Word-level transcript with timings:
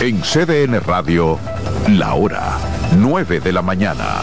En 0.00 0.22
CDN 0.22 0.80
Radio, 0.80 1.38
la 1.88 2.14
hora 2.14 2.58
9 2.96 3.40
de 3.40 3.52
la 3.52 3.62
mañana. 3.62 4.22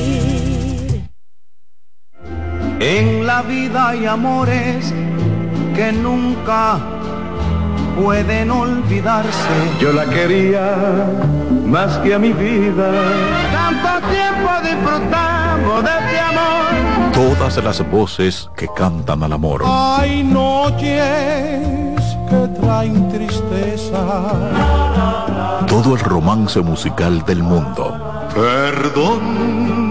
En 2.83 3.27
la 3.27 3.43
vida 3.43 3.89
hay 3.89 4.07
amores 4.07 4.91
que 5.75 5.91
nunca 5.91 6.79
pueden 7.95 8.49
olvidarse. 8.49 9.53
Yo 9.79 9.93
la 9.93 10.05
quería 10.05 11.05
más 11.67 11.99
que 11.99 12.15
a 12.15 12.17
mi 12.17 12.33
vida. 12.33 12.91
Tanto 13.51 14.07
tiempo 14.07 14.49
disfrutamos 14.63 15.83
de 15.83 15.91
este 15.91 16.19
amor. 16.21 17.11
Todas 17.13 17.63
las 17.63 17.87
voces 17.91 18.49
que 18.55 18.67
cantan 18.75 19.21
al 19.21 19.33
amor. 19.33 19.61
Hay 19.63 20.23
noches 20.23 21.61
que 22.31 22.47
traen 22.59 23.09
tristeza. 23.09 24.01
Todo 25.67 25.93
el 25.93 25.99
romance 25.99 26.59
musical 26.61 27.23
del 27.25 27.43
mundo. 27.43 28.27
Perdón. 28.33 29.90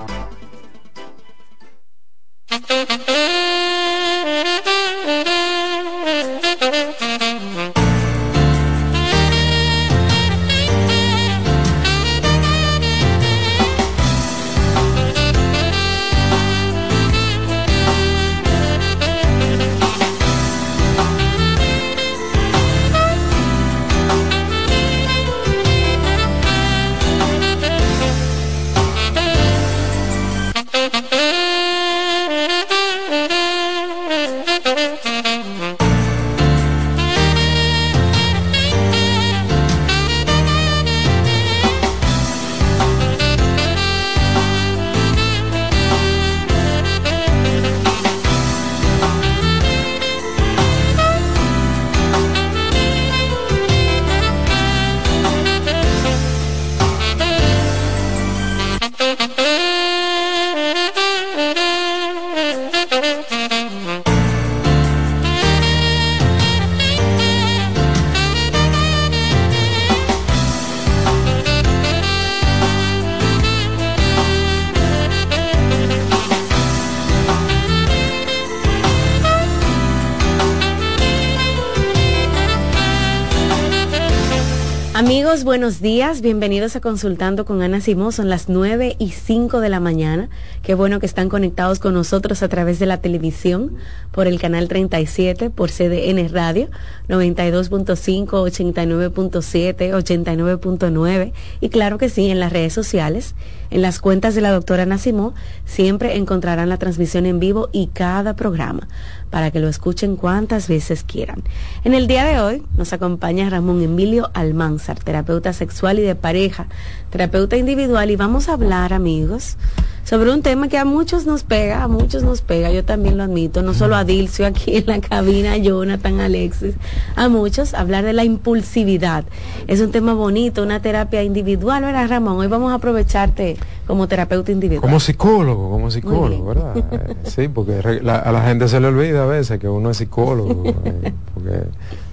buenos 85.71 85.83
días. 85.83 86.19
Bienvenidos 86.19 86.75
a 86.75 86.81
Consultando 86.81 87.45
con 87.45 87.61
Ana 87.61 87.79
Simón. 87.79 88.11
Son 88.11 88.27
las 88.27 88.49
9 88.49 88.97
y 88.99 89.11
5 89.11 89.61
de 89.61 89.69
la 89.69 89.79
mañana. 89.79 90.27
Qué 90.63 90.73
bueno 90.73 90.99
que 90.99 91.05
están 91.05 91.29
conectados 91.29 91.79
con 91.79 91.93
nosotros 91.93 92.43
a 92.43 92.49
través 92.49 92.77
de 92.77 92.87
la 92.87 92.97
televisión, 92.97 93.77
por 94.11 94.27
el 94.27 94.37
canal 94.37 94.67
37, 94.67 95.49
por 95.49 95.69
CDN 95.71 96.27
Radio, 96.27 96.67
92.5, 97.07 98.27
89.7, 98.27 99.93
89.9. 99.93 101.31
Y 101.61 101.69
claro 101.69 101.97
que 101.97 102.09
sí, 102.09 102.29
en 102.29 102.41
las 102.41 102.51
redes 102.51 102.73
sociales, 102.73 103.33
en 103.71 103.81
las 103.81 103.99
cuentas 103.99 104.35
de 104.35 104.41
la 104.41 104.51
doctora 104.51 104.83
Ana 104.83 104.97
Simón, 104.97 105.33
siempre 105.65 106.17
encontrarán 106.17 106.69
la 106.69 106.77
transmisión 106.77 107.25
en 107.25 107.39
vivo 107.39 107.69
y 107.71 107.87
cada 107.87 108.35
programa 108.35 108.87
para 109.31 109.49
que 109.49 109.59
lo 109.59 109.69
escuchen 109.69 110.17
cuantas 110.17 110.67
veces 110.67 111.03
quieran. 111.03 111.41
En 111.83 111.93
el 111.93 112.05
día 112.05 112.25
de 112.25 112.39
hoy 112.39 112.63
nos 112.77 112.93
acompaña 112.93 113.49
Ramón 113.49 113.81
Emilio 113.81 114.29
Almanzar, 114.33 114.99
terapeuta 114.99 115.53
sexual 115.53 115.99
y 115.99 116.03
de 116.03 116.15
pareja, 116.15 116.67
terapeuta 117.09 117.57
individual, 117.57 118.11
y 118.11 118.17
vamos 118.17 118.49
a 118.49 118.53
hablar, 118.53 118.93
amigos, 118.93 119.57
sobre 120.03 120.31
un 120.31 120.41
tema 120.41 120.67
que 120.67 120.77
a 120.77 120.83
muchos 120.83 121.25
nos 121.25 121.43
pega, 121.43 121.83
a 121.83 121.87
muchos 121.87 122.23
nos 122.23 122.41
pega, 122.41 122.71
yo 122.71 122.83
también 122.83 123.17
lo 123.17 123.23
admito, 123.23 123.61
no 123.61 123.73
solo 123.73 123.95
a 123.95 124.03
Dilcio 124.03 124.45
aquí 124.45 124.75
en 124.77 124.87
la 124.87 124.99
cabina, 124.99 125.55
Jonathan, 125.57 126.19
Alexis, 126.19 126.75
a 127.15 127.29
muchos, 127.29 127.73
hablar 127.73 128.03
de 128.03 128.13
la 128.13 128.25
impulsividad. 128.25 129.23
Es 129.67 129.79
un 129.79 129.91
tema 129.91 130.13
bonito, 130.13 130.63
una 130.63 130.81
terapia 130.81 131.23
individual, 131.23 131.83
¿verdad, 131.83 132.09
Ramón? 132.09 132.37
Hoy 132.37 132.47
vamos 132.47 132.71
a 132.71 132.75
aprovecharte 132.75 133.57
como 133.91 134.07
terapeuta 134.07 134.53
individual. 134.53 134.81
Como 134.81 134.99
psicólogo, 135.01 135.69
como 135.69 135.91
psicólogo, 135.91 136.45
¿verdad? 136.45 136.75
sí, 137.25 137.49
porque 137.49 137.79
a 138.07 138.31
la 138.31 138.41
gente 138.43 138.69
se 138.69 138.79
le 138.79 138.87
olvida 138.87 139.23
a 139.23 139.25
veces 139.25 139.59
que 139.59 139.67
uno 139.67 139.89
es 139.89 139.97
psicólogo, 139.97 140.63
eh, 140.85 141.11
porque 141.33 141.63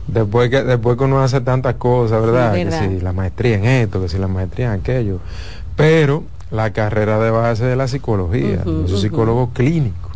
después 0.09 0.51
que 0.51 0.65
después 0.65 0.97
que 0.99 1.05
uno 1.05 1.23
hace 1.23 1.41
tantas 1.41 1.75
cosas, 1.75 2.21
¿verdad? 2.21 2.53
Que 2.53 2.71
si 2.73 3.01
la 3.01 3.13
maestría 3.13 3.59
en 3.59 3.65
esto, 3.65 4.01
que 4.01 4.09
si 4.09 4.19
la 4.19 4.27
maestría 4.27 4.75
en 4.75 4.81
aquello, 4.81 5.21
pero 5.77 6.25
la 6.51 6.73
carrera 6.73 7.21
de 7.21 7.31
base 7.31 7.65
de 7.65 7.77
la 7.77 7.87
psicología, 7.87 8.65
yo 8.65 8.89
soy 8.89 8.99
psicólogo 8.99 9.51
clínico. 9.51 10.11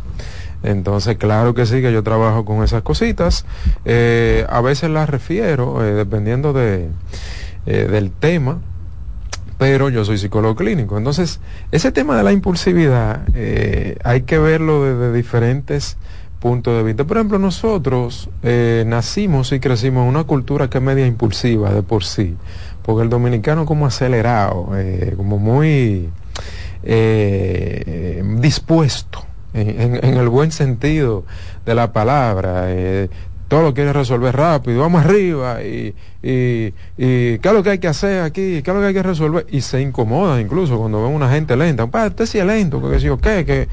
Entonces, 0.63 1.17
claro 1.17 1.53
que 1.53 1.65
sí, 1.65 1.81
que 1.81 1.93
yo 1.93 2.03
trabajo 2.03 2.43
con 2.45 2.63
esas 2.63 2.83
cositas. 2.83 3.45
Eh, 3.85 4.45
a 4.49 4.61
veces 4.61 4.89
las 4.89 5.09
refiero, 5.09 5.85
eh, 5.85 5.93
dependiendo 5.93 6.51
de, 6.51 6.89
del 7.65 8.11
tema, 8.11 8.59
pero 9.57 9.89
yo 9.89 10.03
soy 10.05 10.17
psicólogo 10.17 10.55
clínico. 10.55 10.97
Entonces, 10.97 11.39
ese 11.71 11.91
tema 11.91 12.17
de 12.17 12.23
la 12.23 12.31
impulsividad 12.31 13.21
hay 14.03 14.21
que 14.21 14.37
verlo 14.37 14.83
desde 14.83 15.13
diferentes 15.13 15.97
punto 16.43 16.75
de 16.75 16.83
vista. 16.83 17.05
Por 17.05 17.15
ejemplo, 17.15 17.39
nosotros 17.39 18.29
eh, 18.43 18.83
nacimos 18.85 19.53
y 19.53 19.61
crecimos 19.61 20.03
en 20.03 20.09
una 20.09 20.25
cultura 20.25 20.69
que 20.69 20.79
es 20.79 20.83
media 20.83 21.07
impulsiva 21.07 21.73
de 21.73 21.83
por 21.83 22.03
sí, 22.03 22.35
porque 22.81 23.03
el 23.03 23.09
dominicano 23.09 23.65
como 23.65 23.85
acelerado, 23.85 24.71
eh, 24.75 25.13
como 25.15 25.39
muy 25.39 26.09
eh, 26.83 28.21
dispuesto, 28.39 29.25
en, 29.53 30.03
el 30.03 30.27
buen 30.29 30.51
sentido 30.51 31.23
de 31.65 31.75
la 31.75 31.93
palabra, 31.93 32.65
todo 33.53 33.61
lo 33.61 33.73
quiere 33.75 33.93
resolver 33.93 34.35
rápido, 34.35 34.81
vamos 34.81 35.05
arriba 35.05 35.61
y, 35.61 35.93
y, 36.23 36.73
y, 36.97 37.37
qué 37.37 37.41
es 37.43 37.53
lo 37.53 37.61
que 37.61 37.69
hay 37.69 37.77
que 37.77 37.87
hacer 37.87 38.23
aquí, 38.23 38.63
qué 38.63 38.71
es 38.71 38.73
lo 38.73 38.79
que 38.79 38.87
hay 38.87 38.95
que 38.95 39.03
resolver 39.03 39.45
y 39.51 39.61
se 39.61 39.79
incomoda 39.79 40.41
incluso 40.41 40.79
cuando 40.79 41.03
ven 41.03 41.13
una 41.13 41.29
gente 41.29 41.55
lenta, 41.55 41.85
pa, 41.85 42.07
usted 42.07 42.25
sí 42.25 42.39
es 42.39 42.45
lento, 42.47 42.81
que 42.89 42.99
si 42.99 43.09
qué, 43.21 43.45
que 43.45 43.67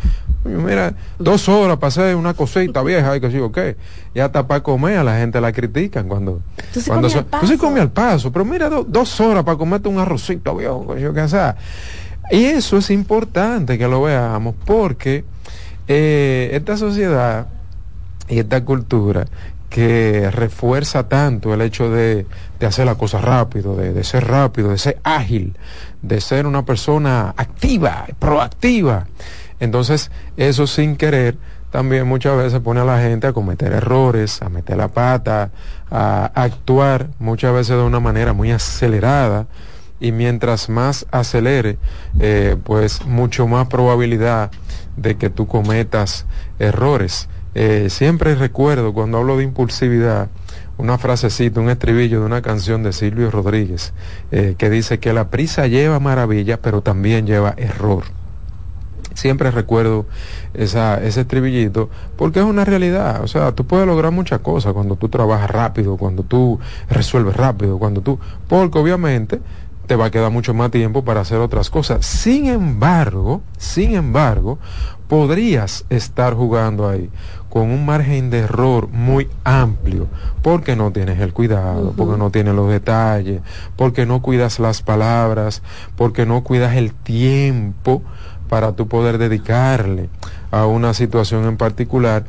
mira, 0.44 0.92
dos 1.18 1.48
horas 1.48 1.78
para 1.78 1.88
hacer 1.88 2.14
una 2.14 2.34
cosita 2.34 2.82
vieja 2.82 3.16
y 3.16 3.22
que 3.22 3.30
si 3.30 3.38
qué, 3.54 3.78
y 4.12 4.20
hasta 4.20 4.46
para 4.46 4.62
comer 4.62 4.98
a 4.98 5.02
la 5.02 5.16
gente 5.16 5.40
la 5.40 5.50
critican 5.50 6.08
cuando, 6.08 6.42
¿Tú 6.74 6.80
cuando 6.86 7.08
se, 7.08 7.24
come 7.24 7.56
come 7.56 7.80
al 7.80 7.90
paso, 7.90 8.30
pero 8.30 8.44
mira, 8.44 8.68
dos 8.68 9.18
horas 9.18 9.44
para 9.44 9.56
comerte 9.56 9.88
un 9.88 9.98
arrocito 9.98 10.56
viejo, 10.56 10.94
que 10.94 11.26
sea. 11.26 11.56
Y 12.30 12.44
eso 12.44 12.76
es 12.76 12.90
importante 12.90 13.78
que 13.78 13.88
lo 13.88 14.02
veamos 14.02 14.54
porque 14.66 15.24
eh, 15.88 16.50
esta 16.52 16.76
sociedad 16.76 17.46
y 18.30 18.38
esta 18.38 18.64
cultura 18.64 19.26
que 19.70 20.30
refuerza 20.30 21.08
tanto 21.08 21.54
el 21.54 21.62
hecho 21.62 21.90
de, 21.90 22.26
de 22.58 22.66
hacer 22.66 22.84
la 22.84 22.96
cosa 22.96 23.20
rápido, 23.20 23.76
de, 23.76 23.92
de, 23.92 24.04
ser 24.04 24.26
rápido, 24.26 24.70
de 24.70 24.78
ser 24.78 24.98
ágil, 25.04 25.56
de 26.02 26.20
ser 26.20 26.46
una 26.46 26.64
persona 26.64 27.32
activa, 27.36 28.06
proactiva. 28.18 29.06
Entonces, 29.60 30.10
eso 30.36 30.66
sin 30.66 30.96
querer 30.96 31.38
también 31.70 32.06
muchas 32.06 32.36
veces 32.36 32.60
pone 32.60 32.80
a 32.80 32.84
la 32.84 33.00
gente 33.00 33.28
a 33.28 33.32
cometer 33.32 33.72
errores, 33.72 34.42
a 34.42 34.48
meter 34.48 34.76
la 34.76 34.88
pata, 34.88 35.50
a 35.90 36.26
actuar 36.34 37.08
muchas 37.20 37.54
veces 37.54 37.76
de 37.76 37.82
una 37.82 38.00
manera 38.00 38.32
muy 38.32 38.50
acelerada 38.50 39.46
y 40.00 40.12
mientras 40.12 40.68
más 40.68 41.06
acelere, 41.12 41.78
eh, 42.18 42.56
pues 42.64 43.06
mucho 43.06 43.46
más 43.46 43.68
probabilidad 43.68 44.50
de 44.96 45.16
que 45.16 45.30
tú 45.30 45.46
cometas 45.46 46.26
errores. 46.58 47.28
Eh, 47.54 47.88
siempre 47.90 48.34
recuerdo 48.36 48.92
cuando 48.92 49.18
hablo 49.18 49.36
de 49.36 49.44
impulsividad 49.44 50.28
una 50.78 50.98
frasecita, 50.98 51.60
un 51.60 51.68
estribillo 51.68 52.20
de 52.20 52.26
una 52.26 52.42
canción 52.42 52.82
de 52.82 52.92
Silvio 52.92 53.30
Rodríguez 53.30 53.92
eh, 54.30 54.54
que 54.56 54.70
dice 54.70 54.98
que 54.98 55.12
la 55.12 55.28
prisa 55.28 55.66
lleva 55.66 56.00
maravilla 56.00 56.60
pero 56.60 56.80
también 56.80 57.26
lleva 57.26 57.54
error. 57.56 58.04
Siempre 59.14 59.50
recuerdo 59.50 60.06
esa, 60.54 61.02
ese 61.02 61.22
estribillito 61.22 61.90
porque 62.16 62.38
es 62.38 62.46
una 62.46 62.64
realidad. 62.64 63.22
O 63.22 63.28
sea, 63.28 63.52
tú 63.52 63.66
puedes 63.66 63.86
lograr 63.86 64.12
muchas 64.12 64.40
cosas 64.40 64.72
cuando 64.72 64.96
tú 64.96 65.08
trabajas 65.08 65.50
rápido, 65.50 65.96
cuando 65.96 66.22
tú 66.22 66.58
resuelves 66.88 67.36
rápido, 67.36 67.78
cuando 67.78 68.00
tú... 68.00 68.18
Porque 68.48 68.78
obviamente 68.78 69.40
te 69.86 69.96
va 69.96 70.06
a 70.06 70.10
quedar 70.10 70.30
mucho 70.30 70.54
más 70.54 70.70
tiempo 70.70 71.04
para 71.04 71.22
hacer 71.22 71.38
otras 71.38 71.68
cosas. 71.68 72.06
Sin 72.06 72.46
embargo, 72.46 73.42
sin 73.58 73.96
embargo, 73.96 74.60
podrías 75.08 75.84
estar 75.90 76.34
jugando 76.34 76.88
ahí 76.88 77.10
con 77.50 77.70
un 77.70 77.84
margen 77.84 78.30
de 78.30 78.38
error 78.38 78.88
muy 78.88 79.28
amplio, 79.44 80.06
porque 80.40 80.76
no 80.76 80.92
tienes 80.92 81.20
el 81.20 81.32
cuidado, 81.32 81.92
porque 81.96 82.16
no 82.16 82.30
tienes 82.30 82.54
los 82.54 82.70
detalles, 82.70 83.42
porque 83.76 84.06
no 84.06 84.22
cuidas 84.22 84.60
las 84.60 84.82
palabras, 84.82 85.62
porque 85.96 86.24
no 86.24 86.42
cuidas 86.42 86.76
el 86.76 86.94
tiempo 86.94 88.02
para 88.48 88.72
tú 88.72 88.88
poder 88.88 89.18
dedicarle 89.18 90.08
a 90.52 90.66
una 90.66 90.94
situación 90.94 91.44
en 91.44 91.56
particular. 91.56 92.24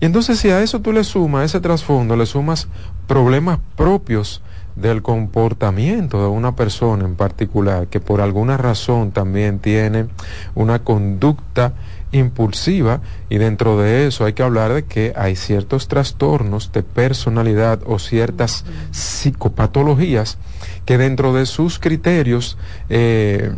Y 0.00 0.06
entonces 0.06 0.38
si 0.40 0.50
a 0.50 0.60
eso 0.60 0.80
tú 0.80 0.92
le 0.92 1.04
sumas, 1.04 1.42
a 1.42 1.44
ese 1.44 1.60
trasfondo, 1.60 2.16
le 2.16 2.26
sumas 2.26 2.68
problemas 3.06 3.60
propios 3.76 4.42
del 4.76 5.02
comportamiento 5.02 6.20
de 6.20 6.28
una 6.28 6.56
persona 6.56 7.04
en 7.04 7.14
particular, 7.14 7.86
que 7.86 8.00
por 8.00 8.20
alguna 8.20 8.56
razón 8.56 9.12
también 9.12 9.60
tiene 9.60 10.06
una 10.54 10.80
conducta 10.80 11.74
impulsiva 12.14 13.00
y 13.28 13.38
dentro 13.38 13.78
de 13.78 14.06
eso 14.06 14.24
hay 14.24 14.32
que 14.32 14.42
hablar 14.42 14.72
de 14.72 14.84
que 14.84 15.12
hay 15.16 15.36
ciertos 15.36 15.88
trastornos 15.88 16.72
de 16.72 16.82
personalidad 16.82 17.80
o 17.86 17.98
ciertas 17.98 18.64
psicopatologías 18.92 20.38
que 20.84 20.98
dentro 20.98 21.32
de 21.34 21.46
sus 21.46 21.78
criterios 21.78 22.56
eh, 22.88 23.52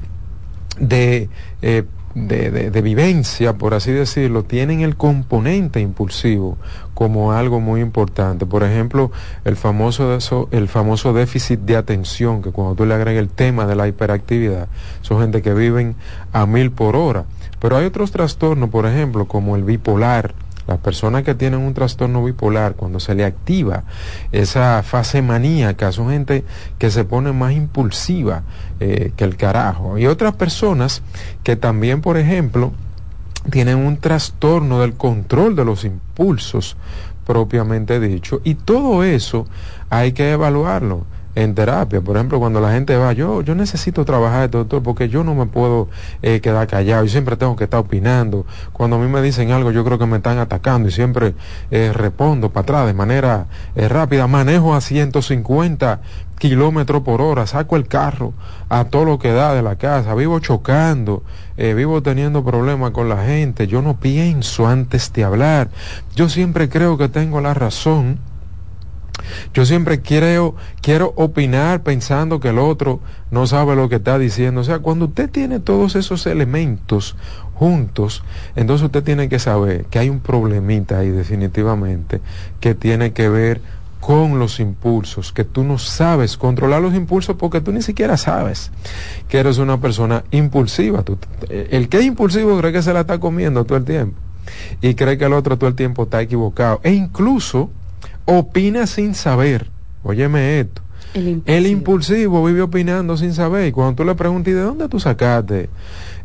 de, 0.78 1.28
eh, 1.62 1.84
de, 2.14 2.50
de, 2.50 2.70
de, 2.70 2.82
vivencia, 2.82 3.54
por 3.54 3.74
así 3.74 3.92
decirlo, 3.92 4.44
tienen 4.44 4.80
el 4.80 4.96
componente 4.96 5.80
impulsivo 5.80 6.56
como 6.94 7.32
algo 7.32 7.60
muy 7.60 7.82
importante. 7.82 8.46
Por 8.46 8.62
ejemplo, 8.62 9.10
el 9.44 9.56
famoso, 9.56 10.48
el 10.50 10.68
famoso 10.68 11.12
déficit 11.12 11.60
de 11.60 11.76
atención, 11.76 12.42
que 12.42 12.52
cuando 12.52 12.74
tú 12.74 12.86
le 12.86 12.94
agregas 12.94 13.20
el 13.20 13.28
tema 13.28 13.66
de 13.66 13.76
la 13.76 13.86
hiperactividad, 13.86 14.68
son 15.02 15.20
gente 15.20 15.42
que 15.42 15.52
viven 15.52 15.94
a 16.32 16.46
mil 16.46 16.70
por 16.70 16.96
hora 16.96 17.26
pero 17.60 17.76
hay 17.76 17.86
otros 17.86 18.12
trastornos, 18.12 18.70
por 18.70 18.86
ejemplo, 18.86 19.26
como 19.26 19.56
el 19.56 19.64
bipolar. 19.64 20.34
Las 20.66 20.78
personas 20.78 21.22
que 21.22 21.36
tienen 21.36 21.60
un 21.60 21.74
trastorno 21.74 22.24
bipolar, 22.24 22.74
cuando 22.74 22.98
se 22.98 23.14
le 23.14 23.24
activa 23.24 23.84
esa 24.32 24.82
fase 24.82 25.22
maníaca, 25.22 25.92
son 25.92 26.10
gente 26.10 26.44
que 26.78 26.90
se 26.90 27.04
pone 27.04 27.30
más 27.32 27.52
impulsiva 27.52 28.42
eh, 28.80 29.12
que 29.16 29.22
el 29.22 29.36
carajo. 29.36 29.96
Y 29.96 30.08
otras 30.08 30.34
personas 30.34 31.02
que 31.44 31.54
también, 31.54 32.00
por 32.00 32.16
ejemplo, 32.16 32.72
tienen 33.50 33.78
un 33.78 33.98
trastorno 33.98 34.80
del 34.80 34.94
control 34.94 35.54
de 35.54 35.64
los 35.64 35.84
impulsos 35.84 36.76
propiamente 37.24 38.00
dicho. 38.00 38.40
Y 38.42 38.54
todo 38.54 39.04
eso 39.04 39.46
hay 39.88 40.12
que 40.12 40.32
evaluarlo 40.32 41.04
en 41.36 41.54
terapia. 41.54 42.00
Por 42.00 42.16
ejemplo, 42.16 42.40
cuando 42.40 42.60
la 42.60 42.72
gente 42.72 42.96
va, 42.96 43.12
yo, 43.12 43.42
yo 43.42 43.54
necesito 43.54 44.04
trabajar, 44.04 44.50
doctor, 44.50 44.82
porque 44.82 45.08
yo 45.08 45.22
no 45.22 45.34
me 45.34 45.46
puedo 45.46 45.88
eh, 46.22 46.40
quedar 46.40 46.66
callado, 46.66 47.04
yo 47.04 47.10
siempre 47.10 47.36
tengo 47.36 47.54
que 47.54 47.64
estar 47.64 47.78
opinando. 47.78 48.46
Cuando 48.72 48.96
a 48.96 48.98
mí 48.98 49.06
me 49.06 49.20
dicen 49.20 49.52
algo, 49.52 49.70
yo 49.70 49.84
creo 49.84 49.98
que 49.98 50.06
me 50.06 50.16
están 50.16 50.38
atacando 50.38 50.88
y 50.88 50.92
siempre 50.92 51.34
eh, 51.70 51.92
respondo 51.94 52.50
para 52.50 52.62
atrás 52.62 52.86
de 52.86 52.94
manera 52.94 53.46
eh, 53.76 53.86
rápida. 53.86 54.26
Manejo 54.26 54.74
a 54.74 54.80
150 54.80 56.00
kilómetros 56.38 57.02
por 57.02 57.20
hora, 57.20 57.46
saco 57.46 57.76
el 57.76 57.86
carro 57.86 58.32
a 58.70 58.84
todo 58.84 59.04
lo 59.04 59.18
que 59.18 59.32
da 59.32 59.54
de 59.54 59.62
la 59.62 59.76
casa, 59.76 60.14
vivo 60.14 60.38
chocando, 60.40 61.22
vivo 61.56 62.02
teniendo 62.02 62.44
problemas 62.44 62.90
con 62.90 63.08
la 63.08 63.24
gente, 63.24 63.66
yo 63.66 63.80
no 63.80 63.98
pienso 63.98 64.66
antes 64.66 65.10
de 65.14 65.24
hablar, 65.24 65.70
yo 66.14 66.28
siempre 66.28 66.68
creo 66.68 66.98
que 66.98 67.08
tengo 67.08 67.40
la 67.40 67.54
razón 67.54 68.18
Yo 69.54 69.64
siempre 69.64 70.00
quiero, 70.00 70.54
quiero 70.80 71.12
opinar 71.16 71.82
pensando 71.82 72.40
que 72.40 72.50
el 72.50 72.58
otro 72.58 73.00
no 73.30 73.46
sabe 73.46 73.76
lo 73.76 73.88
que 73.88 73.96
está 73.96 74.18
diciendo. 74.18 74.60
O 74.60 74.64
sea, 74.64 74.80
cuando 74.80 75.06
usted 75.06 75.30
tiene 75.30 75.60
todos 75.60 75.96
esos 75.96 76.26
elementos 76.26 77.16
juntos, 77.54 78.22
entonces 78.54 78.84
usted 78.84 79.02
tiene 79.02 79.28
que 79.28 79.38
saber 79.38 79.86
que 79.86 79.98
hay 79.98 80.10
un 80.10 80.20
problemita 80.20 80.98
ahí 80.98 81.10
definitivamente 81.10 82.20
que 82.60 82.74
tiene 82.74 83.12
que 83.12 83.28
ver 83.28 83.60
con 84.00 84.38
los 84.38 84.60
impulsos, 84.60 85.32
que 85.32 85.42
tú 85.42 85.64
no 85.64 85.78
sabes 85.78 86.36
controlar 86.36 86.80
los 86.80 86.94
impulsos 86.94 87.34
porque 87.36 87.60
tú 87.60 87.72
ni 87.72 87.82
siquiera 87.82 88.16
sabes 88.16 88.70
que 89.28 89.38
eres 89.38 89.58
una 89.58 89.80
persona 89.80 90.22
impulsiva. 90.30 91.02
el 91.48 91.88
que 91.88 91.98
es 91.98 92.04
impulsivo 92.04 92.56
cree 92.58 92.72
que 92.72 92.82
se 92.82 92.92
la 92.92 93.00
está 93.00 93.18
comiendo 93.18 93.64
todo 93.64 93.78
el 93.78 93.84
tiempo 93.84 94.16
y 94.80 94.94
cree 94.94 95.18
que 95.18 95.24
el 95.24 95.32
otro 95.32 95.58
todo 95.58 95.68
el 95.68 95.74
tiempo 95.74 96.04
está 96.04 96.22
equivocado. 96.22 96.80
E 96.84 96.92
incluso 96.92 97.70
opina 98.26 98.86
sin 98.86 99.14
saber. 99.14 99.70
Óyeme 100.02 100.60
esto. 100.60 100.82
El 101.14 101.66
impulsivo. 101.66 102.44
vive 102.44 102.62
opinando 102.62 103.16
sin 103.16 103.32
saber. 103.32 103.68
Y 103.68 103.72
cuando 103.72 103.94
tú 103.94 104.04
le 104.04 104.14
preguntas, 104.14 104.52
de 104.52 104.60
dónde 104.60 104.88
tú 104.88 105.00
sacaste 105.00 105.70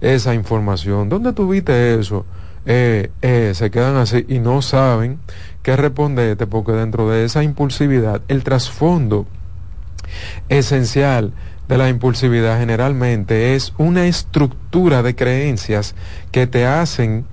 esa 0.01 0.33
información? 0.33 1.07
¿Dónde 1.07 1.31
tú 1.31 1.47
viste 1.47 1.99
eso? 1.99 2.25
Eh, 2.65 3.11
eh, 3.21 3.53
se 3.55 3.71
quedan 3.71 3.95
así 3.95 4.25
y 4.27 4.39
no 4.39 4.61
saben 4.61 5.19
qué 5.63 5.75
responderte 5.75 6.45
porque 6.45 6.73
dentro 6.73 7.09
de 7.09 7.25
esa 7.25 7.43
impulsividad, 7.43 8.21
el 8.27 8.43
trasfondo 8.43 9.25
esencial 10.49 11.33
de 11.67 11.77
la 11.77 11.89
impulsividad 11.89 12.59
generalmente 12.59 13.55
es 13.55 13.73
una 13.77 14.05
estructura 14.05 15.01
de 15.03 15.15
creencias 15.15 15.95
que 16.31 16.45
te 16.45 16.65
hacen 16.65 17.25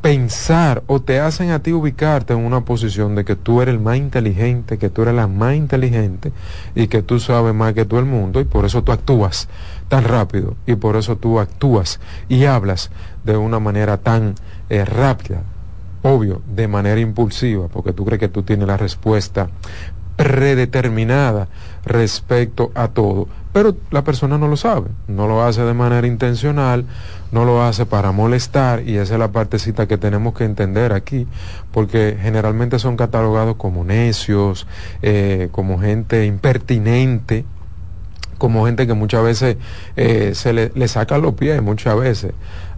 pensar 0.00 0.82
o 0.86 1.00
te 1.00 1.18
hacen 1.18 1.50
a 1.50 1.58
ti 1.60 1.72
ubicarte 1.72 2.32
en 2.32 2.40
una 2.40 2.60
posición 2.60 3.14
de 3.14 3.24
que 3.24 3.36
tú 3.36 3.60
eres 3.60 3.74
el 3.74 3.80
más 3.80 3.96
inteligente, 3.96 4.78
que 4.78 4.90
tú 4.90 5.02
eres 5.02 5.14
la 5.14 5.26
más 5.26 5.56
inteligente 5.56 6.32
y 6.74 6.86
que 6.86 7.02
tú 7.02 7.18
sabes 7.18 7.54
más 7.54 7.74
que 7.74 7.84
todo 7.84 7.98
el 8.00 8.06
mundo 8.06 8.40
y 8.40 8.44
por 8.44 8.64
eso 8.64 8.82
tú 8.82 8.92
actúas 8.92 9.48
tan 9.88 10.04
rápido 10.04 10.56
y 10.66 10.76
por 10.76 10.96
eso 10.96 11.16
tú 11.16 11.40
actúas 11.40 12.00
y 12.28 12.44
hablas 12.44 12.90
de 13.24 13.36
una 13.36 13.58
manera 13.58 13.98
tan 13.98 14.34
eh, 14.70 14.84
rápida, 14.84 15.42
obvio, 16.02 16.42
de 16.54 16.68
manera 16.68 17.00
impulsiva, 17.00 17.68
porque 17.68 17.92
tú 17.92 18.04
crees 18.04 18.20
que 18.20 18.28
tú 18.28 18.42
tienes 18.42 18.68
la 18.68 18.76
respuesta 18.76 19.48
predeterminada 20.16 21.48
respecto 21.84 22.72
a 22.74 22.88
todo. 22.88 23.28
Pero 23.52 23.76
la 23.90 24.02
persona 24.04 24.36
no 24.36 24.48
lo 24.48 24.56
sabe, 24.56 24.90
no 25.06 25.26
lo 25.26 25.42
hace 25.42 25.62
de 25.62 25.74
manera 25.74 26.06
intencional, 26.06 26.84
no 27.32 27.44
lo 27.44 27.62
hace 27.62 27.86
para 27.86 28.12
molestar 28.12 28.82
y 28.88 28.96
esa 28.96 29.14
es 29.14 29.20
la 29.20 29.32
partecita 29.32 29.86
que 29.86 29.98
tenemos 29.98 30.34
que 30.34 30.44
entender 30.44 30.92
aquí, 30.92 31.26
porque 31.72 32.16
generalmente 32.20 32.78
son 32.78 32.96
catalogados 32.96 33.56
como 33.56 33.84
necios, 33.84 34.66
eh, 35.02 35.48
como 35.52 35.78
gente 35.78 36.26
impertinente, 36.26 37.44
como 38.38 38.66
gente 38.66 38.86
que 38.86 38.94
muchas 38.94 39.22
veces 39.24 39.56
eh, 39.96 40.32
se 40.34 40.52
le, 40.52 40.72
le 40.74 40.88
saca 40.88 41.18
los 41.18 41.34
pies, 41.34 41.60
muchas 41.60 41.98
veces 41.98 42.32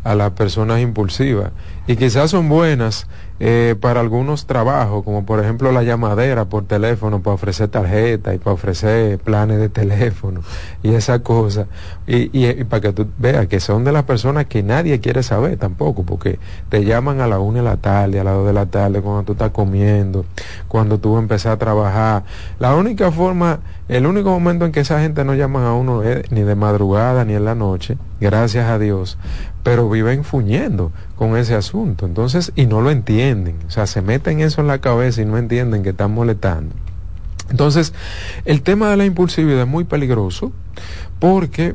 a 0.04 0.14
las 0.14 0.32
personas 0.32 0.80
impulsivas. 0.80 1.52
Y 1.86 1.96
quizás 1.96 2.30
son 2.30 2.48
buenas 2.48 3.06
eh, 3.42 3.74
para 3.80 4.00
algunos 4.00 4.44
trabajos, 4.44 5.02
como 5.02 5.24
por 5.24 5.40
ejemplo 5.40 5.72
la 5.72 5.82
llamadera 5.82 6.44
por 6.44 6.66
teléfono 6.66 7.22
para 7.22 7.34
ofrecer 7.34 7.68
tarjeta 7.68 8.34
y 8.34 8.38
para 8.38 8.52
ofrecer 8.52 9.18
planes 9.18 9.58
de 9.58 9.70
teléfono 9.70 10.42
y 10.82 10.92
esa 10.92 11.20
cosa. 11.20 11.66
Y, 12.06 12.30
y, 12.32 12.64
para 12.64 12.82
que 12.82 12.92
tú 12.92 13.08
veas 13.16 13.46
que 13.46 13.58
son 13.58 13.82
de 13.82 13.92
las 13.92 14.04
personas 14.04 14.44
que 14.44 14.62
nadie 14.62 15.00
quiere 15.00 15.22
saber 15.22 15.56
tampoco, 15.56 16.02
porque 16.02 16.38
te 16.68 16.84
llaman 16.84 17.20
a 17.22 17.26
la 17.26 17.38
una 17.38 17.60
de 17.60 17.64
la 17.64 17.76
tarde, 17.78 18.20
a 18.20 18.24
las 18.24 18.34
dos 18.34 18.46
de 18.46 18.52
la 18.52 18.66
tarde, 18.66 19.00
cuando 19.00 19.22
tú 19.22 19.32
estás 19.32 19.52
comiendo, 19.52 20.26
cuando 20.68 20.98
tú 20.98 21.16
empezás 21.16 21.54
a 21.54 21.56
trabajar. 21.56 22.24
La 22.58 22.76
única 22.76 23.10
forma, 23.10 23.60
el 23.90 24.06
único 24.06 24.30
momento 24.30 24.64
en 24.64 24.70
que 24.70 24.78
esa 24.78 25.00
gente 25.00 25.24
no 25.24 25.34
llama 25.34 25.68
a 25.68 25.74
uno 25.74 26.04
es 26.04 26.30
ni 26.30 26.42
de 26.42 26.54
madrugada 26.54 27.24
ni 27.24 27.34
en 27.34 27.44
la 27.44 27.56
noche, 27.56 27.98
gracias 28.20 28.70
a 28.70 28.78
Dios, 28.78 29.18
pero 29.64 29.90
viven 29.90 30.22
fuñendo 30.22 30.92
con 31.16 31.36
ese 31.36 31.56
asunto. 31.56 32.06
Entonces, 32.06 32.52
y 32.54 32.66
no 32.66 32.82
lo 32.82 32.92
entienden. 32.92 33.56
O 33.66 33.70
sea, 33.70 33.88
se 33.88 34.00
meten 34.00 34.38
eso 34.42 34.60
en 34.60 34.68
la 34.68 34.78
cabeza 34.78 35.22
y 35.22 35.24
no 35.24 35.38
entienden 35.38 35.82
que 35.82 35.88
están 35.88 36.14
molestando. 36.14 36.72
Entonces, 37.50 37.92
el 38.44 38.62
tema 38.62 38.90
de 38.90 38.96
la 38.96 39.06
impulsividad 39.06 39.62
es 39.62 39.66
muy 39.66 39.82
peligroso 39.82 40.52
porque 41.18 41.74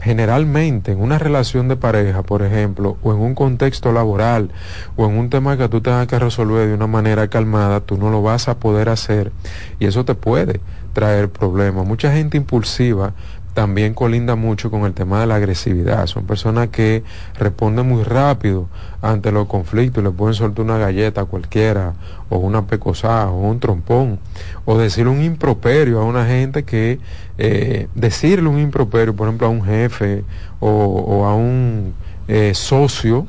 generalmente 0.00 0.92
en 0.92 1.00
una 1.00 1.18
relación 1.18 1.68
de 1.68 1.76
pareja, 1.76 2.22
por 2.22 2.42
ejemplo, 2.42 2.96
o 3.02 3.12
en 3.12 3.20
un 3.20 3.34
contexto 3.34 3.92
laboral, 3.92 4.50
o 4.96 5.06
en 5.06 5.16
un 5.16 5.30
tema 5.30 5.56
que 5.56 5.68
tú 5.68 5.80
tengas 5.80 6.06
que 6.06 6.18
resolver 6.18 6.66
de 6.66 6.74
una 6.74 6.86
manera 6.86 7.28
calmada, 7.28 7.80
tú 7.80 7.98
no 7.98 8.10
lo 8.10 8.22
vas 8.22 8.48
a 8.48 8.58
poder 8.58 8.88
hacer 8.88 9.32
y 9.78 9.84
eso 9.86 10.06
te 10.06 10.14
puede 10.14 10.60
traer 10.92 11.30
problemas. 11.30 11.86
Mucha 11.86 12.12
gente 12.12 12.36
impulsiva 12.36 13.14
también 13.54 13.92
colinda 13.92 14.34
mucho 14.34 14.70
con 14.70 14.84
el 14.84 14.94
tema 14.94 15.20
de 15.20 15.26
la 15.26 15.36
agresividad. 15.36 16.06
Son 16.06 16.24
personas 16.24 16.68
que 16.68 17.02
responden 17.38 17.86
muy 17.86 18.02
rápido 18.02 18.68
ante 19.02 19.30
los 19.30 19.46
conflictos, 19.46 20.02
le 20.02 20.10
pueden 20.10 20.34
soltar 20.34 20.64
una 20.64 20.78
galleta 20.78 21.22
a 21.22 21.24
cualquiera, 21.24 21.94
o 22.30 22.38
una 22.38 22.66
pecosada, 22.66 23.30
o 23.30 23.40
un 23.40 23.60
trompón, 23.60 24.18
o 24.64 24.78
decirle 24.78 25.10
un 25.10 25.22
improperio 25.22 26.00
a 26.00 26.04
una 26.04 26.26
gente 26.26 26.64
que, 26.64 26.98
eh, 27.38 27.88
decirle 27.94 28.48
un 28.48 28.58
improperio, 28.58 29.14
por 29.14 29.28
ejemplo, 29.28 29.46
a 29.46 29.50
un 29.50 29.64
jefe 29.64 30.24
o, 30.60 31.26
a 31.26 31.34
un 31.34 31.92
eh, 32.28 32.54
socio, 32.54 33.26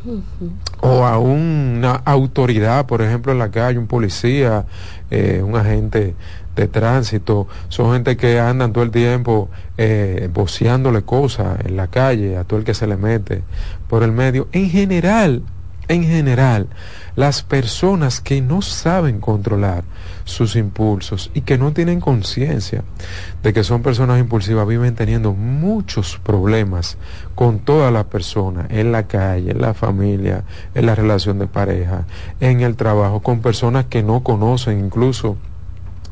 o 0.79 1.03
a 1.03 1.17
una 1.17 1.95
autoridad, 1.95 2.85
por 2.85 3.01
ejemplo, 3.01 3.31
en 3.31 3.39
la 3.39 3.49
calle, 3.49 3.79
un 3.79 3.87
policía, 3.87 4.65
eh, 5.09 5.41
un 5.43 5.55
agente 5.55 6.15
de 6.55 6.67
tránsito, 6.67 7.47
son 7.69 7.93
gente 7.93 8.17
que 8.17 8.39
andan 8.39 8.73
todo 8.73 8.83
el 8.83 8.91
tiempo 8.91 9.49
eh, 9.77 10.29
boceándole 10.31 11.03
cosas 11.03 11.59
en 11.65 11.75
la 11.75 11.87
calle 11.87 12.37
a 12.37 12.43
todo 12.43 12.59
el 12.59 12.65
que 12.65 12.73
se 12.73 12.87
le 12.87 12.97
mete 12.97 13.43
por 13.87 14.03
el 14.03 14.11
medio. 14.11 14.47
En 14.51 14.69
general, 14.69 15.43
en 15.87 16.03
general, 16.03 16.67
las 17.15 17.43
personas 17.43 18.21
que 18.21 18.41
no 18.41 18.61
saben 18.61 19.19
controlar 19.19 19.83
sus 20.23 20.55
impulsos 20.55 21.29
y 21.33 21.41
que 21.41 21.57
no 21.57 21.73
tienen 21.73 21.99
conciencia 21.99 22.83
de 23.43 23.53
que 23.53 23.63
son 23.63 23.81
personas 23.81 24.19
impulsivas 24.19 24.65
viven 24.65 24.95
teniendo 24.95 25.33
muchos 25.33 26.17
problemas 26.23 26.97
con 27.35 27.59
todas 27.59 27.91
las 27.91 28.05
personas, 28.05 28.67
en 28.69 28.91
la 28.91 29.07
calle, 29.07 29.51
en 29.51 29.61
la 29.61 29.73
familia, 29.73 30.43
en 30.73 30.85
la 30.85 30.95
relación 30.95 31.37
de 31.37 31.47
pareja, 31.47 32.05
en 32.39 32.61
el 32.61 32.75
trabajo, 32.75 33.21
con 33.21 33.41
personas 33.41 33.85
que 33.85 34.03
no 34.03 34.23
conocen 34.23 34.79
incluso 34.79 35.37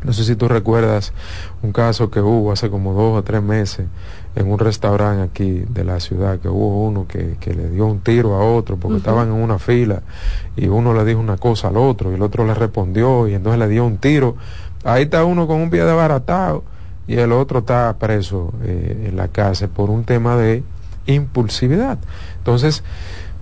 no 0.04 0.14
sé 0.14 0.24
si 0.24 0.36
tú 0.36 0.48
recuerdas 0.48 1.14
un 1.62 1.72
caso 1.72 2.10
que 2.10 2.22
hubo 2.22 2.52
hace 2.52 2.70
como 2.70 2.94
dos 2.94 3.20
o 3.20 3.24
tres 3.24 3.42
meses 3.44 3.86
en 4.36 4.52
un 4.52 4.58
restaurante 4.58 5.22
aquí 5.24 5.64
de 5.70 5.84
la 5.84 6.00
ciudad, 6.00 6.40
que 6.40 6.48
hubo 6.48 6.86
uno 6.86 7.06
que, 7.08 7.38
le 7.46 7.70
dio 7.70 7.86
un 7.86 8.00
tiro 8.00 8.36
a 8.36 8.44
otro 8.44 8.78
porque 8.78 8.98
estaban 8.98 9.28
en 9.28 9.34
una 9.36 9.60
fila 9.60 10.02
y 10.56 10.68
uno 10.68 10.94
le 10.94 11.06
dijo 11.06 11.20
una 11.20 11.38
cosa 11.38 11.68
al 11.68 11.78
otro 11.78 12.12
y 12.12 12.16
el 12.16 12.22
otro 12.22 12.46
le 12.46 12.54
respondió 12.54 13.28
y 13.28 13.36
entonces 13.36 13.60
le 13.60 13.68
dio 13.68 13.86
un 13.86 13.98
tiro. 13.98 14.36
Ahí 14.84 15.04
está 15.04 15.24
uno 15.24 15.46
con 15.46 15.62
un 15.62 15.70
pie 15.70 15.84
de 15.84 15.94
baratado 15.94 16.64
y 17.08 17.16
el 17.16 17.32
otro 17.32 17.60
está 17.60 17.96
preso 18.00 18.54
eh, 18.64 19.08
en 19.10 19.18
la 19.18 19.28
cárcel 19.28 19.70
por 19.70 19.90
un 19.90 20.04
tema 20.04 20.36
de 20.36 20.64
impulsividad. 21.06 22.00
Entonces, 22.38 22.84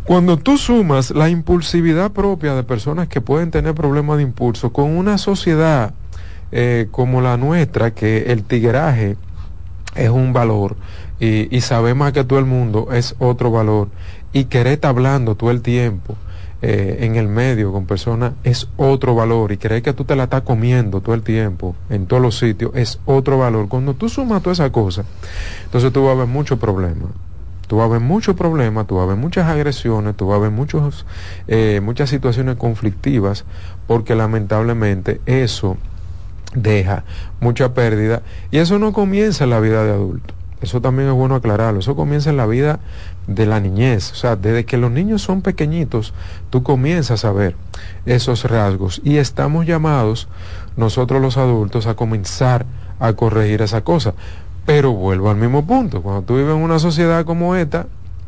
cuando 0.03 0.37
tú 0.37 0.57
sumas 0.57 1.11
la 1.11 1.29
impulsividad 1.29 2.11
propia 2.11 2.55
de 2.55 2.63
personas 2.63 3.07
que 3.07 3.21
pueden 3.21 3.51
tener 3.51 3.75
problemas 3.75 4.17
de 4.17 4.23
impulso 4.23 4.73
con 4.73 4.97
una 4.97 5.17
sociedad 5.19 5.93
eh, 6.51 6.87
como 6.91 7.21
la 7.21 7.37
nuestra, 7.37 7.91
que 7.91 8.31
el 8.31 8.43
tigueraje 8.43 9.17
es 9.95 10.09
un 10.09 10.33
valor 10.33 10.75
y, 11.19 11.55
y 11.55 11.61
saber 11.61 11.95
más 11.95 12.13
que 12.13 12.23
todo 12.23 12.39
el 12.39 12.45
mundo 12.45 12.89
es 12.91 13.15
otro 13.19 13.51
valor 13.51 13.89
y 14.33 14.45
querer 14.45 14.73
estar 14.73 14.89
hablando 14.89 15.35
todo 15.35 15.51
el 15.51 15.61
tiempo 15.61 16.15
eh, 16.61 16.97
en 17.05 17.15
el 17.15 17.29
medio 17.29 17.71
con 17.71 17.85
personas 17.85 18.33
es 18.43 18.67
otro 18.75 19.15
valor 19.15 19.53
y 19.53 19.57
creer 19.57 19.81
que 19.81 19.93
tú 19.93 20.03
te 20.03 20.17
la 20.17 20.23
estás 20.23 20.41
comiendo 20.41 20.99
todo 20.99 21.15
el 21.15 21.21
tiempo 21.21 21.73
en 21.89 22.05
todos 22.05 22.21
los 22.21 22.37
sitios 22.37 22.71
es 22.75 22.99
otro 23.05 23.37
valor. 23.37 23.69
Cuando 23.69 23.93
tú 23.93 24.09
sumas 24.09 24.41
toda 24.41 24.53
esa 24.53 24.69
cosa, 24.69 25.05
entonces 25.63 25.93
tú 25.93 26.03
vas 26.03 26.15
a 26.15 26.19
ver 26.19 26.27
muchos 26.27 26.59
problemas. 26.59 27.11
Tú 27.67 27.77
vas 27.77 27.85
a 27.85 27.93
ver 27.93 28.01
muchos 28.01 28.35
problemas, 28.35 28.87
tú 28.87 28.95
vas 28.95 29.03
a 29.03 29.07
ver 29.07 29.15
muchas 29.15 29.47
agresiones, 29.47 30.17
tú 30.17 30.27
vas 30.27 30.37
a 30.37 30.41
ver 30.41 30.51
muchos, 30.51 31.05
eh, 31.47 31.79
muchas 31.81 32.09
situaciones 32.09 32.57
conflictivas, 32.57 33.45
porque 33.87 34.15
lamentablemente 34.15 35.21
eso 35.27 35.77
deja 36.53 37.03
mucha 37.39 37.73
pérdida 37.73 38.21
y 38.51 38.57
eso 38.57 38.79
no 38.79 38.93
comienza 38.93 39.43
en 39.43 39.51
la 39.51 39.59
vida 39.59 39.83
de 39.83 39.91
adulto. 39.91 40.33
Eso 40.61 40.81
también 40.81 41.07
es 41.07 41.15
bueno 41.15 41.35
aclararlo. 41.35 41.79
Eso 41.79 41.95
comienza 41.95 42.29
en 42.29 42.37
la 42.37 42.45
vida 42.45 42.79
de 43.27 43.45
la 43.45 43.59
niñez. 43.59 44.11
O 44.11 44.15
sea, 44.15 44.35
desde 44.35 44.65
que 44.65 44.77
los 44.77 44.91
niños 44.91 45.21
son 45.21 45.41
pequeñitos, 45.41 46.13
tú 46.49 46.63
comienzas 46.63 47.23
a 47.23 47.31
ver 47.31 47.55
esos 48.05 48.43
rasgos. 48.43 49.01
Y 49.03 49.17
estamos 49.17 49.65
llamados, 49.65 50.27
nosotros 50.75 51.21
los 51.21 51.37
adultos, 51.37 51.87
a 51.87 51.95
comenzar 51.95 52.65
a 52.99 53.13
corregir 53.13 53.61
esa 53.61 53.81
cosa. 53.81 54.13
Pero 54.65 54.91
vuelvo 54.91 55.29
al 55.29 55.37
mismo 55.37 55.65
punto. 55.65 56.01
Cuando 56.01 56.23
tú 56.23 56.35
vives 56.35 56.53
en 56.53 56.61
una 56.61 56.79
sociedad 56.79 57.23
como 57.23 57.55
esta, 57.55 57.87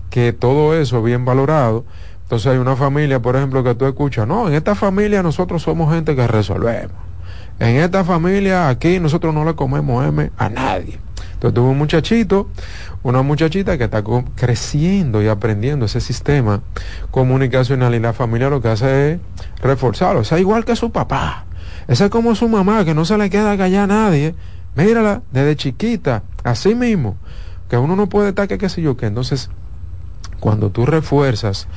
que 0.10 0.32
todo 0.32 0.74
eso 0.74 1.00
es 1.00 1.04
bien 1.04 1.26
valorado, 1.26 1.84
entonces 2.24 2.48
hay 2.48 2.60
una 2.60 2.78
familia, 2.78 3.22
por 3.22 3.36
ejemplo, 3.36 3.62
que 3.62 3.76
tú 3.76 3.86
escuchas, 3.86 4.26
no, 4.26 4.48
en 4.48 4.54
esta 4.54 4.74
familia 4.74 5.22
nosotros 5.22 5.64
somos 5.64 5.94
gente 5.94 6.16
que 6.16 6.26
resolvemos 6.28 7.11
En 7.62 7.76
esta 7.76 8.04
familia 8.04 8.70
aquí 8.70 9.00
nosotros 9.00 9.36
no 9.36 9.46
le 9.46 9.54
comemos 9.54 10.04
M 10.04 10.32
a 10.36 10.50
nadie. 10.50 10.98
Entonces 11.34 11.54
tuvo 11.54 11.70
un 11.70 11.78
muchachito, 11.78 12.50
una 13.04 13.22
muchachita 13.22 13.78
que 13.78 13.84
está 13.84 14.04
creciendo 14.36 15.22
y 15.22 15.28
aprendiendo 15.28 15.86
ese 15.86 16.02
sistema 16.02 16.62
comunicacional 17.12 17.94
y 17.94 18.00
la 18.00 18.14
familia 18.14 18.50
lo 18.50 18.64
que 18.64 18.70
hace 18.70 19.12
es 19.12 19.20
reforzarlo. 19.62 20.22
O 20.22 20.24
sea, 20.24 20.40
igual 20.40 20.66
que 20.66 20.76
su 20.76 20.92
papá. 20.92 21.46
Esa 21.88 22.06
es 22.06 22.10
como 22.10 22.34
su 22.34 22.50
mamá, 22.50 22.84
que 22.84 22.96
no 22.96 23.06
se 23.06 23.16
le 23.20 23.30
queda 23.30 23.56
callar 23.56 23.84
a 23.84 23.88
nadie. 23.94 24.34
Mírala, 24.76 25.22
desde 25.32 25.56
chiquita, 25.56 26.24
así 26.44 26.74
mismo, 26.74 27.16
que 27.70 27.78
uno 27.78 27.96
no 27.96 28.10
puede 28.10 28.30
estar 28.30 28.48
que 28.48 28.58
qué 28.58 28.70
sé 28.70 28.82
yo, 28.82 28.98
que 28.98 29.06
entonces 29.06 29.52
cuando 30.42 30.72
tú 30.72 30.86
refuerzas 30.86 31.68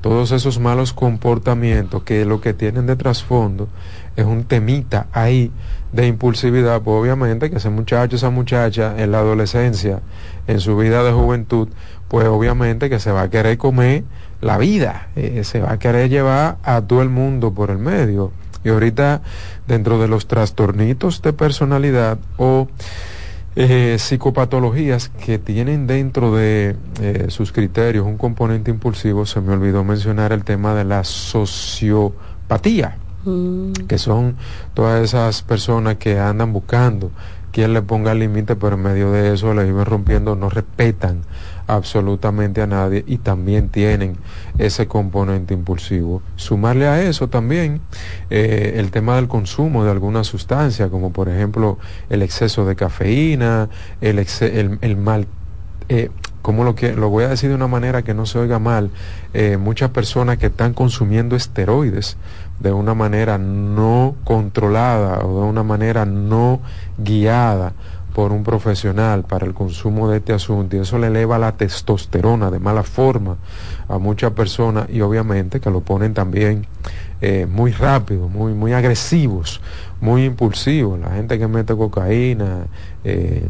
todos 0.00 0.32
esos 0.32 0.58
malos 0.58 0.92
comportamientos 0.92 2.02
que 2.02 2.24
lo 2.24 2.40
que 2.40 2.54
tienen 2.54 2.86
de 2.86 2.96
trasfondo 2.96 3.68
es 4.16 4.24
un 4.24 4.44
temita 4.44 5.06
ahí 5.12 5.52
de 5.92 6.08
impulsividad, 6.08 6.80
pues 6.82 7.00
obviamente 7.00 7.50
que 7.50 7.58
ese 7.58 7.70
muchacho, 7.70 8.16
esa 8.16 8.30
muchacha 8.30 8.94
en 8.96 9.12
la 9.12 9.18
adolescencia, 9.18 10.00
en 10.48 10.58
su 10.58 10.76
vida 10.76 11.04
de 11.04 11.12
juventud, 11.12 11.68
pues 12.08 12.26
obviamente 12.26 12.90
que 12.90 12.98
se 12.98 13.12
va 13.12 13.22
a 13.22 13.30
querer 13.30 13.58
comer 13.58 14.04
la 14.40 14.58
vida, 14.58 15.08
eh, 15.16 15.42
se 15.44 15.60
va 15.60 15.72
a 15.72 15.78
querer 15.78 16.08
llevar 16.08 16.56
a 16.64 16.80
todo 16.80 17.02
el 17.02 17.10
mundo 17.10 17.52
por 17.52 17.70
el 17.70 17.78
medio. 17.78 18.32
Y 18.64 18.70
ahorita 18.70 19.20
dentro 19.68 20.00
de 20.00 20.08
los 20.08 20.26
trastornitos 20.26 21.20
de 21.20 21.34
personalidad 21.34 22.18
o 22.38 22.68
eh, 23.56 23.96
psicopatologías 23.98 25.08
que 25.08 25.38
tienen 25.38 25.86
dentro 25.86 26.34
de 26.34 26.76
eh, 27.00 27.26
sus 27.28 27.52
criterios 27.52 28.04
un 28.06 28.16
componente 28.16 28.70
impulsivo, 28.70 29.26
se 29.26 29.40
me 29.40 29.52
olvidó 29.52 29.84
mencionar 29.84 30.32
el 30.32 30.44
tema 30.44 30.74
de 30.74 30.84
la 30.84 31.04
sociopatía, 31.04 32.96
mm. 33.24 33.72
que 33.86 33.98
son 33.98 34.36
todas 34.74 35.04
esas 35.04 35.42
personas 35.42 35.96
que 35.96 36.18
andan 36.18 36.52
buscando 36.52 37.10
quien 37.52 37.72
le 37.72 37.82
ponga 37.82 38.14
límite, 38.14 38.56
pero 38.56 38.74
en 38.74 38.82
medio 38.82 39.12
de 39.12 39.32
eso 39.32 39.54
le 39.54 39.68
iban 39.68 39.86
rompiendo, 39.86 40.34
no 40.34 40.50
respetan 40.50 41.22
absolutamente 41.66 42.62
a 42.62 42.66
nadie 42.66 43.04
y 43.06 43.18
también 43.18 43.68
tienen 43.68 44.16
ese 44.58 44.86
componente 44.86 45.54
impulsivo. 45.54 46.22
Sumarle 46.36 46.86
a 46.86 47.02
eso 47.02 47.28
también 47.28 47.80
eh, 48.30 48.74
el 48.76 48.90
tema 48.90 49.16
del 49.16 49.28
consumo 49.28 49.84
de 49.84 49.90
alguna 49.90 50.24
sustancia, 50.24 50.88
como 50.88 51.12
por 51.12 51.28
ejemplo 51.28 51.78
el 52.10 52.22
exceso 52.22 52.64
de 52.64 52.76
cafeína, 52.76 53.68
el, 54.00 54.24
el, 54.80 54.96
mal... 54.96 55.26
Eh, 55.88 56.10
como 56.44 56.64
lo 56.64 56.74
que 56.74 56.92
lo 56.92 57.08
voy 57.08 57.24
a 57.24 57.28
decir 57.28 57.48
de 57.48 57.54
una 57.54 57.68
manera 57.68 58.02
que 58.02 58.12
no 58.12 58.26
se 58.26 58.38
oiga 58.38 58.58
mal, 58.58 58.90
eh, 59.32 59.56
muchas 59.56 59.90
personas 59.92 60.36
que 60.36 60.46
están 60.46 60.74
consumiendo 60.74 61.36
esteroides 61.36 62.18
de 62.60 62.70
una 62.70 62.92
manera 62.92 63.38
no 63.38 64.14
controlada 64.24 65.24
o 65.24 65.42
de 65.42 65.48
una 65.48 65.62
manera 65.62 66.04
no 66.04 66.60
guiada 66.98 67.72
por 68.14 68.30
un 68.30 68.44
profesional 68.44 69.24
para 69.24 69.44
el 69.44 69.54
consumo 69.54 70.08
de 70.08 70.18
este 70.18 70.32
asunto 70.32 70.76
y 70.76 70.78
eso 70.78 70.98
le 70.98 71.08
eleva 71.08 71.36
la 71.36 71.56
testosterona 71.56 72.48
de 72.50 72.60
mala 72.60 72.84
forma 72.84 73.36
a 73.88 73.98
muchas 73.98 74.30
personas 74.30 74.88
y 74.88 75.00
obviamente 75.00 75.58
que 75.58 75.68
lo 75.68 75.80
ponen 75.80 76.14
también 76.14 76.66
eh, 77.20 77.46
muy 77.50 77.72
rápido, 77.72 78.28
muy, 78.28 78.54
muy 78.54 78.72
agresivos, 78.72 79.60
muy 80.00 80.24
impulsivos. 80.26 81.00
La 81.00 81.10
gente 81.10 81.40
que 81.40 81.48
mete 81.48 81.74
cocaína, 81.74 82.66
eh, 83.02 83.48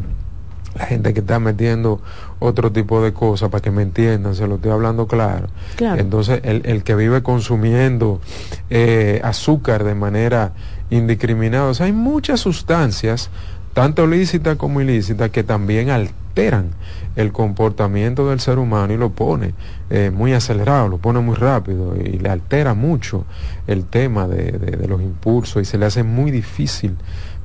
la 0.73 0.85
gente 0.87 1.13
que 1.13 1.19
está 1.19 1.39
metiendo 1.39 2.01
otro 2.39 2.71
tipo 2.71 3.03
de 3.03 3.13
cosas, 3.13 3.49
para 3.49 3.61
que 3.61 3.71
me 3.71 3.83
entiendan, 3.83 4.33
se 4.33 4.47
lo 4.47 4.55
estoy 4.55 4.71
hablando 4.71 5.07
claro. 5.07 5.47
Entonces, 5.79 6.41
el, 6.43 6.63
el, 6.65 6.83
que 6.83 6.95
vive 6.95 7.21
consumiendo 7.21 8.19
eh, 8.71 9.21
azúcar 9.23 9.83
de 9.83 9.93
manera 9.93 10.53
indiscriminada, 10.89 11.65
o 11.65 11.73
sea, 11.73 11.85
hay 11.85 11.93
muchas 11.93 12.39
sustancias 12.39 13.29
tanto 13.75 14.07
lícita 14.07 14.55
como 14.55 14.79
ilícita, 14.79 15.27
que 15.27 15.43
también 15.43 15.89
alteran 15.89 16.69
el 17.17 17.33
comportamiento 17.33 18.29
del 18.29 18.39
ser 18.39 18.57
humano 18.57 18.93
y 18.93 18.97
lo 18.97 19.09
pone 19.09 19.53
eh, 19.89 20.11
muy 20.13 20.31
acelerado, 20.31 20.87
lo 20.87 20.97
pone 20.97 21.19
muy 21.19 21.35
rápido 21.35 21.93
y 21.97 22.17
le 22.17 22.29
altera 22.29 22.73
mucho 22.73 23.25
el 23.67 23.83
tema 23.83 24.29
de, 24.29 24.53
de, 24.53 24.87
los 24.87 25.01
impulsos 25.01 25.61
y 25.61 25.65
se 25.65 25.77
le 25.77 25.87
hace 25.87 26.03
muy 26.03 26.31
difícil 26.31 26.95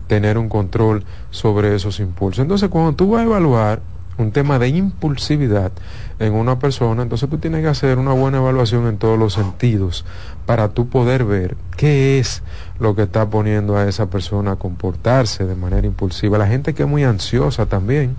tener 0.06 0.38
un 0.38 0.48
control 0.48 1.02
sobre 1.32 1.74
esos 1.74 1.98
impulsos. 1.98 2.42
Entonces, 2.42 2.68
cuando 2.68 2.92
tú 2.92 3.10
vas 3.10 3.22
a 3.22 3.24
evaluar 3.24 3.82
un 4.20 4.32
tema 4.32 4.58
de 4.58 4.68
impulsividad 4.68 5.72
en 6.18 6.34
una 6.34 6.58
persona, 6.58 7.02
entonces 7.02 7.28
tú 7.28 7.38
tienes 7.38 7.62
que 7.62 7.68
hacer 7.68 7.98
una 7.98 8.12
buena 8.12 8.38
evaluación 8.38 8.86
en 8.86 8.98
todos 8.98 9.18
los 9.18 9.32
sentidos 9.32 10.04
para 10.46 10.68
tú 10.68 10.88
poder 10.88 11.24
ver 11.24 11.56
qué 11.76 12.18
es 12.18 12.42
lo 12.78 12.94
que 12.94 13.02
está 13.02 13.28
poniendo 13.28 13.76
a 13.76 13.88
esa 13.88 14.10
persona 14.10 14.52
a 14.52 14.56
comportarse 14.56 15.46
de 15.46 15.54
manera 15.54 15.86
impulsiva. 15.86 16.38
La 16.38 16.46
gente 16.46 16.74
que 16.74 16.82
es 16.82 16.88
muy 16.88 17.04
ansiosa 17.04 17.66
también 17.66 18.16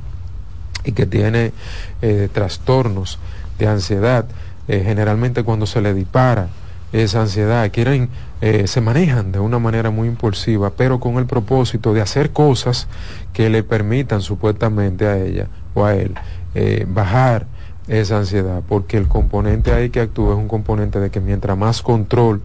y 0.83 0.93
que 0.93 1.05
tiene 1.05 1.53
eh, 2.01 2.27
trastornos 2.33 3.19
de 3.59 3.67
ansiedad, 3.67 4.25
eh, 4.67 4.81
generalmente 4.83 5.43
cuando 5.43 5.65
se 5.65 5.81
le 5.81 5.93
dispara 5.93 6.47
esa 6.91 7.21
ansiedad, 7.21 7.69
quieren, 7.71 8.09
eh, 8.41 8.67
se 8.67 8.81
manejan 8.81 9.31
de 9.31 9.39
una 9.39 9.59
manera 9.59 9.91
muy 9.91 10.07
impulsiva, 10.07 10.71
pero 10.71 10.99
con 10.99 11.17
el 11.17 11.25
propósito 11.25 11.93
de 11.93 12.01
hacer 12.01 12.31
cosas 12.31 12.87
que 13.31 13.49
le 13.49 13.63
permitan 13.63 14.21
supuestamente 14.21 15.07
a 15.07 15.17
ella 15.17 15.47
o 15.73 15.85
a 15.85 15.95
él 15.95 16.13
eh, 16.53 16.85
bajar 16.87 17.47
esa 17.87 18.17
ansiedad, 18.17 18.61
porque 18.67 18.97
el 18.97 19.07
componente 19.07 19.73
ahí 19.73 19.89
que 19.89 20.01
actúa 20.01 20.33
es 20.33 20.37
un 20.37 20.47
componente 20.47 20.99
de 20.99 21.09
que 21.09 21.19
mientras 21.19 21.57
más 21.57 21.81
control 21.81 22.41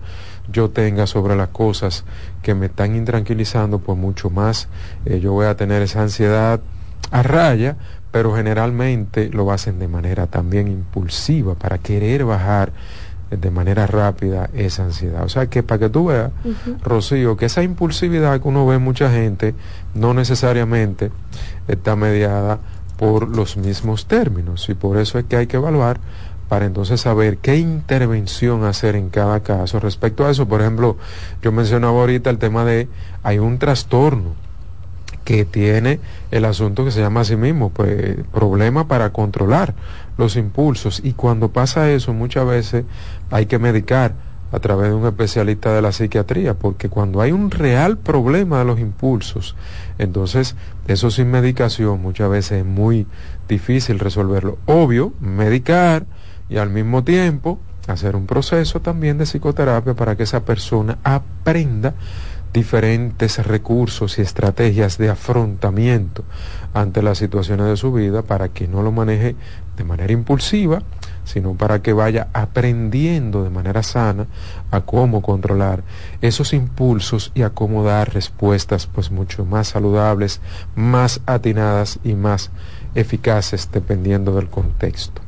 yo 0.51 0.71
tenga 0.71 1.07
sobre 1.07 1.37
las 1.37 1.49
cosas 1.49 2.05
que 2.43 2.55
me 2.55 2.67
están 2.67 2.97
intranquilizando, 2.97 3.79
pues 3.79 3.99
mucho 3.99 4.31
más 4.31 4.69
eh, 5.05 5.21
yo 5.21 5.33
voy 5.33 5.47
a 5.47 5.57
tener 5.57 5.83
esa 5.83 6.03
ansiedad 6.03 6.61
a 7.11 7.23
raya, 7.23 7.77
pero 8.11 8.35
generalmente 8.35 9.29
lo 9.29 9.51
hacen 9.53 9.79
de 9.79 9.89
manera 9.89 10.27
también 10.27 10.69
impulsiva 10.69 11.55
para 11.55 11.79
querer 11.79 12.25
bajar 12.25 12.73
de 13.31 13.51
manera 13.51 13.87
rápida 13.87 14.49
esa 14.55 14.85
ansiedad. 14.85 15.25
O 15.25 15.29
sea 15.29 15.49
que 15.49 15.63
para 15.63 15.81
que 15.81 15.89
tú 15.89 16.07
veas, 16.07 16.31
Rocío, 16.83 17.37
que 17.37 17.47
esa 17.47 17.63
impulsividad 17.63 18.41
que 18.41 18.49
uno 18.49 18.67
ve 18.67 18.77
en 18.77 18.83
mucha 18.83 19.11
gente 19.11 19.55
no 19.95 20.15
necesariamente 20.15 21.11
está 21.67 21.97
mediada 21.97 22.61
por 22.97 23.29
los 23.29 23.57
mismos 23.57 24.07
términos 24.07 24.69
y 24.69 24.75
por 24.75 24.99
eso 24.99 25.19
es 25.19 25.25
que 25.27 25.37
hay 25.37 25.47
que 25.47 25.57
evaluar 25.57 26.01
para 26.49 26.65
entonces 26.65 27.01
saber 27.01 27.39
qué 27.39 27.57
intervención 27.57 28.65
hacer 28.65 28.95
en 28.97 29.09
cada 29.11 29.41
caso. 29.41 29.81
Respecto 29.81 30.25
a 30.25 30.31
eso, 30.31 30.47
por 30.47 30.61
ejemplo, 30.61 30.97
yo 31.43 31.53
mencionaba 31.53 32.01
ahorita 32.01 32.31
el 32.31 32.39
tema 32.39 32.65
de 32.65 32.89
hay 33.23 33.39
un 33.39 33.59
trastorno 33.59 34.35
que 35.25 35.45
tiene 35.45 35.99
el 36.31 36.45
asunto 36.45 36.85
que 36.85 36.93
se 36.93 37.01
llama 37.01 37.23
a 37.23 37.25
sí 37.25 37.35
mismo, 37.35 37.71
pues 37.71 38.17
problema 38.33 38.87
para 38.87 39.11
controlar 39.11 39.75
los 40.17 40.37
impulsos 40.37 41.01
y 41.03 41.15
cuando 41.15 41.51
pasa 41.51 41.91
eso 41.91 42.13
muchas 42.13 42.47
veces 42.47 42.85
hay 43.31 43.47
que 43.47 43.59
medicar 43.59 44.15
a 44.53 44.61
través 44.61 44.89
de 44.91 44.95
un 44.95 45.07
especialista 45.07 45.75
de 45.75 45.83
la 45.83 45.93
psiquiatría, 45.93 46.55
porque 46.55 46.89
cuando 46.89 47.21
hay 47.21 47.33
un 47.33 47.51
real 47.51 47.99
problema 47.99 48.61
de 48.61 48.65
los 48.65 48.79
impulsos, 48.79 49.57
entonces 49.99 50.55
eso 50.87 51.11
sin 51.11 51.31
medicación 51.31 52.01
muchas 52.01 52.31
veces 52.31 52.61
es 52.61 52.65
muy 52.65 53.07
difícil 53.49 53.99
resolverlo. 53.99 54.59
Obvio, 54.67 55.13
medicar 55.21 56.07
y 56.49 56.59
al 56.59 56.71
mismo 56.71 57.05
tiempo 57.05 57.59
hacer 57.89 58.17
un 58.17 58.27
proceso 58.27 58.81
también 58.81 59.19
de 59.19 59.25
psicoterapia 59.25 59.95
para 59.95 60.17
que 60.17 60.25
esa 60.25 60.45
persona 60.45 60.99
aprenda 61.05 61.95
diferentes 62.53 63.45
recursos 63.47 64.19
y 64.19 64.23
estrategias 64.23 64.97
de 64.97 65.11
afrontamiento 65.11 66.25
ante 66.73 67.03
las 67.03 67.19
situaciones 67.19 67.67
de 67.67 67.77
su 67.77 67.93
vida 67.93 68.23
para 68.23 68.49
que 68.49 68.67
no 68.67 68.83
lo 68.83 68.93
maneje 68.93 69.37
de 69.77 69.85
manera 69.85 70.13
impulsiva, 70.13 70.83
sino 71.27 71.55
para 71.55 71.83
que 71.83 71.93
vaya 71.93 72.29
aprendiendo 72.33 73.45
de 73.45 73.51
manera 73.51 73.83
sana 73.83 74.27
a 74.71 74.81
cómo 74.81 75.21
controlar 75.21 75.83
esos 76.23 76.55
impulsos 76.55 77.33
y 77.35 77.43
a 77.43 77.51
cómo 77.51 77.85
dar 77.85 78.15
respuestas 78.15 78.87
pues 78.87 79.11
mucho 79.11 79.45
más 79.45 79.69
saludables, 79.69 80.41
más 80.75 81.21
atinadas 81.27 81.99
y 82.03 82.15
más 82.15 82.51
eficaces 82.95 83.69
dependiendo 83.71 84.35
del 84.37 84.49
contexto. 84.49 85.21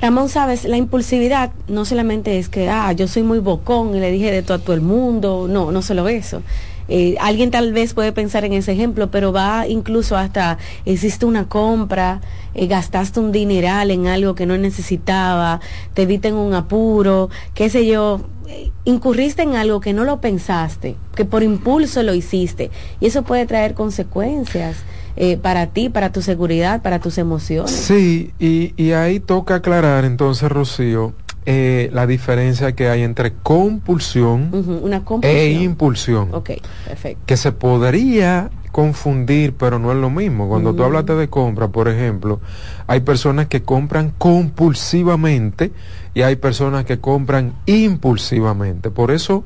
Ramón, 0.00 0.28
sabes, 0.28 0.64
la 0.64 0.76
impulsividad 0.76 1.52
no 1.68 1.86
solamente 1.86 2.38
es 2.38 2.50
que, 2.50 2.68
ah, 2.68 2.92
yo 2.92 3.08
soy 3.08 3.22
muy 3.22 3.38
bocón 3.38 3.94
y 3.94 4.00
le 4.00 4.10
dije 4.10 4.30
de 4.30 4.42
todo 4.42 4.58
a 4.58 4.60
todo 4.60 4.74
el 4.74 4.82
mundo, 4.82 5.46
no, 5.48 5.72
no 5.72 5.80
solo 5.80 6.06
eso. 6.08 6.42
Eh, 6.88 7.16
alguien 7.20 7.50
tal 7.50 7.72
vez 7.72 7.94
puede 7.94 8.12
pensar 8.12 8.44
en 8.44 8.52
ese 8.52 8.72
ejemplo, 8.72 9.10
pero 9.10 9.32
va 9.32 9.66
incluso 9.66 10.16
hasta, 10.16 10.58
existe 10.84 11.26
una 11.26 11.48
compra, 11.48 12.20
eh, 12.54 12.66
gastaste 12.66 13.20
un 13.20 13.32
dineral 13.32 13.90
en 13.90 14.06
algo 14.06 14.34
que 14.34 14.46
no 14.46 14.56
necesitaba, 14.56 15.60
te 15.94 16.06
viste 16.06 16.28
en 16.28 16.34
un 16.34 16.54
apuro, 16.54 17.28
qué 17.54 17.68
sé 17.70 17.86
yo, 17.86 18.20
eh, 18.48 18.70
incurriste 18.84 19.42
en 19.42 19.56
algo 19.56 19.80
que 19.80 19.92
no 19.92 20.04
lo 20.04 20.20
pensaste, 20.20 20.96
que 21.14 21.24
por 21.24 21.42
impulso 21.42 22.02
lo 22.02 22.14
hiciste, 22.14 22.70
y 23.00 23.06
eso 23.06 23.22
puede 23.22 23.46
traer 23.46 23.74
consecuencias. 23.74 24.76
Eh, 25.18 25.38
para 25.38 25.68
ti, 25.68 25.88
para 25.88 26.12
tu 26.12 26.20
seguridad, 26.20 26.82
para 26.82 26.98
tus 26.98 27.16
emociones. 27.16 27.70
Sí, 27.70 28.34
y, 28.38 28.74
y 28.76 28.92
ahí 28.92 29.18
toca 29.18 29.54
aclarar 29.54 30.04
entonces, 30.04 30.50
Rocío, 30.50 31.14
eh, 31.46 31.90
la 31.92 32.08
diferencia 32.08 32.72
que 32.72 32.88
hay 32.88 33.02
entre 33.02 33.32
compulsión, 33.34 34.50
Una 34.82 35.02
e 35.22 35.52
impulsión. 35.52 36.34
Ok, 36.34 36.50
perfecto. 36.84 37.22
Que 37.24 37.36
se 37.36 37.52
podría 37.52 38.50
confundir, 38.72 39.54
pero 39.54 39.78
no 39.78 39.92
es 39.92 39.96
lo 39.96 40.10
mismo. 40.10 40.48
Cuando 40.48 40.74
tú 40.74 40.82
hablaste 40.82 41.14
de 41.14 41.28
compra, 41.28 41.68
por 41.68 41.88
ejemplo, 41.88 42.40
hay 42.86 43.00
personas 43.00 43.46
que 43.46 43.62
compran 43.62 44.12
compulsivamente 44.18 45.72
y 46.12 46.22
hay 46.22 46.36
personas 46.36 46.84
que 46.84 46.98
compran 46.98 47.54
impulsivamente. 47.64 48.90
Por 48.90 49.12
eso 49.12 49.44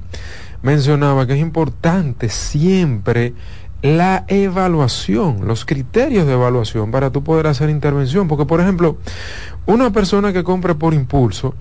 mencionaba 0.62 1.26
que 1.26 1.34
es 1.34 1.40
importante 1.40 2.28
siempre 2.28 3.34
la 3.82 4.24
evaluación, 4.28 5.46
los 5.46 5.64
criterios 5.64 6.26
de 6.26 6.34
evaluación 6.34 6.90
para 6.90 7.10
tú 7.10 7.22
poder 7.24 7.46
hacer 7.46 7.70
intervención. 7.70 8.28
Porque, 8.28 8.44
por 8.44 8.60
ejemplo, 8.60 8.98
una 9.66 9.90
persona 9.90 10.32
que 10.32 10.44
compre 10.44 10.74
por 10.74 10.94
impulso 10.94 11.54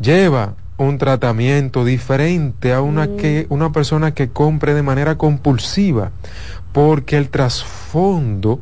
lleva 0.00 0.54
un 0.78 0.98
tratamiento 0.98 1.84
diferente 1.84 2.72
a 2.72 2.80
una, 2.82 3.16
que, 3.16 3.46
una 3.48 3.72
persona 3.72 4.12
que 4.12 4.28
compre 4.28 4.74
de 4.74 4.82
manera 4.82 5.16
compulsiva, 5.16 6.12
porque 6.72 7.16
el 7.16 7.30
trasfondo 7.30 8.60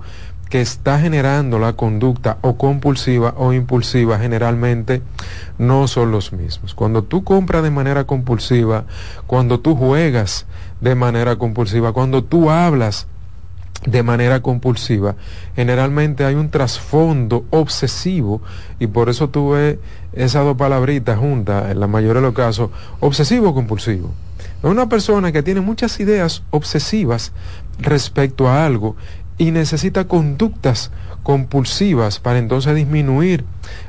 que 0.48 0.60
está 0.60 1.00
generando 1.00 1.58
la 1.58 1.72
conducta 1.72 2.38
o 2.42 2.56
compulsiva 2.56 3.34
o 3.36 3.52
impulsiva 3.52 4.20
generalmente 4.20 5.02
no 5.58 5.88
son 5.88 6.12
los 6.12 6.32
mismos. 6.32 6.74
Cuando 6.74 7.02
tú 7.02 7.24
compras 7.24 7.64
de 7.64 7.72
manera 7.72 8.04
compulsiva, 8.04 8.84
cuando 9.26 9.58
tú 9.58 9.74
juegas 9.74 10.46
de 10.84 10.94
manera 10.94 11.36
compulsiva, 11.36 11.92
cuando 11.92 12.22
tú 12.22 12.50
hablas 12.50 13.06
de 13.86 14.02
manera 14.02 14.42
compulsiva, 14.42 15.16
generalmente 15.56 16.26
hay 16.26 16.34
un 16.34 16.50
trasfondo 16.50 17.46
obsesivo 17.50 18.42
y 18.78 18.86
por 18.86 19.08
eso 19.08 19.30
tuve 19.30 19.78
esas 20.12 20.44
dos 20.44 20.58
palabritas 20.58 21.18
juntas 21.18 21.70
en 21.70 21.80
la 21.80 21.86
mayoría 21.86 22.20
de 22.20 22.26
los 22.26 22.34
casos, 22.34 22.68
obsesivo 23.00 23.54
compulsivo. 23.54 24.12
Es 24.62 24.70
una 24.70 24.88
persona 24.90 25.32
que 25.32 25.42
tiene 25.42 25.62
muchas 25.62 25.98
ideas 26.00 26.42
obsesivas 26.50 27.32
respecto 27.78 28.48
a 28.48 28.66
algo 28.66 28.94
y 29.38 29.52
necesita 29.52 30.06
conductas 30.06 30.90
compulsivas 31.22 32.20
para 32.20 32.38
entonces 32.38 32.74
disminuir 32.74 33.44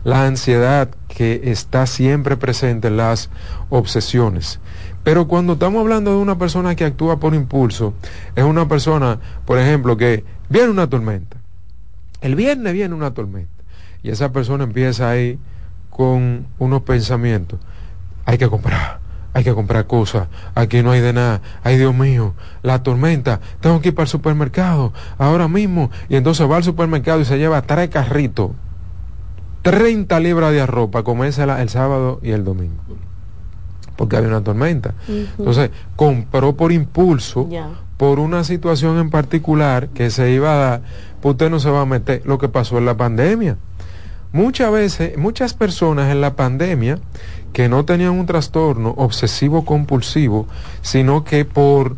la 0.05 0.25
ansiedad 0.25 0.89
que 1.09 1.41
está 1.51 1.85
siempre 1.87 2.37
presente 2.37 2.87
en 2.87 2.97
las 2.97 3.29
obsesiones. 3.69 4.59
Pero 5.05 5.27
cuando 5.27 5.53
estamos 5.53 5.81
hablando 5.81 6.09
de 6.09 6.17
una 6.17 6.39
persona 6.39 6.73
que 6.73 6.83
actúa 6.83 7.19
por 7.19 7.35
impulso, 7.35 7.93
es 8.35 8.43
una 8.43 8.67
persona, 8.67 9.19
por 9.45 9.59
ejemplo, 9.59 9.97
que 9.97 10.25
viene 10.49 10.69
una 10.69 10.89
tormenta. 10.89 11.37
El 12.21 12.33
viernes 12.33 12.73
viene 12.73 12.95
una 12.95 13.13
tormenta. 13.13 13.63
Y 14.01 14.09
esa 14.09 14.31
persona 14.31 14.63
empieza 14.63 15.07
ahí 15.07 15.37
con 15.91 16.47
unos 16.57 16.81
pensamientos. 16.81 17.59
Hay 18.25 18.39
que 18.39 18.49
comprar, 18.49 18.99
hay 19.35 19.43
que 19.43 19.53
comprar 19.53 19.85
cosas. 19.85 20.27
Aquí 20.55 20.81
no 20.81 20.89
hay 20.89 21.01
de 21.01 21.13
nada. 21.13 21.39
Ay, 21.63 21.77
Dios 21.77 21.93
mío, 21.93 22.33
la 22.63 22.81
tormenta. 22.81 23.41
Tengo 23.59 23.81
que 23.81 23.89
ir 23.89 23.95
para 23.95 24.05
el 24.05 24.09
supermercado 24.09 24.91
ahora 25.19 25.47
mismo. 25.47 25.91
Y 26.09 26.15
entonces 26.15 26.49
va 26.49 26.57
al 26.57 26.63
supermercado 26.63 27.21
y 27.21 27.25
se 27.25 27.37
lleva 27.37 27.61
tres 27.61 27.89
carritos. 27.89 28.53
30 29.61 30.19
libras 30.19 30.51
de 30.51 30.61
arroz 30.61 30.89
para 30.89 31.03
comerse 31.03 31.43
el 31.43 31.69
sábado 31.69 32.19
y 32.23 32.31
el 32.31 32.43
domingo 32.43 32.81
porque 33.95 34.17
había 34.17 34.29
una 34.29 34.43
tormenta. 34.43 34.93
Entonces, 35.07 35.71
compró 35.95 36.55
por 36.55 36.71
impulso, 36.71 37.47
por 37.97 38.19
una 38.19 38.43
situación 38.43 38.97
en 38.97 39.09
particular 39.09 39.89
que 39.89 40.09
se 40.09 40.31
iba 40.31 40.53
a 40.53 40.57
dar, 40.57 40.81
pues 41.21 41.33
usted 41.33 41.49
no 41.49 41.59
se 41.59 41.69
va 41.69 41.81
a 41.81 41.85
meter 41.85 42.21
lo 42.25 42.37
que 42.37 42.49
pasó 42.49 42.77
en 42.77 42.85
la 42.85 42.97
pandemia. 42.97 43.57
Muchas 44.31 44.71
veces, 44.71 45.17
muchas 45.17 45.53
personas 45.53 46.11
en 46.11 46.19
la 46.19 46.35
pandemia 46.35 46.99
que 47.53 47.69
no 47.69 47.85
tenían 47.85 48.11
un 48.11 48.25
trastorno 48.25 48.93
obsesivo 48.97 49.63
compulsivo, 49.63 50.45
sino 50.81 51.23
que 51.23 51.45
por 51.45 51.95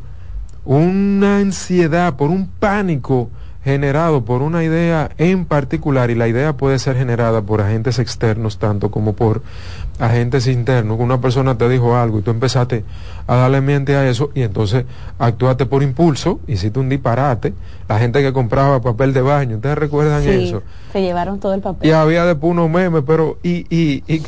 una 0.63 1.37
ansiedad, 1.37 2.15
por 2.15 2.29
un 2.29 2.47
pánico 2.47 3.31
generado 3.67 4.23
por 4.23 4.41
una 4.43 4.63
idea 4.63 5.11
en 5.17 5.43
particular, 5.43 6.09
y 6.09 6.15
la 6.15 6.29
idea 6.29 6.53
puede 6.53 6.79
ser 6.79 6.95
generada 6.95 7.41
por 7.41 7.59
agentes 7.59 7.99
externos 7.99 8.59
tanto 8.59 8.91
como 8.91 9.11
por 9.11 9.41
agentes 9.99 10.47
internos, 10.47 10.97
una 11.01 11.19
persona 11.19 11.57
te 11.57 11.67
dijo 11.67 11.97
algo 11.97 12.19
y 12.19 12.21
tú 12.21 12.31
empezaste 12.31 12.85
a 13.27 13.35
darle 13.35 13.59
mente 13.59 13.97
a 13.97 14.07
eso 14.07 14.29
y 14.33 14.43
entonces 14.43 14.85
actuaste 15.19 15.65
por 15.65 15.83
impulso, 15.83 16.39
hiciste 16.47 16.79
un 16.79 16.87
disparate, 16.87 17.53
la 17.89 17.99
gente 17.99 18.21
que 18.21 18.31
compraba 18.31 18.79
papel 18.81 19.11
de 19.11 19.21
baño, 19.21 19.57
¿ustedes 19.57 19.77
recuerdan 19.77 20.23
eso? 20.23 20.63
Se 20.93 21.01
llevaron 21.01 21.41
todo 21.41 21.53
el 21.53 21.59
papel. 21.59 21.89
Y 21.89 21.91
había 21.91 22.23
después 22.23 22.51
unos 22.51 22.69
memes, 22.69 23.03
pero 23.05 23.37
y, 23.43 23.65
y, 23.69 24.01
y 24.07 24.21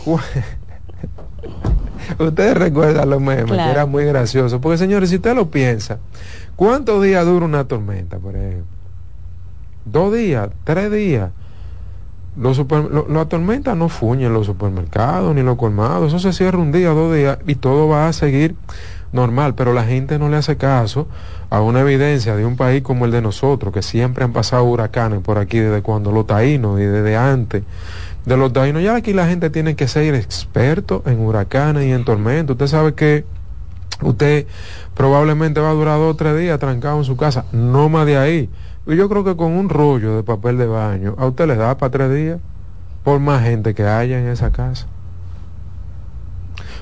ustedes 2.20 2.58
recuerdan 2.58 3.10
los 3.10 3.22
memes, 3.22 3.46
que 3.46 3.72
era 3.72 3.86
muy 3.86 4.04
gracioso, 4.04 4.60
porque 4.60 4.78
señores, 4.78 5.12
si 5.12 5.16
usted 5.16 5.34
lo 5.34 5.50
piensa, 5.50 6.00
¿cuántos 6.58 7.02
días 7.02 7.26
dura 7.26 7.46
una 7.46 7.64
tormenta, 7.64 8.18
por 8.18 8.36
ejemplo? 8.36 8.79
Dos 9.86 10.14
días, 10.14 10.50
tres 10.64 10.92
días. 10.92 11.32
Los 12.38 12.58
super, 12.58 12.86
la 13.10 13.26
tormenta 13.26 13.76
no 13.76 13.90
fuñe 13.90 14.26
en 14.28 14.34
los 14.34 14.46
supermercados 14.46 15.36
ni 15.36 15.42
los 15.42 15.58
colmados, 15.58 16.08
eso 16.08 16.20
se 16.20 16.32
cierra 16.32 16.60
un 16.60 16.72
día, 16.72 16.90
dos 16.90 17.14
días 17.14 17.40
y 17.48 17.56
todo 17.56 17.88
va 17.88 18.08
a 18.08 18.14
seguir 18.14 18.56
normal, 19.12 19.56
pero 19.56 19.74
la 19.74 19.84
gente 19.84 20.20
no 20.20 20.30
le 20.30 20.38
hace 20.38 20.56
caso 20.56 21.08
a 21.50 21.62
una 21.62 21.82
evidencia 21.82 22.36
de 22.36 22.46
un 22.46 22.56
país 22.56 22.84
como 22.84 23.06
el 23.06 23.12
de 23.12 23.22
nosotros, 23.22 23.74
que 23.74 23.82
siempre 23.82 24.24
han 24.24 24.32
pasado 24.32 24.64
huracanes 24.64 25.20
por 25.22 25.38
aquí 25.38 25.60
desde 25.60 25.82
cuando 25.82 26.12
los 26.12 26.28
taínos 26.28 26.80
y 26.80 26.84
desde 26.84 27.18
antes 27.18 27.64
de 28.26 28.38
los 28.38 28.54
taínos. 28.54 28.84
Ya 28.84 28.96
aquí 28.96 29.14
la 29.14 29.28
gente 29.28 29.50
tiene 29.50 29.76
que 29.76 29.88
ser 29.88 30.14
experto 30.14 31.04
en 31.06 31.20
huracanes 31.20 31.88
y 31.88 31.92
en 31.92 32.06
tormentas. 32.06 32.54
Usted 32.54 32.68
sabe 32.68 32.94
que 32.94 33.26
usted 34.02 34.46
probablemente 34.94 35.60
va 35.60 35.72
a 35.72 35.74
durar 35.74 35.98
dos 35.98 36.14
o 36.14 36.16
tres 36.16 36.38
días 36.38 36.60
trancado 36.60 37.00
en 37.00 37.06
su 37.06 37.18
casa, 37.18 37.46
no 37.52 37.90
más 37.90 38.06
de 38.06 38.18
ahí 38.18 38.50
yo 38.96 39.10
creo 39.10 39.24
que 39.24 39.36
con 39.36 39.52
un 39.52 39.70
rollo 39.70 40.16
de 40.16 40.24
papel 40.24 40.58
de 40.58 40.66
baño, 40.66 41.16
a 41.18 41.26
usted 41.26 41.48
le 41.48 41.56
da 41.56 41.78
para 41.78 41.92
tres 41.92 42.14
días, 42.14 42.40
por 43.04 43.20
más 43.20 43.44
gente 43.44 43.74
que 43.74 43.84
haya 43.84 44.20
en 44.20 44.28
esa 44.28 44.52
casa. 44.52 44.88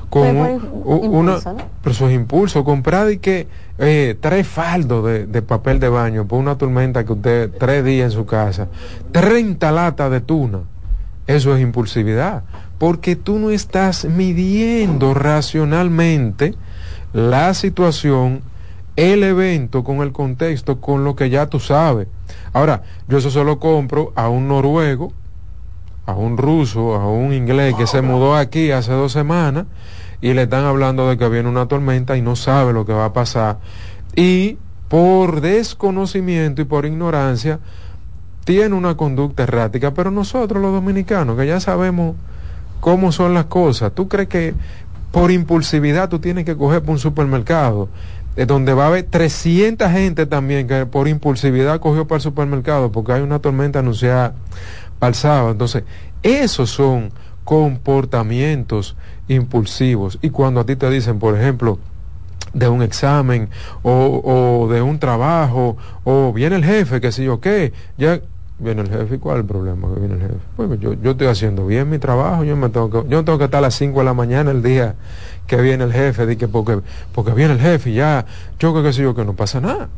Con 0.09 0.37
una, 0.37 1.37
pero 1.81 1.91
eso 1.91 2.07
es 2.07 2.15
impulso, 2.15 2.63
comprar 2.63 3.11
y 3.11 3.17
que 3.17 3.47
eh, 3.77 4.17
tres 4.19 4.47
faldos 4.47 5.05
de, 5.05 5.41
papel 5.41 5.81
de 5.81 5.89
baño 5.89 6.25
por 6.25 6.39
una 6.39 6.57
tormenta 6.57 7.03
que 7.03 7.11
usted 7.11 7.51
tres 7.59 7.83
días 7.83 8.13
en 8.13 8.17
su 8.17 8.25
casa, 8.25 8.69
30 9.11 9.69
latas 9.73 10.09
de 10.09 10.21
tuna, 10.21 10.59
eso 11.27 11.53
es 11.53 11.61
impulsividad, 11.61 12.43
porque 12.77 13.17
tú 13.17 13.37
no 13.37 13.51
estás 13.51 14.05
midiendo 14.05 15.13
racionalmente 15.13 16.55
la 17.11 17.53
situación 17.53 18.41
el 18.97 19.23
evento 19.23 19.83
con 19.83 20.01
el 20.01 20.11
contexto, 20.11 20.81
con 20.81 21.05
lo 21.05 21.15
que 21.15 21.29
ya 21.29 21.45
tú 21.47 21.59
sabes. 21.59 22.07
Ahora, 22.51 22.81
yo 23.07 23.19
eso 23.19 23.31
se 23.31 23.43
lo 23.43 23.59
compro 23.59 24.11
a 24.15 24.27
un 24.27 24.47
noruego, 24.47 25.13
a 26.05 26.13
un 26.13 26.37
ruso, 26.37 26.95
a 26.95 27.07
un 27.07 27.31
inglés 27.31 27.75
que 27.75 27.87
se 27.87 28.01
mudó 28.01 28.35
aquí 28.35 28.71
hace 28.71 28.91
dos 28.91 29.11
semanas 29.11 29.65
y 30.19 30.33
le 30.33 30.43
están 30.43 30.65
hablando 30.65 31.07
de 31.07 31.17
que 31.17 31.29
viene 31.29 31.47
una 31.47 31.67
tormenta 31.67 32.17
y 32.17 32.21
no 32.21 32.35
sabe 32.35 32.73
lo 32.73 32.85
que 32.85 32.93
va 32.93 33.05
a 33.05 33.13
pasar. 33.13 33.59
Y 34.15 34.57
por 34.87 35.41
desconocimiento 35.41 36.61
y 36.61 36.65
por 36.65 36.85
ignorancia, 36.85 37.59
tiene 38.45 38.73
una 38.73 38.95
conducta 38.95 39.43
errática, 39.43 39.93
pero 39.93 40.09
nosotros 40.09 40.61
los 40.61 40.71
dominicanos, 40.71 41.37
que 41.37 41.45
ya 41.45 41.59
sabemos 41.59 42.15
cómo 42.79 43.11
son 43.11 43.33
las 43.33 43.45
cosas, 43.45 43.91
¿tú 43.93 44.07
crees 44.07 44.29
que 44.29 44.55
por 45.11 45.31
impulsividad 45.31 46.09
tú 46.09 46.19
tienes 46.19 46.45
que 46.45 46.55
coger 46.55 46.81
por 46.81 46.91
un 46.91 46.99
supermercado 46.99 47.89
donde 48.45 48.73
va 48.73 48.85
a 48.85 48.87
haber 48.87 49.03
300 49.03 49.89
gente 49.91 50.25
también 50.27 50.67
que 50.67 50.85
por 50.85 51.07
impulsividad 51.07 51.79
cogió 51.79 52.05
para 52.05 52.17
el 52.17 52.21
supermercado 52.21 52.91
porque 52.91 53.13
hay 53.13 53.21
una 53.21 53.39
tormenta 53.39 53.79
anunciada 53.79 54.35
para 54.99 55.09
el 55.09 55.15
sábado. 55.15 55.51
Entonces, 55.51 55.83
esos 56.21 56.69
son 56.69 57.11
comportamientos 57.43 58.95
impulsivos. 59.27 60.19
Y 60.21 60.29
cuando 60.29 60.59
a 60.59 60.65
ti 60.65 60.75
te 60.75 60.89
dicen, 60.89 61.17
por 61.17 61.35
ejemplo, 61.35 61.79
de 62.53 62.67
un 62.67 62.81
examen 62.81 63.49
o, 63.83 64.21
o 64.23 64.67
de 64.71 64.81
un 64.81 64.99
trabajo 64.99 65.77
o 66.03 66.33
viene 66.33 66.57
el 66.57 66.65
jefe, 66.65 67.01
que 67.01 67.11
sé 67.11 67.23
yo 67.23 67.39
qué, 67.39 67.73
ya 67.97 68.19
viene 68.59 68.81
el 68.81 68.89
jefe, 68.89 69.19
¿cuál 69.19 69.37
es 69.37 69.41
el 69.41 69.47
problema 69.47 69.87
que 69.93 69.99
viene 69.99 70.15
el 70.15 70.21
jefe? 70.21 70.79
Yo, 70.79 70.93
yo 70.93 71.11
estoy 71.11 71.27
haciendo 71.27 71.65
bien 71.65 71.89
mi 71.89 71.99
trabajo, 71.99 72.43
yo, 72.43 72.55
me 72.55 72.69
tengo 72.69 73.07
yo 73.07 73.23
tengo 73.23 73.37
que 73.37 73.45
estar 73.45 73.59
a 73.59 73.61
las 73.61 73.75
5 73.75 73.99
de 73.99 74.05
la 74.05 74.13
mañana 74.13 74.51
el 74.51 74.63
día 74.63 74.95
que 75.47 75.57
viene 75.57 75.85
el 75.85 75.93
jefe, 75.93 76.25
de 76.25 76.37
que 76.37 76.47
porque, 76.47 76.81
porque 77.13 77.31
viene 77.31 77.53
el 77.53 77.59
jefe 77.59 77.89
y 77.89 77.95
ya, 77.95 78.25
yo 78.59 78.81
que 78.83 78.93
sé 78.93 79.01
yo 79.01 79.15
que 79.15 79.25
no 79.25 79.33
pasa 79.33 79.59
nada. 79.59 79.89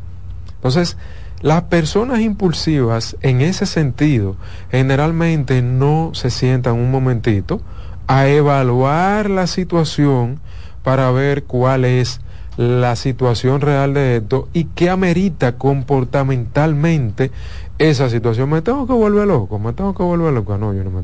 Entonces, 0.54 0.96
las 1.40 1.62
personas 1.62 2.20
impulsivas 2.20 3.16
en 3.22 3.40
ese 3.40 3.66
sentido 3.66 4.36
generalmente 4.70 5.62
no 5.62 6.10
se 6.12 6.30
sientan 6.30 6.74
un 6.74 6.90
momentito 6.90 7.60
a 8.06 8.28
evaluar 8.28 9.30
la 9.30 9.46
situación 9.46 10.40
para 10.82 11.10
ver 11.10 11.44
cuál 11.44 11.84
es 11.84 12.20
la 12.56 12.94
situación 12.96 13.60
real 13.60 13.94
de 13.94 14.16
esto 14.16 14.48
y 14.52 14.64
qué 14.64 14.90
amerita 14.90 15.56
comportamentalmente 15.56 17.30
esa 17.78 18.10
situación. 18.10 18.50
Me 18.50 18.60
tengo 18.60 18.86
que 18.86 18.92
volver 18.92 19.26
loco, 19.26 19.58
me 19.58 19.72
tengo 19.72 19.94
que 19.94 20.02
volver 20.02 20.32
loco. 20.32 20.58
No, 20.58 20.74
yo 20.74 20.84
no 20.84 20.90
me 20.90 21.02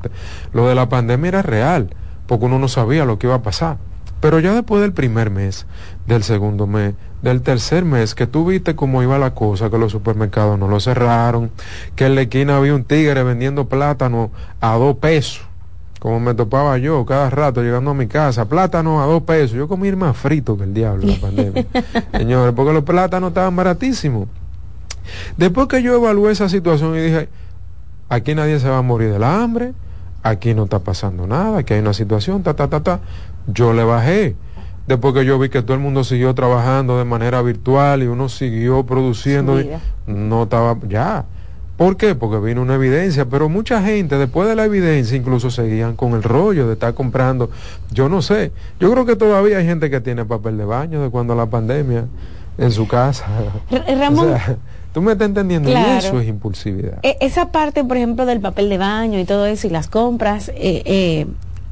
Lo 0.52 0.68
de 0.68 0.74
la 0.74 0.88
pandemia 0.88 1.28
era 1.28 1.42
real 1.42 1.88
porque 2.26 2.44
uno 2.44 2.58
no 2.58 2.68
sabía 2.68 3.04
lo 3.04 3.18
que 3.18 3.26
iba 3.26 3.36
a 3.36 3.42
pasar. 3.42 3.78
Pero 4.20 4.40
ya 4.40 4.54
después 4.54 4.82
del 4.82 4.92
primer 4.92 5.30
mes, 5.30 5.66
del 6.06 6.22
segundo 6.22 6.66
mes, 6.66 6.94
del 7.22 7.42
tercer 7.42 7.84
mes, 7.84 8.14
que 8.14 8.26
tú 8.26 8.46
viste 8.46 8.74
cómo 8.74 9.02
iba 9.02 9.18
la 9.18 9.34
cosa, 9.34 9.70
que 9.70 9.78
los 9.78 9.92
supermercados 9.92 10.58
no 10.58 10.68
lo 10.68 10.80
cerraron, 10.80 11.50
que 11.94 12.06
en 12.06 12.14
la 12.14 12.22
esquina 12.22 12.56
había 12.56 12.74
un 12.74 12.84
tigre 12.84 13.22
vendiendo 13.22 13.68
plátano 13.68 14.30
a 14.60 14.74
dos 14.76 14.96
pesos, 14.96 15.42
como 16.00 16.20
me 16.20 16.34
topaba 16.34 16.78
yo 16.78 17.04
cada 17.04 17.30
rato 17.30 17.62
llegando 17.62 17.90
a 17.90 17.94
mi 17.94 18.06
casa, 18.06 18.48
plátano 18.48 19.02
a 19.02 19.06
dos 19.06 19.22
pesos. 19.22 19.52
Yo 19.52 19.66
comí 19.66 19.90
más 19.92 20.16
frito 20.16 20.56
que 20.56 20.64
el 20.64 20.74
diablo 20.74 21.02
en 21.02 21.10
la 21.10 21.20
pandemia. 21.20 21.66
Señores, 22.12 22.54
porque 22.54 22.72
los 22.72 22.84
plátanos 22.84 23.28
estaban 23.28 23.56
baratísimos. 23.56 24.28
Después 25.36 25.68
que 25.68 25.82
yo 25.82 25.94
evalué 25.94 26.32
esa 26.32 26.48
situación 26.48 26.96
y 26.96 27.00
dije, 27.00 27.28
aquí 28.08 28.34
nadie 28.34 28.60
se 28.60 28.68
va 28.68 28.78
a 28.78 28.82
morir 28.82 29.10
del 29.10 29.24
hambre, 29.24 29.72
aquí 30.22 30.54
no 30.54 30.64
está 30.64 30.80
pasando 30.80 31.26
nada, 31.26 31.58
aquí 31.58 31.74
hay 31.74 31.80
una 31.80 31.94
situación, 31.94 32.42
ta, 32.42 32.54
ta, 32.54 32.68
ta, 32.68 32.82
ta. 32.82 33.00
Yo 33.46 33.72
le 33.72 33.84
bajé. 33.84 34.36
Después 34.86 35.14
que 35.14 35.24
yo 35.24 35.38
vi 35.38 35.48
que 35.48 35.62
todo 35.62 35.74
el 35.74 35.80
mundo 35.80 36.04
siguió 36.04 36.34
trabajando 36.34 36.96
de 36.98 37.04
manera 37.04 37.42
virtual 37.42 38.02
y 38.02 38.06
uno 38.06 38.28
siguió 38.28 38.86
produciendo, 38.86 39.60
no 40.06 40.44
estaba, 40.44 40.76
ya. 40.88 41.24
¿Por 41.76 41.96
qué? 41.96 42.14
Porque 42.14 42.38
vino 42.38 42.62
una 42.62 42.76
evidencia, 42.76 43.26
pero 43.26 43.48
mucha 43.48 43.82
gente 43.82 44.16
después 44.16 44.48
de 44.48 44.54
la 44.54 44.64
evidencia 44.64 45.16
incluso 45.16 45.50
seguían 45.50 45.94
con 45.94 46.12
el 46.12 46.22
rollo 46.22 46.66
de 46.68 46.74
estar 46.74 46.94
comprando, 46.94 47.50
yo 47.90 48.08
no 48.08 48.22
sé, 48.22 48.52
yo 48.80 48.90
creo 48.92 49.04
que 49.04 49.16
todavía 49.16 49.58
hay 49.58 49.66
gente 49.66 49.90
que 49.90 50.00
tiene 50.00 50.24
papel 50.24 50.56
de 50.56 50.64
baño 50.64 51.02
de 51.02 51.10
cuando 51.10 51.34
la 51.34 51.46
pandemia 51.46 52.06
en 52.56 52.70
su 52.70 52.88
casa. 52.88 53.26
Ramón, 53.70 54.34
Tú 54.96 55.02
me 55.02 55.12
estás 55.12 55.28
entendiendo, 55.28 55.68
y 55.68 55.74
eso 55.74 56.18
es 56.18 56.26
impulsividad. 56.26 57.00
E, 57.02 57.18
esa 57.20 57.52
parte, 57.52 57.84
por 57.84 57.98
ejemplo, 57.98 58.24
del 58.24 58.40
papel 58.40 58.70
de 58.70 58.78
baño 58.78 59.18
y 59.18 59.26
todo 59.26 59.44
eso 59.44 59.66
y 59.66 59.70
las 59.70 59.88
compras, 59.88 60.48
eh, 60.48 60.82
eh, 60.86 61.26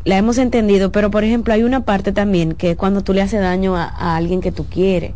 la 0.04 0.16
hemos 0.16 0.38
entendido, 0.38 0.92
pero 0.92 1.10
por 1.10 1.24
ejemplo 1.24 1.54
hay 1.54 1.62
una 1.62 1.84
parte 1.84 2.12
también 2.12 2.54
que 2.54 2.76
cuando 2.76 3.02
tú 3.02 3.12
le 3.12 3.22
haces 3.22 3.40
daño 3.40 3.76
a 3.76 4.16
alguien 4.16 4.40
que 4.40 4.52
tú 4.52 4.66
quieres 4.66 5.12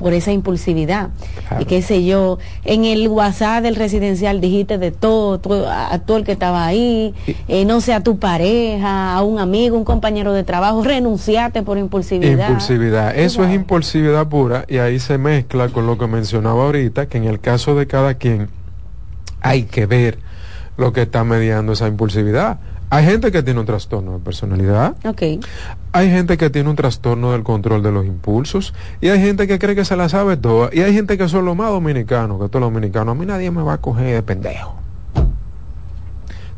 por 0.00 0.14
esa 0.14 0.32
impulsividad. 0.32 1.10
Y 1.58 1.66
qué 1.66 1.82
sé 1.82 2.04
yo, 2.04 2.38
en 2.64 2.86
el 2.86 3.06
WhatsApp 3.08 3.62
del 3.62 3.76
residencial 3.76 4.40
dijiste 4.40 4.78
de 4.78 4.92
todo, 4.92 5.38
a, 5.68 5.98
todo 5.98 6.16
el 6.16 6.24
que 6.24 6.32
estaba 6.32 6.66
ahí, 6.66 7.14
eh, 7.48 7.66
no 7.66 7.82
sé, 7.82 7.92
a 7.92 8.02
tu 8.02 8.18
pareja, 8.18 9.14
a 9.14 9.22
un 9.22 9.38
amigo, 9.38 9.76
un 9.76 9.84
compañero 9.84 10.32
de 10.32 10.42
trabajo, 10.42 10.82
renunciaste 10.82 11.62
por 11.62 11.76
impulsividad. 11.76 12.48
Impulsividad, 12.48 13.16
eso 13.16 13.44
es 13.44 13.54
impulsividad 13.54 14.26
pura 14.26 14.64
y 14.68 14.78
ahí 14.78 14.98
se 14.98 15.18
mezcla 15.18 15.68
con 15.68 15.86
lo 15.86 15.98
que 15.98 16.06
mencionaba 16.06 16.64
ahorita, 16.64 17.06
que 17.06 17.18
en 17.18 17.24
el 17.24 17.38
caso 17.38 17.74
de 17.74 17.86
cada 17.86 18.14
quien 18.14 18.48
hay 19.42 19.64
que 19.64 19.84
ver 19.84 20.18
lo 20.78 20.94
que 20.94 21.02
está 21.02 21.24
mediando 21.24 21.74
esa 21.74 21.88
impulsividad. 21.88 22.58
Hay 22.92 23.04
gente 23.04 23.30
que 23.30 23.44
tiene 23.44 23.60
un 23.60 23.66
trastorno 23.66 24.14
de 24.14 24.18
personalidad. 24.18 24.96
Okay. 25.06 25.38
Hay 25.92 26.10
gente 26.10 26.36
que 26.36 26.50
tiene 26.50 26.68
un 26.68 26.74
trastorno 26.74 27.30
del 27.30 27.44
control 27.44 27.84
de 27.84 27.92
los 27.92 28.04
impulsos. 28.04 28.74
Y 29.00 29.08
hay 29.08 29.20
gente 29.20 29.46
que 29.46 29.60
cree 29.60 29.76
que 29.76 29.84
se 29.84 29.94
la 29.94 30.08
sabe 30.08 30.36
toda. 30.36 30.70
Y 30.72 30.80
hay 30.80 30.92
gente 30.92 31.16
que 31.16 31.28
son 31.28 31.44
los 31.44 31.56
más 31.56 31.70
dominicanos, 31.70 32.40
que 32.40 32.48
todos 32.48 32.60
los 32.62 32.72
dominicanos. 32.72 33.12
A 33.12 33.18
mí 33.18 33.26
nadie 33.26 33.52
me 33.52 33.62
va 33.62 33.74
a 33.74 33.78
coger 33.78 34.14
de 34.14 34.22
pendejo. 34.24 34.74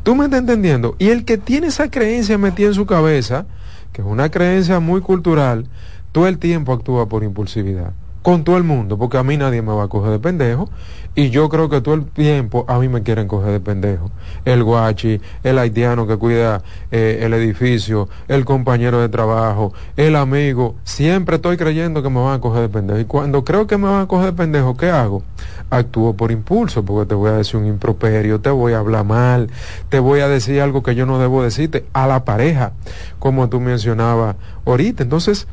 ¿Tú 0.02 0.16
me 0.16 0.24
estás 0.24 0.40
entendiendo? 0.40 0.96
Y 0.98 1.10
el 1.10 1.26
que 1.26 1.36
tiene 1.36 1.66
esa 1.66 1.90
creencia 1.90 2.38
metida 2.38 2.68
en 2.68 2.74
su 2.74 2.86
cabeza, 2.86 3.44
que 3.92 4.00
es 4.00 4.08
una 4.08 4.30
creencia 4.30 4.80
muy 4.80 5.02
cultural, 5.02 5.68
todo 6.12 6.26
el 6.28 6.38
tiempo 6.38 6.72
actúa 6.72 7.10
por 7.10 7.24
impulsividad 7.24 7.92
con 8.22 8.44
todo 8.44 8.56
el 8.56 8.62
mundo, 8.62 8.96
porque 8.98 9.18
a 9.18 9.24
mí 9.24 9.36
nadie 9.36 9.62
me 9.62 9.72
va 9.72 9.84
a 9.84 9.88
coger 9.88 10.12
de 10.12 10.18
pendejo, 10.20 10.70
y 11.14 11.30
yo 11.30 11.48
creo 11.48 11.68
que 11.68 11.80
todo 11.82 11.94
el 11.94 12.06
tiempo 12.06 12.64
a 12.68 12.78
mí 12.78 12.88
me 12.88 13.02
quieren 13.02 13.28
coger 13.28 13.52
de 13.52 13.60
pendejo. 13.60 14.10
El 14.46 14.64
guachi, 14.64 15.20
el 15.42 15.58
haitiano 15.58 16.06
que 16.06 16.16
cuida 16.16 16.62
eh, 16.90 17.20
el 17.22 17.34
edificio, 17.34 18.08
el 18.28 18.46
compañero 18.46 19.00
de 19.00 19.10
trabajo, 19.10 19.74
el 19.96 20.16
amigo, 20.16 20.76
siempre 20.84 21.36
estoy 21.36 21.58
creyendo 21.58 22.02
que 22.02 22.08
me 22.08 22.20
van 22.20 22.34
a 22.34 22.40
coger 22.40 22.62
de 22.62 22.68
pendejo. 22.70 23.00
Y 23.00 23.04
cuando 23.04 23.44
creo 23.44 23.66
que 23.66 23.76
me 23.76 23.88
van 23.88 24.02
a 24.02 24.08
coger 24.08 24.26
de 24.26 24.32
pendejo, 24.32 24.76
¿qué 24.76 24.88
hago? 24.88 25.22
Actúo 25.68 26.14
por 26.14 26.32
impulso, 26.32 26.82
porque 26.82 27.08
te 27.08 27.14
voy 27.14 27.30
a 27.30 27.34
decir 27.34 27.56
un 27.56 27.66
improperio, 27.66 28.40
te 28.40 28.50
voy 28.50 28.72
a 28.72 28.78
hablar 28.78 29.04
mal, 29.04 29.50
te 29.90 29.98
voy 29.98 30.20
a 30.20 30.28
decir 30.28 30.62
algo 30.62 30.82
que 30.82 30.94
yo 30.94 31.04
no 31.04 31.18
debo 31.18 31.42
decirte 31.42 31.84
a 31.92 32.06
la 32.06 32.24
pareja, 32.24 32.72
como 33.18 33.50
tú 33.50 33.60
mencionabas 33.60 34.36
ahorita. 34.64 35.02
Entonces, 35.02 35.46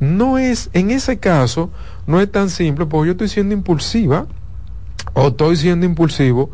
no 0.00 0.38
es, 0.38 0.70
en 0.72 0.90
ese 0.90 1.18
caso, 1.18 1.70
no 2.06 2.18
es 2.20 2.32
tan 2.32 2.48
simple, 2.48 2.86
porque 2.86 3.08
yo 3.08 3.12
estoy 3.12 3.28
siendo 3.28 3.54
impulsiva 3.54 4.26
o 5.14 5.28
estoy 5.28 5.56
siendo 5.56 5.86
impulsivo, 5.86 6.50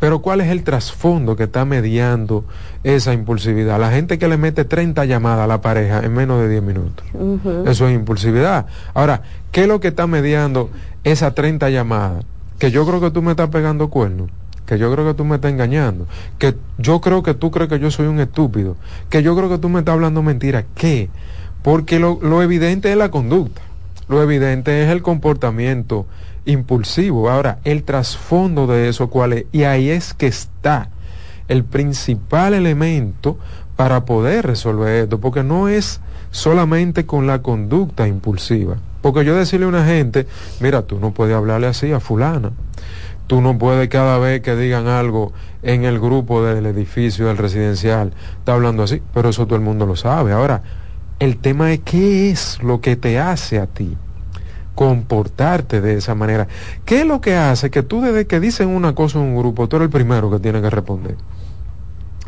pero 0.00 0.22
¿cuál 0.22 0.40
es 0.40 0.48
el 0.48 0.64
trasfondo 0.64 1.36
que 1.36 1.44
está 1.44 1.64
mediando 1.66 2.44
esa 2.84 3.12
impulsividad? 3.12 3.78
La 3.78 3.90
gente 3.90 4.18
que 4.18 4.28
le 4.28 4.38
mete 4.38 4.64
30 4.64 5.04
llamadas 5.04 5.44
a 5.44 5.46
la 5.46 5.60
pareja 5.60 6.00
en 6.00 6.14
menos 6.14 6.40
de 6.40 6.48
10 6.48 6.62
minutos. 6.62 7.04
Eso 7.66 7.86
es 7.86 7.94
impulsividad. 7.94 8.66
Ahora, 8.94 9.22
¿qué 9.52 9.62
es 9.62 9.68
lo 9.68 9.78
que 9.78 9.88
está 9.88 10.06
mediando 10.06 10.70
esa 11.04 11.34
30 11.34 11.68
llamadas? 11.68 12.24
Que 12.58 12.70
yo 12.70 12.86
creo 12.86 13.00
que 13.00 13.10
tú 13.10 13.20
me 13.20 13.32
estás 13.32 13.50
pegando 13.50 13.90
cuernos 13.90 14.30
que 14.70 14.78
yo 14.78 14.92
creo 14.92 15.04
que 15.04 15.14
tú 15.14 15.24
me 15.24 15.34
estás 15.34 15.50
engañando, 15.50 16.06
que 16.38 16.54
yo 16.78 17.00
creo 17.00 17.24
que 17.24 17.34
tú 17.34 17.50
crees 17.50 17.68
que 17.68 17.80
yo 17.80 17.90
soy 17.90 18.06
un 18.06 18.20
estúpido, 18.20 18.76
que 19.08 19.20
yo 19.20 19.34
creo 19.34 19.48
que 19.48 19.58
tú 19.58 19.68
me 19.68 19.80
estás 19.80 19.94
hablando 19.94 20.22
mentira. 20.22 20.64
¿Qué? 20.76 21.10
Porque 21.62 21.98
lo, 21.98 22.20
lo 22.22 22.40
evidente 22.40 22.88
es 22.88 22.96
la 22.96 23.10
conducta. 23.10 23.62
Lo 24.08 24.22
evidente 24.22 24.84
es 24.84 24.90
el 24.90 25.02
comportamiento 25.02 26.06
impulsivo. 26.44 27.30
Ahora, 27.30 27.58
el 27.64 27.84
trasfondo 27.84 28.66
de 28.66 28.88
eso, 28.88 29.10
¿cuál 29.10 29.32
es? 29.32 29.44
Y 29.52 29.64
ahí 29.64 29.90
es 29.90 30.14
que 30.14 30.26
está 30.26 30.90
el 31.48 31.64
principal 31.64 32.54
elemento 32.54 33.38
para 33.76 34.04
poder 34.04 34.46
resolver 34.46 35.04
esto, 35.04 35.20
porque 35.20 35.42
no 35.42 35.68
es 35.68 36.00
solamente 36.30 37.06
con 37.06 37.26
la 37.26 37.42
conducta 37.42 38.06
impulsiva. 38.06 38.76
Porque 39.02 39.24
yo 39.24 39.34
decirle 39.34 39.66
a 39.66 39.70
una 39.70 39.86
gente, 39.86 40.26
mira, 40.60 40.82
tú 40.82 41.00
no 41.00 41.12
puedes 41.12 41.34
hablarle 41.34 41.66
así 41.66 41.92
a 41.92 42.00
fulana. 42.00 42.52
Tú 43.26 43.40
no 43.40 43.58
puedes 43.58 43.88
cada 43.88 44.18
vez 44.18 44.42
que 44.42 44.56
digan 44.56 44.86
algo 44.86 45.32
en 45.62 45.84
el 45.84 45.98
grupo 45.98 46.44
del 46.44 46.66
edificio, 46.66 47.28
del 47.28 47.36
residencial, 47.36 48.12
está 48.38 48.54
hablando 48.54 48.82
así, 48.82 49.02
pero 49.14 49.28
eso 49.28 49.46
todo 49.46 49.56
el 49.56 49.62
mundo 49.62 49.86
lo 49.86 49.96
sabe. 49.96 50.32
Ahora, 50.32 50.62
el 51.20 51.38
tema 51.38 51.72
es 51.72 51.80
qué 51.80 52.30
es 52.30 52.62
lo 52.62 52.80
que 52.80 52.96
te 52.96 53.18
hace 53.18 53.58
a 53.58 53.66
ti 53.66 53.96
comportarte 54.80 55.82
de 55.82 55.98
esa 55.98 56.14
manera. 56.14 56.48
¿Qué 56.86 57.00
es 57.00 57.06
lo 57.06 57.20
que 57.20 57.36
hace 57.36 57.68
que 57.68 57.82
tú 57.82 58.00
desde 58.00 58.26
que 58.26 58.40
dicen 58.40 58.70
una 58.70 58.94
cosa 58.94 59.18
en 59.18 59.26
un 59.26 59.36
grupo, 59.36 59.68
tú 59.68 59.76
eres 59.76 59.88
el 59.88 59.92
primero 59.92 60.30
que 60.30 60.38
tiene 60.38 60.62
que 60.62 60.70
responder? 60.70 61.16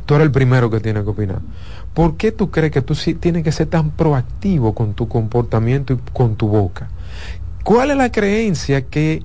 Tú 0.04 0.16
eres 0.16 0.26
el 0.26 0.32
primero 0.32 0.68
que 0.68 0.78
tiene 0.78 1.02
que 1.02 1.08
opinar. 1.08 1.40
¿Por 1.94 2.18
qué 2.18 2.30
tú 2.30 2.50
crees 2.50 2.70
que 2.70 2.82
tú 2.82 2.94
sí 2.94 3.14
tienes 3.14 3.42
que 3.42 3.52
ser 3.52 3.68
tan 3.68 3.88
proactivo 3.92 4.74
con 4.74 4.92
tu 4.92 5.08
comportamiento 5.08 5.94
y 5.94 5.98
con 6.12 6.36
tu 6.36 6.46
boca? 6.46 6.90
¿Cuál 7.64 7.92
es 7.92 7.96
la 7.96 8.12
creencia 8.12 8.82
que 8.82 9.22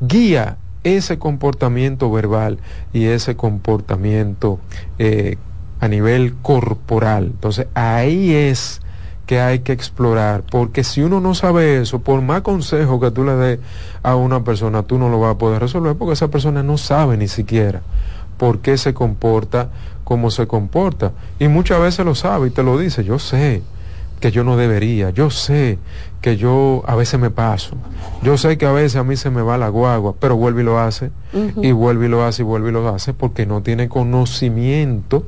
guía 0.00 0.56
ese 0.82 1.18
comportamiento 1.18 2.10
verbal 2.10 2.58
y 2.94 3.04
ese 3.04 3.36
comportamiento 3.36 4.60
eh, 4.98 5.36
a 5.78 5.88
nivel 5.88 6.36
corporal? 6.40 7.24
Entonces 7.34 7.66
ahí 7.74 8.32
es 8.32 8.80
que 9.32 9.40
hay 9.40 9.60
que 9.60 9.72
explorar, 9.72 10.42
porque 10.42 10.84
si 10.84 11.00
uno 11.00 11.18
no 11.18 11.34
sabe 11.34 11.80
eso, 11.80 12.00
por 12.00 12.20
más 12.20 12.42
consejo 12.42 13.00
que 13.00 13.10
tú 13.10 13.24
le 13.24 13.34
des 13.34 13.60
a 14.02 14.14
una 14.14 14.44
persona, 14.44 14.82
tú 14.82 14.98
no 14.98 15.08
lo 15.08 15.18
vas 15.20 15.36
a 15.36 15.38
poder 15.38 15.62
resolver 15.62 15.96
porque 15.96 16.12
esa 16.12 16.28
persona 16.28 16.62
no 16.62 16.76
sabe 16.76 17.16
ni 17.16 17.28
siquiera 17.28 17.80
por 18.36 18.58
qué 18.58 18.76
se 18.76 18.92
comporta 18.92 19.70
como 20.04 20.30
se 20.30 20.46
comporta. 20.46 21.12
Y 21.38 21.48
muchas 21.48 21.80
veces 21.80 22.04
lo 22.04 22.14
sabe 22.14 22.48
y 22.48 22.50
te 22.50 22.62
lo 22.62 22.76
dice, 22.76 23.04
yo 23.04 23.18
sé 23.18 23.62
que 24.20 24.30
yo 24.30 24.44
no 24.44 24.58
debería, 24.58 25.08
yo 25.08 25.30
sé 25.30 25.78
que 26.20 26.36
yo 26.36 26.82
a 26.86 26.94
veces 26.94 27.18
me 27.18 27.30
paso, 27.30 27.76
yo 28.22 28.36
sé 28.36 28.58
que 28.58 28.66
a 28.66 28.72
veces 28.72 28.96
a 28.96 29.02
mí 29.02 29.16
se 29.16 29.30
me 29.30 29.40
va 29.40 29.56
la 29.56 29.70
guagua, 29.70 30.14
pero 30.20 30.36
vuelve 30.36 30.60
y 30.60 30.66
lo 30.66 30.78
hace, 30.78 31.10
y 31.62 31.72
vuelve 31.72 32.04
y 32.04 32.08
lo 32.10 32.22
hace, 32.22 32.42
y 32.42 32.44
vuelve 32.44 32.68
y 32.68 32.72
lo 32.72 32.86
hace, 32.86 33.14
porque 33.14 33.46
no 33.46 33.62
tiene 33.62 33.88
conocimiento 33.88 35.24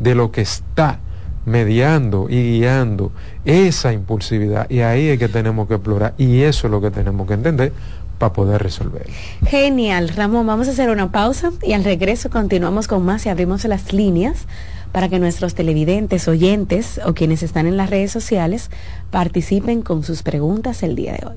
de 0.00 0.16
lo 0.16 0.32
que 0.32 0.40
está 0.40 0.98
mediando 1.46 2.26
y 2.28 2.58
guiando 2.58 3.12
esa 3.46 3.92
impulsividad. 3.92 4.68
Y 4.68 4.80
ahí 4.80 5.08
es 5.08 5.18
que 5.18 5.28
tenemos 5.28 5.66
que 5.68 5.74
explorar 5.74 6.14
y 6.18 6.42
eso 6.42 6.66
es 6.66 6.70
lo 6.70 6.82
que 6.82 6.90
tenemos 6.90 7.26
que 7.26 7.34
entender 7.34 7.72
para 8.18 8.32
poder 8.32 8.62
resolver. 8.62 9.06
Genial, 9.46 10.10
Ramón, 10.10 10.46
vamos 10.46 10.68
a 10.68 10.72
hacer 10.72 10.90
una 10.90 11.10
pausa 11.10 11.52
y 11.62 11.72
al 11.72 11.84
regreso 11.84 12.28
continuamos 12.28 12.88
con 12.88 13.04
más 13.04 13.24
y 13.26 13.28
abrimos 13.28 13.64
las 13.64 13.92
líneas 13.92 14.46
para 14.92 15.08
que 15.08 15.18
nuestros 15.18 15.54
televidentes, 15.54 16.26
oyentes 16.28 17.00
o 17.04 17.14
quienes 17.14 17.42
están 17.42 17.66
en 17.66 17.76
las 17.76 17.90
redes 17.90 18.10
sociales 18.10 18.70
participen 19.10 19.82
con 19.82 20.02
sus 20.02 20.22
preguntas 20.22 20.82
el 20.82 20.96
día 20.96 21.12
de 21.12 21.26
hoy. 21.26 21.36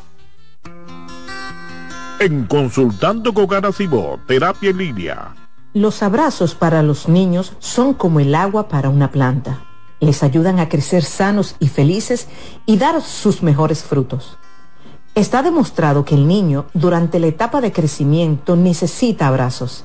En 2.18 2.44
Consultando 2.46 3.33
con 3.33 3.46
Garacimo, 3.46 4.20
Terapia 4.26 4.70
en 4.70 4.79
Línea. 4.79 5.35
Los 5.72 6.03
abrazos 6.03 6.55
para 6.55 6.83
los 6.83 7.09
niños 7.09 7.53
son 7.61 7.94
como 7.94 8.18
el 8.20 8.35
agua 8.35 8.68
para 8.68 8.88
una 8.88 9.11
planta 9.11 9.61
les 10.00 10.22
ayudan 10.22 10.59
a 10.59 10.68
crecer 10.68 11.05
sanos 11.05 11.57
y 11.61 11.68
felices 11.68 12.26
y 12.66 12.79
dar 12.79 13.00
sus 13.03 13.42
mejores 13.42 13.85
frutos. 13.85 14.38
Está 15.14 15.42
demostrado 15.42 16.05
que 16.05 16.14
el 16.14 16.26
niño 16.26 16.66
durante 16.72 17.20
la 17.20 17.26
etapa 17.26 17.61
de 17.61 17.72
crecimiento 17.72 18.57
necesita 18.57 19.29
abrazos. 19.29 19.85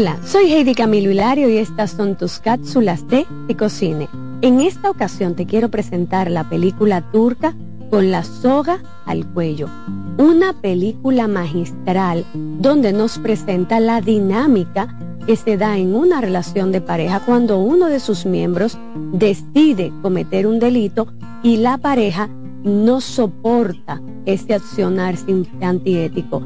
Hola, 0.00 0.18
soy 0.24 0.50
Heidi 0.50 0.74
Camilo 0.74 1.10
Hilario 1.10 1.50
y 1.50 1.58
estas 1.58 1.90
son 1.90 2.16
tus 2.16 2.38
cápsulas 2.38 3.06
de 3.08 3.26
Ticocine. 3.48 4.08
En 4.40 4.60
esta 4.60 4.88
ocasión 4.88 5.34
te 5.34 5.44
quiero 5.44 5.68
presentar 5.68 6.30
la 6.30 6.48
película 6.48 7.02
turca 7.12 7.54
Con 7.90 8.10
la 8.10 8.24
soga 8.24 8.82
al 9.04 9.26
cuello, 9.26 9.68
una 10.16 10.54
película 10.54 11.28
magistral 11.28 12.24
donde 12.32 12.94
nos 12.94 13.18
presenta 13.18 13.78
la 13.78 14.00
dinámica 14.00 14.96
que 15.26 15.36
se 15.36 15.58
da 15.58 15.76
en 15.76 15.94
una 15.94 16.22
relación 16.22 16.72
de 16.72 16.80
pareja 16.80 17.20
cuando 17.20 17.58
uno 17.58 17.88
de 17.88 18.00
sus 18.00 18.24
miembros 18.24 18.78
decide 19.12 19.92
cometer 20.00 20.46
un 20.46 20.60
delito 20.60 21.08
y 21.42 21.58
la 21.58 21.76
pareja 21.76 22.30
no 22.64 23.02
soporta 23.02 24.00
ese 24.24 24.54
accionar 24.54 25.16
antiético. 25.60 26.42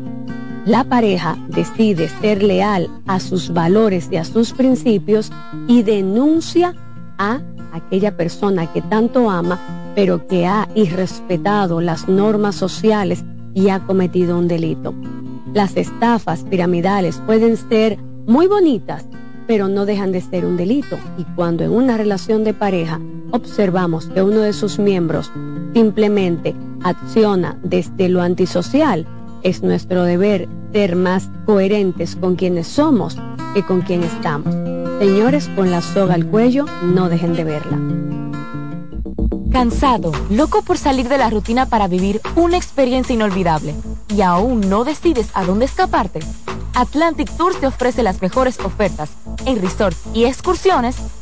La 0.67 0.85
pareja 0.85 1.37
decide 1.49 2.09
ser 2.09 2.43
leal 2.43 2.89
a 3.07 3.21
sus 3.21 3.53
valores 3.53 4.09
y 4.11 4.17
a 4.17 4.25
sus 4.25 4.53
principios 4.53 5.31
y 5.69 5.83
denuncia 5.83 6.75
a 7.19 7.41
aquella 7.73 8.17
persona 8.17 8.73
que 8.73 8.81
tanto 8.81 9.29
ama, 9.29 9.61
pero 9.95 10.27
que 10.27 10.47
ha 10.47 10.67
irrespetado 10.75 11.83
las 11.83 12.09
normas 12.09 12.55
sociales 12.55 13.23
y 13.53 13.69
ha 13.69 13.81
cometido 13.81 14.39
un 14.39 14.49
delito. 14.49 14.95
Las 15.53 15.77
estafas 15.77 16.45
piramidales 16.45 17.21
pueden 17.27 17.59
ser 17.59 17.99
muy 18.27 18.47
bonitas, 18.47 19.05
pero 19.47 19.69
no 19.69 19.85
dejan 19.85 20.13
de 20.13 20.23
ser 20.23 20.47
un 20.47 20.57
delito. 20.57 20.97
Y 21.19 21.25
cuando 21.37 21.63
en 21.63 21.73
una 21.73 21.99
relación 21.99 22.43
de 22.43 22.55
pareja 22.55 23.01
observamos 23.33 24.07
que 24.07 24.23
uno 24.23 24.41
de 24.41 24.55
sus 24.55 24.79
miembros 24.79 25.31
simplemente 25.75 26.55
acciona 26.83 27.59
desde 27.63 28.09
lo 28.09 28.23
antisocial, 28.23 29.07
es 29.45 29.63
nuestro 29.63 30.03
deber 30.03 30.49
ser 30.73 30.97
más 30.97 31.29
coherentes 31.47 32.17
con 32.17 32.35
quienes 32.35 32.67
somos 32.67 33.17
que 33.55 33.65
con 33.65 33.83
quien 33.83 34.03
estamos. 34.03 34.53
Señores, 34.99 35.49
con 35.55 35.71
la 35.71 35.81
soga 35.83 36.15
al 36.15 36.27
cuello, 36.27 36.65
no 36.83 37.09
dejen 37.09 37.37
de 37.37 37.45
verla. 37.45 37.79
Cansado, 39.53 40.11
loco 40.31 40.63
por 40.63 40.79
salir 40.79 41.09
de 41.09 41.19
la 41.19 41.31
rutina 41.31 41.67
para 41.67 41.87
vivir 41.87 42.21
una 42.35 42.57
experiencia 42.57 43.15
inolvidable 43.15 43.75
y 44.09 44.23
aún 44.23 44.69
no 44.69 44.83
decides 44.83 45.29
a 45.35 45.45
dónde 45.45 45.67
escaparte. 45.67 46.21
Atlantic 46.75 47.31
Tours 47.37 47.61
te 47.61 47.69
ofrece 47.69 48.03
las 48.03 48.21
mejores 48.21 48.59
ofertas 48.59 49.11
en 49.47 49.61
resorts 49.61 50.01
y 50.13 50.25
excursiones 50.25 50.97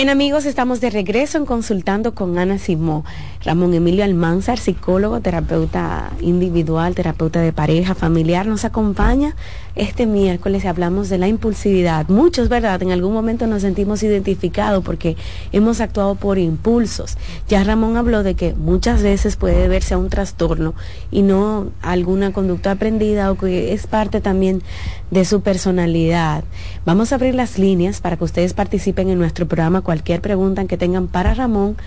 Bien 0.00 0.08
amigos, 0.08 0.46
estamos 0.46 0.80
de 0.80 0.88
regreso 0.88 1.36
en 1.36 1.44
Consultando 1.44 2.14
con 2.14 2.38
Ana 2.38 2.56
Simó. 2.56 3.04
Ramón 3.42 3.72
Emilio 3.72 4.04
Almanzar, 4.04 4.58
psicólogo, 4.58 5.20
terapeuta 5.20 6.10
individual, 6.20 6.94
terapeuta 6.94 7.40
de 7.40 7.54
pareja, 7.54 7.94
familiar, 7.94 8.46
nos 8.46 8.66
acompaña 8.66 9.34
este 9.76 10.04
miércoles. 10.04 10.66
Hablamos 10.66 11.08
de 11.08 11.16
la 11.16 11.26
impulsividad. 11.26 12.06
Muchos, 12.08 12.50
¿verdad? 12.50 12.82
En 12.82 12.92
algún 12.92 13.14
momento 13.14 13.46
nos 13.46 13.62
sentimos 13.62 14.02
identificados 14.02 14.84
porque 14.84 15.16
hemos 15.52 15.80
actuado 15.80 16.16
por 16.16 16.36
impulsos. 16.36 17.16
Ya 17.48 17.64
Ramón 17.64 17.96
habló 17.96 18.22
de 18.22 18.34
que 18.34 18.52
muchas 18.52 19.02
veces 19.02 19.36
puede 19.36 19.68
verse 19.68 19.94
a 19.94 19.98
un 19.98 20.10
trastorno 20.10 20.74
y 21.10 21.22
no 21.22 21.68
a 21.80 21.92
alguna 21.92 22.34
conducta 22.34 22.72
aprendida 22.72 23.30
o 23.30 23.38
que 23.38 23.72
es 23.72 23.86
parte 23.86 24.20
también 24.20 24.62
de 25.10 25.24
su 25.24 25.40
personalidad. 25.40 26.44
Vamos 26.84 27.12
a 27.12 27.14
abrir 27.14 27.34
las 27.34 27.58
líneas 27.58 28.02
para 28.02 28.18
que 28.18 28.24
ustedes 28.24 28.52
participen 28.52 29.08
en 29.08 29.18
nuestro 29.18 29.48
programa. 29.48 29.80
Cualquier 29.80 30.20
pregunta 30.20 30.66
que 30.66 30.76
tengan 30.76 31.08
para 31.08 31.32
Ramón 31.32 31.78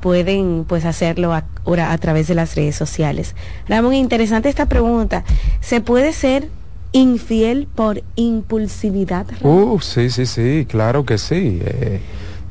pueden 0.00 0.64
pues 0.68 0.84
hacerlo 0.84 1.32
ahora 1.64 1.92
a 1.92 1.98
través 1.98 2.28
de 2.28 2.34
las 2.34 2.54
redes 2.54 2.76
sociales. 2.76 3.34
Ramón, 3.68 3.94
interesante 3.94 4.48
esta 4.48 4.66
pregunta. 4.66 5.24
¿Se 5.60 5.80
puede 5.80 6.12
ser 6.12 6.48
infiel 6.92 7.68
por 7.74 8.02
impulsividad? 8.14 9.26
Uh, 9.42 9.78
sí, 9.80 10.10
sí, 10.10 10.26
sí, 10.26 10.66
claro 10.68 11.04
que 11.04 11.18
sí. 11.18 11.60
Eh, 11.64 12.00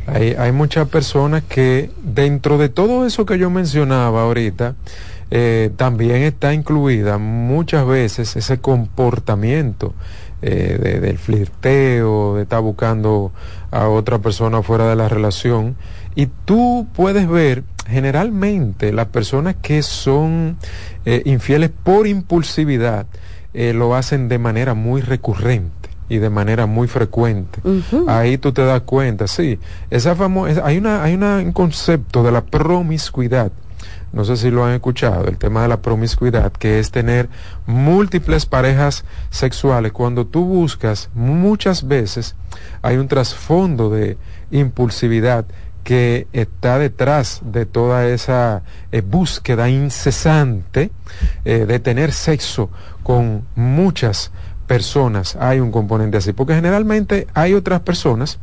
hay, 0.07 0.35
hay 0.37 0.51
muchas 0.51 0.87
personas 0.87 1.43
que 1.43 1.89
dentro 2.03 2.57
de 2.57 2.69
todo 2.69 3.05
eso 3.05 3.25
que 3.25 3.37
yo 3.37 3.49
mencionaba 3.49 4.23
ahorita, 4.23 4.75
eh, 5.31 5.71
también 5.75 6.21
está 6.21 6.53
incluida 6.53 7.17
muchas 7.17 7.87
veces 7.87 8.35
ese 8.35 8.59
comportamiento 8.59 9.93
eh, 10.41 10.99
del 11.01 11.17
flirteo, 11.17 12.35
de 12.35 12.43
estar 12.43 12.61
buscando 12.61 13.31
a 13.71 13.89
otra 13.89 14.19
persona 14.19 14.61
fuera 14.61 14.87
de 14.87 14.95
la 14.95 15.09
relación. 15.09 15.75
Y 16.15 16.27
tú 16.45 16.87
puedes 16.95 17.27
ver, 17.27 17.63
generalmente, 17.87 18.91
las 18.93 19.07
personas 19.07 19.55
que 19.61 19.83
son 19.83 20.57
eh, 21.05 21.21
infieles 21.25 21.71
por 21.83 22.07
impulsividad, 22.07 23.05
lo 23.53 23.95
hacen 23.95 24.27
de 24.27 24.37
manera 24.37 24.73
muy 24.73 24.99
recurrente 24.99 25.89
y 26.09 26.17
de 26.17 26.29
manera 26.29 26.65
muy 26.65 26.89
frecuente. 26.89 27.61
Ahí 28.05 28.37
tú 28.37 28.51
te 28.51 28.65
das 28.65 28.81
cuenta, 28.81 29.27
sí. 29.27 29.59
Esa 29.89 30.13
famosa, 30.13 30.61
hay 30.65 30.77
una, 30.77 31.01
hay 31.01 31.13
una, 31.13 31.37
un 31.37 31.53
concepto 31.53 32.21
de 32.21 32.33
la 32.33 32.43
promiscuidad 32.43 33.53
no 34.15 34.23
sé 34.23 34.37
si 34.37 34.49
lo 34.49 34.63
han 34.63 34.73
escuchado, 34.73 35.25
el 35.27 35.37
tema 35.37 35.61
de 35.63 35.67
la 35.67 35.81
promiscuidad, 35.81 36.53
que 36.53 36.79
es 36.79 36.89
tener 36.89 37.27
múltiples 37.65 38.45
parejas 38.45 39.03
sexuales. 39.29 39.91
Cuando 39.91 40.25
tú 40.25 40.45
buscas, 40.45 41.09
muchas 41.13 41.85
veces 41.85 42.33
hay 42.81 42.95
un 42.95 43.09
trasfondo 43.09 43.89
de 43.89 44.17
impulsividad 44.51 45.45
que 45.85 46.27
está 46.33 46.79
detrás 46.79 47.41
de 47.45 47.67
toda 47.67 48.07
esa 48.07 48.63
eh, 48.91 49.01
búsqueda 49.01 49.69
incesante 49.69 50.89
eh, 51.45 51.65
de 51.67 51.79
tener 51.79 52.11
sexo 52.11 52.71
con 53.03 53.45
muchas 53.55 54.31
personas. 54.65 55.35
Hay 55.39 55.59
un 55.59 55.71
componente 55.71 56.17
así, 56.17 56.33
porque 56.33 56.55
generalmente 56.55 57.27
hay 57.35 57.53
otras 57.53 57.81
personas 57.81 58.39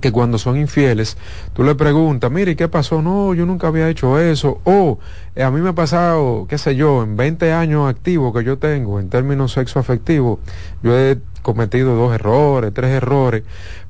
que 0.00 0.12
cuando 0.12 0.38
son 0.38 0.56
infieles, 0.56 1.16
tú 1.52 1.64
le 1.64 1.74
preguntas, 1.74 2.30
mire, 2.30 2.54
¿qué 2.54 2.68
pasó? 2.68 3.02
No, 3.02 3.34
yo 3.34 3.44
nunca 3.44 3.66
había 3.66 3.88
hecho 3.88 4.20
eso. 4.20 4.60
O 4.62 5.00
eh, 5.34 5.42
a 5.42 5.50
mí 5.50 5.60
me 5.60 5.70
ha 5.70 5.74
pasado, 5.74 6.46
qué 6.48 6.58
sé 6.58 6.76
yo, 6.76 7.02
en 7.02 7.16
20 7.16 7.52
años 7.52 7.90
activos 7.90 8.32
que 8.32 8.44
yo 8.44 8.56
tengo 8.56 9.00
en 9.00 9.08
términos 9.08 9.52
sexoafectivos, 9.52 10.38
yo 10.84 10.96
he 10.96 11.18
cometido 11.42 11.96
dos 11.96 12.14
errores, 12.14 12.72
tres 12.72 12.92
errores. 12.92 13.42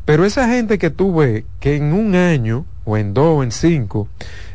Pero 0.06 0.24
esa 0.24 0.48
gente 0.48 0.78
que 0.78 0.88
tú 0.88 1.14
ves 1.16 1.44
que 1.60 1.76
en 1.76 1.92
un 1.92 2.14
año, 2.14 2.64
o 2.84 2.96
en 2.96 3.12
dos, 3.12 3.40
o 3.40 3.42
en 3.42 3.50
cinco, 3.50 4.08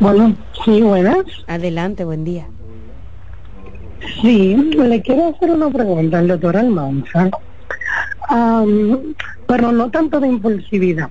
Bueno, 0.00 0.36
sí, 0.64 0.82
buenas. 0.82 1.18
Adelante, 1.46 2.04
buen 2.04 2.24
día. 2.24 2.48
Sí, 4.20 4.54
le 4.54 5.02
quiero 5.02 5.28
hacer 5.28 5.50
una 5.50 5.70
pregunta 5.70 6.18
al 6.18 6.28
doctor 6.28 6.56
Almanza, 6.56 7.30
pero 9.46 9.72
no 9.72 9.90
tanto 9.90 10.20
de 10.20 10.28
impulsividad, 10.28 11.10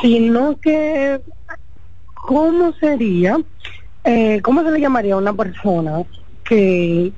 sino 0.00 0.58
que 0.60 1.20
cómo 2.14 2.72
sería, 2.74 3.38
eh, 4.04 4.40
cómo 4.42 4.62
se 4.62 4.70
le 4.70 4.80
llamaría 4.80 5.14
a 5.14 5.18
una 5.18 5.32
persona 5.32 6.02
que, 6.44 7.12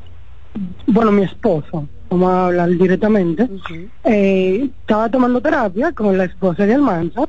bueno, 0.87 1.13
mi 1.13 1.23
esposo, 1.25 1.89
vamos 2.11 2.31
a 2.31 2.47
hablar 2.47 2.71
directamente, 2.71 3.49
eh, 4.05 4.69
estaba 4.81 5.09
tomando 5.09 5.41
terapia 5.41 5.93
con 5.93 6.17
la 6.17 6.25
esposa 6.25 6.67
de 6.67 6.75
Almanza 6.75 7.29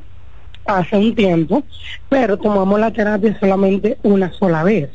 hace 0.65 0.97
un 0.97 1.15
tiempo, 1.15 1.63
pero 2.09 2.37
tomamos 2.37 2.79
la 2.79 2.91
terapia 2.91 3.37
solamente 3.39 3.97
una 4.03 4.31
sola 4.33 4.63
vez 4.63 4.89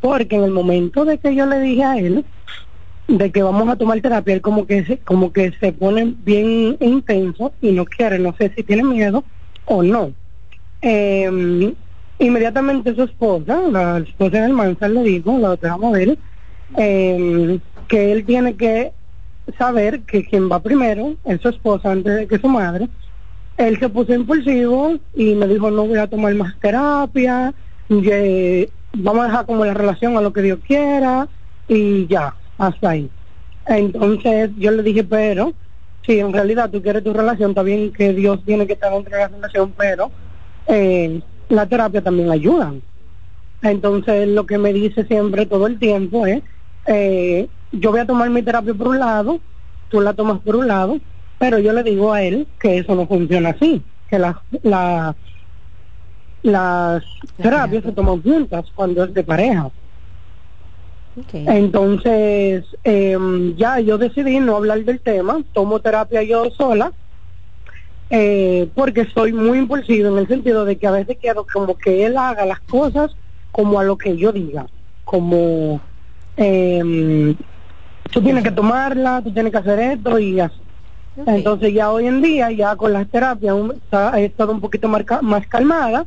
porque 0.00 0.36
en 0.36 0.44
el 0.44 0.50
momento 0.50 1.04
de 1.04 1.18
que 1.18 1.34
yo 1.34 1.46
le 1.46 1.60
dije 1.60 1.84
a 1.84 1.98
él 1.98 2.24
de 3.08 3.32
que 3.32 3.42
vamos 3.42 3.68
a 3.68 3.76
tomar 3.76 4.00
terapia, 4.00 4.34
él 4.34 4.42
como 4.42 4.66
que 4.66 4.84
se, 4.84 4.98
como 4.98 5.32
que 5.32 5.52
se 5.58 5.72
pone 5.72 6.14
bien 6.24 6.76
intenso 6.80 7.52
y 7.60 7.72
no 7.72 7.86
quiere, 7.86 8.18
no 8.18 8.34
sé 8.38 8.52
si 8.54 8.62
tiene 8.62 8.84
miedo 8.84 9.24
o 9.64 9.82
no. 9.82 10.12
Eh, 10.82 11.74
inmediatamente 12.18 12.94
su 12.94 13.04
esposa, 13.04 13.62
la 13.70 13.98
esposa 13.98 14.42
del 14.42 14.52
Manzar 14.52 14.90
le 14.90 15.02
dijo, 15.02 15.38
la 15.38 15.52
otra 15.52 15.78
modelo, 15.78 16.16
eh, 16.76 17.58
que 17.88 18.12
él 18.12 18.26
tiene 18.26 18.54
que 18.56 18.92
saber 19.56 20.02
que 20.02 20.24
quien 20.26 20.50
va 20.50 20.60
primero 20.60 21.14
es 21.24 21.40
su 21.40 21.48
esposa 21.48 21.90
antes 21.90 22.14
de 22.14 22.26
que 22.26 22.38
su 22.38 22.48
madre. 22.48 22.88
Él 23.56 23.78
se 23.80 23.88
puso 23.88 24.14
impulsivo 24.14 24.98
y 25.16 25.34
me 25.34 25.48
dijo 25.48 25.70
no 25.70 25.86
voy 25.86 25.98
a 25.98 26.06
tomar 26.06 26.34
más 26.34 26.58
terapia, 26.60 27.54
y, 27.88 28.68
vamos 28.98 29.24
a 29.24 29.28
dejar 29.28 29.46
como 29.46 29.64
la 29.64 29.74
relación 29.74 30.16
a 30.16 30.20
lo 30.20 30.32
que 30.32 30.42
Dios 30.42 30.58
quiera 30.66 31.28
y 31.66 32.06
ya, 32.06 32.34
hasta 32.56 32.90
ahí. 32.90 33.10
Entonces 33.66 34.50
yo 34.56 34.70
le 34.70 34.82
dije, 34.82 35.04
pero 35.04 35.52
si 36.04 36.18
en 36.18 36.32
realidad 36.32 36.70
tú 36.70 36.82
quieres 36.82 37.04
tu 37.04 37.12
relación, 37.12 37.50
está 37.50 37.62
bien 37.62 37.92
que 37.92 38.12
Dios 38.12 38.42
tiene 38.44 38.66
que 38.66 38.72
estar 38.74 38.92
dentro 38.92 39.14
de 39.14 39.22
la 39.22 39.28
relación, 39.28 39.74
pero 39.76 40.10
eh, 40.66 41.20
la 41.48 41.66
terapia 41.66 42.02
también 42.02 42.30
ayuda. 42.30 42.74
Entonces 43.62 44.28
lo 44.28 44.46
que 44.46 44.58
me 44.58 44.72
dice 44.72 45.04
siempre 45.04 45.46
todo 45.46 45.66
el 45.66 45.78
tiempo 45.78 46.26
es, 46.26 46.42
eh, 46.86 47.48
yo 47.72 47.90
voy 47.90 48.00
a 48.00 48.06
tomar 48.06 48.30
mi 48.30 48.42
terapia 48.42 48.74
por 48.74 48.88
un 48.88 48.98
lado, 48.98 49.40
tú 49.88 50.00
la 50.00 50.14
tomas 50.14 50.40
por 50.40 50.56
un 50.56 50.68
lado, 50.68 50.98
pero 51.38 51.58
yo 51.58 51.72
le 51.72 51.82
digo 51.82 52.12
a 52.12 52.22
él 52.22 52.46
que 52.58 52.78
eso 52.78 52.94
no 52.94 53.06
funciona 53.06 53.50
así, 53.50 53.82
que 54.08 54.18
la, 54.18 54.42
la 54.62 55.14
las 56.42 57.04
terapias 57.36 57.84
se 57.84 57.92
toman 57.92 58.22
juntas 58.22 58.66
cuando 58.74 59.04
es 59.04 59.14
de 59.14 59.24
pareja. 59.24 59.70
Entonces, 61.32 62.64
eh, 62.84 63.18
ya 63.56 63.80
yo 63.80 63.98
decidí 63.98 64.38
no 64.38 64.56
hablar 64.56 64.84
del 64.84 65.00
tema, 65.00 65.42
tomo 65.52 65.80
terapia 65.80 66.22
yo 66.22 66.50
sola, 66.50 66.92
eh, 68.10 68.70
porque 68.74 69.06
soy 69.12 69.32
muy 69.32 69.58
impulsivo 69.58 70.08
en 70.08 70.18
el 70.18 70.28
sentido 70.28 70.64
de 70.64 70.78
que 70.78 70.86
a 70.86 70.92
veces 70.92 71.18
quiero 71.20 71.44
como 71.44 71.76
que 71.76 72.06
él 72.06 72.16
haga 72.16 72.46
las 72.46 72.60
cosas 72.60 73.16
como 73.50 73.80
a 73.80 73.84
lo 73.84 73.98
que 73.98 74.16
yo 74.16 74.32
diga, 74.32 74.66
como 75.04 75.80
eh, 76.36 77.34
tú 78.12 78.22
tienes 78.22 78.44
que 78.44 78.52
tomarla, 78.52 79.20
tú 79.22 79.32
tienes 79.32 79.50
que 79.50 79.58
hacer 79.58 79.78
esto 79.80 80.18
y 80.18 80.38
así. 80.40 80.60
Entonces 81.26 81.74
ya 81.74 81.90
hoy 81.90 82.06
en 82.06 82.22
día, 82.22 82.52
ya 82.52 82.76
con 82.76 82.92
las 82.92 83.08
terapias, 83.08 83.56
he 84.14 84.24
estado 84.24 84.52
un 84.52 84.60
poquito 84.60 84.88
más, 84.88 85.02
más 85.20 85.46
calmada 85.48 86.06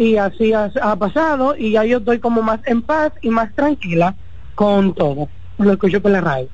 y 0.00 0.16
así 0.16 0.54
ha, 0.54 0.96
pasado 0.96 1.54
y 1.58 1.72
ya 1.72 1.84
yo 1.84 1.98
estoy 1.98 2.20
como 2.20 2.40
más 2.40 2.60
en 2.64 2.80
paz 2.80 3.12
y 3.20 3.28
más 3.28 3.54
tranquila 3.54 4.16
con 4.54 4.94
todo. 4.94 5.28
Lo 5.58 5.72
escucho 5.72 6.00
por 6.00 6.10
la 6.10 6.22
radio. 6.22 6.48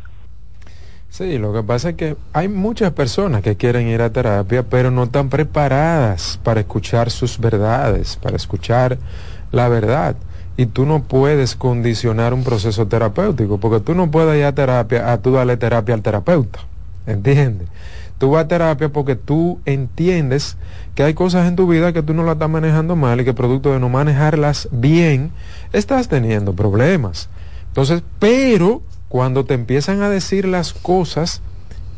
Sí, 1.09 1.38
lo 1.38 1.53
que 1.53 1.62
pasa 1.62 1.90
es 1.90 1.94
que 1.94 2.16
hay 2.32 2.49
muchas 2.49 2.90
personas 2.90 3.42
que 3.42 3.57
quieren 3.57 3.86
ir 3.86 4.03
a 4.03 4.11
terapia, 4.11 4.64
pero 4.64 4.90
no 4.90 5.05
están 5.05 5.28
preparadas 5.28 6.40
para 6.42 6.59
escuchar 6.59 7.12
sus 7.12 7.38
verdades, 7.38 8.16
para 8.16 8.34
escuchar 8.34 8.99
la 9.53 9.68
verdad. 9.68 10.16
y 10.59 10.66
tú 10.66 10.86
no 10.86 11.05
puedes 11.05 11.55
condicionar 11.55 12.34
un 12.34 12.42
proceso 12.42 12.88
terapéutico, 12.88 13.61
porque 13.61 13.78
tú 13.78 13.94
no 13.94 14.11
puedes 14.11 14.38
ir 14.40 14.47
a 14.47 14.55
terapia 14.55 15.12
a 15.12 15.20
tú 15.20 15.32
darle 15.32 15.57
terapia 15.57 15.94
al 15.94 16.03
terapeuta, 16.03 16.61
¿entiendes? 17.07 17.68
Tú 18.19 18.31
vas 18.31 18.45
a 18.45 18.49
terapia 18.49 18.89
porque 18.89 19.14
tú 19.14 19.61
entiendes 19.67 20.57
que 20.95 21.03
hay 21.03 21.14
cosas 21.14 21.47
en 21.49 21.57
tu 21.57 21.69
vida 21.69 21.93
que 21.93 22.03
tú 22.03 22.14
no 22.14 22.23
las 22.23 22.35
estás 22.35 22.49
manejando 22.49 22.97
mal 22.97 23.21
y 23.21 23.25
que 23.25 23.35
producto 23.35 23.73
de 23.73 23.79
no 23.79 23.89
manejarlas 23.91 24.69
bien, 24.73 25.33
estás 25.73 26.09
teniendo 26.09 26.55
problemas. 26.55 27.29
Entonces, 27.69 28.03
pero 28.19 28.83
cuando 29.09 29.45
te 29.45 29.55
empiezan 29.55 30.01
a 30.01 30.09
decir 30.09 30.47
las 30.47 30.73
cosas 30.73 31.43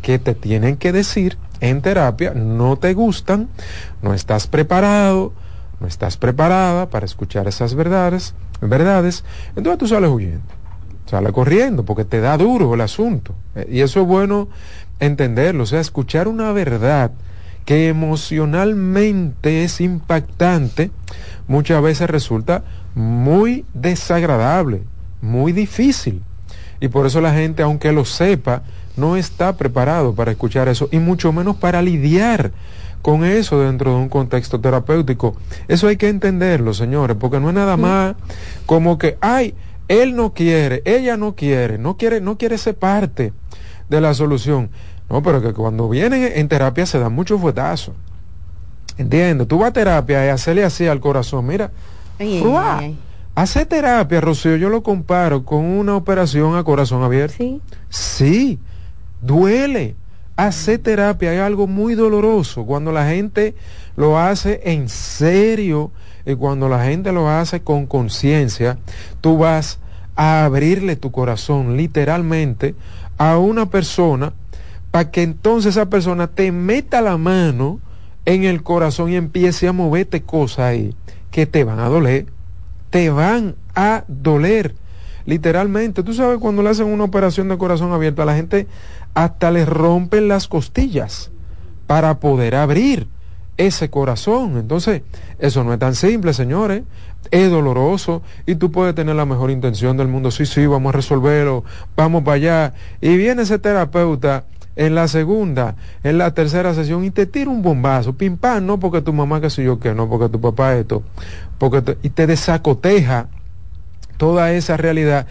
que 0.02 0.18
te 0.18 0.34
tienen 0.34 0.76
que 0.76 0.92
decir 0.92 1.38
en 1.60 1.82
terapia, 1.82 2.32
no 2.34 2.76
te 2.76 2.94
gustan, 2.94 3.48
no 4.02 4.14
estás 4.14 4.46
preparado, 4.46 5.32
no 5.80 5.86
estás 5.86 6.16
preparada 6.16 6.90
para 6.90 7.06
escuchar 7.06 7.46
esas 7.46 7.74
verdades, 7.74 8.34
verdades, 8.60 9.24
entonces 9.54 9.78
tú 9.78 9.88
sales 9.88 10.10
huyendo, 10.10 10.42
sales 11.06 11.32
corriendo 11.32 11.84
porque 11.84 12.04
te 12.04 12.20
da 12.20 12.36
duro 12.36 12.74
el 12.74 12.80
asunto. 12.80 13.34
Eh, 13.54 13.68
y 13.70 13.80
eso 13.80 14.00
es 14.00 14.06
bueno 14.06 14.48
entenderlo, 15.00 15.64
o 15.64 15.66
sea, 15.66 15.80
escuchar 15.80 16.28
una 16.28 16.52
verdad 16.52 17.12
que 17.64 17.88
emocionalmente 17.88 19.62
es 19.64 19.80
impactante, 19.80 20.90
muchas 21.46 21.82
veces 21.82 22.08
resulta 22.08 22.64
muy 22.94 23.66
desagradable, 23.74 24.82
muy 25.20 25.52
difícil. 25.52 26.22
Y 26.80 26.88
por 26.88 27.06
eso 27.06 27.20
la 27.20 27.34
gente, 27.34 27.62
aunque 27.62 27.92
lo 27.92 28.04
sepa, 28.04 28.62
no 28.96 29.16
está 29.16 29.56
preparado 29.56 30.14
para 30.14 30.30
escuchar 30.30 30.68
eso 30.68 30.88
y 30.92 30.98
mucho 30.98 31.32
menos 31.32 31.56
para 31.56 31.82
lidiar 31.82 32.52
con 33.02 33.24
eso 33.24 33.60
dentro 33.60 33.92
de 33.92 33.96
un 33.98 34.08
contexto 34.08 34.60
terapéutico. 34.60 35.36
Eso 35.68 35.88
hay 35.88 35.96
que 35.96 36.08
entenderlo, 36.08 36.74
señores, 36.74 37.16
porque 37.18 37.40
no 37.40 37.48
es 37.48 37.54
nada 37.54 37.76
más 37.76 38.16
como 38.66 38.98
que, 38.98 39.18
ay, 39.20 39.54
él 39.88 40.16
no 40.16 40.34
quiere, 40.34 40.82
ella 40.84 41.16
no 41.16 41.34
quiere, 41.34 41.78
no 41.78 41.96
quiere, 41.96 42.20
no 42.20 42.38
quiere 42.38 42.58
ser 42.58 42.76
parte 42.76 43.32
de 43.88 44.00
la 44.00 44.14
solución. 44.14 44.70
No, 45.10 45.22
pero 45.22 45.40
que 45.40 45.52
cuando 45.52 45.88
vienen 45.88 46.30
en 46.34 46.48
terapia 46.48 46.84
se 46.86 46.98
dan 46.98 47.12
muchos 47.12 47.40
fuetazos. 47.40 47.94
Entiendo, 48.98 49.46
tú 49.46 49.58
vas 49.58 49.70
a 49.70 49.72
terapia 49.72 50.26
y 50.26 50.28
hacerle 50.28 50.64
así 50.64 50.86
al 50.86 51.00
corazón, 51.00 51.46
mira. 51.46 51.70
Hace 53.34 53.64
terapia, 53.66 54.20
Rocío, 54.20 54.56
yo 54.56 54.68
lo 54.68 54.82
comparo 54.82 55.44
con 55.44 55.64
una 55.64 55.94
operación 55.94 56.56
a 56.56 56.64
corazón 56.64 57.04
abierto. 57.04 57.36
Sí. 57.38 57.60
Sí, 57.88 58.58
duele. 59.22 59.94
Hacer 60.36 60.78
terapia 60.78 61.32
es 61.32 61.40
algo 61.40 61.66
muy 61.66 61.94
doloroso. 61.94 62.64
Cuando 62.64 62.92
la 62.92 63.08
gente 63.08 63.54
lo 63.96 64.18
hace 64.18 64.60
en 64.64 64.88
serio 64.88 65.90
y 66.26 66.34
cuando 66.34 66.68
la 66.68 66.84
gente 66.84 67.12
lo 67.12 67.28
hace 67.28 67.62
con 67.62 67.86
conciencia, 67.86 68.78
tú 69.20 69.38
vas 69.38 69.78
a 70.14 70.44
abrirle 70.44 70.96
tu 70.96 71.12
corazón 71.12 71.76
literalmente 71.76 72.74
a 73.18 73.38
una 73.38 73.66
persona 73.66 74.32
para 74.98 75.12
que 75.12 75.22
entonces 75.22 75.76
esa 75.76 75.88
persona 75.88 76.26
te 76.26 76.50
meta 76.50 77.00
la 77.00 77.16
mano 77.16 77.78
en 78.24 78.42
el 78.42 78.64
corazón 78.64 79.12
y 79.12 79.14
empiece 79.14 79.68
a 79.68 79.72
moverte 79.72 80.24
cosas 80.24 80.58
ahí 80.58 80.92
que 81.30 81.46
te 81.46 81.62
van 81.62 81.78
a 81.78 81.88
doler, 81.88 82.26
te 82.90 83.08
van 83.08 83.54
a 83.76 84.02
doler. 84.08 84.74
Literalmente, 85.24 86.02
tú 86.02 86.14
sabes 86.14 86.38
cuando 86.38 86.64
le 86.64 86.70
hacen 86.70 86.88
una 86.88 87.04
operación 87.04 87.48
de 87.48 87.58
corazón 87.58 87.92
abierto 87.92 88.22
a 88.22 88.24
la 88.24 88.34
gente 88.34 88.66
hasta 89.14 89.52
les 89.52 89.68
rompen 89.68 90.26
las 90.26 90.48
costillas 90.48 91.30
para 91.86 92.18
poder 92.18 92.56
abrir 92.56 93.06
ese 93.56 93.90
corazón. 93.90 94.56
Entonces, 94.56 95.02
eso 95.38 95.62
no 95.62 95.72
es 95.72 95.78
tan 95.78 95.94
simple, 95.94 96.32
señores. 96.32 96.82
Es 97.30 97.48
doloroso 97.52 98.22
y 98.46 98.56
tú 98.56 98.72
puedes 98.72 98.96
tener 98.96 99.14
la 99.14 99.26
mejor 99.26 99.52
intención 99.52 99.96
del 99.96 100.08
mundo. 100.08 100.32
Sí, 100.32 100.44
sí, 100.44 100.66
vamos 100.66 100.92
a 100.92 100.96
resolverlo, 100.96 101.62
vamos 101.94 102.24
para 102.24 102.34
allá. 102.34 102.74
Y 103.00 103.16
viene 103.16 103.42
ese 103.42 103.60
terapeuta 103.60 104.44
en 104.78 104.94
la 104.94 105.08
segunda, 105.08 105.74
en 106.04 106.18
la 106.18 106.32
tercera 106.34 106.72
sesión 106.72 107.04
y 107.04 107.10
te 107.10 107.26
tira 107.26 107.50
un 107.50 107.62
bombazo, 107.62 108.12
pim 108.12 108.36
pam, 108.36 108.64
no 108.64 108.78
porque 108.78 109.02
tu 109.02 109.12
mamá 109.12 109.40
que 109.40 109.50
soy 109.50 109.64
yo 109.64 109.80
que, 109.80 109.92
no 109.92 110.08
porque 110.08 110.28
tu 110.28 110.40
papá 110.40 110.76
esto, 110.76 111.02
porque 111.58 111.96
y 112.02 112.10
te 112.10 112.28
desacoteja 112.28 113.26
toda 114.18 114.52
esa 114.52 114.76
realidad, 114.76 115.26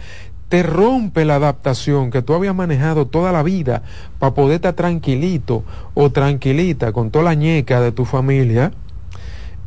te 0.50 0.62
rompe 0.62 1.24
la 1.24 1.36
adaptación 1.36 2.10
que 2.10 2.20
tú 2.20 2.34
habías 2.34 2.54
manejado 2.54 3.06
toda 3.06 3.32
la 3.32 3.42
vida 3.42 3.82
para 4.18 4.34
poder 4.34 4.56
estar 4.56 4.74
tranquilito 4.74 5.64
o 5.94 6.10
tranquilita 6.10 6.92
con 6.92 7.10
toda 7.10 7.24
la 7.24 7.34
ñeca 7.34 7.80
de 7.80 7.90
tu 7.90 8.04
familia. 8.04 8.72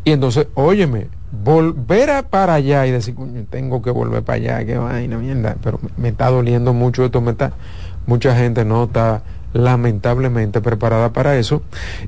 Y 0.04 0.12
entonces, 0.12 0.48
óyeme, 0.54 1.08
volver 1.44 2.24
para 2.26 2.54
allá 2.54 2.86
y 2.86 2.92
decir, 2.92 3.16
tengo 3.50 3.82
que 3.82 3.90
volver 3.90 4.22
para 4.22 4.36
allá, 4.36 4.66
qué 4.66 4.78
vaina, 4.78 5.18
mierda, 5.18 5.56
pero 5.64 5.80
me 5.98 6.10
está 6.10 6.30
doliendo 6.30 6.72
mucho 6.72 7.04
esto, 7.04 7.20
me 7.20 7.32
está, 7.32 7.54
mucha 8.06 8.36
gente 8.36 8.64
no 8.64 8.84
está 8.84 9.24
lamentablemente 9.54 10.62
preparada 10.62 11.14
para 11.14 11.38
eso 11.38 11.62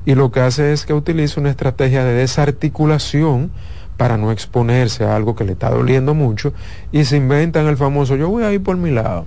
y 0.04 0.14
lo 0.14 0.30
que 0.30 0.40
hace 0.40 0.72
es 0.72 0.86
que 0.86 0.94
utiliza 0.94 1.40
una 1.40 1.50
estrategia 1.50 2.04
de 2.04 2.14
desarticulación 2.14 3.50
para 3.96 4.16
no 4.16 4.32
exponerse 4.32 5.04
a 5.04 5.14
algo 5.14 5.36
que 5.36 5.44
le 5.44 5.52
está 5.52 5.70
doliendo 5.70 6.14
mucho 6.14 6.52
y 6.90 7.04
se 7.04 7.16
inventan 7.16 7.66
el 7.66 7.76
famoso 7.76 8.16
yo 8.16 8.28
voy 8.28 8.44
a 8.44 8.52
ir 8.52 8.62
por 8.62 8.76
mi 8.76 8.90
lado, 8.90 9.26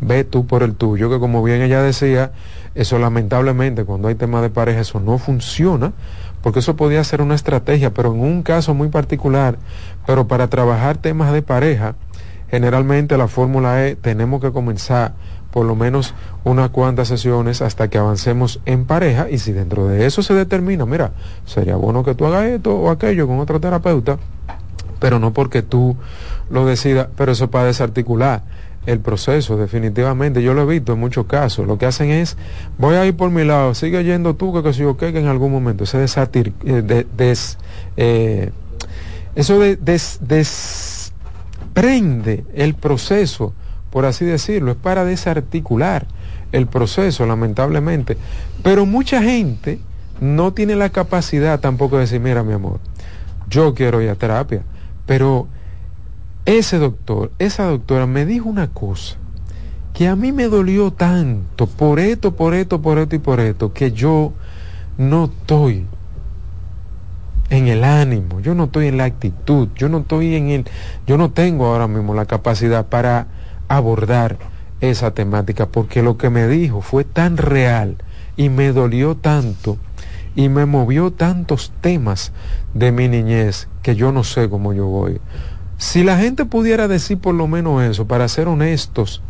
ve 0.00 0.24
tú 0.24 0.46
por 0.46 0.62
el 0.62 0.74
tuyo, 0.74 1.08
que 1.08 1.18
como 1.18 1.42
bien 1.42 1.62
ella 1.62 1.82
decía, 1.82 2.32
eso 2.74 2.98
lamentablemente 2.98 3.84
cuando 3.84 4.08
hay 4.08 4.16
temas 4.16 4.42
de 4.42 4.50
pareja 4.50 4.80
eso 4.80 5.00
no 5.00 5.18
funciona, 5.18 5.92
porque 6.42 6.58
eso 6.58 6.76
podía 6.76 7.02
ser 7.04 7.22
una 7.22 7.36
estrategia, 7.36 7.94
pero 7.94 8.12
en 8.12 8.20
un 8.20 8.42
caso 8.42 8.74
muy 8.74 8.88
particular, 8.88 9.56
pero 10.06 10.26
para 10.26 10.48
trabajar 10.48 10.98
temas 10.98 11.32
de 11.32 11.42
pareja, 11.42 11.94
generalmente 12.50 13.16
la 13.16 13.28
fórmula 13.28 13.86
es 13.86 13.96
tenemos 13.98 14.40
que 14.40 14.50
comenzar 14.50 15.14
por 15.52 15.66
lo 15.66 15.76
menos 15.76 16.14
unas 16.44 16.70
cuantas 16.70 17.08
sesiones 17.08 17.62
hasta 17.62 17.88
que 17.88 17.98
avancemos 17.98 18.60
en 18.64 18.86
pareja 18.86 19.30
y 19.30 19.38
si 19.38 19.52
dentro 19.52 19.86
de 19.86 20.06
eso 20.06 20.22
se 20.22 20.34
determina, 20.34 20.86
mira, 20.86 21.12
sería 21.44 21.76
bueno 21.76 22.02
que 22.04 22.14
tú 22.14 22.26
hagas 22.26 22.46
esto 22.46 22.74
o 22.74 22.90
aquello 22.90 23.26
con 23.28 23.38
otro 23.38 23.60
terapeuta, 23.60 24.18
pero 24.98 25.18
no 25.18 25.32
porque 25.32 25.62
tú 25.62 25.96
lo 26.50 26.64
decidas, 26.64 27.08
pero 27.16 27.32
eso 27.32 27.50
para 27.50 27.66
desarticular 27.66 28.42
el 28.86 29.00
proceso, 29.00 29.56
definitivamente. 29.56 30.42
Yo 30.42 30.54
lo 30.54 30.62
he 30.62 30.66
visto 30.66 30.94
en 30.94 30.98
muchos 30.98 31.26
casos. 31.26 31.66
Lo 31.66 31.78
que 31.78 31.86
hacen 31.86 32.10
es, 32.10 32.36
voy 32.78 32.96
a 32.96 33.06
ir 33.06 33.16
por 33.16 33.30
mi 33.30 33.44
lado, 33.44 33.74
sigue 33.74 34.02
yendo 34.02 34.34
tú, 34.34 34.52
que, 34.52 34.62
que 34.62 34.72
si 34.72 34.80
yo 34.80 34.96
que 34.96 35.08
en 35.08 35.26
algún 35.26 35.52
momento 35.52 35.84
ese 35.84 35.98
desatir, 35.98 36.52
eh, 36.64 37.04
des, 37.16 37.58
eh, 37.96 38.50
eso 39.34 39.58
de, 39.60 39.76
desprende 39.76 41.14
el 42.54 42.74
proceso 42.74 43.54
por 43.92 44.06
así 44.06 44.24
decirlo, 44.24 44.72
es 44.72 44.78
para 44.78 45.04
desarticular 45.04 46.06
el 46.50 46.66
proceso, 46.66 47.26
lamentablemente. 47.26 48.16
Pero 48.62 48.86
mucha 48.86 49.22
gente 49.22 49.80
no 50.18 50.54
tiene 50.54 50.76
la 50.76 50.88
capacidad 50.88 51.60
tampoco 51.60 51.96
de 51.96 52.02
decir, 52.02 52.20
mira 52.20 52.42
mi 52.42 52.54
amor, 52.54 52.80
yo 53.48 53.74
quiero 53.74 54.00
ir 54.00 54.08
a 54.08 54.14
terapia, 54.14 54.62
pero 55.04 55.46
ese 56.46 56.78
doctor, 56.78 57.32
esa 57.38 57.64
doctora 57.66 58.06
me 58.06 58.24
dijo 58.24 58.48
una 58.48 58.68
cosa 58.68 59.16
que 59.92 60.08
a 60.08 60.16
mí 60.16 60.32
me 60.32 60.48
dolió 60.48 60.90
tanto 60.92 61.66
por 61.66 62.00
esto, 62.00 62.34
por 62.34 62.54
esto, 62.54 62.80
por 62.80 62.98
esto 62.98 63.14
y 63.14 63.18
por 63.18 63.40
esto, 63.40 63.74
que 63.74 63.92
yo 63.92 64.32
no 64.96 65.26
estoy 65.26 65.86
en 67.50 67.68
el 67.68 67.84
ánimo, 67.84 68.40
yo 68.40 68.54
no 68.54 68.64
estoy 68.64 68.86
en 68.86 68.96
la 68.96 69.04
actitud, 69.04 69.68
yo 69.76 69.90
no 69.90 69.98
estoy 69.98 70.34
en 70.34 70.48
el, 70.48 70.64
yo 71.06 71.18
no 71.18 71.30
tengo 71.30 71.66
ahora 71.66 71.88
mismo 71.88 72.14
la 72.14 72.24
capacidad 72.24 72.86
para 72.86 73.26
abordar 73.76 74.36
esa 74.80 75.12
temática 75.12 75.66
porque 75.66 76.02
lo 76.02 76.18
que 76.18 76.28
me 76.28 76.46
dijo 76.46 76.80
fue 76.80 77.04
tan 77.04 77.36
real 77.36 77.96
y 78.36 78.48
me 78.48 78.72
dolió 78.72 79.16
tanto 79.16 79.78
y 80.34 80.48
me 80.48 80.66
movió 80.66 81.12
tantos 81.12 81.72
temas 81.80 82.32
de 82.74 82.92
mi 82.92 83.08
niñez 83.08 83.68
que 83.82 83.94
yo 83.94 84.12
no 84.12 84.24
sé 84.24 84.48
cómo 84.48 84.72
yo 84.72 84.86
voy. 84.86 85.20
Si 85.78 86.04
la 86.04 86.16
gente 86.16 86.44
pudiera 86.44 86.86
decir 86.86 87.18
por 87.18 87.34
lo 87.34 87.48
menos 87.48 87.82
eso, 87.82 88.06
para 88.06 88.28
ser 88.28 88.46
honestos 88.46 89.22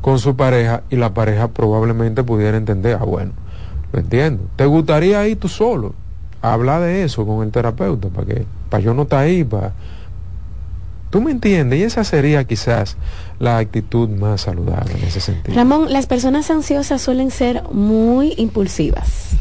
con 0.00 0.18
su 0.18 0.36
pareja, 0.36 0.82
y 0.90 0.96
la 0.96 1.14
pareja 1.14 1.48
probablemente 1.48 2.22
pudiera 2.22 2.56
entender, 2.56 2.98
ah, 3.00 3.04
bueno, 3.04 3.32
lo 3.92 4.00
entiendo. 4.00 4.44
¿Te 4.56 4.66
gustaría 4.66 5.26
ir 5.26 5.38
tú 5.38 5.48
solo? 5.48 5.94
Habla 6.42 6.78
de 6.80 7.04
eso 7.04 7.26
con 7.26 7.42
el 7.42 7.50
terapeuta, 7.50 8.08
para 8.08 8.26
que, 8.26 8.46
para 8.68 8.82
yo 8.82 8.92
no 8.92 9.02
estar 9.02 9.20
ahí, 9.20 9.44
para 9.44 9.72
¿Tú 11.14 11.20
me 11.20 11.30
entiendes? 11.30 11.78
Y 11.78 11.84
esa 11.84 12.02
sería 12.02 12.42
quizás 12.42 12.96
la 13.38 13.58
actitud 13.58 14.08
más 14.08 14.40
saludable 14.40 14.94
en 14.94 15.04
ese 15.04 15.20
sentido. 15.20 15.56
Ramón, 15.56 15.92
las 15.92 16.06
personas 16.06 16.50
ansiosas 16.50 17.00
suelen 17.00 17.30
ser 17.30 17.62
muy 17.70 18.34
impulsivas. 18.36 19.36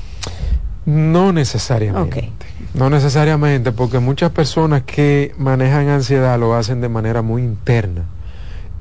No 0.85 1.33
necesariamente. 1.33 2.29
No 2.75 2.91
necesariamente, 2.91 3.71
porque 3.71 3.97
muchas 3.97 4.29
personas 4.29 4.83
que 4.83 5.33
manejan 5.39 5.89
ansiedad 5.89 6.37
lo 6.37 6.53
hacen 6.53 6.79
de 6.79 6.89
manera 6.89 7.23
muy 7.23 7.41
interna. 7.41 8.03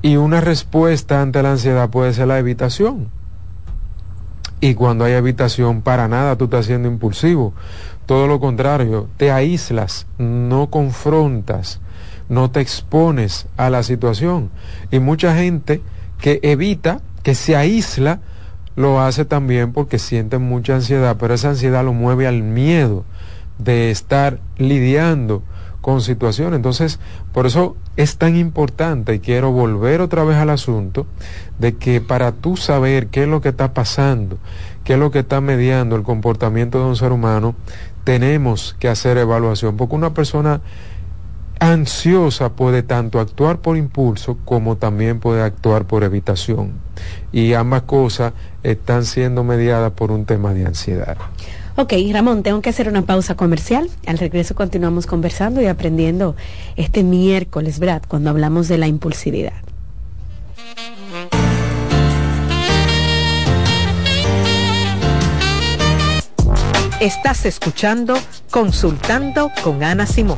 Y 0.03 0.17
una 0.17 0.39
respuesta 0.39 1.19
ante 1.19 1.41
la 1.41 1.53
ansiedad 1.53 1.89
puede 1.89 2.13
ser 2.13 2.27
la 2.27 2.37
evitación. 2.37 3.09
Y 4.61 4.75
cuando 4.75 5.05
hay 5.05 5.13
evitación, 5.13 5.81
para 5.81 6.07
nada 6.07 6.35
tú 6.35 6.43
estás 6.43 6.67
siendo 6.67 6.89
impulsivo. 6.89 7.55
Todo 8.05 8.27
lo 8.27 8.39
contrario, 8.39 9.07
te 9.17 9.31
aíslas, 9.31 10.05
no 10.19 10.69
confrontas 10.69 11.79
no 12.33 12.51
te 12.51 12.61
expones 12.61 13.47
a 13.57 13.69
la 13.69 13.83
situación. 13.83 14.49
Y 14.91 14.99
mucha 14.99 15.35
gente 15.35 15.81
que 16.19 16.39
evita, 16.41 17.01
que 17.21 17.35
se 17.35 17.55
aísla, 17.55 18.21
lo 18.75 19.01
hace 19.01 19.23
también 19.23 19.71
porque 19.71 19.99
siente 19.99 20.39
mucha 20.39 20.75
ansiedad, 20.75 21.17
pero 21.19 21.33
esa 21.33 21.49
ansiedad 21.49 21.85
lo 21.85 21.93
mueve 21.93 22.27
al 22.27 22.41
miedo 22.41 23.05
de 23.59 23.91
estar 23.91 24.39
lidiando 24.57 25.43
con 25.81 26.01
situaciones. 26.01 26.55
Entonces, 26.55 26.99
por 27.33 27.45
eso 27.45 27.75
es 27.97 28.17
tan 28.17 28.35
importante 28.35 29.13
y 29.13 29.19
quiero 29.19 29.51
volver 29.51 30.01
otra 30.01 30.23
vez 30.23 30.37
al 30.37 30.49
asunto 30.49 31.05
de 31.59 31.75
que 31.75 32.01
para 32.01 32.31
tú 32.31 32.57
saber 32.57 33.07
qué 33.07 33.23
es 33.23 33.29
lo 33.29 33.41
que 33.41 33.49
está 33.49 33.73
pasando, 33.73 34.39
qué 34.83 34.93
es 34.93 34.99
lo 34.99 35.11
que 35.11 35.19
está 35.19 35.39
mediando 35.41 35.95
el 35.95 36.03
comportamiento 36.03 36.79
de 36.79 36.85
un 36.85 36.95
ser 36.95 37.11
humano, 37.11 37.53
tenemos 38.05 38.75
que 38.79 38.87
hacer 38.87 39.17
evaluación, 39.17 39.77
porque 39.77 39.95
una 39.95 40.13
persona 40.13 40.61
ansiosa 41.71 42.49
puede 42.49 42.83
tanto 42.83 43.21
actuar 43.21 43.59
por 43.59 43.77
impulso 43.77 44.37
como 44.43 44.75
también 44.75 45.21
puede 45.21 45.41
actuar 45.41 45.85
por 45.85 46.03
evitación. 46.03 46.73
Y 47.31 47.53
ambas 47.53 47.83
cosas 47.83 48.33
están 48.63 49.05
siendo 49.05 49.45
mediadas 49.45 49.93
por 49.93 50.11
un 50.11 50.25
tema 50.25 50.53
de 50.53 50.65
ansiedad. 50.65 51.17
Ok, 51.77 51.93
Ramón, 52.11 52.43
tengo 52.43 52.61
que 52.61 52.69
hacer 52.69 52.89
una 52.89 53.03
pausa 53.03 53.35
comercial. 53.35 53.89
Al 54.05 54.17
regreso 54.17 54.55
continuamos 54.55 55.05
conversando 55.07 55.61
y 55.61 55.67
aprendiendo 55.67 56.35
este 56.75 57.01
miércoles, 57.01 57.79
¿verdad? 57.79 58.03
Cuando 58.07 58.29
hablamos 58.29 58.67
de 58.67 58.77
la 58.77 58.87
impulsividad. 58.87 59.53
Estás 66.99 67.45
escuchando 67.45 68.15
Consultando 68.49 69.49
con 69.63 69.83
Ana 69.83 70.05
Simón. 70.05 70.37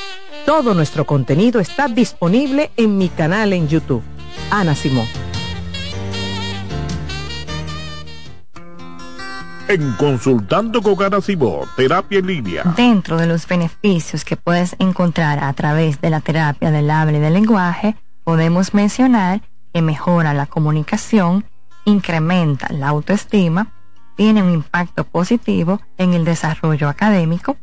Todo 0.51 0.73
nuestro 0.73 1.05
contenido 1.05 1.61
está 1.61 1.87
disponible 1.87 2.71
en 2.75 2.97
mi 2.97 3.07
canal 3.07 3.53
en 3.53 3.69
YouTube. 3.69 4.03
Ana 4.49 4.75
Simón. 4.75 5.07
En 9.69 9.93
Consultando 9.93 10.81
con 10.81 11.01
Ana 11.01 11.21
Simón, 11.21 11.69
Terapia 11.77 12.19
en 12.19 12.27
Línea. 12.27 12.63
Dentro 12.75 13.15
de 13.15 13.27
los 13.27 13.47
beneficios 13.47 14.25
que 14.25 14.35
puedes 14.35 14.75
encontrar 14.79 15.41
a 15.41 15.53
través 15.53 16.01
de 16.01 16.09
la 16.09 16.19
terapia 16.19 16.69
del 16.69 16.91
habla 16.91 17.17
y 17.17 17.21
del 17.21 17.31
lenguaje, 17.31 17.95
podemos 18.25 18.73
mencionar 18.73 19.39
que 19.73 19.81
mejora 19.81 20.33
la 20.33 20.47
comunicación, 20.47 21.45
incrementa 21.85 22.67
la 22.73 22.89
autoestima, 22.89 23.71
tiene 24.17 24.43
un 24.43 24.51
impacto 24.51 25.05
positivo 25.05 25.79
en 25.97 26.13
el 26.13 26.25
desarrollo 26.25 26.89
académico, 26.89 27.55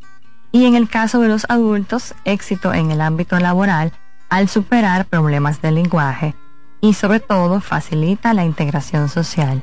y 0.51 0.65
en 0.65 0.75
el 0.75 0.89
caso 0.89 1.19
de 1.19 1.27
los 1.27 1.45
adultos, 1.49 2.15
éxito 2.25 2.73
en 2.73 2.91
el 2.91 3.01
ámbito 3.01 3.39
laboral 3.39 3.91
al 4.29 4.47
superar 4.47 5.05
problemas 5.05 5.61
del 5.61 5.75
lenguaje 5.75 6.35
y 6.81 6.93
sobre 6.93 7.19
todo 7.19 7.61
facilita 7.61 8.33
la 8.33 8.45
integración 8.45 9.09
social. 9.09 9.61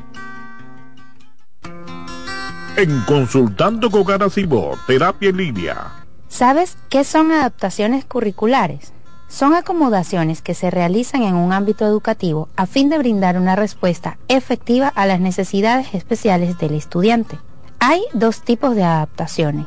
En 2.77 3.01
Consultando 3.03 3.91
con 3.91 4.05
Garacimo, 4.05 4.73
Terapia 4.87 5.31
en 5.31 5.37
Línea. 5.39 5.93
¿Sabes 6.29 6.77
qué 6.91 7.05
son 7.05 7.33
adaptaciones 7.33 8.05
curriculares? 8.05 8.93
Son 9.29 9.55
acomodaciones 9.55 10.43
que 10.43 10.55
se 10.55 10.71
realizan 10.71 11.23
en 11.23 11.35
un 11.35 11.53
ámbito 11.53 11.87
educativo 11.87 12.49
a 12.55 12.67
fin 12.67 12.91
de 12.91 12.99
brindar 12.99 13.39
una 13.39 13.57
respuesta 13.57 14.19
efectiva 14.29 14.89
a 14.89 15.07
las 15.07 15.21
necesidades 15.21 15.95
especiales 15.95 16.59
del 16.59 16.75
estudiante. 16.75 17.39
Hay 17.81 18.03
dos 18.13 18.43
tipos 18.43 18.77
de 18.77 18.85
adaptaciones 18.85 19.67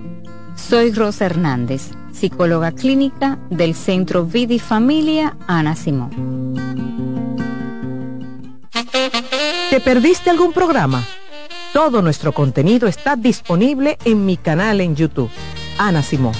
Soy 0.69 0.91
Rosa 0.91 1.25
Hernández, 1.25 1.91
psicóloga 2.13 2.71
clínica 2.71 3.37
del 3.49 3.75
Centro 3.75 4.25
Vida 4.25 4.53
y 4.53 4.59
Familia 4.59 5.35
Ana 5.47 5.75
Simón. 5.75 6.55
¿Te 9.69 9.79
perdiste 9.81 10.29
algún 10.29 10.53
programa? 10.53 11.03
Todo 11.73 12.01
nuestro 12.01 12.31
contenido 12.31 12.87
está 12.87 13.15
disponible 13.15 13.97
en 14.05 14.25
mi 14.25 14.37
canal 14.37 14.81
en 14.81 14.95
YouTube, 14.95 15.29
Ana 15.77 16.03
Simón. 16.03 16.35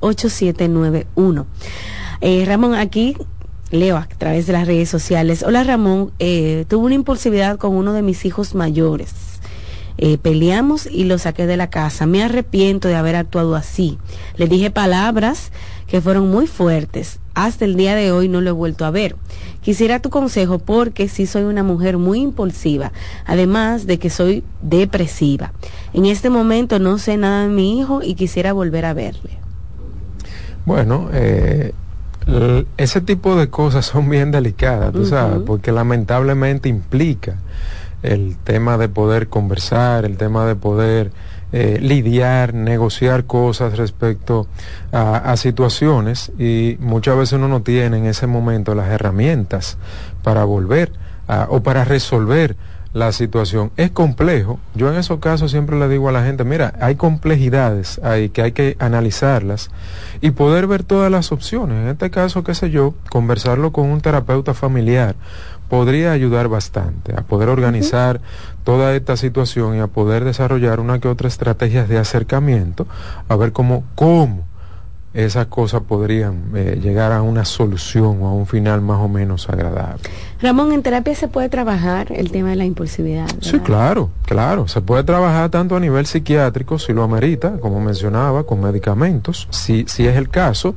683-8791. 0.00 1.46
Eh, 2.24 2.44
Ramón, 2.46 2.76
aquí 2.76 3.16
leo 3.72 3.96
a 3.96 4.06
través 4.06 4.46
de 4.46 4.52
las 4.52 4.68
redes 4.68 4.88
sociales. 4.88 5.42
Hola 5.42 5.64
Ramón, 5.64 6.12
eh, 6.20 6.66
tuve 6.68 6.84
una 6.84 6.94
impulsividad 6.94 7.58
con 7.58 7.74
uno 7.74 7.92
de 7.94 8.02
mis 8.02 8.24
hijos 8.24 8.54
mayores. 8.54 9.12
Eh, 9.98 10.18
peleamos 10.18 10.86
y 10.86 11.02
lo 11.02 11.18
saqué 11.18 11.48
de 11.48 11.56
la 11.56 11.68
casa. 11.68 12.06
Me 12.06 12.22
arrepiento 12.22 12.86
de 12.86 12.94
haber 12.94 13.16
actuado 13.16 13.56
así. 13.56 13.98
Le 14.36 14.46
dije 14.46 14.70
palabras 14.70 15.50
que 15.88 16.00
fueron 16.00 16.30
muy 16.30 16.46
fuertes. 16.46 17.18
Hasta 17.34 17.64
el 17.64 17.74
día 17.74 17.96
de 17.96 18.12
hoy 18.12 18.28
no 18.28 18.40
lo 18.40 18.50
he 18.50 18.52
vuelto 18.52 18.84
a 18.84 18.92
ver. 18.92 19.16
Quisiera 19.60 19.98
tu 19.98 20.10
consejo 20.10 20.60
porque 20.60 21.08
sí 21.08 21.26
soy 21.26 21.42
una 21.42 21.64
mujer 21.64 21.98
muy 21.98 22.20
impulsiva, 22.20 22.92
además 23.26 23.84
de 23.88 23.98
que 23.98 24.10
soy 24.10 24.44
depresiva. 24.60 25.52
En 25.92 26.06
este 26.06 26.30
momento 26.30 26.78
no 26.78 26.98
sé 26.98 27.16
nada 27.16 27.48
de 27.48 27.48
mi 27.48 27.80
hijo 27.80 28.00
y 28.00 28.14
quisiera 28.14 28.52
volver 28.52 28.84
a 28.84 28.94
verle. 28.94 29.42
Bueno, 30.64 31.10
eh, 31.12 31.72
ese 32.76 33.00
tipo 33.00 33.36
de 33.36 33.48
cosas 33.48 33.86
son 33.86 34.08
bien 34.08 34.30
delicadas, 34.30 34.92
tú 34.92 35.04
sabes, 35.06 35.40
porque 35.46 35.72
lamentablemente 35.72 36.68
implica 36.68 37.36
el 38.02 38.36
tema 38.36 38.78
de 38.78 38.88
poder 38.88 39.28
conversar, 39.28 40.04
el 40.04 40.16
tema 40.16 40.46
de 40.46 40.56
poder 40.56 41.12
eh, 41.52 41.78
lidiar, 41.80 42.54
negociar 42.54 43.24
cosas 43.24 43.76
respecto 43.76 44.46
a, 44.90 45.36
situaciones 45.36 46.32
y 46.38 46.76
muchas 46.80 47.16
veces 47.16 47.34
uno 47.34 47.48
no 47.48 47.62
tiene 47.62 47.98
en 47.98 48.06
ese 48.06 48.26
momento 48.26 48.74
las 48.74 48.88
herramientas 48.88 49.76
para 50.22 50.44
volver 50.44 50.92
o 51.48 51.62
para 51.62 51.84
resolver 51.84 52.56
la 52.94 53.12
situación. 53.12 53.70
Es 53.76 53.90
complejo. 53.90 54.60
Yo 54.74 54.90
en 54.90 54.98
esos 54.98 55.18
casos 55.18 55.50
siempre 55.50 55.78
le 55.78 55.88
digo 55.88 56.08
a 56.08 56.12
la 56.12 56.24
gente, 56.24 56.44
mira, 56.44 56.74
hay 56.80 56.96
complejidades 56.96 57.98
ahí 58.02 58.28
que 58.28 58.42
hay 58.42 58.52
que 58.52 58.76
analizarlas 58.78 59.70
y 60.22 60.30
poder 60.30 60.66
ver 60.66 60.84
todas 60.84 61.10
las 61.10 61.32
opciones. 61.32 61.82
En 61.82 61.88
este 61.88 62.10
caso, 62.10 62.44
qué 62.44 62.54
sé 62.54 62.70
yo, 62.70 62.94
conversarlo 63.10 63.72
con 63.72 63.90
un 63.90 64.00
terapeuta 64.00 64.54
familiar 64.54 65.16
podría 65.68 66.12
ayudar 66.12 66.48
bastante 66.48 67.14
a 67.16 67.22
poder 67.22 67.48
organizar 67.48 68.20
toda 68.62 68.94
esta 68.94 69.16
situación 69.16 69.76
y 69.76 69.80
a 69.80 69.86
poder 69.88 70.24
desarrollar 70.24 70.80
una 70.80 71.00
que 71.00 71.08
otra 71.08 71.28
estrategia 71.28 71.86
de 71.86 71.98
acercamiento, 71.98 72.86
a 73.28 73.36
ver 73.36 73.52
cómo, 73.52 73.84
cómo 73.94 74.44
esas 75.14 75.46
cosas 75.46 75.82
podrían 75.82 76.52
eh, 76.54 76.80
llegar 76.82 77.12
a 77.12 77.20
una 77.20 77.44
solución 77.44 78.22
o 78.22 78.28
a 78.28 78.32
un 78.32 78.46
final 78.46 78.80
más 78.80 78.98
o 78.98 79.08
menos 79.08 79.48
agradable. 79.48 80.02
Ramón, 80.40 80.72
en 80.72 80.82
terapia 80.82 81.14
se 81.14 81.28
puede 81.28 81.48
trabajar 81.48 82.10
el 82.12 82.30
tema 82.30 82.50
de 82.50 82.56
la 82.56 82.64
impulsividad. 82.64 83.28
Sí, 83.40 83.60
claro, 83.60 84.10
claro. 84.24 84.66
Se 84.68 84.80
puede 84.80 85.04
trabajar 85.04 85.50
tanto 85.50 85.76
a 85.76 85.80
nivel 85.80 86.06
psiquiátrico, 86.06 86.78
si 86.78 86.92
lo 86.92 87.02
amerita, 87.02 87.58
como 87.60 87.80
mencionaba, 87.80 88.44
con 88.44 88.60
medicamentos, 88.60 89.48
si, 89.50 89.84
si 89.86 90.06
es 90.06 90.16
el 90.16 90.30
caso, 90.30 90.74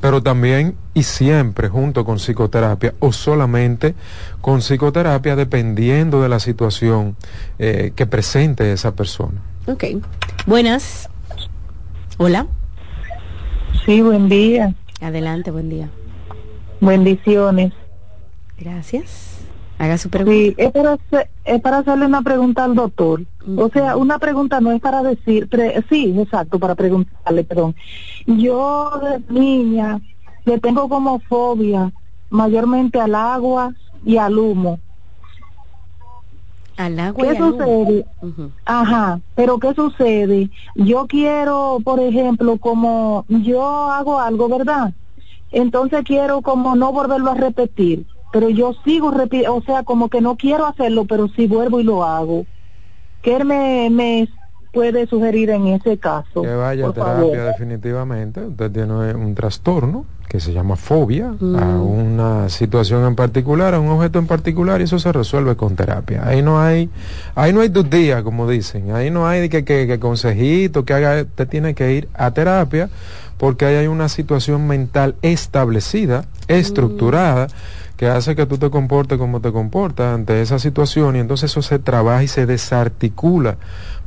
pero 0.00 0.22
también 0.22 0.76
y 0.94 1.02
siempre 1.02 1.68
junto 1.68 2.04
con 2.04 2.18
psicoterapia 2.18 2.94
o 3.00 3.12
solamente 3.12 3.94
con 4.40 4.60
psicoterapia 4.60 5.36
dependiendo 5.36 6.22
de 6.22 6.28
la 6.28 6.38
situación 6.38 7.16
eh, 7.58 7.92
que 7.94 8.06
presente 8.06 8.72
esa 8.72 8.94
persona. 8.94 9.40
Ok. 9.66 9.84
Buenas. 10.46 11.08
Hola. 12.16 12.46
Sí, 13.84 14.00
buen 14.00 14.30
día. 14.30 14.74
Adelante, 15.02 15.50
buen 15.50 15.68
día. 15.68 15.90
Bendiciones. 16.80 17.72
Gracias. 18.58 19.44
Haga 19.78 19.98
su 19.98 20.08
pregunta. 20.08 20.32
Sí, 20.32 20.54
es 20.56 20.72
para, 20.72 20.98
es 21.44 21.60
para 21.60 21.78
hacerle 21.78 22.06
una 22.06 22.22
pregunta 22.22 22.64
al 22.64 22.74
doctor. 22.74 23.22
O 23.56 23.68
sea, 23.68 23.96
una 23.96 24.18
pregunta 24.18 24.60
no 24.60 24.72
es 24.72 24.80
para 24.80 25.02
decir, 25.02 25.50
sí, 25.90 26.14
exacto, 26.18 26.58
para 26.58 26.74
preguntarle, 26.74 27.44
perdón. 27.44 27.74
Yo 28.26 28.90
de 29.02 29.34
niña 29.34 30.00
le 30.46 30.58
tengo 30.60 30.88
como 30.88 31.18
fobia 31.18 31.92
mayormente 32.30 33.00
al 33.00 33.14
agua 33.14 33.74
y 34.04 34.16
al 34.16 34.38
humo. 34.38 34.80
Al 36.76 36.98
agua 36.98 37.26
¿Qué 37.28 37.36
sucede? 37.36 38.06
Ajá, 38.66 39.20
pero 39.34 39.58
¿qué 39.58 39.74
sucede? 39.74 40.50
Yo 40.74 41.06
quiero, 41.06 41.78
por 41.84 42.00
ejemplo, 42.00 42.58
como 42.58 43.24
yo 43.28 43.90
hago 43.90 44.18
algo, 44.20 44.48
¿verdad? 44.48 44.94
Entonces 45.50 46.02
quiero 46.04 46.42
como 46.42 46.74
no 46.74 46.92
volverlo 46.92 47.30
a 47.30 47.34
repetir, 47.34 48.06
pero 48.32 48.48
yo 48.48 48.72
sigo 48.84 49.10
repitiendo, 49.10 49.56
o 49.56 49.62
sea, 49.62 49.82
como 49.84 50.08
que 50.08 50.20
no 50.20 50.36
quiero 50.36 50.66
hacerlo, 50.66 51.04
pero 51.04 51.28
sí 51.28 51.46
vuelvo 51.46 51.78
y 51.80 51.84
lo 51.84 52.04
hago. 52.04 52.46
¿Qué 53.22 53.44
me, 53.44 53.88
me 53.90 54.28
puede 54.72 55.06
sugerir 55.06 55.50
en 55.50 55.68
ese 55.68 55.98
caso? 55.98 56.42
Que 56.42 56.54
vaya 56.54 56.88
a 56.88 56.92
terapia 56.92 57.44
definitivamente. 57.44 58.44
Usted 58.44 58.70
tiene 58.72 59.14
un 59.14 59.34
trastorno 59.34 60.04
que 60.34 60.40
se 60.40 60.52
llama 60.52 60.74
fobia 60.74 61.28
a 61.28 61.44
mm. 61.44 61.80
una 61.80 62.48
situación 62.48 63.06
en 63.06 63.14
particular, 63.14 63.72
a 63.72 63.78
un 63.78 63.86
objeto 63.86 64.18
en 64.18 64.26
particular 64.26 64.80
y 64.80 64.82
eso 64.82 64.98
se 64.98 65.12
resuelve 65.12 65.54
con 65.54 65.76
terapia. 65.76 66.26
Ahí 66.26 66.42
no 66.42 66.60
hay, 66.60 66.90
ahí 67.36 67.52
no 67.52 67.60
hay 67.60 67.68
dos 67.68 67.88
días, 67.88 68.24
como 68.24 68.50
dicen. 68.50 68.90
Ahí 68.90 69.12
no 69.12 69.28
hay 69.28 69.48
que, 69.48 69.64
que, 69.64 69.86
que 69.86 70.00
consejito, 70.00 70.84
que 70.84 70.92
haga, 70.92 71.22
usted 71.22 71.46
tiene 71.46 71.76
que 71.76 71.92
ir 71.92 72.08
a 72.14 72.32
terapia 72.32 72.90
porque 73.38 73.64
ahí 73.64 73.76
hay 73.76 73.86
una 73.86 74.08
situación 74.08 74.66
mental 74.66 75.14
establecida, 75.22 76.24
estructurada. 76.48 77.46
que 77.96 78.08
hace 78.08 78.34
que 78.34 78.44
tú 78.44 78.58
te 78.58 78.70
comportes 78.70 79.18
como 79.18 79.40
te 79.40 79.52
comportas 79.52 80.16
ante 80.16 80.42
esa 80.42 80.58
situación 80.58 81.14
y 81.14 81.20
entonces 81.20 81.52
eso 81.52 81.62
se 81.62 81.78
trabaja 81.78 82.24
y 82.24 82.26
se 82.26 82.44
desarticula 82.44 83.56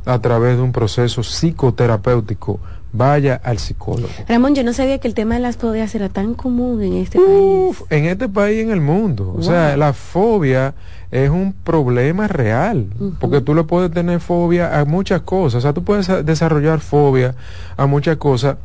a 0.05 0.19
través 0.19 0.57
de 0.57 0.63
un 0.63 0.73
proceso 0.73 1.23
psicoterapéutico 1.23 2.59
vaya 2.93 3.39
al 3.43 3.59
psicólogo. 3.59 4.09
Ramón, 4.27 4.55
yo 4.55 4.63
no 4.63 4.73
sabía 4.73 4.99
que 4.99 5.07
el 5.07 5.13
tema 5.13 5.35
de 5.35 5.41
las 5.41 5.57
fobias 5.57 5.93
era 5.95 6.09
tan 6.09 6.33
común 6.33 6.81
en 6.81 6.93
este 6.97 7.19
Uf, 7.19 7.81
país. 7.81 7.91
En 7.91 8.05
este 8.05 8.29
país 8.29 8.57
y 8.57 8.61
en 8.61 8.71
el 8.71 8.81
mundo. 8.81 9.35
O 9.38 9.41
sea, 9.41 9.77
la 9.77 9.93
fobia 9.93 10.73
es 11.11 11.29
un 11.29 11.53
problema 11.53 12.27
real, 12.27 12.88
porque 13.19 13.41
tú 13.41 13.55
le 13.55 13.63
puedes 13.63 13.91
tener 13.91 14.19
fobia 14.19 14.79
a 14.79 14.85
muchas 14.85 15.21
cosas, 15.21 15.59
o 15.59 15.61
sea, 15.61 15.73
tú 15.73 15.83
puedes 15.83 16.07
desarrollar 16.25 16.79
fobia 16.81 17.35
a 17.77 17.85
muchas 17.85 18.17
cosas, 18.17 18.57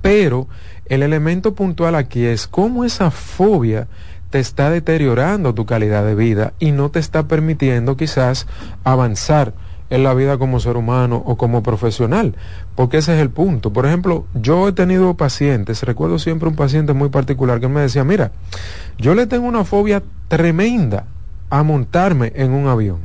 pero 0.00 0.48
el 0.86 1.02
elemento 1.02 1.54
puntual 1.54 1.94
aquí 1.94 2.24
es 2.24 2.48
cómo 2.48 2.84
esa 2.84 3.10
fobia 3.10 3.86
te 4.30 4.40
está 4.40 4.70
deteriorando 4.70 5.54
tu 5.54 5.66
calidad 5.66 6.04
de 6.04 6.14
vida 6.14 6.54
y 6.58 6.72
no 6.72 6.90
te 6.90 6.98
está 6.98 7.28
permitiendo 7.28 7.96
quizás 7.96 8.46
avanzar 8.82 9.52
en 9.92 10.02
la 10.02 10.14
vida 10.14 10.38
como 10.38 10.58
ser 10.58 10.78
humano 10.78 11.22
o 11.26 11.36
como 11.36 11.62
profesional, 11.62 12.34
porque 12.76 12.96
ese 12.96 13.14
es 13.14 13.20
el 13.20 13.28
punto. 13.28 13.74
Por 13.74 13.84
ejemplo, 13.84 14.24
yo 14.32 14.66
he 14.66 14.72
tenido 14.72 15.14
pacientes, 15.18 15.82
recuerdo 15.82 16.18
siempre 16.18 16.48
un 16.48 16.56
paciente 16.56 16.94
muy 16.94 17.10
particular 17.10 17.60
que 17.60 17.68
me 17.68 17.82
decía, 17.82 18.02
mira, 18.02 18.32
yo 18.96 19.14
le 19.14 19.26
tengo 19.26 19.46
una 19.46 19.64
fobia 19.64 20.02
tremenda 20.28 21.04
a 21.50 21.62
montarme 21.62 22.32
en 22.34 22.52
un 22.52 22.68
avión. 22.68 23.00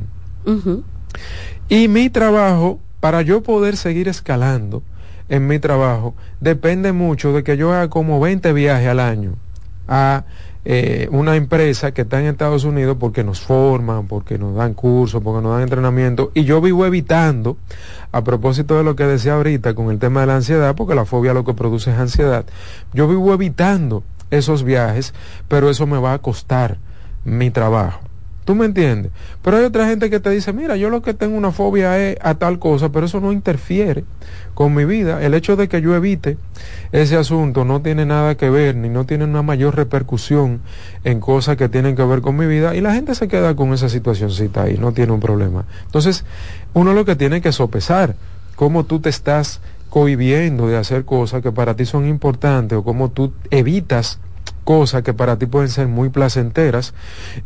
Y 1.68 1.88
mi 1.88 2.08
trabajo, 2.08 2.80
para 3.00 3.20
yo 3.20 3.42
poder 3.42 3.76
seguir 3.76 4.08
escalando 4.08 4.82
en 5.28 5.46
mi 5.46 5.58
trabajo, 5.58 6.14
depende 6.40 6.92
mucho 6.92 7.34
de 7.34 7.44
que 7.44 7.58
yo 7.58 7.70
haga 7.70 7.90
como 7.90 8.18
20 8.18 8.50
viajes 8.54 8.88
al 8.88 9.00
año 9.00 9.34
a 9.88 10.24
eh, 10.64 11.08
una 11.10 11.36
empresa 11.36 11.92
que 11.92 12.02
está 12.02 12.20
en 12.20 12.26
Estados 12.26 12.64
Unidos 12.64 12.96
porque 12.98 13.24
nos 13.24 13.40
forman, 13.40 14.06
porque 14.06 14.38
nos 14.38 14.54
dan 14.54 14.74
cursos, 14.74 15.22
porque 15.22 15.42
nos 15.42 15.52
dan 15.52 15.62
entrenamiento, 15.62 16.30
y 16.34 16.44
yo 16.44 16.60
vivo 16.60 16.84
evitando, 16.86 17.56
a 18.12 18.24
propósito 18.24 18.76
de 18.76 18.84
lo 18.84 18.96
que 18.96 19.04
decía 19.04 19.34
ahorita 19.34 19.74
con 19.74 19.90
el 19.90 19.98
tema 19.98 20.20
de 20.20 20.26
la 20.26 20.36
ansiedad, 20.36 20.74
porque 20.74 20.94
la 20.94 21.04
fobia 21.04 21.34
lo 21.34 21.44
que 21.44 21.54
produce 21.54 21.90
es 21.90 21.98
ansiedad, 21.98 22.44
yo 22.92 23.08
vivo 23.08 23.32
evitando 23.32 24.02
esos 24.30 24.62
viajes, 24.62 25.14
pero 25.48 25.70
eso 25.70 25.86
me 25.86 25.98
va 25.98 26.12
a 26.14 26.18
costar 26.18 26.78
mi 27.24 27.50
trabajo. 27.50 28.07
¿Tú 28.48 28.54
me 28.54 28.64
entiendes? 28.64 29.12
Pero 29.42 29.58
hay 29.58 29.64
otra 29.64 29.86
gente 29.86 30.08
que 30.08 30.20
te 30.20 30.30
dice, 30.30 30.54
mira, 30.54 30.74
yo 30.74 30.88
lo 30.88 31.02
que 31.02 31.12
tengo 31.12 31.36
una 31.36 31.52
fobia 31.52 31.98
es 31.98 32.16
a 32.22 32.36
tal 32.36 32.58
cosa, 32.58 32.88
pero 32.88 33.04
eso 33.04 33.20
no 33.20 33.30
interfiere 33.30 34.04
con 34.54 34.74
mi 34.74 34.86
vida. 34.86 35.22
El 35.22 35.34
hecho 35.34 35.54
de 35.54 35.68
que 35.68 35.82
yo 35.82 35.94
evite 35.94 36.38
ese 36.90 37.18
asunto 37.18 37.66
no 37.66 37.82
tiene 37.82 38.06
nada 38.06 38.36
que 38.36 38.48
ver, 38.48 38.74
ni 38.74 38.88
no 38.88 39.04
tiene 39.04 39.24
una 39.24 39.42
mayor 39.42 39.76
repercusión 39.76 40.62
en 41.04 41.20
cosas 41.20 41.58
que 41.58 41.68
tienen 41.68 41.94
que 41.94 42.02
ver 42.04 42.22
con 42.22 42.38
mi 42.38 42.46
vida, 42.46 42.74
y 42.74 42.80
la 42.80 42.94
gente 42.94 43.14
se 43.14 43.28
queda 43.28 43.54
con 43.54 43.74
esa 43.74 43.90
situacióncita 43.90 44.62
ahí, 44.62 44.78
no 44.78 44.92
tiene 44.92 45.12
un 45.12 45.20
problema. 45.20 45.66
Entonces, 45.84 46.24
uno 46.72 46.94
lo 46.94 47.04
que 47.04 47.16
tiene 47.16 47.42
que 47.42 47.52
sopesar, 47.52 48.14
cómo 48.56 48.84
tú 48.84 48.98
te 48.98 49.10
estás 49.10 49.60
cohibiendo 49.90 50.68
de 50.68 50.78
hacer 50.78 51.04
cosas 51.04 51.42
que 51.42 51.52
para 51.52 51.76
ti 51.76 51.84
son 51.84 52.06
importantes 52.08 52.78
o 52.78 52.82
cómo 52.82 53.10
tú 53.10 53.30
evitas 53.50 54.20
cosas 54.68 55.02
que 55.02 55.14
para 55.14 55.38
ti 55.38 55.46
pueden 55.46 55.70
ser 55.70 55.88
muy 55.88 56.10
placenteras 56.10 56.92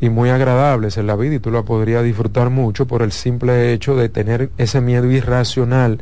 y 0.01 0.09
muy 0.09 0.31
agradables 0.31 0.97
en 0.97 1.07
la 1.07 1.15
vida 1.15 1.37
y 1.37 1.39
tú 1.39 1.53
la 1.53 1.63
podrías 1.63 2.03
disfrutar 2.03 2.51
mucho 2.51 2.89
por 2.89 3.01
el 3.01 3.13
simple 3.13 3.73
hecho 3.73 3.95
de 3.95 4.09
tener 4.09 4.51
ese 4.59 4.81
miedo 4.81 5.09
irracional 5.09 6.01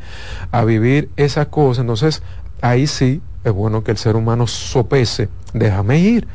a 0.50 0.64
vivir 0.64 1.10
esas 1.18 1.48
cosas. 1.48 1.82
Entonces, 1.82 2.22
ahí 2.62 2.86
sí 2.86 3.20
es 3.44 3.52
bueno 3.52 3.84
que 3.84 3.90
el 3.90 3.98
ser 3.98 4.16
humano 4.16 4.46
sopese, 4.46 5.28
déjame 5.52 5.98
ir 5.98 6.26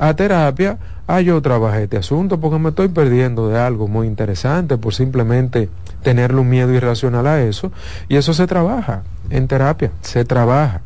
a 0.00 0.12
terapia, 0.16 0.76
a 1.06 1.20
yo 1.20 1.40
trabajé 1.40 1.84
este 1.84 1.98
asunto 1.98 2.40
porque 2.40 2.58
me 2.58 2.70
estoy 2.70 2.88
perdiendo 2.88 3.48
de 3.48 3.60
algo 3.60 3.86
muy 3.86 4.08
interesante 4.08 4.76
por 4.76 4.92
simplemente 4.92 5.68
tenerle 6.02 6.40
un 6.40 6.48
miedo 6.48 6.72
irracional 6.72 7.28
a 7.28 7.40
eso 7.42 7.70
y 8.08 8.16
eso 8.16 8.34
se 8.34 8.48
trabaja 8.48 9.04
en 9.30 9.46
terapia, 9.46 9.92
se 10.00 10.24
trabaja. 10.24 10.80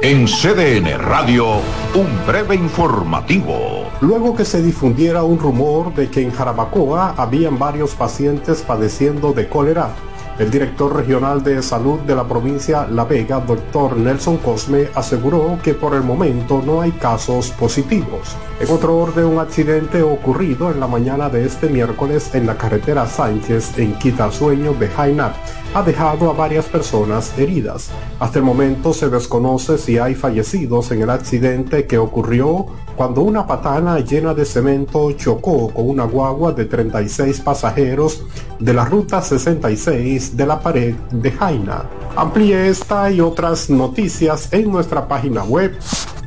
En 0.00 0.28
CDN 0.28 0.96
Radio, 0.96 1.56
un 1.92 2.24
breve 2.24 2.54
informativo. 2.54 3.90
Luego 4.00 4.36
que 4.36 4.44
se 4.44 4.62
difundiera 4.62 5.24
un 5.24 5.40
rumor 5.40 5.92
de 5.92 6.08
que 6.08 6.22
en 6.22 6.30
Jarabacoa 6.30 7.14
habían 7.16 7.58
varios 7.58 7.96
pacientes 7.96 8.62
padeciendo 8.62 9.32
de 9.32 9.48
cólera, 9.48 9.90
el 10.38 10.52
director 10.52 10.94
regional 10.94 11.42
de 11.42 11.60
salud 11.64 11.98
de 12.00 12.14
la 12.14 12.28
provincia 12.28 12.86
La 12.86 13.04
Vega, 13.06 13.40
doctor 13.40 13.96
Nelson 13.96 14.36
Cosme, 14.36 14.88
aseguró 14.94 15.58
que 15.64 15.74
por 15.74 15.96
el 15.96 16.04
momento 16.04 16.62
no 16.64 16.80
hay 16.80 16.92
casos 16.92 17.50
positivos. 17.50 18.36
En 18.60 18.70
otro 18.70 18.96
orden, 18.98 19.24
un 19.24 19.40
accidente 19.40 20.00
ocurrido 20.00 20.70
en 20.70 20.78
la 20.78 20.86
mañana 20.86 21.28
de 21.28 21.44
este 21.44 21.68
miércoles 21.68 22.36
en 22.36 22.46
la 22.46 22.56
carretera 22.56 23.04
Sánchez 23.08 23.76
en 23.78 23.94
Quitasueño 23.94 24.74
de 24.74 24.86
Jaina 24.86 25.32
ha 25.78 25.82
dejado 25.82 26.28
a 26.28 26.32
varias 26.32 26.64
personas 26.64 27.32
heridas. 27.38 27.90
Hasta 28.18 28.40
el 28.40 28.44
momento 28.44 28.92
se 28.92 29.08
desconoce 29.08 29.78
si 29.78 29.96
hay 29.96 30.16
fallecidos 30.16 30.90
en 30.90 31.02
el 31.02 31.10
accidente 31.10 31.86
que 31.86 31.98
ocurrió 31.98 32.66
cuando 32.96 33.22
una 33.22 33.46
patana 33.46 34.00
llena 34.00 34.34
de 34.34 34.44
cemento 34.44 35.12
chocó 35.12 35.72
con 35.72 35.88
una 35.88 36.02
guagua 36.02 36.50
de 36.50 36.64
36 36.64 37.40
pasajeros 37.40 38.24
de 38.58 38.74
la 38.74 38.84
ruta 38.86 39.22
66 39.22 40.36
de 40.36 40.46
la 40.46 40.58
pared 40.58 40.96
de 41.12 41.30
Jaina. 41.30 41.84
Amplíe 42.16 42.68
esta 42.68 43.08
y 43.12 43.20
otras 43.20 43.70
noticias 43.70 44.52
en 44.52 44.72
nuestra 44.72 45.06
página 45.06 45.44
web 45.44 45.78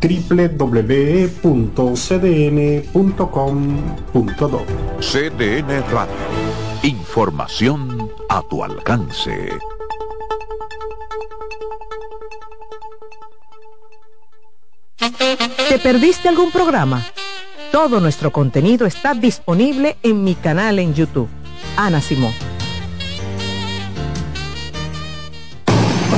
www.cdn.com.do. 0.02 1.02
CDN 5.02 5.84
Radio. 5.92 6.16
Información 6.84 8.11
a 8.32 8.42
tu 8.44 8.64
alcance. 8.64 9.50
¿Te 15.68 15.80
perdiste 15.80 16.30
algún 16.30 16.50
programa? 16.50 17.06
Todo 17.74 18.00
nuestro 18.00 18.32
contenido 18.32 18.86
está 18.86 19.14
disponible 19.14 19.98
en 20.02 20.24
mi 20.24 20.36
canal 20.36 20.80
en 20.80 20.94
YouTube. 20.94 21.28
Ana 21.76 22.00
Simón. 22.00 22.51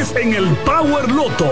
en 0.00 0.32
el 0.32 0.48
Power 0.64 1.10
Loto. 1.10 1.46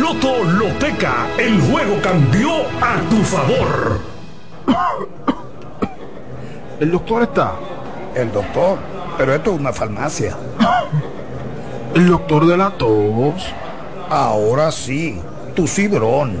Loto 0.00 0.42
Loteca, 0.42 1.28
el 1.38 1.60
juego 1.60 1.96
cambió 2.02 2.62
a 2.80 2.98
tu 3.08 3.22
favor. 3.22 4.00
¿El 6.80 6.90
doctor 6.90 7.22
está? 7.22 7.52
El 8.16 8.32
doctor, 8.32 8.78
pero 9.16 9.32
esto 9.32 9.52
es 9.52 9.60
una 9.60 9.72
farmacia. 9.72 10.36
¿El 11.94 12.08
doctor 12.08 12.48
de 12.48 12.56
la 12.56 12.70
tos? 12.70 13.46
Ahora 14.10 14.72
sí, 14.72 15.20
tu 15.54 15.68
cibrón. 15.68 16.40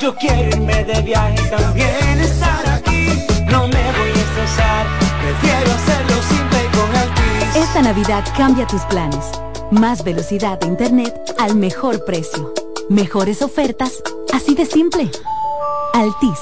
Yo 0.00 0.14
quiero 0.14 0.48
irme 0.48 0.82
de 0.84 1.02
viaje 1.02 1.34
y 1.34 1.50
también 1.50 2.20
estar 2.20 2.66
aquí. 2.70 3.06
No 3.50 3.68
me 3.68 3.92
voy 3.98 4.08
a 4.08 4.22
estresar, 4.22 4.86
prefiero 5.20 5.72
hacerlo 5.72 6.22
simple 6.22 6.58
y 6.64 6.76
con 6.76 6.96
Altis. 6.96 7.56
Esta 7.56 7.82
Navidad 7.82 8.24
cambia 8.34 8.66
tus 8.66 8.80
planes. 8.84 9.30
Más 9.70 10.02
velocidad 10.02 10.58
de 10.58 10.68
internet 10.68 11.14
al 11.38 11.54
mejor 11.54 12.02
precio. 12.06 12.54
Mejores 12.88 13.42
ofertas, 13.42 14.02
así 14.32 14.54
de 14.54 14.64
simple. 14.64 15.10
Altis. 15.92 16.38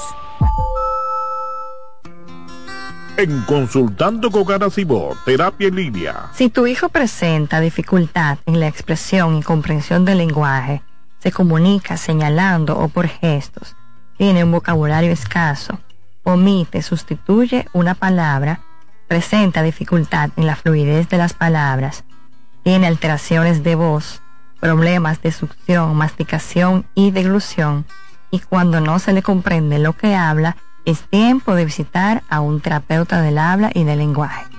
En 3.17 3.41
Consultando 3.41 4.31
con 4.31 4.49
Ana 4.49 4.69
Simó, 4.69 5.09
Terapia 5.25 5.67
en 5.67 5.75
Línea. 5.75 6.29
Si 6.33 6.47
tu 6.47 6.65
hijo 6.65 6.87
presenta 6.87 7.59
dificultad 7.59 8.37
en 8.45 8.61
la 8.61 8.67
expresión 8.67 9.35
y 9.35 9.43
comprensión 9.43 10.05
del 10.05 10.19
lenguaje, 10.19 10.81
se 11.19 11.31
comunica 11.31 11.97
señalando 11.97 12.77
o 12.77 12.87
por 12.87 13.07
gestos, 13.07 13.75
tiene 14.17 14.43
un 14.43 14.51
vocabulario 14.51 15.11
escaso, 15.11 15.79
omite, 16.23 16.81
sustituye 16.81 17.67
una 17.73 17.95
palabra, 17.95 18.61
presenta 19.07 19.63
dificultad 19.63 20.31
en 20.35 20.45
la 20.45 20.55
fluidez 20.55 21.09
de 21.09 21.17
las 21.17 21.33
palabras, 21.33 22.03
tiene 22.63 22.87
alteraciones 22.87 23.63
de 23.63 23.75
voz, 23.75 24.21
problemas 24.59 25.21
de 25.21 25.31
succión, 25.31 25.95
masticación 25.95 26.85
y 26.95 27.11
deglución, 27.11 27.85
y 28.31 28.39
cuando 28.39 28.79
no 28.79 28.99
se 28.99 29.13
le 29.13 29.23
comprende 29.23 29.79
lo 29.79 29.93
que 29.93 30.15
habla, 30.15 30.57
es 30.85 31.01
tiempo 31.09 31.55
de 31.55 31.65
visitar 31.65 32.23
a 32.29 32.41
un 32.41 32.61
terapeuta 32.61 33.21
del 33.21 33.37
habla 33.37 33.71
y 33.73 33.83
del 33.83 33.99
lenguaje. 33.99 34.58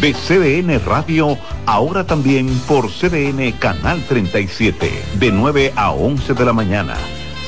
De 0.00 0.12
CDN 0.12 0.84
Radio, 0.84 1.38
ahora 1.66 2.04
también 2.04 2.48
por 2.68 2.90
CDN 2.90 3.52
Canal 3.52 4.02
37, 4.06 4.90
de 5.18 5.32
9 5.32 5.72
a 5.76 5.92
11 5.92 6.34
de 6.34 6.44
la 6.44 6.52
mañana. 6.52 6.96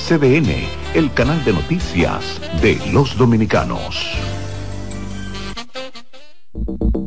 CDN, 0.07 0.67
el 0.95 1.13
canal 1.13 1.45
de 1.45 1.53
noticias 1.53 2.41
de 2.63 2.81
los 2.93 3.17
dominicanos. 3.19 4.17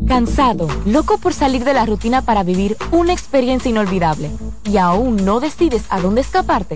Cansado, 0.07 0.67
loco 0.85 1.17
por 1.17 1.33
salir 1.33 1.63
de 1.63 1.73
la 1.73 1.85
rutina 1.85 2.21
para 2.21 2.43
vivir 2.43 2.75
una 2.91 3.13
experiencia 3.13 3.69
inolvidable 3.69 4.31
y 4.65 4.77
aún 4.77 5.23
no 5.23 5.39
decides 5.39 5.85
a 5.89 5.99
dónde 5.99 6.21
escaparte. 6.21 6.75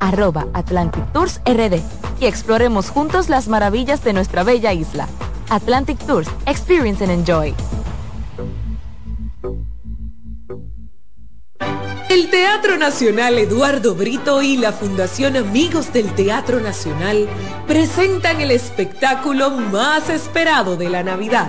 arroba 0.00 0.46
Atlantic 0.54 1.04
Tours 1.12 1.40
RD 1.46 1.80
y 2.20 2.26
exploremos 2.26 2.90
juntos 2.90 3.28
las 3.28 3.48
maravillas 3.48 4.02
de 4.02 4.12
nuestra 4.12 4.42
bella 4.42 4.72
isla. 4.72 5.08
Atlantic 5.48 5.98
Tours, 6.06 6.28
Experience 6.46 7.04
and 7.04 7.12
Enjoy. 7.12 7.54
El 12.08 12.28
Teatro 12.28 12.76
Nacional 12.76 13.38
Eduardo 13.38 13.94
Brito 13.94 14.42
y 14.42 14.56
la 14.56 14.72
Fundación 14.72 15.36
Amigos 15.36 15.92
del 15.92 16.12
Teatro 16.14 16.58
Nacional 16.58 17.28
presentan 17.68 18.40
el 18.40 18.50
espectáculo 18.50 19.50
más 19.50 20.08
esperado 20.08 20.76
de 20.76 20.88
la 20.90 21.04
Navidad 21.04 21.48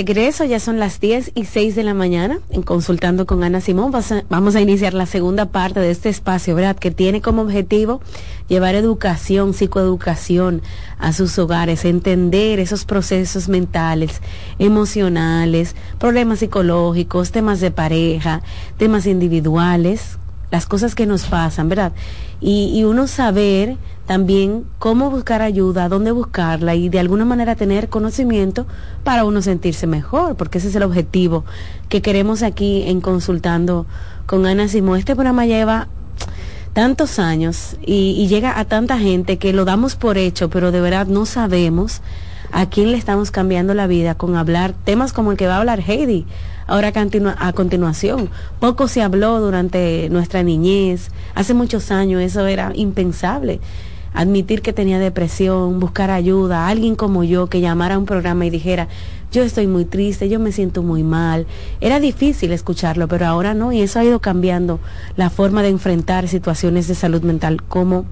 Regreso, 0.00 0.46
ya 0.46 0.58
son 0.60 0.78
las 0.78 0.98
10 0.98 1.32
y 1.34 1.44
6 1.44 1.74
de 1.74 1.82
la 1.82 1.92
mañana, 1.92 2.38
en 2.48 2.62
Consultando 2.62 3.26
con 3.26 3.44
Ana 3.44 3.60
Simón. 3.60 3.92
Vamos 4.30 4.56
a 4.56 4.60
iniciar 4.62 4.94
la 4.94 5.04
segunda 5.04 5.44
parte 5.50 5.78
de 5.78 5.90
este 5.90 6.08
espacio, 6.08 6.54
¿verdad? 6.54 6.74
Que 6.74 6.90
tiene 6.90 7.20
como 7.20 7.42
objetivo 7.42 8.00
llevar 8.48 8.76
educación, 8.76 9.52
psicoeducación 9.52 10.62
a 10.98 11.12
sus 11.12 11.38
hogares, 11.38 11.84
entender 11.84 12.60
esos 12.60 12.86
procesos 12.86 13.50
mentales, 13.50 14.22
emocionales, 14.58 15.76
problemas 15.98 16.38
psicológicos, 16.38 17.30
temas 17.30 17.60
de 17.60 17.70
pareja, 17.70 18.40
temas 18.78 19.04
individuales, 19.04 20.16
las 20.50 20.66
cosas 20.66 20.94
que 20.94 21.06
nos 21.06 21.26
pasan, 21.26 21.68
¿verdad? 21.68 21.92
Y, 22.40 22.82
uno 22.84 23.06
saber 23.06 23.76
también 24.06 24.64
cómo 24.78 25.10
buscar 25.10 25.42
ayuda, 25.42 25.88
dónde 25.88 26.10
buscarla 26.10 26.74
y 26.74 26.88
de 26.88 26.98
alguna 26.98 27.24
manera 27.24 27.54
tener 27.54 27.88
conocimiento 27.88 28.66
para 29.04 29.24
uno 29.24 29.42
sentirse 29.42 29.86
mejor, 29.86 30.36
porque 30.36 30.58
ese 30.58 30.68
es 30.68 30.74
el 30.74 30.82
objetivo 30.82 31.44
que 31.88 32.02
queremos 32.02 32.42
aquí 32.42 32.84
en 32.86 33.00
consultando 33.00 33.86
con 34.26 34.46
Ana 34.46 34.68
Simón. 34.68 34.98
Este 34.98 35.14
programa 35.14 35.46
lleva 35.46 35.88
tantos 36.72 37.18
años 37.18 37.76
y, 37.84 38.14
y, 38.18 38.26
llega 38.28 38.58
a 38.58 38.64
tanta 38.64 38.98
gente 38.98 39.38
que 39.38 39.52
lo 39.52 39.64
damos 39.64 39.94
por 39.96 40.18
hecho, 40.18 40.50
pero 40.50 40.72
de 40.72 40.80
verdad 40.80 41.06
no 41.06 41.26
sabemos 41.26 42.00
a 42.52 42.68
quién 42.68 42.90
le 42.90 42.96
estamos 42.96 43.30
cambiando 43.30 43.74
la 43.74 43.86
vida 43.86 44.14
con 44.16 44.36
hablar 44.36 44.74
temas 44.84 45.12
como 45.12 45.30
el 45.30 45.36
que 45.36 45.46
va 45.46 45.54
a 45.54 45.58
hablar 45.58 45.80
Heidi 45.86 46.26
ahora 46.70 46.92
a 47.38 47.52
continuación. 47.52 48.30
Poco 48.60 48.88
se 48.88 49.02
habló 49.02 49.40
durante 49.40 50.08
nuestra 50.08 50.42
niñez, 50.42 51.10
hace 51.34 51.52
muchos 51.52 51.90
años 51.90 52.22
eso 52.22 52.46
era 52.46 52.72
impensable 52.74 53.60
admitir 54.12 54.62
que 54.62 54.72
tenía 54.72 54.98
depresión, 54.98 55.78
buscar 55.78 56.10
ayuda, 56.10 56.68
alguien 56.68 56.96
como 56.96 57.22
yo 57.24 57.46
que 57.46 57.60
llamara 57.60 57.94
a 57.94 57.98
un 57.98 58.06
programa 58.06 58.44
y 58.46 58.50
dijera, 58.50 58.88
yo 59.30 59.42
estoy 59.44 59.66
muy 59.66 59.84
triste, 59.84 60.28
yo 60.28 60.40
me 60.40 60.50
siento 60.50 60.82
muy 60.82 61.04
mal. 61.04 61.46
Era 61.80 62.00
difícil 62.00 62.52
escucharlo, 62.52 63.06
pero 63.06 63.26
ahora 63.26 63.54
no, 63.54 63.72
y 63.72 63.80
eso 63.80 64.00
ha 64.00 64.04
ido 64.04 64.18
cambiando 64.18 64.80
la 65.16 65.30
forma 65.30 65.62
de 65.62 65.68
enfrentar 65.68 66.26
situaciones 66.26 66.88
de 66.88 66.96
salud 66.96 67.22
mental 67.22 67.62
como 67.62 68.04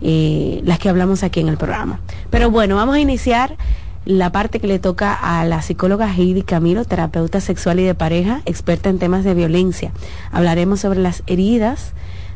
eh, 0.00 0.60
las 0.64 0.78
que 0.78 0.88
hablamos 0.88 1.22
aquí 1.22 1.40
en 1.40 1.48
el 1.48 1.56
programa. 1.56 2.00
Pero 2.30 2.50
bueno, 2.50 2.76
vamos 2.76 2.96
a 2.96 3.00
iniciar 3.00 3.56
la 4.04 4.32
parte 4.32 4.60
que 4.60 4.66
le 4.66 4.78
toca 4.78 5.12
a 5.14 5.44
la 5.44 5.62
psicóloga 5.62 6.12
Heidi 6.12 6.42
Camilo, 6.42 6.84
terapeuta 6.84 7.40
sexual 7.40 7.80
y 7.80 7.84
de 7.84 7.94
pareja, 7.94 8.42
experta 8.46 8.88
en 8.88 8.98
temas 8.98 9.24
de 9.24 9.34
violencia. 9.34 9.92
Hablaremos 10.32 10.80
sobre 10.80 11.00
las 11.00 11.22
heridas 11.26 11.92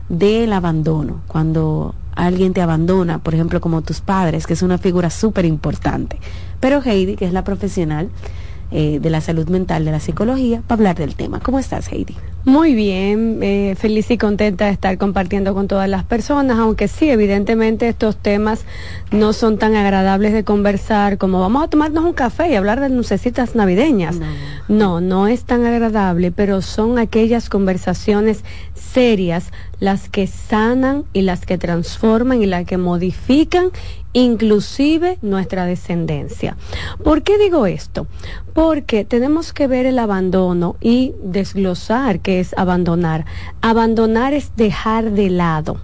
del 0.08 0.52
abandono, 0.52 1.22
cuando 1.26 1.94
alguien 2.14 2.52
te 2.52 2.60
abandona, 2.60 3.18
por 3.18 3.34
ejemplo, 3.34 3.60
como 3.60 3.82
tus 3.82 4.00
padres, 4.00 4.46
que 4.46 4.52
es 4.52 4.62
una 4.62 4.78
figura 4.78 5.10
súper 5.10 5.44
importante. 5.44 6.18
Pero 6.60 6.82
Heidi, 6.84 7.16
que 7.16 7.24
es 7.24 7.32
la 7.32 7.44
profesional, 7.44 8.10
eh, 8.72 8.98
de 9.00 9.10
la 9.10 9.20
salud 9.20 9.48
mental, 9.48 9.84
de 9.84 9.92
la 9.92 10.00
psicología, 10.00 10.62
para 10.66 10.78
hablar 10.78 10.96
del 10.96 11.14
tema. 11.14 11.40
¿Cómo 11.40 11.58
estás, 11.58 11.92
Heidi? 11.92 12.16
Muy 12.44 12.74
bien, 12.74 13.38
eh, 13.42 13.76
feliz 13.78 14.10
y 14.10 14.18
contenta 14.18 14.64
de 14.64 14.72
estar 14.72 14.98
compartiendo 14.98 15.54
con 15.54 15.68
todas 15.68 15.88
las 15.88 16.02
personas, 16.04 16.58
aunque 16.58 16.88
sí, 16.88 17.08
evidentemente 17.08 17.86
estos 17.86 18.16
temas 18.16 18.64
no 19.12 19.32
son 19.32 19.58
tan 19.58 19.76
agradables 19.76 20.32
de 20.32 20.42
conversar 20.42 21.18
como 21.18 21.38
vamos 21.40 21.62
a 21.62 21.68
tomarnos 21.68 22.02
un 22.02 22.14
café 22.14 22.50
y 22.50 22.56
hablar 22.56 22.80
de 22.80 22.88
lucecitas 22.88 23.54
navideñas. 23.54 24.16
No, 24.68 25.00
no, 25.00 25.28
es 25.28 25.44
tan 25.44 25.64
agradable, 25.64 26.32
pero 26.32 26.62
son 26.62 26.98
aquellas 26.98 27.48
conversaciones 27.48 28.42
serias 28.74 29.52
las 29.78 30.08
que 30.08 30.26
sanan 30.26 31.04
y 31.12 31.22
las 31.22 31.46
que 31.46 31.58
transforman 31.58 32.42
y 32.42 32.46
las 32.46 32.64
que 32.66 32.76
modifican 32.78 33.70
inclusive 34.12 35.18
nuestra 35.22 35.66
descendencia. 35.66 36.56
¿Por 37.02 37.22
qué 37.22 37.38
digo 37.38 37.66
esto? 37.66 38.06
Porque 38.52 39.04
tenemos 39.04 39.52
que 39.52 39.66
ver 39.66 39.86
el 39.86 39.98
abandono 39.98 40.76
y 40.80 41.14
desglosar 41.22 42.20
qué 42.20 42.40
es 42.40 42.54
abandonar. 42.56 43.24
Abandonar 43.60 44.34
es 44.34 44.52
dejar 44.56 45.12
de 45.12 45.30
lado 45.30 45.78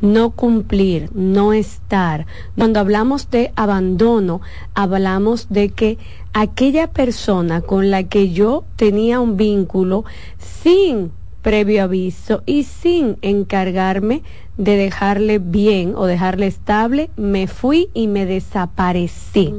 no 0.00 0.30
cumplir, 0.30 1.10
no 1.14 1.52
estar. 1.52 2.26
Cuando 2.56 2.80
hablamos 2.80 3.30
de 3.30 3.52
abandono, 3.56 4.40
hablamos 4.74 5.48
de 5.48 5.70
que 5.70 5.98
aquella 6.32 6.88
persona 6.88 7.62
con 7.62 7.90
la 7.90 8.04
que 8.04 8.30
yo 8.30 8.64
tenía 8.76 9.20
un 9.20 9.36
vínculo 9.36 10.04
sin 10.38 11.12
previo 11.46 11.84
aviso 11.84 12.42
y 12.44 12.64
sin 12.64 13.18
encargarme 13.22 14.24
de 14.56 14.76
dejarle 14.76 15.38
bien 15.38 15.92
o 15.94 16.06
dejarle 16.06 16.48
estable, 16.48 17.08
me 17.14 17.46
fui 17.46 17.88
y 17.94 18.08
me 18.08 18.26
desaparecí. 18.26 19.54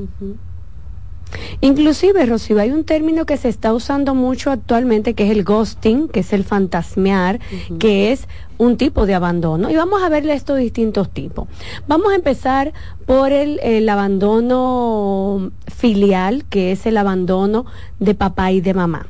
Inclusive, 1.61 2.25
Rocío, 2.25 2.59
hay 2.59 2.71
un 2.71 2.83
término 2.83 3.25
que 3.25 3.37
se 3.37 3.47
está 3.47 3.73
usando 3.73 4.15
mucho 4.15 4.51
actualmente 4.51 5.13
que 5.13 5.23
es 5.23 5.31
el 5.31 5.45
ghosting, 5.45 6.09
que 6.09 6.19
es 6.19 6.33
el 6.33 6.43
fantasmear, 6.43 7.39
que 7.79 8.11
es 8.11 8.27
un 8.57 8.75
tipo 8.75 9.05
de 9.05 9.15
abandono. 9.15 9.69
Y 9.69 9.77
vamos 9.77 10.03
a 10.03 10.09
verle 10.09 10.33
estos 10.33 10.57
distintos 10.57 11.09
tipos. 11.09 11.47
Vamos 11.87 12.11
a 12.11 12.15
empezar 12.15 12.73
por 13.05 13.31
el, 13.31 13.61
el 13.63 13.87
abandono 13.87 15.51
filial, 15.73 16.43
que 16.49 16.73
es 16.73 16.85
el 16.85 16.97
abandono 16.97 17.65
de 18.01 18.13
papá 18.13 18.51
y 18.51 18.59
de 18.59 18.73
mamá. 18.73 19.07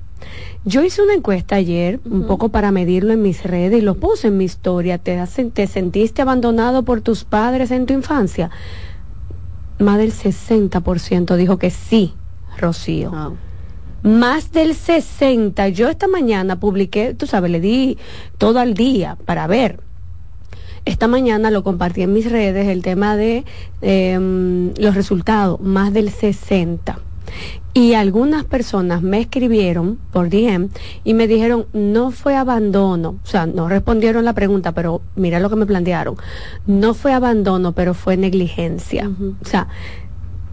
Yo 0.65 0.83
hice 0.83 1.01
una 1.01 1.13
encuesta 1.13 1.55
ayer, 1.55 1.99
un 2.05 2.27
poco 2.27 2.49
para 2.49 2.71
medirlo 2.71 3.13
en 3.13 3.21
mis 3.21 3.43
redes 3.43 3.79
y 3.79 3.81
lo 3.81 3.95
puse 3.95 4.27
en 4.27 4.37
mi 4.37 4.45
historia. 4.45 4.97
¿Te, 4.97 5.23
¿Te 5.53 5.67
sentiste 5.67 6.21
abandonado 6.21 6.83
por 6.83 7.01
tus 7.01 7.23
padres 7.23 7.71
en 7.71 7.85
tu 7.85 7.93
infancia? 7.93 8.49
Más 9.79 9.97
del 9.97 10.11
60% 10.11 11.35
dijo 11.35 11.57
que 11.57 11.69
sí, 11.69 12.15
Rocío. 12.57 13.37
Más 14.03 14.51
del 14.51 14.75
60. 14.75 15.69
Yo 15.69 15.89
esta 15.89 16.07
mañana 16.07 16.59
publiqué, 16.59 17.13
tú 17.13 17.27
sabes, 17.27 17.51
le 17.51 17.59
di 17.59 17.97
todo 18.37 18.59
al 18.59 18.73
día 18.73 19.17
para 19.25 19.47
ver. 19.47 19.79
Esta 20.85 21.07
mañana 21.07 21.51
lo 21.51 21.63
compartí 21.63 22.01
en 22.01 22.13
mis 22.13 22.31
redes 22.31 22.67
el 22.67 22.81
tema 22.81 23.17
de 23.17 23.43
em, 23.81 24.73
los 24.77 24.95
resultados, 24.95 25.59
más 25.59 25.93
del 25.93 26.09
60. 26.09 26.99
Y 27.73 27.93
algunas 27.93 28.43
personas 28.43 29.01
me 29.03 29.19
escribieron 29.19 29.99
por 30.11 30.29
DM 30.29 30.69
y 31.03 31.13
me 31.13 31.27
dijeron, 31.27 31.67
no 31.73 32.11
fue 32.11 32.35
abandono, 32.35 33.19
o 33.23 33.27
sea, 33.27 33.45
no 33.45 33.69
respondieron 33.69 34.25
la 34.25 34.33
pregunta, 34.33 34.71
pero 34.71 35.01
mira 35.15 35.39
lo 35.39 35.49
que 35.49 35.55
me 35.57 35.65
plantearon, 35.65 36.15
no 36.65 36.93
fue 36.93 37.13
abandono, 37.13 37.73
pero 37.73 37.93
fue 37.93 38.17
negligencia. 38.17 39.11
O 39.41 39.45
sea, 39.45 39.67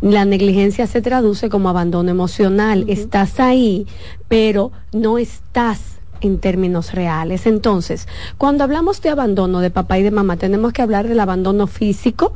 la 0.02 0.26
negligencia 0.26 0.86
se 0.86 1.00
traduce 1.00 1.48
como 1.48 1.70
abandono 1.70 2.10
emocional, 2.10 2.84
estás 2.88 3.40
ahí, 3.40 3.86
pero 4.28 4.70
no 4.92 5.16
estás 5.16 5.94
en 6.20 6.38
términos 6.38 6.92
reales. 6.92 7.46
Entonces, 7.46 8.06
cuando 8.36 8.64
hablamos 8.64 9.00
de 9.00 9.10
abandono 9.10 9.60
de 9.60 9.70
papá 9.70 9.98
y 9.98 10.02
de 10.02 10.10
mamá, 10.10 10.36
tenemos 10.36 10.72
que 10.74 10.82
hablar 10.82 11.08
del 11.08 11.20
abandono 11.20 11.66
físico, 11.66 12.34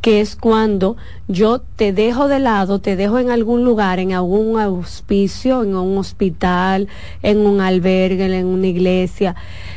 que 0.00 0.20
es 0.20 0.36
cuando 0.36 0.96
yo 1.28 1.60
te 1.60 1.92
dejo 1.92 2.28
de 2.28 2.38
lado, 2.38 2.80
te 2.80 2.96
dejo 2.96 3.18
en 3.18 3.30
algún 3.30 3.64
lugar, 3.64 3.98
en 3.98 4.12
algún 4.12 4.58
auspicio, 4.58 5.62
en 5.62 5.76
un 5.76 5.98
hospital, 5.98 6.88
en 7.22 7.38
un 7.38 7.60
albergue, 7.60 8.24
en 8.36 8.46
una 8.46 8.66
iglesia. 8.66 9.34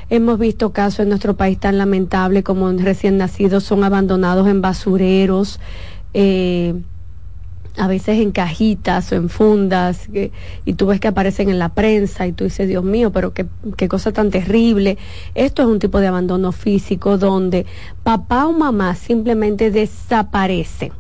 Hemos 0.10 0.40
visto 0.40 0.72
casos 0.72 1.00
en 1.02 1.10
nuestro 1.10 1.36
país 1.36 1.60
tan 1.60 1.78
lamentables 1.78 2.44
como 2.44 2.72
recién 2.72 3.18
nacidos 3.18 3.64
son 3.64 3.84
abandonados 3.84 4.48
en 4.48 4.62
basureros. 4.62 5.60
Eh, 6.14 6.76
a 7.78 7.88
veces 7.88 8.20
en 8.20 8.32
cajitas 8.32 9.12
o 9.12 9.16
en 9.16 9.30
fundas, 9.30 10.08
y 10.66 10.74
tú 10.74 10.88
ves 10.88 11.00
que 11.00 11.08
aparecen 11.08 11.50
en 11.50 11.60
la 11.60 11.70
prensa 11.70 12.28
y 12.28 12.32
tú 12.32 12.46
dices, 12.46 12.68
Dios 12.68 12.84
mío, 12.84 13.12
pero 13.12 13.34
qué, 13.34 13.46
qué 13.78 13.88
cosa 13.88 14.12
tan 14.12 14.32
terrible. 14.32 14.98
Esto 15.34 15.62
es 15.62 15.68
un 15.68 15.80
tipo 15.80 16.00
de 16.00 16.08
abandono 16.08 16.52
físico 16.52 17.18
donde 17.18 17.66
papá 18.04 18.46
o 18.46 18.54
mamá 18.54 18.96
simplemente 18.96 19.72
desaparece. 19.72 20.92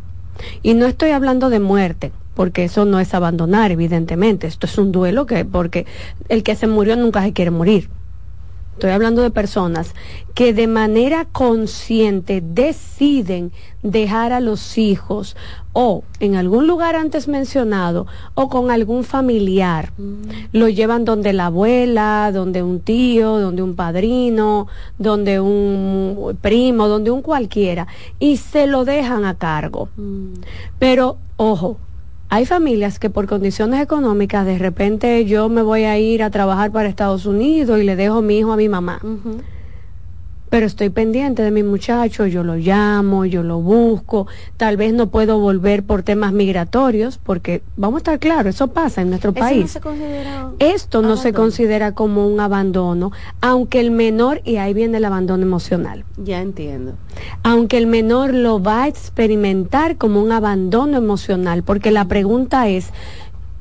Y 0.63 0.73
no 0.73 0.85
estoy 0.85 1.11
hablando 1.11 1.49
de 1.49 1.59
muerte, 1.59 2.11
porque 2.33 2.65
eso 2.65 2.85
no 2.85 2.99
es 2.99 3.13
abandonar, 3.13 3.71
evidentemente. 3.71 4.47
Esto 4.47 4.67
es 4.67 4.77
un 4.77 4.91
duelo 4.91 5.25
que, 5.25 5.45
porque 5.45 5.85
el 6.29 6.43
que 6.43 6.55
se 6.55 6.67
murió 6.67 6.95
nunca 6.95 7.23
se 7.23 7.33
quiere 7.33 7.51
morir. 7.51 7.89
Estoy 8.75 8.91
hablando 8.91 9.21
de 9.21 9.31
personas 9.31 9.95
que 10.33 10.53
de 10.53 10.67
manera 10.67 11.23
consciente 11.23 12.43
deciden 12.45 13.53
dejar 13.83 14.33
a 14.33 14.41
los 14.41 14.77
hijos 14.77 15.37
o 15.71 16.03
en 16.19 16.35
algún 16.35 16.67
lugar 16.67 16.97
antes 16.97 17.29
mencionado 17.29 18.05
o 18.33 18.49
con 18.49 18.71
algún 18.71 19.05
familiar. 19.05 19.93
Mm. 19.97 20.23
Lo 20.51 20.67
llevan 20.67 21.05
donde 21.05 21.31
la 21.31 21.45
abuela, 21.45 22.31
donde 22.33 22.63
un 22.63 22.81
tío, 22.81 23.39
donde 23.39 23.61
un 23.61 23.77
padrino, 23.77 24.67
donde 24.97 25.39
un 25.39 26.37
primo, 26.41 26.89
donde 26.89 27.11
un 27.11 27.21
cualquiera 27.21 27.87
y 28.19 28.35
se 28.35 28.67
lo 28.67 28.83
dejan 28.83 29.23
a 29.23 29.35
cargo. 29.35 29.87
Mm. 29.95 30.33
Pero, 30.79 31.17
ojo, 31.37 31.77
hay 32.35 32.45
familias 32.45 32.99
que 32.99 33.09
por 33.09 33.27
condiciones 33.27 33.81
económicas 33.81 34.45
de 34.45 34.57
repente 34.57 35.23
yo 35.23 35.47
me 35.47 35.61
voy 35.61 35.83
a 35.85 35.97
ir 35.97 36.21
a 36.21 36.29
trabajar 36.29 36.69
para 36.69 36.89
Estados 36.89 37.25
Unidos 37.25 37.79
y 37.79 37.83
le 37.85 37.95
dejo 37.95 38.21
mi 38.21 38.39
hijo 38.39 38.51
a 38.51 38.57
mi 38.57 38.67
mamá 38.67 38.99
pero 40.49 40.65
estoy 40.65 40.89
pendiente 40.89 41.41
de 41.41 41.51
mi 41.51 41.63
muchacho, 41.63 42.25
yo 42.27 42.43
lo 42.43 42.55
llamo, 42.55 43.25
yo 43.25 43.43
lo 43.43 43.59
busco, 43.59 44.27
tal 44.57 44.77
vez 44.77 44.93
no 44.93 45.07
puedo 45.07 45.39
volver 45.39 45.83
por 45.83 46.03
temas 46.03 46.33
migratorios, 46.33 47.17
porque 47.17 47.61
vamos 47.75 47.95
a 47.95 47.99
estar 47.99 48.19
claros, 48.19 48.55
eso 48.55 48.67
pasa 48.67 49.01
en 49.01 49.09
nuestro 49.09 49.33
país. 49.33 49.77
Esto 50.59 51.01
no 51.01 51.17
se 51.17 51.33
considera 51.33 51.93
como 51.93 52.27
un 52.27 52.39
abandono, 52.39 53.11
aunque 53.41 53.79
el 53.79 53.91
menor, 53.91 54.41
y 54.45 54.57
ahí 54.57 54.73
viene 54.73 54.97
el 54.97 55.05
abandono 55.05 55.43
emocional. 55.43 56.05
Ya 56.17 56.41
entiendo. 56.41 56.93
Aunque 57.43 57.77
el 57.77 57.87
menor 57.87 58.33
lo 58.33 58.61
va 58.61 58.83
a 58.83 58.87
experimentar 58.87 59.97
como 59.97 60.21
un 60.21 60.31
abandono 60.31 60.97
emocional, 60.97 61.63
porque 61.63 61.91
la 61.91 62.05
pregunta 62.07 62.69
es, 62.69 62.89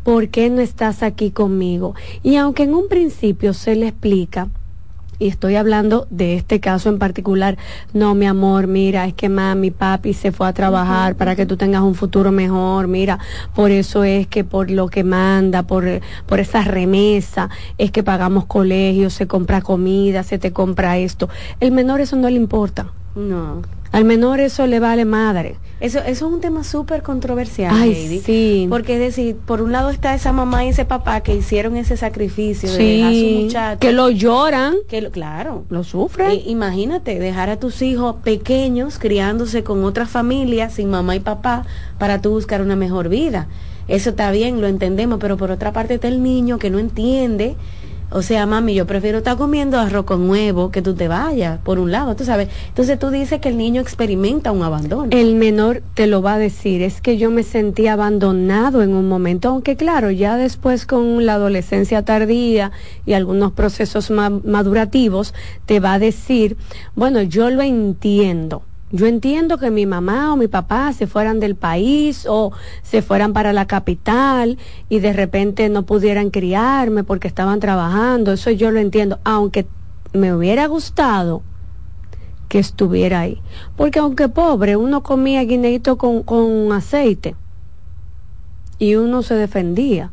¿por 0.02 0.28
qué 0.28 0.50
no 0.50 0.60
estás 0.60 1.02
aquí 1.02 1.30
conmigo? 1.30 1.94
Y 2.22 2.36
aunque 2.36 2.64
en 2.64 2.74
un 2.74 2.88
principio 2.88 3.54
se 3.54 3.74
le 3.74 3.88
explica, 3.88 4.48
y 5.18 5.28
estoy 5.28 5.56
hablando 5.56 6.06
de 6.10 6.34
este 6.34 6.60
caso 6.60 6.88
en 6.88 6.98
particular, 6.98 7.56
no, 7.92 8.14
mi 8.14 8.26
amor, 8.26 8.66
mira, 8.66 9.06
es 9.06 9.14
que 9.14 9.28
mami, 9.28 9.70
papi 9.70 10.12
se 10.14 10.32
fue 10.32 10.48
a 10.48 10.52
trabajar 10.52 11.16
para 11.16 11.36
que 11.36 11.46
tú 11.46 11.56
tengas 11.56 11.82
un 11.82 11.94
futuro 11.94 12.32
mejor, 12.32 12.88
mira, 12.88 13.18
por 13.54 13.70
eso 13.70 14.04
es 14.04 14.26
que 14.26 14.44
por 14.44 14.70
lo 14.70 14.88
que 14.88 15.04
manda, 15.04 15.62
por, 15.64 15.84
por 16.26 16.40
esa 16.40 16.62
remesa, 16.62 17.50
es 17.78 17.90
que 17.90 18.02
pagamos 18.02 18.46
colegios, 18.46 19.14
se 19.14 19.26
compra 19.26 19.60
comida, 19.60 20.22
se 20.22 20.38
te 20.38 20.52
compra 20.52 20.98
esto. 20.98 21.28
El 21.60 21.72
menor 21.72 22.00
eso 22.00 22.16
no 22.16 22.28
le 22.28 22.36
importa. 22.36 22.92
No. 23.14 23.62
Al 23.92 24.04
menor 24.04 24.40
eso 24.40 24.66
le 24.66 24.80
vale 24.80 25.04
madre. 25.04 25.56
Eso, 25.78 26.00
eso 26.00 26.08
es 26.26 26.32
un 26.32 26.40
tema 26.40 26.64
súper 26.64 27.02
controversial, 27.02 27.72
Ay, 27.72 28.20
Sí. 28.24 28.66
Porque 28.68 28.94
es 28.94 29.00
decir, 29.00 29.36
por 29.36 29.62
un 29.62 29.70
lado 29.70 29.90
está 29.90 30.14
esa 30.14 30.32
mamá 30.32 30.64
y 30.64 30.70
ese 30.70 30.84
papá 30.84 31.20
que 31.20 31.34
hicieron 31.34 31.76
ese 31.76 31.96
sacrificio 31.96 32.72
de 32.72 32.78
dejar 32.78 33.12
a 33.12 33.14
su 33.14 33.26
muchacho. 33.26 33.78
Que 33.80 33.92
lo 33.92 34.10
lloran. 34.10 34.74
Que 34.88 35.00
lo, 35.00 35.12
claro. 35.12 35.64
Lo 35.68 35.84
sufren. 35.84 36.40
Imagínate, 36.44 37.20
dejar 37.20 37.50
a 37.50 37.60
tus 37.60 37.82
hijos 37.82 38.16
pequeños 38.24 38.98
criándose 38.98 39.62
con 39.62 39.84
otra 39.84 40.06
familia, 40.06 40.70
sin 40.70 40.90
mamá 40.90 41.14
y 41.14 41.20
papá, 41.20 41.64
para 41.98 42.20
tú 42.20 42.30
buscar 42.30 42.62
una 42.62 42.74
mejor 42.74 43.08
vida. 43.08 43.46
Eso 43.86 44.10
está 44.10 44.30
bien, 44.32 44.60
lo 44.60 44.66
entendemos, 44.66 45.18
pero 45.20 45.36
por 45.36 45.50
otra 45.50 45.72
parte 45.72 45.94
está 45.94 46.08
el 46.08 46.22
niño 46.22 46.58
que 46.58 46.70
no 46.70 46.78
entiende 46.78 47.54
o 48.10 48.22
sea, 48.22 48.46
mami, 48.46 48.74
yo 48.74 48.86
prefiero 48.86 49.18
estar 49.18 49.36
comiendo 49.36 49.78
arroz 49.78 50.04
con 50.04 50.28
huevo 50.30 50.70
que 50.70 50.82
tú 50.82 50.94
te 50.94 51.08
vayas, 51.08 51.58
por 51.58 51.78
un 51.78 51.90
lado, 51.90 52.14
tú 52.14 52.24
sabes. 52.24 52.48
Entonces 52.68 52.98
tú 52.98 53.10
dices 53.10 53.40
que 53.40 53.48
el 53.48 53.56
niño 53.56 53.80
experimenta 53.80 54.52
un 54.52 54.62
abandono. 54.62 55.08
El 55.10 55.34
menor 55.34 55.82
te 55.94 56.06
lo 56.06 56.22
va 56.22 56.34
a 56.34 56.38
decir, 56.38 56.82
es 56.82 57.00
que 57.00 57.16
yo 57.16 57.30
me 57.30 57.42
sentí 57.42 57.88
abandonado 57.88 58.82
en 58.82 58.94
un 58.94 59.08
momento, 59.08 59.48
aunque 59.48 59.76
claro, 59.76 60.10
ya 60.10 60.36
después 60.36 60.86
con 60.86 61.26
la 61.26 61.34
adolescencia 61.34 62.04
tardía 62.04 62.72
y 63.04 63.14
algunos 63.14 63.52
procesos 63.52 64.10
madurativos, 64.10 65.34
te 65.66 65.80
va 65.80 65.94
a 65.94 65.98
decir, 65.98 66.56
bueno, 66.94 67.22
yo 67.22 67.50
lo 67.50 67.62
entiendo 67.62 68.62
Yo 68.90 69.06
entiendo 69.06 69.58
que 69.58 69.70
mi 69.70 69.86
mamá 69.86 70.32
o 70.32 70.36
mi 70.36 70.46
papá 70.46 70.92
se 70.92 71.06
fueran 71.06 71.40
del 71.40 71.56
país 71.56 72.26
o 72.28 72.52
se 72.82 73.02
fueran 73.02 73.32
para 73.32 73.52
la 73.52 73.66
capital 73.66 74.58
y 74.88 75.00
de 75.00 75.12
repente 75.12 75.68
no 75.68 75.84
pudieran 75.84 76.30
criarme 76.30 77.02
porque 77.02 77.26
estaban 77.26 77.60
trabajando, 77.60 78.32
eso 78.32 78.50
yo 78.50 78.70
lo 78.70 78.78
entiendo, 78.78 79.18
aunque 79.24 79.66
me 80.12 80.32
hubiera 80.32 80.66
gustado 80.66 81.42
que 82.48 82.58
estuviera 82.58 83.20
ahí. 83.20 83.42
Porque 83.76 83.98
aunque 83.98 84.28
pobre, 84.28 84.76
uno 84.76 85.02
comía 85.02 85.42
guineito 85.42 85.98
con, 85.98 86.22
con 86.22 86.70
aceite 86.72 87.34
y 88.78 88.94
uno 88.94 89.22
se 89.22 89.34
defendía 89.34 90.12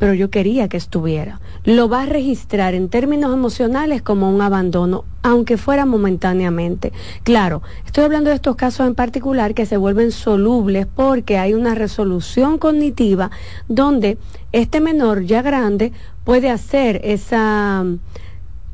pero 0.00 0.14
yo 0.14 0.30
quería 0.30 0.66
que 0.66 0.78
estuviera. 0.78 1.40
Lo 1.62 1.90
va 1.90 2.04
a 2.04 2.06
registrar 2.06 2.72
en 2.72 2.88
términos 2.88 3.34
emocionales 3.34 4.00
como 4.00 4.30
un 4.30 4.40
abandono, 4.40 5.04
aunque 5.22 5.58
fuera 5.58 5.84
momentáneamente. 5.84 6.94
Claro, 7.22 7.60
estoy 7.84 8.04
hablando 8.04 8.30
de 8.30 8.36
estos 8.36 8.56
casos 8.56 8.86
en 8.86 8.94
particular 8.94 9.52
que 9.52 9.66
se 9.66 9.76
vuelven 9.76 10.10
solubles 10.10 10.86
porque 10.86 11.36
hay 11.36 11.52
una 11.52 11.74
resolución 11.74 12.56
cognitiva 12.56 13.30
donde 13.68 14.16
este 14.52 14.80
menor 14.80 15.24
ya 15.24 15.42
grande 15.42 15.92
puede 16.24 16.48
hacer 16.48 17.02
esa 17.04 17.84
mm, 17.84 17.98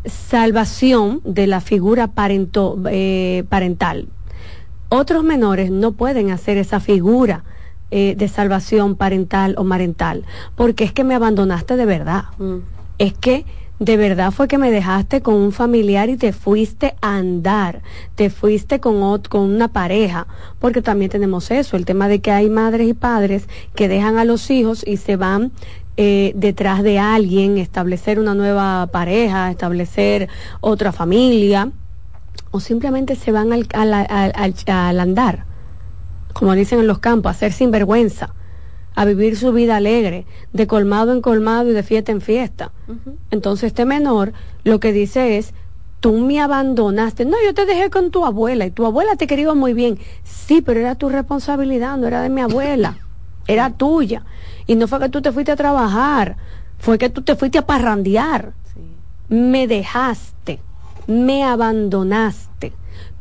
salvación 0.05 1.23
de 1.25 1.49
la 1.49 1.61
figura 1.61 2.09
eh, 2.89 3.43
parental. 3.49 4.09
Otros 4.91 5.25
menores 5.25 5.73
no 5.73 5.91
pueden 5.91 6.31
hacer 6.31 6.57
esa 6.57 6.79
figura 6.79 7.43
eh, 7.93 8.17
de 8.17 8.27
salvación 8.27 8.97
parental 8.97 9.55
o 9.59 9.65
marental, 9.65 10.25
porque 10.57 10.83
es 10.83 10.93
que 10.93 11.05
me 11.05 11.15
abandonaste 11.15 11.77
de 11.77 11.87
verdad. 11.87 12.25
Mm. 12.39 12.57
Es 12.99 13.15
que 13.15 13.45
de 13.79 13.97
verdad 13.97 14.33
fue 14.33 14.49
que 14.49 14.59
me 14.59 14.71
dejaste 14.71 15.21
con 15.21 15.35
un 15.35 15.53
familiar 15.53 16.09
y 16.09 16.17
te 16.17 16.33
fuiste 16.33 16.97
a 17.01 17.17
andar, 17.17 17.83
te 18.15 18.29
fuiste 18.31 18.81
con, 18.81 19.23
con 19.29 19.43
una 19.43 19.69
pareja, 19.69 20.27
porque 20.59 20.83
también 20.83 21.11
tenemos 21.11 21.51
eso, 21.53 21.77
el 21.77 21.85
tema 21.85 22.09
de 22.09 22.21
que 22.21 22.33
hay 22.33 22.49
madres 22.49 22.89
y 22.89 22.95
padres 22.95 23.49
que 23.75 23.87
dejan 23.87 24.19
a 24.19 24.25
los 24.25 24.51
hijos 24.51 24.83
y 24.85 24.97
se 24.97 25.17
van 25.17 25.53
eh, 25.97 26.33
detrás 26.35 26.83
de 26.83 26.99
alguien, 26.99 27.59
establecer 27.59 28.19
una 28.19 28.35
nueva 28.35 28.89
pareja, 28.89 29.51
establecer 29.51 30.29
otra 30.61 30.91
familia, 30.91 31.71
o 32.51 32.61
simplemente 32.61 33.15
se 33.15 33.31
van 33.31 33.53
al, 33.53 33.67
al 33.75 35.01
andar 35.01 35.56
como 36.39 36.55
dicen 36.55 36.81
en 36.81 36.87
los 36.87 36.99
campos, 36.99 37.31
a 37.31 37.35
ser 37.35 37.51
sinvergüenza, 37.55 38.35
a 38.95 39.07
vivir 39.07 39.39
su 39.39 39.53
vida 39.53 39.77
alegre, 39.77 40.27
de 40.53 40.67
colmado 40.67 41.15
en 41.15 41.23
colmado 41.23 41.71
y 41.71 41.73
de 41.73 41.83
fiesta 41.83 42.13
en 42.13 42.21
fiesta. 42.21 42.73
Entonces 43.31 43.69
este 43.69 43.87
menor 43.87 44.35
lo 44.63 44.79
que 44.79 44.93
dice 44.93 45.39
es, 45.39 45.55
tú 46.01 46.13
me 46.13 46.39
abandonaste. 46.43 47.25
No, 47.25 47.39
yo 47.43 47.55
te 47.55 47.65
dejé 47.65 47.89
con 47.89 48.11
tu 48.11 48.27
abuela 48.27 48.67
y 48.67 48.71
tu 48.71 48.85
abuela 48.85 49.17
te 49.17 49.27
quería 49.27 49.55
muy 49.55 49.73
bien. 49.73 49.99
Sí, 50.25 50.61
pero 50.61 50.79
era 50.79 50.95
tu 50.95 51.09
responsabilidad, 51.09 51.97
no 51.97 52.07
era 52.07 52.21
de 52.21 52.29
mi 52.29 52.43
abuela, 52.43 52.99
era 53.47 53.71
tuya. 53.71 54.23
Y 54.67 54.75
no 54.75 54.89
fue 54.89 54.99
que 54.99 55.09
tú 55.09 55.23
te 55.23 55.33
fuiste 55.33 55.53
a 55.53 55.57
trabajar, 55.57 56.37
fue 56.79 56.99
que 56.99 57.09
tú 57.09 57.23
te 57.23 57.35
fuiste 57.35 57.57
a 57.57 57.67
parrandear. 57.67 58.53
Me 59.31 59.67
dejaste, 59.67 60.61
me 61.07 61.45
abandonaste 61.45 62.75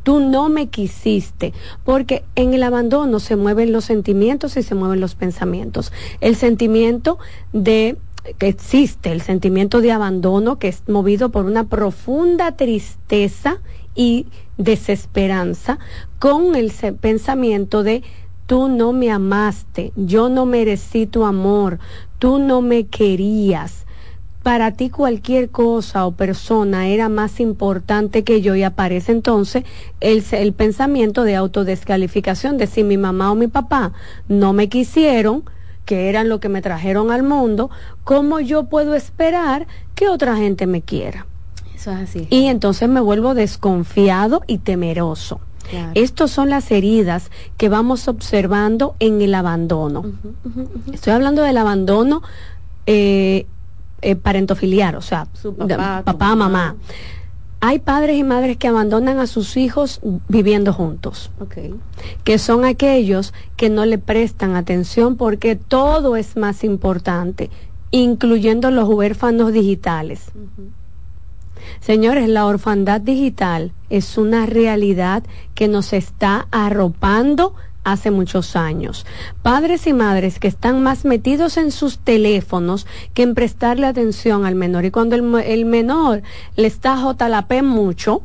tú 0.06 0.20
no 0.20 0.48
me 0.48 0.68
quisiste, 0.68 1.52
porque 1.84 2.22
en 2.36 2.54
el 2.54 2.62
abandono 2.62 3.18
se 3.18 3.34
mueven 3.34 3.72
los 3.72 3.86
sentimientos 3.86 4.56
y 4.56 4.62
se 4.62 4.76
mueven 4.76 5.00
los 5.00 5.16
pensamientos. 5.16 5.92
El 6.20 6.36
sentimiento 6.36 7.18
de 7.52 7.96
que 8.38 8.46
existe, 8.46 9.10
el 9.10 9.20
sentimiento 9.20 9.80
de 9.80 9.90
abandono 9.90 10.60
que 10.60 10.68
es 10.68 10.88
movido 10.88 11.30
por 11.30 11.44
una 11.44 11.64
profunda 11.64 12.52
tristeza 12.52 13.58
y 13.96 14.26
desesperanza, 14.58 15.80
con 16.20 16.54
el 16.54 16.70
pensamiento 17.00 17.82
de 17.82 18.04
tú 18.46 18.68
no 18.68 18.92
me 18.92 19.10
amaste, 19.10 19.92
yo 19.96 20.28
no 20.28 20.46
merecí 20.46 21.06
tu 21.06 21.24
amor, 21.24 21.80
tú 22.20 22.38
no 22.38 22.62
me 22.62 22.86
querías 22.86 23.85
para 24.46 24.70
ti 24.70 24.90
cualquier 24.90 25.50
cosa 25.50 26.06
o 26.06 26.12
persona 26.12 26.86
era 26.86 27.08
más 27.08 27.40
importante 27.40 28.22
que 28.22 28.42
yo 28.42 28.54
y 28.54 28.62
aparece 28.62 29.10
entonces 29.10 29.64
el, 29.98 30.24
el 30.30 30.52
pensamiento 30.52 31.24
de 31.24 31.34
autodescalificación 31.34 32.56
de 32.56 32.68
si 32.68 32.84
mi 32.84 32.96
mamá 32.96 33.32
o 33.32 33.34
mi 33.34 33.48
papá 33.48 33.92
no 34.28 34.52
me 34.52 34.68
quisieron, 34.68 35.42
que 35.84 36.08
eran 36.08 36.28
lo 36.28 36.38
que 36.38 36.48
me 36.48 36.62
trajeron 36.62 37.10
al 37.10 37.24
mundo, 37.24 37.70
¿cómo 38.04 38.38
yo 38.38 38.66
puedo 38.66 38.94
esperar 38.94 39.66
que 39.96 40.08
otra 40.08 40.36
gente 40.36 40.68
me 40.68 40.80
quiera? 40.80 41.26
Eso 41.74 41.90
es 41.90 42.08
así. 42.08 42.28
Y 42.30 42.46
entonces 42.46 42.88
me 42.88 43.00
vuelvo 43.00 43.34
desconfiado 43.34 44.42
y 44.46 44.58
temeroso. 44.58 45.40
Estas 45.94 46.30
son 46.30 46.50
las 46.50 46.70
heridas 46.70 47.32
que 47.56 47.68
vamos 47.68 48.06
observando 48.06 48.94
en 49.00 49.20
el 49.22 49.34
abandono. 49.34 50.04
Estoy 50.92 51.14
hablando 51.14 51.42
del 51.42 51.56
abandono 51.56 52.22
eh, 52.86 53.46
eh, 54.06 54.14
parentofiliar, 54.14 54.94
o 54.94 55.02
sea, 55.02 55.26
papá, 56.04 56.36
mamá. 56.36 56.76
Hay 57.58 57.80
padres 57.80 58.16
y 58.16 58.22
madres 58.22 58.56
que 58.56 58.68
abandonan 58.68 59.18
a 59.18 59.26
sus 59.26 59.56
hijos 59.56 60.00
viviendo 60.28 60.72
juntos, 60.72 61.32
que 62.22 62.38
son 62.38 62.64
aquellos 62.64 63.34
que 63.56 63.68
no 63.68 63.84
le 63.84 63.98
prestan 63.98 64.54
atención 64.54 65.16
porque 65.16 65.56
todo 65.56 66.14
es 66.14 66.36
más 66.36 66.62
importante, 66.62 67.50
incluyendo 67.90 68.70
los 68.70 68.88
huérfanos 68.88 69.52
digitales. 69.52 70.30
Señores, 71.80 72.28
la 72.28 72.46
orfandad 72.46 73.00
digital 73.00 73.72
es 73.90 74.18
una 74.18 74.46
realidad 74.46 75.24
que 75.56 75.66
nos 75.66 75.92
está 75.92 76.46
arropando 76.52 77.56
hace 77.86 78.10
muchos 78.10 78.56
años. 78.56 79.06
Padres 79.42 79.86
y 79.86 79.92
madres 79.92 80.40
que 80.40 80.48
están 80.48 80.82
más 80.82 81.04
metidos 81.04 81.56
en 81.56 81.70
sus 81.70 82.00
teléfonos 82.00 82.84
que 83.14 83.22
en 83.22 83.34
prestarle 83.34 83.86
atención 83.86 84.44
al 84.44 84.56
menor. 84.56 84.84
Y 84.84 84.90
cuando 84.90 85.14
el, 85.14 85.64
menor 85.64 86.22
le 86.56 86.66
está 86.66 86.96
JLP 86.96 87.62
mucho, 87.62 88.22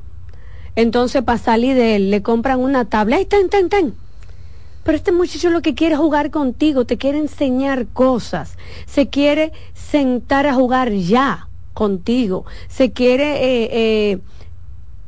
entonces 0.76 1.22
para 1.22 1.38
salir 1.38 1.76
de 1.76 1.96
él 1.96 2.10
le 2.10 2.24
compran 2.24 2.60
una 2.60 2.86
tabla. 2.86 3.18
¡Ay, 3.18 3.26
ten, 3.26 3.50
ten, 3.50 3.70
ten! 3.70 3.94
Pero 4.84 4.98
este 4.98 5.12
muchacho 5.12 5.52
lo 5.52 5.62
que 5.62 5.76
quiere 5.76 5.94
es 5.94 6.02
jugar 6.02 6.32
contigo, 6.32 6.86
te 6.86 6.98
quiere 6.98 7.20
enseñar 7.20 7.86
cosas, 7.86 8.58
se 8.88 9.10
quiere 9.10 9.52
sentar 9.76 10.48
a 10.48 10.56
jugar 10.56 10.92
ya 10.92 11.48
contigo, 11.74 12.46
se 12.68 12.92
quiere... 12.92 13.44
Eh, 13.44 13.70
eh, 13.72 14.20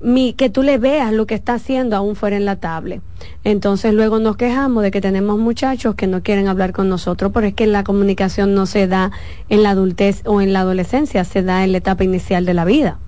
mi, 0.03 0.33
que 0.33 0.49
tú 0.49 0.63
le 0.63 0.77
veas 0.77 1.13
lo 1.13 1.25
que 1.25 1.33
está 1.33 1.55
haciendo 1.55 1.95
aún 1.95 2.15
fuera 2.15 2.35
en 2.35 2.45
la 2.45 2.57
tablet. 2.57 3.01
Entonces 3.43 3.93
luego 3.93 4.19
nos 4.19 4.35
quejamos 4.35 4.83
de 4.83 4.91
que 4.91 5.01
tenemos 5.01 5.39
muchachos 5.39 5.95
que 5.95 6.07
no 6.07 6.21
quieren 6.21 6.47
hablar 6.47 6.73
con 6.73 6.89
nosotros, 6.89 7.31
pero 7.33 7.47
es 7.47 7.53
que 7.53 7.65
la 7.65 7.83
comunicación 7.83 8.53
no 8.53 8.65
se 8.65 8.87
da 8.87 9.11
en 9.49 9.63
la 9.63 9.71
adultez 9.71 10.21
o 10.25 10.41
en 10.41 10.53
la 10.53 10.59
adolescencia, 10.59 11.23
se 11.23 11.41
da 11.41 11.63
en 11.63 11.71
la 11.71 11.77
etapa 11.79 12.03
inicial 12.03 12.45
de 12.45 12.53
la 12.53 12.65
vida. 12.65 12.99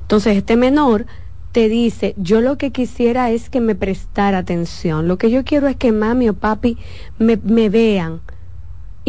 Entonces 0.00 0.36
este 0.36 0.56
menor 0.56 1.06
te 1.52 1.68
dice, 1.68 2.14
yo 2.16 2.40
lo 2.40 2.58
que 2.58 2.70
quisiera 2.70 3.30
es 3.30 3.50
que 3.50 3.60
me 3.60 3.74
prestara 3.74 4.38
atención, 4.38 5.08
lo 5.08 5.18
que 5.18 5.30
yo 5.30 5.44
quiero 5.44 5.66
es 5.66 5.76
que 5.76 5.92
mami 5.92 6.28
o 6.28 6.34
papi 6.34 6.78
me, 7.18 7.38
me 7.42 7.68
vean, 7.68 8.20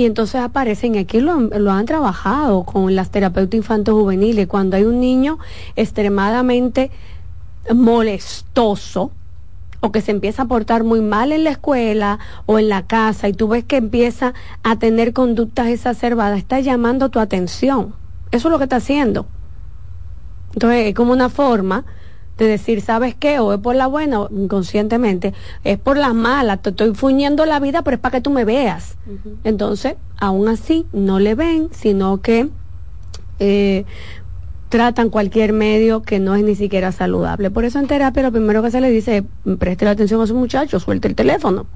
y 0.01 0.05
entonces 0.05 0.41
aparecen, 0.41 0.97
aquí 0.97 1.19
lo, 1.19 1.71
han 1.71 1.85
trabajado 1.85 2.63
con 2.63 2.95
las 2.95 3.11
terapeutas 3.11 3.55
infantos 3.55 3.93
juveniles, 3.93 4.47
cuando 4.47 4.75
hay 4.75 4.83
un 4.83 4.99
niño 4.99 5.37
extremadamente 5.75 6.89
molestoso 7.71 9.11
o 9.79 9.91
que 9.91 10.01
se 10.01 10.09
empieza 10.09 10.43
a 10.43 10.47
portar 10.47 10.83
muy 10.83 11.01
mal 11.01 11.31
en 11.31 11.43
la 11.43 11.51
escuela 11.51 12.17
o 12.47 12.57
en 12.57 12.67
la 12.67 12.87
casa 12.87 13.29
y 13.29 13.33
tú 13.33 13.47
ves 13.47 13.63
que 13.63 13.77
empieza 13.77 14.33
a 14.63 14.77
tener 14.77 15.13
conductas 15.13 15.67
exacerbadas, 15.67 16.39
está 16.39 16.59
llamando 16.59 17.09
tu 17.09 17.19
atención. 17.19 17.93
Eso 18.31 18.47
es 18.47 18.51
lo 18.51 18.57
que 18.57 18.63
está 18.63 18.77
haciendo. 18.77 19.27
Entonces 20.53 20.87
es 20.87 20.95
como 20.95 21.13
una 21.13 21.29
forma 21.29 21.85
de 22.41 22.47
decir, 22.47 22.81
¿sabes 22.81 23.13
qué? 23.13 23.37
O 23.39 23.53
es 23.53 23.59
por 23.59 23.75
la 23.75 23.85
buena, 23.85 24.27
inconscientemente, 24.31 25.33
es 25.63 25.77
por 25.77 25.95
la 25.95 26.11
mala, 26.13 26.57
te 26.57 26.71
estoy 26.71 26.95
fuñendo 26.95 27.45
la 27.45 27.59
vida, 27.59 27.83
pero 27.83 27.95
es 27.95 28.01
para 28.01 28.17
que 28.17 28.21
tú 28.21 28.31
me 28.31 28.45
veas. 28.45 28.97
Entonces, 29.43 29.95
aún 30.17 30.47
así, 30.47 30.87
no 30.91 31.19
le 31.19 31.35
ven, 31.35 31.69
sino 31.71 32.19
que 32.21 32.49
eh, 33.37 33.85
tratan 34.69 35.09
cualquier 35.09 35.53
medio 35.53 36.01
que 36.01 36.19
no 36.19 36.33
es 36.33 36.43
ni 36.43 36.55
siquiera 36.55 36.91
saludable. 36.91 37.51
Por 37.51 37.63
eso 37.63 37.77
en 37.77 37.85
terapia 37.85 38.23
lo 38.23 38.31
primero 38.31 38.63
que 38.63 38.71
se 38.71 38.81
le 38.81 38.89
dice 38.89 39.17
es, 39.17 39.57
preste 39.57 39.85
la 39.85 39.91
atención 39.91 40.19
a 40.19 40.25
su 40.25 40.33
muchacho, 40.33 40.79
suelte 40.79 41.07
el 41.07 41.15
teléfono. 41.15 41.67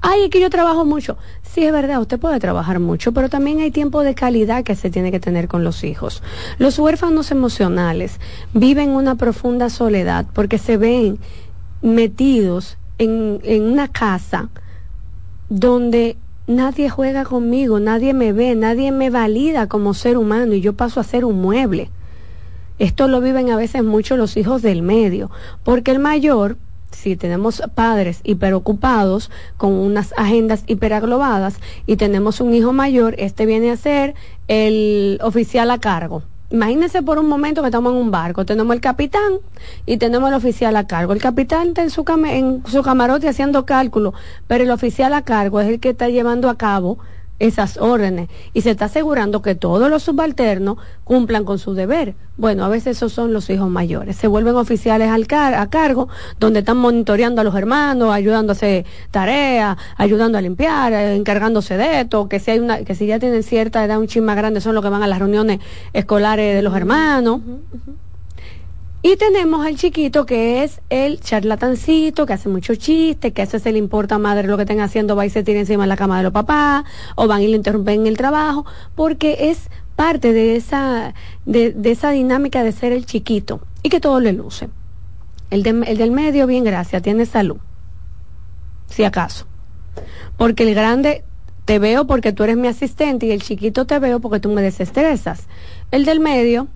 Ay, 0.00 0.24
es 0.24 0.30
que 0.30 0.40
yo 0.40 0.50
trabajo 0.50 0.84
mucho. 0.84 1.16
Sí, 1.42 1.64
es 1.64 1.72
verdad, 1.72 2.00
usted 2.00 2.18
puede 2.18 2.38
trabajar 2.38 2.80
mucho, 2.80 3.12
pero 3.12 3.28
también 3.28 3.60
hay 3.60 3.70
tiempo 3.70 4.02
de 4.02 4.14
calidad 4.14 4.64
que 4.64 4.76
se 4.76 4.90
tiene 4.90 5.10
que 5.10 5.20
tener 5.20 5.48
con 5.48 5.64
los 5.64 5.84
hijos. 5.84 6.22
Los 6.58 6.78
huérfanos 6.78 7.30
emocionales 7.30 8.20
viven 8.54 8.90
una 8.90 9.16
profunda 9.16 9.70
soledad 9.70 10.26
porque 10.32 10.58
se 10.58 10.76
ven 10.76 11.18
metidos 11.82 12.78
en, 12.98 13.40
en 13.44 13.62
una 13.62 13.88
casa 13.88 14.48
donde 15.48 16.16
nadie 16.46 16.90
juega 16.90 17.24
conmigo, 17.24 17.80
nadie 17.80 18.14
me 18.14 18.32
ve, 18.32 18.54
nadie 18.54 18.92
me 18.92 19.10
valida 19.10 19.68
como 19.68 19.94
ser 19.94 20.16
humano 20.16 20.54
y 20.54 20.60
yo 20.60 20.74
paso 20.74 21.00
a 21.00 21.04
ser 21.04 21.24
un 21.24 21.40
mueble. 21.40 21.90
Esto 22.78 23.08
lo 23.08 23.20
viven 23.20 23.50
a 23.50 23.56
veces 23.56 23.84
mucho 23.84 24.16
los 24.16 24.36
hijos 24.36 24.62
del 24.62 24.82
medio, 24.82 25.30
porque 25.64 25.90
el 25.90 25.98
mayor, 25.98 26.56
si 26.90 27.16
tenemos 27.16 27.62
padres 27.74 28.20
hiperocupados 28.24 29.30
con 29.56 29.72
unas 29.72 30.12
agendas 30.16 30.64
hiperaglobadas 30.66 31.56
y 31.86 31.96
tenemos 31.96 32.40
un 32.40 32.54
hijo 32.54 32.72
mayor, 32.72 33.14
este 33.18 33.46
viene 33.46 33.70
a 33.70 33.76
ser 33.76 34.14
el 34.48 35.18
oficial 35.22 35.70
a 35.70 35.78
cargo. 35.78 36.22
Imagínense 36.52 37.02
por 37.02 37.20
un 37.20 37.28
momento 37.28 37.62
que 37.62 37.68
estamos 37.68 37.92
en 37.92 37.98
un 37.98 38.10
barco, 38.10 38.44
tenemos 38.44 38.74
el 38.74 38.80
capitán 38.80 39.34
y 39.86 39.98
tenemos 39.98 40.28
el 40.30 40.34
oficial 40.34 40.74
a 40.74 40.86
cargo. 40.88 41.12
El 41.12 41.20
capitán 41.20 41.68
está 41.68 41.82
en 41.82 41.90
su, 41.90 42.04
en 42.26 42.64
su 42.66 42.82
camarote 42.82 43.28
haciendo 43.28 43.64
cálculo, 43.64 44.14
pero 44.48 44.64
el 44.64 44.70
oficial 44.72 45.14
a 45.14 45.22
cargo 45.22 45.60
es 45.60 45.68
el 45.68 45.78
que 45.78 45.90
está 45.90 46.08
llevando 46.08 46.50
a 46.50 46.56
cabo 46.56 46.98
esas 47.40 47.78
órdenes 47.78 48.28
y 48.52 48.60
se 48.60 48.70
está 48.70 48.84
asegurando 48.84 49.42
que 49.42 49.56
todos 49.56 49.90
los 49.90 50.04
subalternos 50.04 50.76
cumplan 51.02 51.44
con 51.44 51.58
su 51.58 51.74
deber. 51.74 52.14
Bueno, 52.36 52.64
a 52.64 52.68
veces 52.68 52.98
esos 52.98 53.12
son 53.12 53.32
los 53.32 53.50
hijos 53.50 53.68
mayores. 53.68 54.16
Se 54.16 54.28
vuelven 54.28 54.54
oficiales 54.54 55.10
al 55.10 55.26
a 55.30 55.68
cargo, 55.68 56.08
donde 56.38 56.60
están 56.60 56.76
monitoreando 56.76 57.40
a 57.40 57.44
los 57.44 57.54
hermanos, 57.54 58.12
ayudando 58.12 58.52
a 58.52 58.54
hacer 58.54 58.84
tareas, 59.10 59.76
ayudando 59.96 60.38
a 60.38 60.40
limpiar, 60.40 60.92
eh, 60.92 61.16
encargándose 61.16 61.76
de 61.76 62.00
esto, 62.00 62.28
que 62.28 62.40
si 62.40 62.52
hay 62.52 62.58
una, 62.58 62.84
que 62.84 62.94
si 62.94 63.06
ya 63.06 63.18
tienen 63.18 63.42
cierta 63.42 63.84
edad, 63.84 63.98
un 63.98 64.06
chisme 64.06 64.34
grande, 64.34 64.60
son 64.60 64.74
los 64.74 64.84
que 64.84 64.90
van 64.90 65.02
a 65.02 65.06
las 65.06 65.18
reuniones 65.18 65.60
escolares 65.92 66.54
de 66.54 66.62
los 66.62 66.74
hermanos. 66.76 67.40
Y 69.02 69.16
tenemos 69.16 69.64
al 69.64 69.76
chiquito 69.76 70.26
que 70.26 70.62
es 70.62 70.82
el 70.90 71.20
charlatancito, 71.20 72.26
que 72.26 72.34
hace 72.34 72.50
mucho 72.50 72.74
chiste, 72.74 73.32
que 73.32 73.40
a 73.40 73.44
ese 73.44 73.58
se 73.58 73.72
le 73.72 73.78
importa 73.78 74.18
madre 74.18 74.46
lo 74.46 74.58
que 74.58 74.64
estén 74.64 74.80
haciendo, 74.80 75.16
va 75.16 75.24
y 75.24 75.30
se 75.30 75.42
tira 75.42 75.60
encima 75.60 75.84
de 75.84 75.88
la 75.88 75.96
cama 75.96 76.18
de 76.18 76.24
los 76.24 76.32
papás, 76.32 76.84
o 77.14 77.26
van 77.26 77.40
y 77.40 77.48
lo 77.48 77.56
interrumpen 77.56 78.02
en 78.02 78.06
el 78.06 78.18
trabajo, 78.18 78.66
porque 78.94 79.50
es 79.50 79.70
parte 79.96 80.34
de 80.34 80.56
esa, 80.56 81.14
de, 81.46 81.74
esa 81.84 82.10
dinámica 82.10 82.62
de 82.62 82.72
ser 82.72 82.92
el 82.92 83.06
chiquito 83.06 83.62
y 83.82 83.88
que 83.88 84.00
todo 84.00 84.20
le 84.20 84.34
luce. 84.34 84.68
El, 85.48 85.66
el 85.66 85.96
del 85.96 86.10
medio, 86.10 86.46
bien, 86.46 86.62
gracias, 86.62 87.00
tiene 87.00 87.24
salud, 87.24 87.56
si 88.86 89.04
acaso. 89.04 89.46
Porque 90.36 90.64
el 90.64 90.74
grande 90.74 91.24
te 91.64 91.78
veo 91.78 92.06
porque 92.06 92.34
tú 92.34 92.44
eres 92.44 92.58
mi 92.58 92.68
asistente 92.68 93.26
y 93.26 93.30
el 93.30 93.40
chiquito 93.40 93.86
te 93.86 93.98
veo 93.98 94.20
porque 94.20 94.40
tú 94.40 94.50
me 94.50 94.60
desestresas. 94.60 95.46
El 95.90 96.04
del 96.04 96.20
medio 96.20 96.68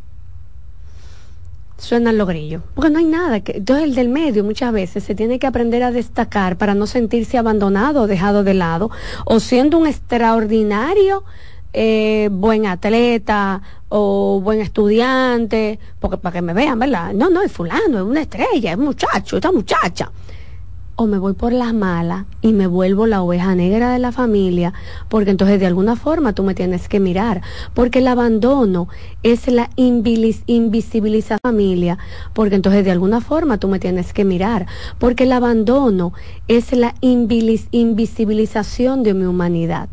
suenan 1.79 2.19
los 2.19 2.29
grillos. 2.29 2.63
Porque 2.75 2.91
no 2.91 2.99
hay 2.99 3.05
nada. 3.05 3.41
Que, 3.41 3.59
entonces 3.59 3.85
el 3.85 3.95
del 3.95 4.09
medio 4.09 4.45
muchas 4.45 4.73
veces 4.73 5.05
se 5.05 5.15
tiene 5.15 5.39
que 5.39 5.47
aprender 5.47 5.83
a 5.83 5.91
destacar 5.91 6.57
para 6.57 6.75
no 6.75 6.87
sentirse 6.87 7.39
abandonado 7.39 8.03
o 8.03 8.07
dejado 8.07 8.45
de 8.45 8.55
lado. 8.55 8.91
O 9.25 9.41
siendo 9.41 9.79
un 9.79 9.87
extraordinario 9.87 11.25
eh, 11.73 12.29
buen 12.31 12.67
atleta 12.67 13.63
o 13.89 14.41
buen 14.43 14.61
estudiante, 14.61 15.79
porque 16.01 16.19
para 16.19 16.35
que 16.35 16.43
me 16.43 16.55
vean, 16.55 16.79
¿verdad? 16.79 17.13
No, 17.13 17.31
no, 17.31 17.43
es 17.43 17.53
fulano, 17.53 17.99
es 17.99 18.05
una 18.05 18.23
estrella, 18.23 18.73
es 18.73 18.79
muchacho, 18.79 19.37
esta 19.37 19.53
muchacha 19.53 20.11
o 20.97 21.07
me 21.07 21.19
voy 21.19 21.33
por 21.33 21.53
las 21.53 21.75
malas 21.75 22.27
y 22.41 22.53
me 22.53 22.67
vuelvo 22.67 23.07
la 23.07 23.23
oveja 23.23 23.55
negra 23.55 23.93
de 23.93 23.99
la 23.99 24.13
familia, 24.13 24.73
porque 25.09 25.31
entonces 25.31 25.59
de 25.59 25.67
alguna 25.67 25.97
forma 25.97 26.35
tú 26.35 26.45
me 26.45 26.55
tienes 26.55 26.89
que 26.89 27.01
mirar, 27.01 27.43
porque 27.75 27.99
el 27.99 28.09
abandono 28.09 28.89
es 29.23 29.49
la 29.49 29.71
invisibilización 29.77 30.71
de 30.71 31.21
la 31.21 31.39
familia, 31.43 31.99
porque 32.33 32.55
entonces 32.55 32.85
de 32.85 32.93
alguna 32.93 33.21
forma 33.21 33.59
tú 33.59 33.69
me 33.69 33.81
tienes 33.81 34.13
que 34.13 34.25
mirar, 34.25 34.67
porque 34.99 35.25
el 35.25 35.33
abandono 35.33 36.13
es 36.47 36.73
la 36.73 36.95
invisibilización 37.01 39.03
de 39.03 39.15
mi 39.15 39.25
humanidad. 39.25 39.89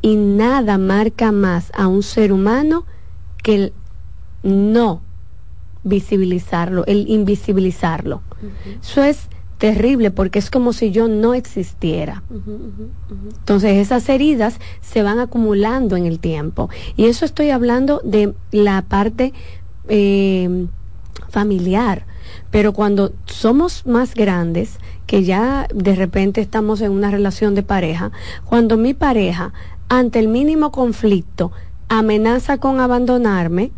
Y 0.00 0.16
nada 0.16 0.78
marca 0.78 1.32
más 1.32 1.70
a 1.74 1.86
un 1.86 2.02
ser 2.02 2.32
humano 2.32 2.86
que 3.42 3.54
el 3.54 3.72
no 4.42 5.02
visibilizarlo, 5.84 6.84
el 6.86 7.08
invisibilizarlo. 7.08 8.22
Eso 8.82 9.02
es 9.02 9.28
terrible 9.58 10.10
porque 10.10 10.38
es 10.38 10.50
como 10.50 10.72
si 10.72 10.90
yo 10.90 11.06
no 11.06 11.34
existiera. 11.34 12.22
Entonces 13.38 13.76
esas 13.76 14.08
heridas 14.08 14.58
se 14.80 15.02
van 15.02 15.18
acumulando 15.18 15.96
en 15.96 16.06
el 16.06 16.18
tiempo. 16.18 16.70
Y 16.96 17.04
eso 17.04 17.24
estoy 17.24 17.50
hablando 17.50 18.00
de 18.02 18.34
la 18.52 18.82
parte 18.82 19.34
eh, 19.88 20.66
familiar. 21.28 22.06
Pero 22.50 22.72
cuando 22.72 23.12
somos 23.26 23.86
más 23.86 24.14
grandes, 24.14 24.78
que 25.06 25.24
ya 25.24 25.66
de 25.74 25.94
repente 25.94 26.40
estamos 26.40 26.80
en 26.80 26.92
una 26.92 27.10
relación 27.10 27.54
de 27.54 27.62
pareja, 27.62 28.12
cuando 28.44 28.76
mi 28.76 28.94
pareja, 28.94 29.52
ante 29.88 30.20
el 30.20 30.28
mínimo 30.28 30.70
conflicto, 30.70 31.52
amenaza 31.88 32.58
con 32.58 32.80
abandonarme, 32.80 33.72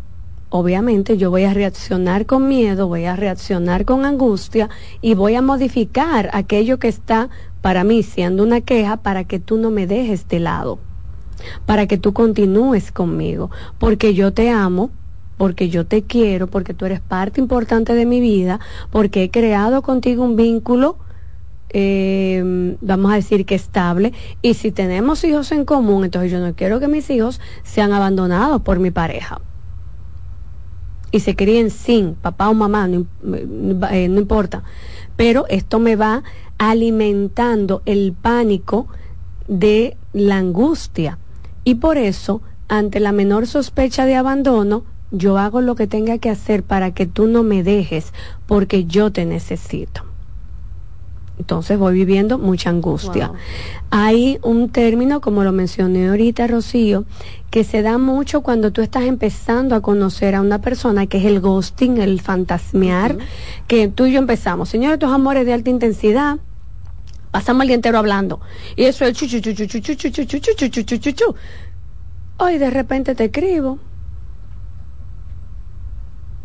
obviamente 0.55 1.17
yo 1.17 1.31
voy 1.31 1.45
a 1.45 1.53
reaccionar 1.55 2.27
con 2.27 2.47
miedo, 2.47 2.87
voy 2.87 3.05
a 3.05 3.15
reaccionar 3.15 3.85
con 3.85 4.05
angustia 4.05 4.69
y 5.01 5.15
voy 5.15 5.33
a 5.33 5.41
modificar 5.41 6.29
aquello 6.31 6.77
que 6.77 6.89
está 6.89 7.29
para 7.61 7.83
mí 7.83 8.03
siendo 8.03 8.43
una 8.43 8.61
queja 8.61 8.97
para 8.97 9.23
que 9.23 9.39
tú 9.39 9.57
no 9.57 9.71
me 9.71 9.87
dejes 9.87 10.27
de 10.27 10.39
lado, 10.39 10.77
para 11.65 11.87
que 11.87 11.97
tú 11.97 12.13
continúes 12.13 12.91
conmigo, 12.91 13.49
porque 13.79 14.13
yo 14.13 14.31
te 14.31 14.51
amo, 14.51 14.91
porque 15.37 15.69
yo 15.69 15.87
te 15.87 16.03
quiero, 16.03 16.45
porque 16.45 16.75
tú 16.75 16.85
eres 16.85 17.01
parte 17.01 17.41
importante 17.41 17.95
de 17.95 18.05
mi 18.05 18.19
vida, 18.19 18.59
porque 18.91 19.23
he 19.23 19.31
creado 19.31 19.81
contigo 19.81 20.23
un 20.23 20.35
vínculo, 20.35 20.97
eh, 21.69 22.75
vamos 22.79 23.11
a 23.11 23.15
decir 23.15 23.47
que 23.47 23.55
estable, 23.55 24.13
y 24.43 24.53
si 24.53 24.71
tenemos 24.71 25.23
hijos 25.23 25.51
en 25.51 25.65
común, 25.65 26.05
entonces 26.05 26.31
yo 26.31 26.39
no 26.39 26.53
quiero 26.53 26.79
que 26.79 26.87
mis 26.87 27.09
hijos 27.09 27.41
sean 27.63 27.91
abandonados 27.91 28.61
por 28.61 28.77
mi 28.77 28.91
pareja 28.91 29.41
y 31.13 31.19
se 31.19 31.35
críen 31.35 31.69
sin 31.69 32.15
papá 32.15 32.49
o 32.49 32.55
mamá, 32.55 32.87
no, 32.87 33.05
eh, 33.91 34.07
no 34.09 34.19
importa. 34.19 34.63
Pero 35.15 35.45
esto 35.47 35.77
me 35.77 35.95
va 35.95 36.23
alimentando 36.57 37.83
el 37.85 38.13
pánico 38.19 38.87
de 39.47 39.95
la 40.11 40.37
angustia. 40.37 41.19
Y 41.63 41.75
por 41.75 41.97
eso, 41.97 42.41
ante 42.67 42.99
la 42.99 43.11
menor 43.11 43.45
sospecha 43.45 44.05
de 44.05 44.15
abandono, 44.15 44.85
yo 45.11 45.37
hago 45.37 45.61
lo 45.61 45.75
que 45.75 45.85
tenga 45.85 46.17
que 46.17 46.31
hacer 46.31 46.63
para 46.63 46.95
que 46.95 47.05
tú 47.05 47.27
no 47.27 47.43
me 47.43 47.61
dejes, 47.61 48.11
porque 48.47 48.85
yo 48.85 49.11
te 49.11 49.23
necesito. 49.25 50.12
Entonces 51.39 51.79
voy 51.79 51.95
viviendo 51.95 52.37
mucha 52.37 52.69
angustia. 52.69 53.31
Hay 53.89 54.39
un 54.43 54.69
término, 54.69 55.19
como 55.19 55.43
lo 55.43 55.51
mencioné 55.51 56.09
ahorita, 56.09 56.45
Rocío, 56.47 57.05
que 57.49 57.63
se 57.63 57.81
da 57.81 57.97
mucho 57.97 58.41
cuando 58.41 58.71
tú 58.71 58.81
estás 58.81 59.03
empezando 59.03 59.75
a 59.75 59.81
conocer 59.81 60.35
a 60.35 60.41
una 60.41 60.61
persona, 60.61 61.07
que 61.07 61.17
es 61.17 61.25
el 61.25 61.39
ghosting, 61.39 61.97
el 61.97 62.21
fantasmear, 62.21 63.17
que 63.67 63.87
tú 63.87 64.05
y 64.05 64.13
yo 64.13 64.19
empezamos. 64.19 64.69
Señores, 64.69 64.99
tus 64.99 65.11
amores 65.11 65.45
de 65.45 65.53
alta 65.53 65.71
intensidad, 65.71 66.37
pasamos 67.31 67.63
el 67.63 67.69
día 67.69 67.75
entero 67.75 67.97
hablando. 67.97 68.39
Y 68.75 68.83
eso 68.83 69.03
es 69.05 69.17
chuchu. 69.17 69.39
Hoy 72.37 72.57
de 72.57 72.69
repente 72.69 73.15
te 73.15 73.25
escribo. 73.25 73.79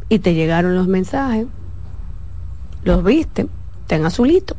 Y 0.08 0.20
te 0.20 0.32
llegaron 0.32 0.74
los 0.74 0.88
mensajes. 0.88 1.46
Los 2.84 3.04
viste. 3.04 3.48
Ten 3.86 4.06
azulito 4.06 4.56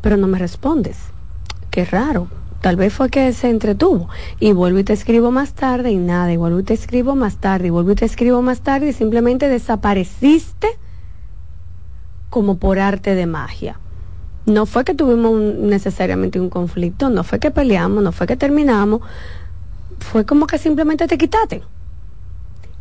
pero 0.00 0.16
no 0.16 0.26
me 0.26 0.38
respondes. 0.38 0.98
Qué 1.70 1.84
raro. 1.84 2.28
Tal 2.60 2.76
vez 2.76 2.92
fue 2.92 3.08
que 3.08 3.32
se 3.32 3.48
entretuvo. 3.48 4.08
Y 4.38 4.52
vuelvo 4.52 4.80
y 4.80 4.84
te 4.84 4.92
escribo 4.92 5.30
más 5.30 5.54
tarde 5.54 5.90
y 5.90 5.96
nada. 5.96 6.32
Y 6.32 6.36
vuelvo 6.36 6.60
y 6.60 6.62
te 6.62 6.74
escribo 6.74 7.14
más 7.14 7.36
tarde. 7.36 7.68
Y 7.68 7.70
vuelvo 7.70 7.92
y 7.92 7.94
te 7.94 8.04
escribo 8.04 8.42
más 8.42 8.60
tarde 8.60 8.88
y 8.88 8.92
simplemente 8.92 9.48
desapareciste 9.48 10.68
como 12.28 12.58
por 12.58 12.78
arte 12.78 13.14
de 13.14 13.26
magia. 13.26 13.78
No 14.46 14.66
fue 14.66 14.84
que 14.84 14.94
tuvimos 14.94 15.40
necesariamente 15.40 16.40
un 16.40 16.50
conflicto, 16.50 17.10
no 17.10 17.24
fue 17.24 17.38
que 17.38 17.50
peleamos, 17.50 18.02
no 18.02 18.12
fue 18.12 18.26
que 18.26 18.36
terminamos. 18.36 19.00
Fue 19.98 20.24
como 20.24 20.46
que 20.46 20.58
simplemente 20.58 21.06
te 21.06 21.18
quitaste. 21.18 21.62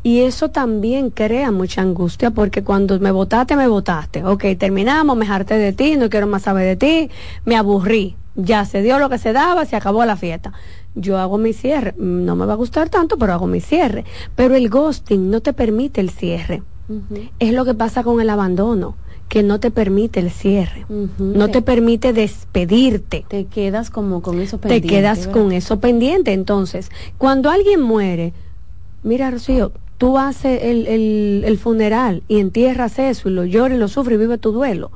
Y 0.01 0.21
eso 0.21 0.49
también 0.49 1.09
crea 1.09 1.51
mucha 1.51 1.81
angustia 1.81 2.31
porque 2.31 2.63
cuando 2.63 2.99
me 2.99 3.11
votaste, 3.11 3.55
me 3.55 3.67
votaste. 3.67 4.23
Ok, 4.23 4.45
terminamos, 4.57 5.17
me 5.17 5.27
harté 5.27 5.57
de 5.57 5.73
ti, 5.73 5.97
no 5.97 6.09
quiero 6.09 6.27
más 6.27 6.43
saber 6.43 6.65
de 6.65 6.76
ti, 6.76 7.11
me 7.45 7.55
aburrí. 7.57 8.15
Ya 8.35 8.63
se 8.63 8.81
dio 8.81 8.99
lo 8.99 9.09
que 9.09 9.17
se 9.17 9.34
daba, 9.34 9.65
se 9.65 9.76
acabó 9.76 10.05
la 10.05 10.15
fiesta. 10.15 10.53
Yo 10.95 11.17
hago 11.17 11.38
mi 11.38 11.51
cierre. 11.51 11.93
No 11.97 12.35
me 12.35 12.45
va 12.45 12.53
a 12.53 12.57
gustar 12.57 12.89
tanto, 12.89 13.17
pero 13.17 13.34
hago 13.34 13.47
mi 13.47 13.59
cierre. 13.59 14.05
Pero 14.35 14.55
el 14.55 14.69
ghosting 14.69 15.30
no 15.30 15.41
te 15.41 15.51
permite 15.51 15.99
el 15.99 16.09
cierre. 16.09 16.63
Es 17.39 17.53
lo 17.53 17.65
que 17.65 17.73
pasa 17.73 18.03
con 18.03 18.19
el 18.19 18.30
abandono 18.30 18.95
que 19.27 19.43
no 19.43 19.59
te 19.59 19.69
permite 19.69 20.19
el 20.19 20.31
cierre, 20.31 20.88
no 21.19 21.49
te 21.49 21.61
permite 21.61 22.13
despedirte. 22.13 23.26
Te 23.27 23.45
quedas 23.45 23.91
como 23.91 24.23
con 24.23 24.41
eso 24.41 24.57
pendiente. 24.57 24.88
Te 24.88 24.93
quedas 24.93 25.27
con 25.27 25.51
eso 25.51 25.80
pendiente. 25.80 26.34
Entonces, 26.34 26.89
cuando 27.19 27.51
alguien 27.51 27.80
muere, 27.80 28.34
mira 29.03 29.30
Rocío, 29.30 29.71
tú 29.99 30.17
haces 30.17 30.63
el, 30.63 30.88
el, 30.88 31.43
el, 31.45 31.57
funeral 31.59 32.23
y 32.27 32.39
entierras 32.39 32.97
eso 32.97 33.30
y 33.30 33.34
lo 33.34 33.45
lloras 33.45 33.76
y 33.76 33.80
lo 33.80 33.88
sufres 33.89 34.15
y 34.15 34.21
vive 34.21 34.39
tu 34.39 34.51
duelo. 34.51 34.91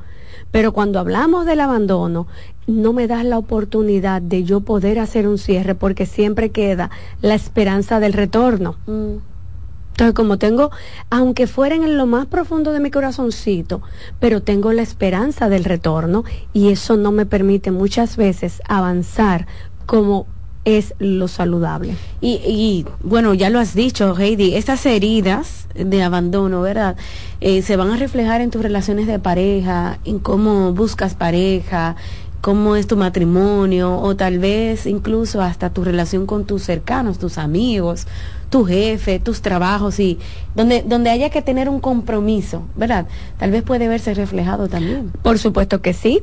Pero 0.49 0.71
cuando 0.71 0.97
hablamos 0.99 1.45
del 1.45 1.59
abandono, 1.59 2.25
no 2.67 2.93
me 2.93 3.07
das 3.07 3.25
la 3.25 3.37
oportunidad 3.37 4.21
de 4.21 4.43
yo 4.45 4.61
poder 4.61 4.99
hacer 4.99 5.27
un 5.27 5.37
cierre 5.37 5.75
porque 5.75 6.05
siempre 6.05 6.51
queda 6.51 6.89
la 7.21 7.35
esperanza 7.35 7.99
del 7.99 8.13
retorno. 8.13 8.77
Entonces, 8.87 10.15
como 10.15 10.37
tengo, 10.37 10.71
aunque 11.09 11.47
fuera 11.47 11.75
en 11.75 11.97
lo 11.97 12.05
más 12.05 12.27
profundo 12.27 12.71
de 12.71 12.79
mi 12.79 12.89
corazoncito, 12.89 13.81
pero 14.19 14.41
tengo 14.41 14.71
la 14.71 14.83
esperanza 14.83 15.49
del 15.49 15.65
retorno 15.65 16.23
y 16.53 16.69
eso 16.69 16.95
no 16.95 17.11
me 17.11 17.25
permite 17.25 17.71
muchas 17.71 18.15
veces 18.15 18.61
avanzar 18.69 19.47
como 19.85 20.27
es 20.65 20.93
lo 20.99 21.27
saludable. 21.27 21.95
Y, 22.21 22.39
y 22.45 22.85
bueno, 23.03 23.33
ya 23.33 23.49
lo 23.49 23.59
has 23.59 23.75
dicho, 23.75 24.17
Heidi, 24.17 24.55
estas 24.55 24.85
heridas 24.85 25.67
de 25.75 26.03
abandono, 26.03 26.61
¿verdad? 26.61 26.95
Eh, 27.41 27.61
se 27.61 27.75
van 27.75 27.91
a 27.91 27.97
reflejar 27.97 28.41
en 28.41 28.51
tus 28.51 28.61
relaciones 28.61 29.07
de 29.07 29.19
pareja, 29.19 29.99
en 30.05 30.19
cómo 30.19 30.73
buscas 30.73 31.15
pareja, 31.15 31.95
cómo 32.43 32.75
es 32.75 32.87
tu 32.87 32.97
matrimonio 32.97 33.97
o 33.97 34.15
tal 34.17 34.37
vez 34.37 34.85
incluso 34.85 35.41
hasta 35.41 35.69
tu 35.69 35.83
relación 35.83 36.25
con 36.25 36.45
tus 36.45 36.63
cercanos, 36.63 37.17
tus 37.17 37.37
amigos, 37.37 38.05
tu 38.49 38.65
jefe, 38.65 39.19
tus 39.19 39.41
trabajos 39.41 39.97
y 39.99 40.19
donde 40.53 40.83
donde 40.85 41.09
haya 41.09 41.29
que 41.29 41.41
tener 41.41 41.69
un 41.69 41.79
compromiso, 41.79 42.63
¿verdad? 42.75 43.07
Tal 43.37 43.51
vez 43.51 43.63
puede 43.63 43.87
verse 43.87 44.13
reflejado 44.13 44.67
también. 44.67 45.11
Por 45.21 45.39
supuesto 45.39 45.81
que 45.81 45.93
sí, 45.93 46.21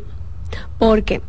porque 0.79 1.23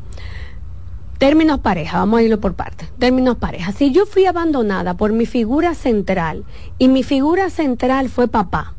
términos 1.22 1.60
pareja, 1.60 2.00
vamos 2.00 2.18
a 2.18 2.24
irlo 2.24 2.40
por 2.40 2.56
partes. 2.56 2.90
Términos 2.98 3.38
pareja. 3.38 3.72
Si 3.74 3.92
yo 3.92 4.08
fui 4.08 4.26
abandonada 4.26 4.96
por 4.96 5.14
mi 5.14 5.28
figura 5.28 5.76
central 5.76 6.46
y 6.80 6.88
mi 6.88 7.04
figura 7.04 7.52
central 7.52 8.10
fue 8.10 8.28
papá, 8.28 8.74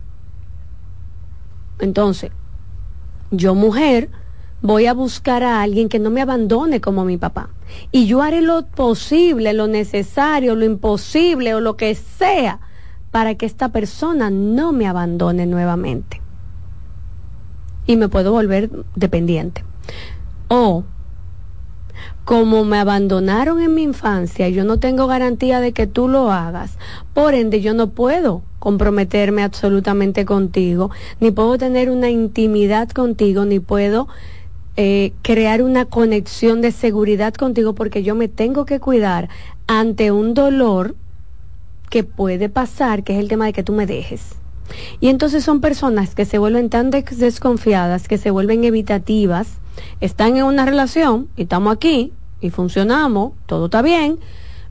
entonces 1.78 2.32
yo 3.30 3.54
mujer 3.54 4.10
voy 4.60 4.86
a 4.86 4.92
buscar 4.92 5.44
a 5.44 5.62
alguien 5.62 5.88
que 5.88 6.00
no 6.00 6.10
me 6.10 6.20
abandone 6.20 6.80
como 6.80 7.04
mi 7.04 7.16
papá. 7.16 7.50
Y 7.92 8.06
yo 8.06 8.22
haré 8.22 8.42
lo 8.42 8.66
posible, 8.66 9.52
lo 9.52 9.68
necesario, 9.68 10.56
lo 10.56 10.64
imposible 10.64 11.54
o 11.54 11.60
lo 11.60 11.76
que 11.76 11.94
sea 11.94 12.58
para 13.12 13.36
que 13.36 13.46
esta 13.46 13.68
persona 13.68 14.30
no 14.30 14.72
me 14.72 14.88
abandone 14.88 15.46
nuevamente. 15.46 16.20
Y 17.86 17.94
me 17.94 18.08
puedo 18.08 18.32
volver 18.32 18.68
dependiente. 18.96 19.64
O, 20.48 20.82
como 22.24 22.64
me 22.64 22.78
abandonaron 22.78 23.60
en 23.60 23.74
mi 23.74 23.82
infancia, 23.82 24.48
yo 24.48 24.64
no 24.64 24.78
tengo 24.78 25.06
garantía 25.06 25.60
de 25.60 25.72
que 25.72 25.86
tú 25.86 26.08
lo 26.08 26.30
hagas. 26.30 26.78
Por 27.14 27.34
ende, 27.34 27.60
yo 27.60 27.74
no 27.74 27.88
puedo 27.90 28.42
comprometerme 28.58 29.42
absolutamente 29.42 30.24
contigo, 30.24 30.90
ni 31.20 31.32
puedo 31.32 31.58
tener 31.58 31.90
una 31.90 32.10
intimidad 32.10 32.88
contigo, 32.90 33.44
ni 33.44 33.58
puedo 33.58 34.06
eh, 34.76 35.12
crear 35.22 35.62
una 35.62 35.84
conexión 35.84 36.62
de 36.62 36.70
seguridad 36.70 37.34
contigo 37.34 37.74
porque 37.74 38.02
yo 38.02 38.14
me 38.14 38.28
tengo 38.28 38.64
que 38.64 38.80
cuidar 38.80 39.28
ante 39.66 40.12
un 40.12 40.32
dolor 40.32 40.94
que 41.90 42.04
puede 42.04 42.48
pasar, 42.48 43.02
que 43.02 43.14
es 43.14 43.18
el 43.18 43.28
tema 43.28 43.46
de 43.46 43.52
que 43.52 43.62
tú 43.62 43.72
me 43.72 43.84
dejes. 43.84 44.36
Y 45.00 45.08
entonces 45.08 45.44
son 45.44 45.60
personas 45.60 46.14
que 46.14 46.24
se 46.24 46.38
vuelven 46.38 46.70
tan 46.70 46.90
desconfiadas, 46.90 48.08
que 48.08 48.16
se 48.16 48.30
vuelven 48.30 48.64
evitativas, 48.64 49.58
están 50.00 50.36
en 50.36 50.44
una 50.44 50.64
relación 50.64 51.28
y 51.36 51.42
estamos 51.42 51.74
aquí 51.74 52.12
y 52.40 52.50
funcionamos, 52.50 53.32
todo 53.46 53.66
está 53.66 53.82
bien, 53.82 54.18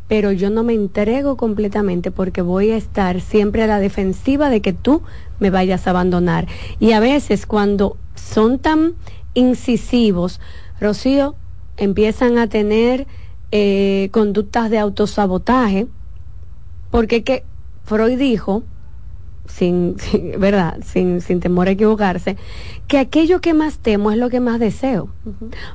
pero 0.08 0.32
yo 0.32 0.50
no 0.50 0.64
me 0.64 0.74
entrego 0.74 1.38
completamente 1.38 2.12
porque 2.12 2.42
voy 2.42 2.72
a 2.72 2.78
estar 2.78 3.22
siempre 3.22 3.64
a 3.64 3.68
la 3.68 3.80
defensiva 3.80 4.50
de 4.50 4.62
que 4.62 4.74
tú 4.74 5.04
me 5.40 5.50
vayas 5.50 5.88
a 5.88 5.92
abandonar. 5.92 6.48
Y 6.80 6.92
a 6.92 7.00
veces 7.00 7.46
cuando 7.46 7.96
son 8.16 8.60
tan 8.60 8.96
incisivos, 9.34 10.42
Rocío, 10.82 11.36
empiezan 11.78 12.38
a 12.38 12.48
tener 12.48 13.08
eh, 13.52 14.10
conductas 14.12 14.70
de 14.70 14.80
autosabotaje, 14.80 15.88
porque 16.90 17.24
que 17.24 17.46
Freud 17.86 18.18
dijo, 18.18 18.64
sin, 19.52 19.96
verdad, 20.38 20.80
sin, 20.84 21.22
sin, 21.22 21.40
temor 21.40 21.68
a 21.68 21.72
equivocarse, 21.72 22.38
que 22.88 22.98
aquello 22.98 23.42
que 23.42 23.54
más 23.54 23.80
temo 23.80 24.12
es 24.12 24.18
lo 24.18 24.30
que 24.30 24.40
más 24.40 24.60
deseo. 24.60 25.10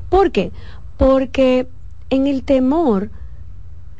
¿Por 0.08 0.30
qué? 0.30 0.52
Porque 0.96 1.68
en 2.10 2.26
el 2.26 2.42
temor 2.42 3.10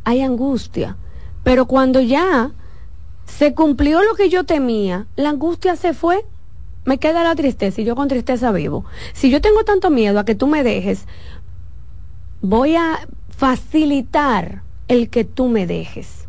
hay 0.05 0.23
angustia, 0.23 0.97
pero 1.43 1.67
cuando 1.67 2.01
ya 2.01 2.53
se 3.27 3.55
cumplió 3.55 4.03
lo 4.03 4.15
que 4.15 4.29
yo 4.29 4.45
temía, 4.45 5.07
la 5.17 5.31
angustia 5.31 5.77
se 5.77 5.93
fue 5.93 6.25
me 6.87 6.99
queda 6.99 7.25
la 7.25 7.35
tristeza 7.35 7.81
y 7.81 7.85
yo 7.85 7.97
con 7.97 8.09
tristeza 8.09 8.53
vivo. 8.53 8.85
Si 9.13 9.29
yo 9.29 9.41
tengo 9.41 9.65
tanto 9.65 9.91
miedo 9.91 10.21
a 10.21 10.25
que 10.25 10.37
tú 10.37 10.47
me 10.47 10.63
dejes, 10.63 11.07
voy 12.41 12.77
a 12.77 13.01
facilitar 13.29 14.63
el 14.89 15.11
que 15.11 15.25
tú 15.25 15.49
me 15.49 15.67
dejes. 15.67 16.26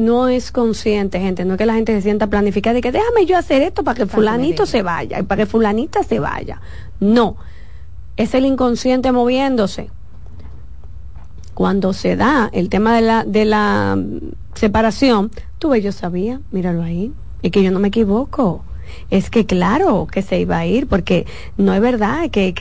No 0.00 0.28
es 0.28 0.50
consciente, 0.50 1.20
gente, 1.20 1.44
no 1.44 1.54
es 1.54 1.58
que 1.58 1.66
la 1.66 1.74
gente 1.74 1.92
se 1.92 2.00
sienta 2.00 2.26
planificada 2.28 2.78
y 2.78 2.80
que 2.80 2.90
déjame 2.90 3.26
yo 3.26 3.36
hacer 3.36 3.60
esto 3.60 3.84
para 3.84 3.98
que 3.98 4.06
fulanito 4.06 4.64
se 4.64 4.82
vaya 4.82 5.20
y 5.20 5.24
para 5.24 5.42
que 5.42 5.46
fulanita 5.46 6.02
se 6.02 6.18
vaya. 6.18 6.58
No, 7.00 7.36
es 8.16 8.32
el 8.32 8.46
inconsciente 8.46 9.12
moviéndose. 9.12 9.90
Cuando 11.52 11.92
se 11.92 12.16
da 12.16 12.48
el 12.54 12.70
tema 12.70 12.96
de 12.96 13.02
la, 13.02 13.24
de 13.24 13.44
la 13.44 14.02
separación, 14.54 15.30
tú 15.58 15.74
yo 15.74 15.92
sabía, 15.92 16.40
míralo 16.50 16.82
ahí, 16.82 17.12
y 17.42 17.50
que 17.50 17.62
yo 17.62 17.70
no 17.70 17.78
me 17.78 17.88
equivoco. 17.88 18.64
Es 19.10 19.28
que 19.28 19.44
claro 19.44 20.06
que 20.10 20.22
se 20.22 20.40
iba 20.40 20.56
a 20.56 20.66
ir, 20.66 20.86
porque 20.86 21.26
no 21.58 21.74
es 21.74 21.80
verdad 21.82 22.30
que, 22.30 22.54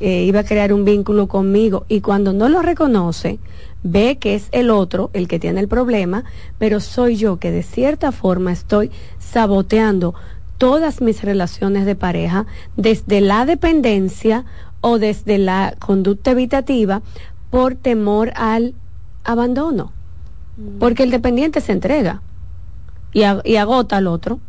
eh, 0.00 0.22
iba 0.24 0.40
a 0.40 0.44
crear 0.44 0.74
un 0.74 0.84
vínculo 0.84 1.28
conmigo. 1.28 1.86
Y 1.88 2.02
cuando 2.02 2.34
no 2.34 2.50
lo 2.50 2.60
reconoce, 2.60 3.38
ve 3.84 4.18
que 4.18 4.34
es 4.34 4.48
el 4.50 4.70
otro 4.70 5.10
el 5.12 5.28
que 5.28 5.38
tiene 5.38 5.60
el 5.60 5.68
problema, 5.68 6.24
pero 6.58 6.80
soy 6.80 7.16
yo 7.16 7.38
que 7.38 7.52
de 7.52 7.62
cierta 7.62 8.10
forma 8.10 8.50
estoy 8.50 8.90
saboteando 9.20 10.14
todas 10.58 11.00
mis 11.00 11.22
relaciones 11.22 11.84
de 11.86 11.94
pareja 11.94 12.46
desde 12.76 13.20
la 13.20 13.44
dependencia 13.44 14.44
o 14.80 14.98
desde 14.98 15.38
la 15.38 15.76
conducta 15.78 16.32
evitativa 16.32 17.02
por 17.50 17.74
temor 17.74 18.32
al 18.34 18.74
abandono. 19.22 19.92
Mm. 20.56 20.78
Porque 20.78 21.02
el 21.02 21.10
dependiente 21.10 21.60
se 21.60 21.72
entrega 21.72 22.22
y, 23.12 23.22
y 23.44 23.56
agota 23.56 23.98
al 23.98 24.06
otro 24.06 24.40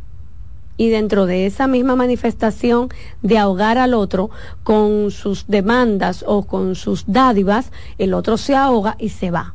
y 0.76 0.88
dentro 0.88 1.26
de 1.26 1.46
esa 1.46 1.66
misma 1.66 1.96
manifestación 1.96 2.88
de 3.22 3.38
ahogar 3.38 3.78
al 3.78 3.94
otro 3.94 4.30
con 4.62 5.10
sus 5.10 5.46
demandas 5.46 6.24
o 6.26 6.42
con 6.42 6.74
sus 6.74 7.04
dádivas, 7.06 7.72
el 7.98 8.14
otro 8.14 8.36
se 8.36 8.54
ahoga 8.54 8.96
y 8.98 9.10
se 9.10 9.30
va. 9.30 9.54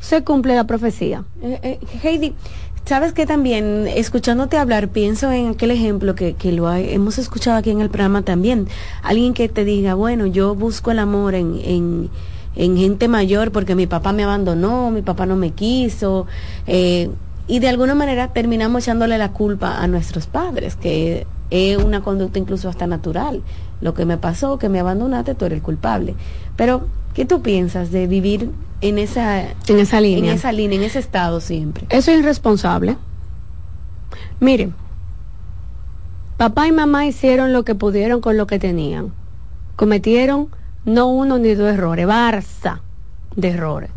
Se 0.00 0.22
cumple 0.22 0.54
la 0.54 0.66
profecía. 0.66 1.24
Eh, 1.42 1.58
eh, 1.62 1.78
Heidi, 2.02 2.34
sabes 2.84 3.12
que 3.12 3.26
también 3.26 3.86
escuchándote 3.88 4.58
hablar 4.58 4.88
pienso 4.88 5.32
en 5.32 5.48
aquel 5.48 5.70
ejemplo 5.70 6.14
que, 6.14 6.34
que 6.34 6.52
lo 6.52 6.72
hemos 6.72 7.18
escuchado 7.18 7.56
aquí 7.56 7.70
en 7.70 7.80
el 7.80 7.88
programa 7.88 8.22
también. 8.22 8.68
Alguien 9.02 9.34
que 9.34 9.48
te 9.48 9.64
diga, 9.64 9.94
bueno, 9.94 10.26
yo 10.26 10.54
busco 10.54 10.90
el 10.90 10.98
amor 10.98 11.34
en, 11.34 11.58
en, 11.64 12.10
en 12.54 12.76
gente 12.76 13.08
mayor 13.08 13.50
porque 13.50 13.74
mi 13.74 13.86
papá 13.86 14.12
me 14.12 14.24
abandonó, 14.24 14.90
mi 14.90 15.02
papá 15.02 15.26
no 15.26 15.36
me 15.36 15.52
quiso. 15.52 16.26
Eh, 16.66 17.10
y 17.46 17.58
de 17.58 17.68
alguna 17.68 17.94
manera 17.94 18.28
terminamos 18.28 18.84
echándole 18.84 19.18
la 19.18 19.32
culpa 19.32 19.78
a 19.78 19.86
nuestros 19.86 20.26
padres, 20.26 20.76
que 20.76 21.26
es 21.50 21.76
una 21.76 22.02
conducta 22.02 22.38
incluso 22.38 22.68
hasta 22.68 22.86
natural. 22.86 23.42
Lo 23.80 23.92
que 23.92 24.06
me 24.06 24.16
pasó, 24.16 24.58
que 24.58 24.68
me 24.68 24.80
abandonaste, 24.80 25.34
tú 25.34 25.44
eres 25.44 25.58
el 25.58 25.62
culpable. 25.62 26.14
Pero, 26.56 26.86
¿qué 27.12 27.26
tú 27.26 27.42
piensas 27.42 27.90
de 27.90 28.06
vivir 28.06 28.50
en 28.80 28.98
esa, 28.98 29.42
en 29.42 29.78
esa 29.78 30.00
línea? 30.00 30.30
En 30.30 30.38
esa 30.38 30.52
línea, 30.52 30.78
en 30.78 30.84
ese 30.84 30.98
estado 30.98 31.40
siempre. 31.40 31.86
Eso 31.90 32.10
es 32.10 32.20
irresponsable. 32.20 32.96
Miren, 34.40 34.74
papá 36.38 36.66
y 36.66 36.72
mamá 36.72 37.04
hicieron 37.06 37.52
lo 37.52 37.64
que 37.64 37.74
pudieron 37.74 38.20
con 38.20 38.38
lo 38.38 38.46
que 38.46 38.58
tenían. 38.58 39.12
Cometieron 39.76 40.48
no 40.86 41.08
uno 41.08 41.38
ni 41.38 41.54
dos 41.54 41.72
errores, 41.72 42.06
barza 42.06 42.80
de 43.36 43.48
errores. 43.48 43.90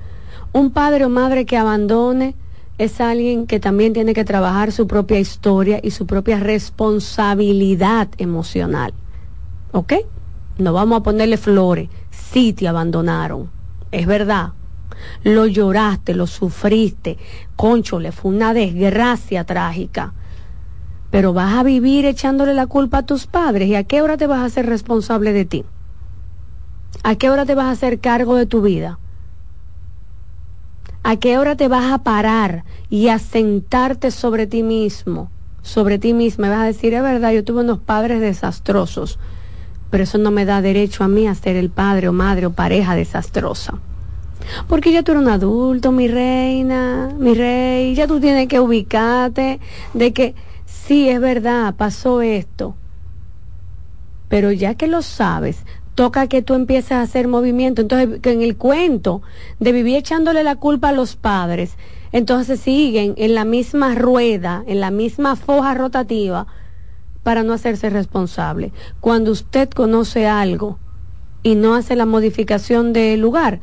Un 0.52 0.72
padre 0.72 1.06
o 1.06 1.10
madre 1.10 1.46
que 1.46 1.58
abandone 1.58 2.36
es 2.78 3.02
alguien 3.02 3.48
que 3.48 3.60
también 3.60 3.94
tiene 3.94 4.14
que 4.14 4.24
trabajar 4.24 4.72
su 4.72 4.86
propia 4.86 5.20
historia 5.20 5.80
y 5.82 5.92
su 5.92 6.06
propia 6.06 6.40
responsabilidad 6.40 8.10
emocional. 8.18 8.94
¿Ok? 9.72 9.94
No 10.60 10.74
vamos 10.74 11.00
a 11.00 11.04
ponerle 11.04 11.38
flores. 11.38 11.90
Sí 12.12 12.54
te 12.54 12.68
abandonaron. 12.68 13.50
Es 13.92 14.06
verdad. 14.06 14.54
Lo 15.24 15.48
lloraste, 15.48 16.14
lo 16.14 16.28
sufriste. 16.28 17.18
Concho, 17.56 18.00
le 18.00 18.12
fue 18.12 18.32
una 18.32 18.54
desgracia 18.54 19.44
trágica. 19.44 20.14
Pero 21.10 21.34
vas 21.34 21.56
a 21.56 21.64
vivir 21.64 22.06
echándole 22.06 22.54
la 22.54 22.68
culpa 22.68 23.00
a 23.00 23.06
tus 23.06 23.26
padres. 23.26 23.70
¿Y 23.70 23.76
a 23.76 23.86
qué 23.86 24.02
hora 24.02 24.18
te 24.18 24.28
vas 24.28 24.40
a 24.40 24.46
hacer 24.46 24.66
responsable 24.68 25.34
de 25.34 25.46
ti? 25.46 25.66
¿A 27.04 27.16
qué 27.16 27.30
hora 27.30 27.46
te 27.46 27.56
vas 27.56 27.66
a 27.66 27.72
hacer 27.72 28.00
cargo 28.00 28.36
de 28.36 28.46
tu 28.46 28.62
vida? 28.62 29.00
¿A 31.10 31.16
qué 31.16 31.38
hora 31.38 31.56
te 31.56 31.70
vas 31.70 31.94
a 31.94 32.00
parar 32.00 32.66
y 32.90 33.08
a 33.08 33.18
sentarte 33.18 34.12
sobre 34.12 34.46
ti 34.46 34.62
mismo? 34.62 35.32
Sobre 35.62 36.00
ti 36.00 36.14
misma. 36.14 36.50
vas 36.50 36.60
a 36.60 36.66
decir, 36.66 36.94
es 36.94 37.02
verdad, 37.02 37.32
yo 37.32 37.46
tuve 37.46 37.62
unos 37.62 37.80
padres 37.80 38.20
desastrosos, 38.20 39.18
pero 39.90 40.04
eso 40.04 40.18
no 40.18 40.32
me 40.32 40.44
da 40.44 40.62
derecho 40.62 41.06
a 41.06 41.08
mí 41.08 41.26
a 41.26 41.34
ser 41.34 41.56
el 41.56 41.70
padre 41.70 42.10
o 42.10 42.12
madre 42.12 42.48
o 42.48 42.52
pareja 42.52 42.94
desastrosa. 42.94 43.80
Porque 44.68 44.92
ya 44.92 45.02
tú 45.02 45.14
eres 45.14 45.24
un 45.24 45.30
adulto, 45.30 45.94
mi 45.94 46.10
reina, 46.10 47.10
mi 47.18 47.34
rey, 47.34 47.96
ya 47.96 48.06
tú 48.06 48.20
tienes 48.20 48.50
que 48.50 48.60
ubicarte 48.60 49.62
de 49.94 50.12
que 50.12 50.36
sí, 50.66 51.08
es 51.08 51.22
verdad, 51.22 51.76
pasó 51.76 52.22
esto, 52.22 52.76
pero 54.28 54.52
ya 54.52 54.76
que 54.76 54.88
lo 54.88 55.02
sabes, 55.02 55.64
toca 55.98 56.28
que 56.28 56.44
tú 56.44 56.54
empieces 56.54 56.92
a 56.92 57.02
hacer 57.02 57.28
movimiento. 57.28 57.82
Entonces, 57.82 58.20
que 58.22 58.32
en 58.32 58.44
el 58.44 58.56
cuento 58.56 59.24
de 59.60 59.72
vivir 59.72 59.96
echándole 59.96 60.44
la 60.44 60.56
culpa 60.56 60.90
a 60.90 60.92
los 60.92 61.16
padres, 61.16 61.76
entonces 62.12 62.60
siguen 62.60 63.16
en 63.18 63.34
la 63.34 63.46
misma 63.46 63.96
rueda, 63.96 64.64
en 64.68 64.80
la 64.80 64.92
misma 64.92 65.36
foja 65.36 65.74
rotativa, 65.74 66.46
para 67.24 67.42
no 67.42 67.52
hacerse 67.52 67.90
responsable. 67.90 68.72
Cuando 69.02 69.32
usted 69.32 69.70
conoce 69.72 70.28
algo 70.28 70.78
y 71.42 71.56
no 71.56 71.74
hace 71.74 71.96
la 71.96 72.06
modificación 72.06 72.94
del 72.94 73.20
lugar, 73.20 73.60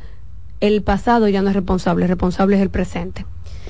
el 0.59 0.83
pasado 0.83 1.29
ya 1.29 1.41
no 1.41 1.49
es 1.49 1.55
responsable, 1.55 2.05
responsable 2.05 2.57
es 2.57 2.61
el 2.61 2.69
presente 2.69 3.25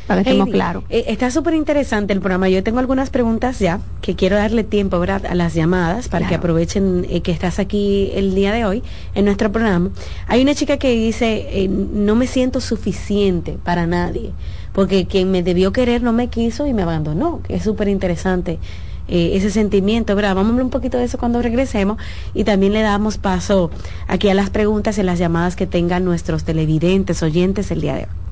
para 0.07 0.23
que 0.23 0.29
estemos 0.29 0.49
claros. 0.49 0.83
Eh, 0.89 1.05
está 1.07 1.31
súper 1.31 1.53
interesante 1.53 2.13
el 2.13 2.19
programa. 2.19 2.49
Yo 2.49 2.63
tengo 2.63 2.79
algunas 2.79 3.09
preguntas 3.09 3.59
ya 3.59 3.79
que 4.01 4.15
quiero 4.15 4.35
darle 4.35 4.63
tiempo 4.63 4.99
¿verdad? 4.99 5.25
a 5.25 5.35
las 5.35 5.53
llamadas 5.53 6.09
para 6.09 6.27
que 6.27 6.35
aprovechen 6.35 7.05
eh, 7.09 7.21
que 7.21 7.31
estás 7.31 7.59
aquí 7.59 8.11
el 8.13 8.35
día 8.35 8.51
de 8.53 8.65
hoy 8.65 8.83
en 9.15 9.25
nuestro 9.25 9.51
programa. 9.51 9.89
Hay 10.27 10.41
una 10.41 10.53
chica 10.53 10.77
que 10.77 10.91
dice, 10.91 11.47
eh, 11.49 11.67
no 11.67 12.15
me 12.15 12.27
siento 12.27 12.61
suficiente 12.61 13.57
para 13.63 13.87
nadie, 13.87 14.31
porque 14.73 15.05
quien 15.05 15.31
me 15.31 15.43
debió 15.43 15.71
querer 15.71 16.03
no 16.03 16.13
me 16.13 16.27
quiso 16.27 16.67
y 16.67 16.73
me 16.73 16.83
abandonó. 16.83 17.41
Es 17.49 17.63
súper 17.63 17.87
interesante. 17.87 18.59
ese 19.07 19.51
sentimiento, 19.51 20.15
¿verdad? 20.15 20.33
Vamos 20.33 20.49
a 20.49 20.51
hablar 20.53 20.65
un 20.65 20.71
poquito 20.71 20.97
de 20.97 21.03
eso 21.03 21.19
cuando 21.19 21.39
regresemos 21.41 21.97
y 22.33 22.43
también 22.43 22.73
le 22.73 22.81
damos 22.81 23.17
paso 23.17 23.69
aquí 24.07 24.29
a 24.29 24.33
las 24.33 24.49
preguntas 24.49 24.97
y 24.97 25.03
las 25.03 25.19
llamadas 25.19 25.55
que 25.55 25.67
tengan 25.67 26.03
nuestros 26.03 26.43
televidentes, 26.43 27.21
oyentes 27.21 27.69
el 27.69 27.81
día 27.81 27.93
de 27.93 28.03
hoy. 28.03 28.24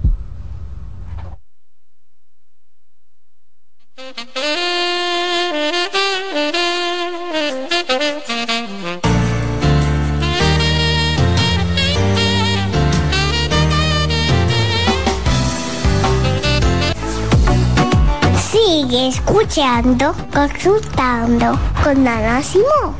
Sigue 18.51 19.07
escuchando, 19.07 20.13
consultando 20.33 21.57
con 21.81 22.05
Ana 22.05 22.43
Simón. 22.43 22.95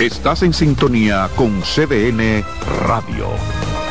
Estás 0.00 0.42
en 0.42 0.54
sintonía 0.54 1.28
con 1.36 1.60
CDN 1.60 2.42
Radio. 2.86 3.61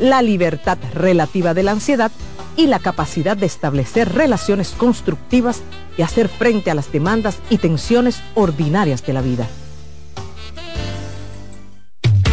la 0.00 0.22
libertad 0.22 0.78
relativa 0.94 1.54
de 1.54 1.62
la 1.62 1.72
ansiedad 1.72 2.10
y 2.56 2.66
la 2.66 2.78
capacidad 2.78 3.36
de 3.36 3.46
establecer 3.46 4.12
relaciones 4.14 4.70
constructivas 4.70 5.62
y 5.96 6.02
hacer 6.02 6.28
frente 6.28 6.70
a 6.70 6.74
las 6.74 6.90
demandas 6.92 7.38
y 7.50 7.58
tensiones 7.58 8.22
ordinarias 8.34 9.04
de 9.04 9.12
la 9.12 9.20
vida. 9.20 9.46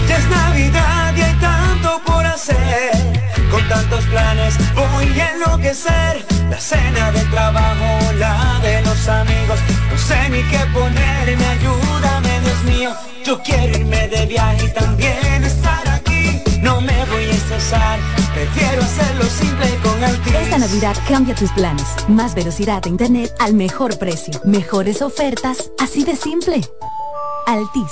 Ya 0.08 0.18
es 0.18 0.30
Navidad 0.30 1.16
y 1.16 1.22
hay 1.22 1.36
tanto 1.40 2.02
por 2.06 2.26
hacer. 2.26 2.92
Con 3.52 3.68
tantos 3.68 4.06
planes 4.06 4.56
voy 4.76 5.20
a 5.20 5.32
enloquecer. 5.32 6.26
La 6.50 6.60
cena 6.60 7.12
de 7.12 7.22
trabajo, 7.26 8.14
la 8.18 8.60
de 8.62 8.82
los 8.84 9.08
amigos. 9.08 9.60
No 9.92 9.98
sé 9.98 10.30
ni 10.30 10.42
qué 10.44 10.60
ponerme, 10.74 11.46
ayúdame, 11.46 12.40
Dios 12.42 12.64
mío. 12.64 12.92
Yo 13.26 13.42
quiero 13.42 13.78
irme 13.78 14.08
de 14.08 14.26
viaje 14.26 14.66
y 14.66 14.74
también 14.74 15.44
estar 15.44 15.88
aquí. 15.88 15.93
No 16.64 16.80
me 16.80 17.06
voy 17.12 17.26
a 17.26 17.32
estresar, 17.32 18.00
prefiero 18.34 18.82
hacerlo 18.82 19.26
simple 19.26 19.68
con 19.84 20.02
Altis. 20.02 20.34
Esta 20.34 20.58
Navidad 20.58 20.96
cambia 21.10 21.36
tus 21.36 21.52
planes. 21.52 21.84
Más 22.08 22.36
velocidad 22.36 22.82
de 22.82 22.90
internet 22.90 23.36
al 23.40 23.54
mejor 23.54 24.00
precio. 24.00 24.40
Mejores 24.46 25.02
ofertas, 25.02 25.72
así 25.78 26.06
de 26.06 26.16
simple. 26.16 26.62
Altis. 27.48 27.92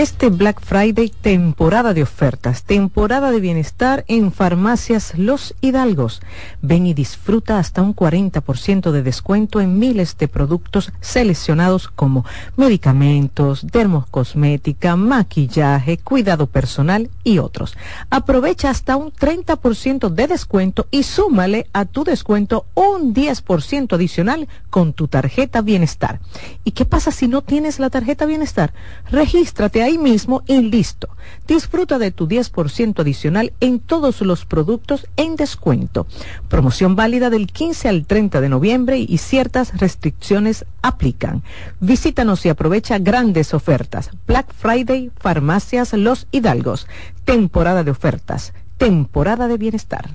Este 0.00 0.30
Black 0.30 0.62
Friday 0.62 1.12
temporada 1.20 1.92
de 1.92 2.02
ofertas, 2.02 2.62
temporada 2.62 3.30
de 3.30 3.38
bienestar 3.38 4.02
en 4.08 4.32
farmacias 4.32 5.12
Los 5.18 5.54
Hidalgos. 5.60 6.22
Ven 6.62 6.86
y 6.86 6.94
disfruta 6.94 7.58
hasta 7.58 7.82
un 7.82 7.94
40% 7.94 8.92
de 8.92 9.02
descuento 9.02 9.60
en 9.60 9.78
miles 9.78 10.16
de 10.16 10.26
productos 10.26 10.90
seleccionados 11.02 11.88
como 11.88 12.24
medicamentos, 12.56 13.66
dermocosmética, 13.70 14.96
maquillaje, 14.96 15.98
cuidado 15.98 16.46
personal 16.46 17.10
y 17.22 17.36
otros. 17.36 17.76
Aprovecha 18.08 18.70
hasta 18.70 18.96
un 18.96 19.12
30% 19.12 20.08
de 20.08 20.28
descuento 20.28 20.86
y 20.90 21.02
súmale 21.02 21.66
a 21.74 21.84
tu 21.84 22.04
descuento 22.04 22.64
un 22.74 23.12
10% 23.12 23.92
adicional 23.92 24.48
con 24.70 24.94
tu 24.94 25.08
tarjeta 25.08 25.60
bienestar. 25.60 26.20
¿Y 26.64 26.70
qué 26.70 26.86
pasa 26.86 27.10
si 27.10 27.28
no 27.28 27.42
tienes 27.42 27.78
la 27.78 27.90
tarjeta 27.90 28.24
bienestar? 28.24 28.72
Regístrate 29.10 29.82
ahí 29.82 29.89
mismo 29.98 30.42
y 30.46 30.60
listo. 30.62 31.08
Disfruta 31.46 31.98
de 31.98 32.10
tu 32.10 32.28
10% 32.28 33.00
adicional 33.00 33.52
en 33.60 33.80
todos 33.80 34.20
los 34.20 34.44
productos 34.44 35.06
en 35.16 35.36
descuento. 35.36 36.06
Promoción 36.48 36.96
válida 36.96 37.30
del 37.30 37.46
15 37.46 37.88
al 37.88 38.06
30 38.06 38.40
de 38.40 38.48
noviembre 38.48 38.98
y 38.98 39.18
ciertas 39.18 39.78
restricciones 39.78 40.64
aplican. 40.82 41.42
Visítanos 41.80 42.44
y 42.46 42.48
aprovecha 42.48 42.98
grandes 42.98 43.54
ofertas. 43.54 44.10
Black 44.26 44.52
Friday, 44.52 45.10
Farmacias 45.18 45.92
Los 45.92 46.26
Hidalgos. 46.30 46.86
Temporada 47.24 47.84
de 47.84 47.90
ofertas. 47.90 48.52
Temporada 48.78 49.48
de 49.48 49.58
bienestar. 49.58 50.08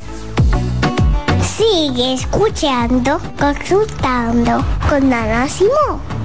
Sigue 1.42 2.14
escuchando, 2.14 3.20
consultando 3.40 4.66
con 4.90 5.14
Ana 5.14 5.48
Simón. 5.48 6.25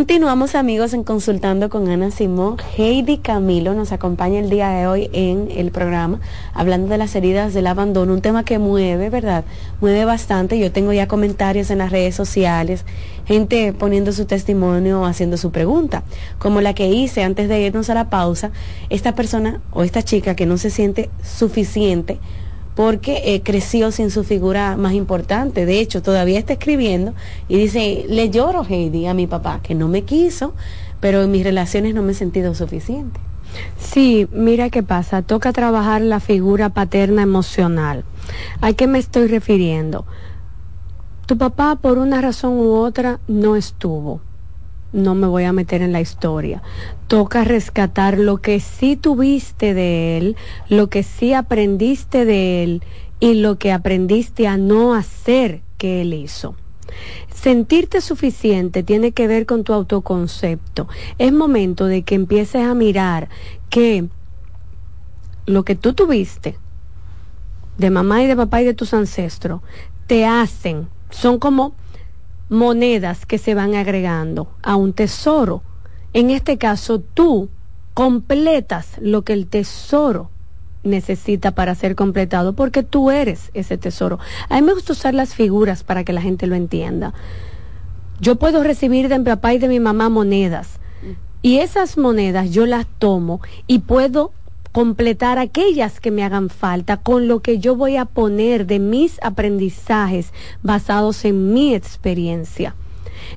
Continuamos 0.00 0.54
amigos 0.54 0.94
en 0.94 1.04
Consultando 1.04 1.68
con 1.68 1.90
Ana 1.90 2.10
Simón. 2.10 2.56
Heidi 2.78 3.18
Camilo 3.18 3.74
nos 3.74 3.92
acompaña 3.92 4.40
el 4.40 4.48
día 4.48 4.70
de 4.70 4.86
hoy 4.86 5.10
en 5.12 5.50
el 5.54 5.72
programa 5.72 6.20
hablando 6.54 6.88
de 6.88 6.96
las 6.96 7.14
heridas 7.14 7.52
del 7.52 7.66
abandono, 7.66 8.14
un 8.14 8.22
tema 8.22 8.42
que 8.42 8.58
mueve, 8.58 9.10
¿verdad? 9.10 9.44
Mueve 9.82 10.06
bastante. 10.06 10.58
Yo 10.58 10.72
tengo 10.72 10.94
ya 10.94 11.06
comentarios 11.06 11.70
en 11.70 11.76
las 11.76 11.92
redes 11.92 12.14
sociales, 12.14 12.86
gente 13.26 13.74
poniendo 13.74 14.12
su 14.12 14.24
testimonio, 14.24 15.04
haciendo 15.04 15.36
su 15.36 15.50
pregunta, 15.50 16.02
como 16.38 16.62
la 16.62 16.72
que 16.72 16.88
hice 16.88 17.22
antes 17.22 17.50
de 17.50 17.60
irnos 17.60 17.90
a 17.90 17.94
la 17.94 18.08
pausa. 18.08 18.52
Esta 18.88 19.14
persona 19.14 19.60
o 19.70 19.82
esta 19.82 20.02
chica 20.02 20.34
que 20.34 20.46
no 20.46 20.56
se 20.56 20.70
siente 20.70 21.10
suficiente 21.22 22.18
porque 22.80 23.20
eh, 23.26 23.42
creció 23.42 23.92
sin 23.92 24.10
su 24.10 24.24
figura 24.24 24.74
más 24.78 24.94
importante. 24.94 25.66
De 25.66 25.80
hecho, 25.80 26.00
todavía 26.00 26.38
está 26.38 26.54
escribiendo 26.54 27.12
y 27.46 27.58
dice, 27.58 28.06
le 28.08 28.30
lloro, 28.30 28.64
Heidi, 28.66 29.04
a 29.04 29.12
mi 29.12 29.26
papá, 29.26 29.60
que 29.62 29.74
no 29.74 29.86
me 29.86 30.04
quiso, 30.04 30.54
pero 30.98 31.20
en 31.20 31.30
mis 31.30 31.44
relaciones 31.44 31.94
no 31.94 32.00
me 32.00 32.12
he 32.12 32.14
sentido 32.14 32.54
suficiente. 32.54 33.20
Sí, 33.76 34.26
mira 34.32 34.70
qué 34.70 34.82
pasa, 34.82 35.20
toca 35.20 35.52
trabajar 35.52 36.00
la 36.00 36.20
figura 36.20 36.70
paterna 36.70 37.20
emocional. 37.20 38.02
¿A 38.62 38.72
qué 38.72 38.86
me 38.86 38.98
estoy 38.98 39.26
refiriendo? 39.26 40.06
Tu 41.26 41.36
papá 41.36 41.76
por 41.76 41.98
una 41.98 42.22
razón 42.22 42.52
u 42.52 42.76
otra 42.76 43.20
no 43.28 43.56
estuvo 43.56 44.22
no 44.92 45.14
me 45.14 45.26
voy 45.26 45.44
a 45.44 45.52
meter 45.52 45.82
en 45.82 45.92
la 45.92 46.00
historia. 46.00 46.62
Toca 47.06 47.44
rescatar 47.44 48.18
lo 48.18 48.38
que 48.38 48.60
sí 48.60 48.96
tuviste 48.96 49.74
de 49.74 50.18
él, 50.18 50.36
lo 50.68 50.88
que 50.88 51.02
sí 51.02 51.32
aprendiste 51.32 52.24
de 52.24 52.62
él 52.62 52.82
y 53.20 53.34
lo 53.34 53.58
que 53.58 53.72
aprendiste 53.72 54.46
a 54.46 54.56
no 54.56 54.94
hacer 54.94 55.62
que 55.78 56.02
él 56.02 56.14
hizo. 56.14 56.54
Sentirte 57.32 58.00
suficiente 58.00 58.82
tiene 58.82 59.12
que 59.12 59.28
ver 59.28 59.46
con 59.46 59.64
tu 59.64 59.72
autoconcepto. 59.72 60.88
Es 61.18 61.32
momento 61.32 61.86
de 61.86 62.02
que 62.02 62.14
empieces 62.14 62.62
a 62.62 62.74
mirar 62.74 63.28
que 63.68 64.06
lo 65.46 65.64
que 65.64 65.74
tú 65.74 65.94
tuviste 65.94 66.56
de 67.78 67.90
mamá 67.90 68.22
y 68.22 68.26
de 68.26 68.36
papá 68.36 68.60
y 68.60 68.64
de 68.64 68.74
tus 68.74 68.92
ancestros 68.92 69.62
te 70.06 70.26
hacen, 70.26 70.88
son 71.08 71.38
como 71.38 71.74
monedas 72.50 73.24
que 73.24 73.38
se 73.38 73.54
van 73.54 73.74
agregando 73.74 74.50
a 74.62 74.76
un 74.76 74.92
tesoro. 74.92 75.62
En 76.12 76.28
este 76.28 76.58
caso, 76.58 77.00
tú 77.00 77.48
completas 77.94 78.96
lo 79.00 79.22
que 79.22 79.32
el 79.32 79.46
tesoro 79.46 80.30
necesita 80.82 81.52
para 81.52 81.74
ser 81.74 81.94
completado, 81.94 82.54
porque 82.54 82.82
tú 82.82 83.10
eres 83.10 83.50
ese 83.54 83.78
tesoro. 83.78 84.18
A 84.48 84.56
mí 84.56 84.62
me 84.62 84.74
gusta 84.74 84.92
usar 84.92 85.14
las 85.14 85.34
figuras 85.34 85.84
para 85.84 86.04
que 86.04 86.12
la 86.12 86.22
gente 86.22 86.46
lo 86.46 86.56
entienda. 86.56 87.14
Yo 88.20 88.36
puedo 88.36 88.62
recibir 88.62 89.08
de 89.08 89.18
mi 89.18 89.24
papá 89.24 89.54
y 89.54 89.58
de 89.58 89.68
mi 89.68 89.80
mamá 89.80 90.08
monedas, 90.08 90.80
y 91.42 91.58
esas 91.58 91.96
monedas 91.96 92.50
yo 92.50 92.66
las 92.66 92.86
tomo 92.98 93.40
y 93.66 93.78
puedo 93.78 94.32
completar 94.72 95.38
aquellas 95.38 96.00
que 96.00 96.10
me 96.10 96.22
hagan 96.22 96.48
falta 96.48 96.96
con 96.96 97.28
lo 97.28 97.40
que 97.40 97.58
yo 97.58 97.76
voy 97.76 97.96
a 97.96 98.04
poner 98.04 98.66
de 98.66 98.78
mis 98.78 99.18
aprendizajes 99.22 100.32
basados 100.62 101.24
en 101.24 101.52
mi 101.52 101.74
experiencia. 101.74 102.74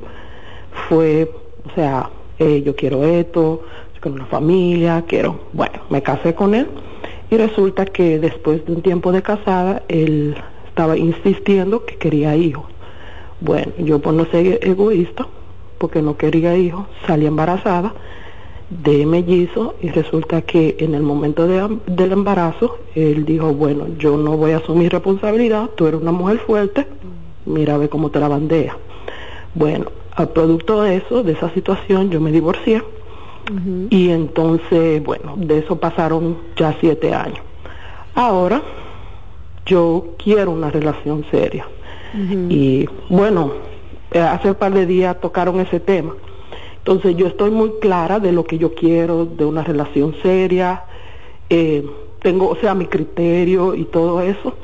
fue, 0.89 1.31
o 1.71 1.75
sea, 1.75 2.09
eh, 2.39 2.63
yo 2.63 2.75
quiero 2.75 3.05
esto, 3.05 3.63
con 4.01 4.13
una 4.13 4.25
familia, 4.27 5.05
quiero, 5.07 5.41
bueno, 5.53 5.81
me 5.91 6.01
casé 6.03 6.35
con 6.35 6.55
él 6.55 6.67
y 7.31 7.37
resulta 7.37 7.87
que 7.87 8.19
después 8.19 8.65
de 8.67 8.73
un 8.73 8.83
tiempo 8.83 9.13
de 9.13 9.23
casada, 9.23 9.83
él 9.89 10.35
estaba 10.67 10.97
insistiendo 10.97 11.85
que 11.85 11.97
quería 11.97 12.37
hijos. 12.37 12.65
Bueno, 13.41 13.73
yo 13.79 14.01
por 14.01 14.15
no 14.15 14.25
ser 14.27 14.59
egoísta, 14.63 15.27
porque 15.79 16.03
no 16.03 16.17
quería 16.17 16.57
hijos, 16.57 16.87
salí 17.07 17.27
embarazada 17.27 17.95
de 18.69 19.05
mellizo 19.07 19.75
y 19.81 19.89
resulta 19.89 20.43
que 20.43 20.77
en 20.79 20.95
el 20.95 21.03
momento 21.03 21.47
de- 21.47 21.79
del 21.87 22.13
embarazo 22.13 22.79
él 22.95 23.25
dijo, 23.25 23.53
bueno, 23.53 23.87
yo 23.99 24.17
no 24.17 24.37
voy 24.37 24.53
a 24.53 24.59
asumir 24.59 24.93
responsabilidad, 24.93 25.71
tú 25.77 25.87
eres 25.87 26.01
una 26.01 26.13
mujer 26.13 26.39
fuerte, 26.39 26.87
mira 27.47 27.75
a 27.75 27.79
ver 27.79 27.89
cómo 27.89 28.11
te 28.11 28.21
la 28.21 28.29
bandea. 28.29 28.77
Bueno, 29.55 29.87
al 30.15 30.29
producto 30.29 30.83
de 30.83 30.97
eso, 30.97 31.23
de 31.23 31.33
esa 31.33 31.51
situación, 31.55 32.11
yo 32.11 32.21
me 32.21 32.31
divorcié 32.31 32.83
y 33.91 34.11
entonces, 34.11 35.03
bueno, 35.03 35.35
de 35.37 35.59
eso 35.59 35.81
pasaron 35.81 36.39
ya 36.57 36.77
siete 36.81 37.15
años. 37.15 37.41
Ahora 38.15 38.63
yo 39.67 40.15
quiero 40.23 40.53
una 40.53 40.71
relación 40.71 41.25
seria. 41.31 41.67
Y 42.49 42.89
bueno, 43.09 43.53
eh, 44.11 44.19
hace 44.19 44.49
un 44.49 44.55
par 44.57 44.73
de 44.73 44.85
días 44.87 45.21
tocaron 45.21 45.61
ese 45.61 45.79
tema. 45.79 46.15
Entonces 46.79 47.17
yo 47.17 47.27
estoy 47.27 47.51
muy 47.51 47.73
clara 47.81 48.19
de 48.19 48.33
lo 48.33 48.45
que 48.45 48.59
yo 48.59 48.75
quiero, 48.75 49.27
de 49.27 49.45
una 49.45 49.63
relación 49.63 50.15
seria, 50.23 50.85
eh, 51.49 51.85
tengo, 52.21 52.49
o 52.49 52.57
sea, 52.57 52.75
mi 52.75 52.87
criterio 52.87 53.75
y 53.75 53.85
todo 53.85 54.21
eso. 54.23 54.55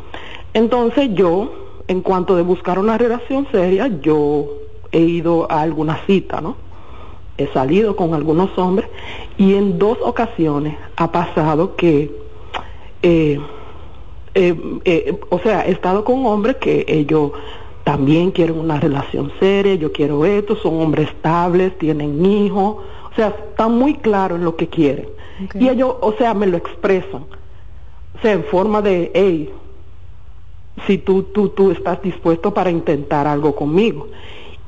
Entonces 0.54 1.10
yo, 1.14 1.52
en 1.86 2.00
cuanto 2.00 2.34
de 2.34 2.42
buscar 2.42 2.78
una 2.78 2.98
relación 2.98 3.46
seria, 3.52 3.86
yo 4.00 4.48
he 4.90 5.00
ido 5.00 5.50
a 5.50 5.60
alguna 5.60 5.98
cita, 6.06 6.40
¿no? 6.40 6.56
He 7.38 7.46
salido 7.48 7.96
con 7.96 8.14
algunos 8.14 8.56
hombres 8.58 8.88
y 9.36 9.54
en 9.54 9.78
dos 9.78 9.98
ocasiones 10.02 10.76
ha 10.96 11.12
pasado 11.12 11.76
que, 11.76 12.10
eh, 13.02 13.38
eh, 14.34 14.56
eh, 14.84 15.20
o 15.28 15.38
sea, 15.40 15.66
he 15.66 15.72
estado 15.72 16.04
con 16.04 16.24
hombres 16.24 16.56
que 16.56 16.84
ellos 16.88 17.32
también 17.84 18.30
quieren 18.32 18.58
una 18.58 18.80
relación 18.80 19.30
seria, 19.38 19.74
yo 19.74 19.92
quiero 19.92 20.24
esto, 20.24 20.56
son 20.56 20.80
hombres 20.80 21.08
estables, 21.08 21.78
tienen 21.78 22.24
hijos, 22.24 22.78
o 23.12 23.14
sea, 23.14 23.28
están 23.28 23.78
muy 23.78 23.94
claros 23.94 24.38
en 24.38 24.44
lo 24.44 24.56
que 24.56 24.68
quieren. 24.68 25.08
Y 25.54 25.68
ellos, 25.68 25.94
o 26.00 26.12
sea, 26.14 26.34
me 26.34 26.46
lo 26.46 26.56
expresan, 26.56 27.26
o 28.16 28.20
sea, 28.22 28.32
en 28.32 28.44
forma 28.44 28.80
de, 28.82 29.12
hey, 29.14 29.52
si 30.86 30.98
tú, 30.98 31.24
tú, 31.24 31.50
tú 31.50 31.70
estás 31.70 32.02
dispuesto 32.02 32.52
para 32.52 32.70
intentar 32.70 33.26
algo 33.26 33.54
conmigo. 33.54 34.08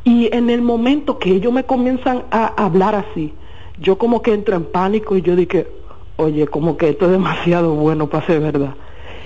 Y 0.05 0.35
en 0.35 0.51
el 0.51 0.63
momento 0.63 1.19
que 1.19 1.31
ellos 1.31 1.53
me 1.53 1.65
comienzan 1.65 2.25
a 2.31 2.47
hablar 2.65 2.95
así, 2.95 3.35
yo 3.79 3.99
como 3.99 4.23
que 4.23 4.33
entro 4.33 4.57
en 4.57 4.65
pánico 4.65 5.17
y 5.17 5.23
yo 5.23 5.37
dije, 5.37 5.69
oye, 6.17 6.47
como 6.47 6.77
que 6.77 6.91
esto 6.91 7.07
es 7.07 7.13
demasiado 7.13 7.75
bueno 7.75 8.09
para 8.09 8.27
ser 8.27 8.41
verdad. 8.41 8.75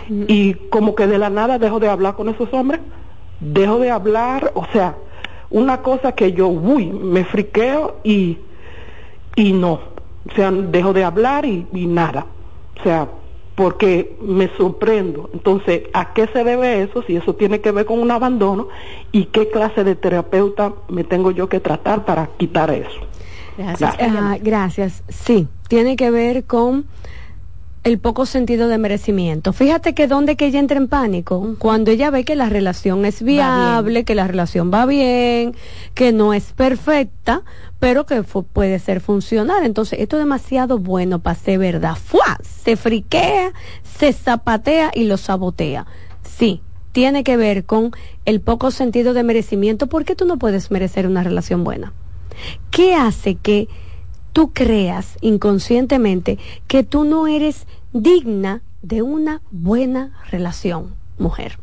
Y 0.09 0.55
como 0.71 0.95
que 0.95 1.07
de 1.07 1.19
la 1.19 1.31
nada 1.31 1.59
dejo 1.59 1.81
de 1.81 1.89
hablar 1.89 2.17
con 2.17 2.29
esos 2.29 2.53
hombres, 2.53 2.81
dejo 3.41 3.79
de 3.79 3.91
hablar, 3.91 4.53
o 4.55 4.67
sea, 4.73 4.97
una 5.51 5.83
cosa 5.83 6.13
que 6.13 6.33
yo, 6.33 6.49
uy, 6.49 6.87
me 6.87 7.25
friqueo 7.25 7.97
y, 8.03 8.39
y 9.37 9.53
no, 9.53 9.73
o 10.29 10.35
sea, 10.35 10.51
dejo 10.51 10.93
de 10.93 11.05
hablar 11.05 11.45
y, 11.45 11.67
y 11.73 11.87
nada, 11.87 12.27
o 12.79 12.83
sea, 12.83 13.09
porque 13.55 14.17
me 14.21 14.49
sorprendo. 14.57 15.31
Entonces, 15.33 15.83
¿a 15.93 16.13
qué 16.15 16.27
se 16.29 16.45
debe 16.45 16.83
eso? 16.83 17.03
Si 17.07 17.17
eso 17.17 17.35
tiene 17.35 17.61
que 17.61 17.71
ver 17.71 17.87
con 17.87 17.99
un 17.99 18.11
abandono 18.11 18.69
y 19.13 19.27
qué 19.27 19.49
clase 19.51 19.85
de 19.85 19.95
terapeuta 19.95 20.73
me 20.89 21.05
tengo 21.05 21.31
yo 21.31 21.49
que 21.49 21.61
tratar 21.61 22.05
para 22.05 22.29
quitar 22.39 22.71
eso. 22.71 23.01
Gracias. 23.57 23.97
Ah, 24.01 24.39
gracias. 24.41 25.03
Sí, 25.09 25.49
tiene 25.69 25.97
que 25.97 26.11
ver 26.11 26.47
con 26.47 26.87
el 27.85 27.99
poco 27.99 28.27
sentido 28.27 28.69
de 28.69 28.79
merecimiento. 28.79 29.53
Fíjate 29.53 29.95
que 29.95 30.07
donde 30.07 30.37
que 30.37 30.47
ella 30.47 30.61
entra 30.61 30.77
en 30.77 30.87
pánico, 30.87 31.57
cuando 31.59 31.91
ella 31.91 32.11
ve 32.11 32.25
que 32.25 32.37
la 32.37 32.49
relación 32.49 33.05
es 33.05 33.23
viable, 33.23 34.05
que 34.05 34.15
la 34.15 34.29
relación 34.29 34.71
va 34.73 34.87
bien, 34.87 35.55
que 35.95 36.13
no 36.13 36.33
es 36.33 36.53
perfecta, 36.53 37.43
pero 37.81 38.07
que 38.07 38.23
puede 38.23 38.79
ser 38.79 39.01
funcional. 39.01 39.65
Entonces, 39.65 39.99
esto 39.99 40.17
es 40.17 40.23
demasiado 40.23 40.79
bueno 40.79 41.19
para 41.19 41.35
ser 41.35 41.59
verdad. 41.59 41.97
¡Fua! 41.97 42.39
Se 42.43 42.77
friquea, 42.77 43.53
se 43.99 44.13
zapatea 44.13 44.93
y 44.95 45.05
lo 45.05 45.17
sabotea. 45.17 45.87
Sí, 46.23 46.63
tiene 46.93 47.25
que 47.25 47.37
ver 47.37 47.65
con 47.65 47.91
el 48.25 48.41
poco 48.41 48.71
sentido 48.71 49.13
de 49.13 49.25
merecimiento. 49.25 49.89
¿Por 49.89 50.05
qué 50.05 50.15
tú 50.15 50.25
no 50.25 50.39
puedes 50.39 50.71
merecer 50.71 51.09
una 51.09 51.25
relación 51.25 51.65
buena? 51.65 51.93
¿Qué 52.71 52.95
hace 52.95 53.35
que 53.35 53.69
tú 54.33 54.53
creas 54.53 55.17
inconscientemente 55.21 56.39
que 56.67 56.83
tú 56.83 57.05
no 57.05 57.27
eres 57.27 57.67
digna 57.93 58.63
de 58.83 59.03
una 59.03 59.43
buena 59.51 60.13
relación, 60.31 60.95
mujer? 61.19 61.59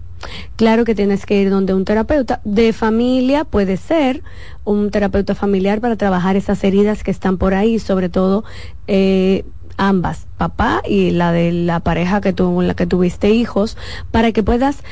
Claro 0.55 0.83
que 0.83 0.95
tienes 0.95 1.25
que 1.25 1.41
ir 1.41 1.49
donde 1.49 1.73
un 1.73 1.85
terapeuta 1.85 2.41
de 2.43 2.73
familia 2.73 3.45
puede 3.45 3.77
ser 3.77 4.21
un 4.65 4.91
terapeuta 4.91 5.33
familiar 5.33 5.79
para 5.79 5.95
trabajar 5.95 6.35
esas 6.35 6.63
heridas 6.63 7.03
que 7.03 7.11
están 7.11 7.37
por 7.37 7.53
ahí, 7.53 7.79
sobre 7.79 8.09
todo 8.09 8.43
eh, 8.87 9.45
ambas, 9.77 10.27
papá 10.37 10.81
y 10.85 11.11
la 11.11 11.31
de 11.31 11.51
la 11.53 11.79
pareja 11.79 12.19
que 12.21 12.35
con 12.35 12.67
la 12.67 12.73
que 12.73 12.85
tuviste 12.85 13.29
hijos, 13.29 13.77
para 14.11 14.31
que 14.33 14.43
puedas 14.43 14.83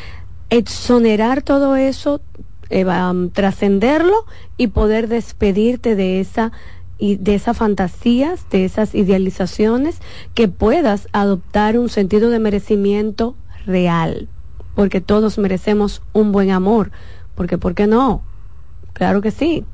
exonerar 0.49 1.41
todo 1.41 1.75
eso, 1.75 2.21
eh, 2.69 2.85
trascenderlo 3.33 4.25
y 4.55 4.67
poder 4.67 5.09
despedirte 5.09 5.95
de 5.95 6.21
esa 6.21 6.53
y 6.99 7.17
de 7.17 7.35
esas 7.35 7.57
fantasías, 7.57 8.49
de 8.49 8.65
esas 8.65 8.95
idealizaciones, 8.95 9.99
que 10.33 10.47
puedas 10.47 11.07
adoptar 11.11 11.77
un 11.77 11.89
sentido 11.89 12.29
de 12.29 12.39
merecimiento 12.39 13.35
real, 13.65 14.29
porque 14.75 15.01
todos 15.01 15.37
merecemos 15.37 16.01
un 16.13 16.31
buen 16.31 16.51
amor, 16.51 16.91
porque 17.35 17.57
¿por 17.57 17.75
qué 17.75 17.87
no? 17.87 18.21
Claro 18.93 19.21
que 19.21 19.31
sí. 19.31 19.65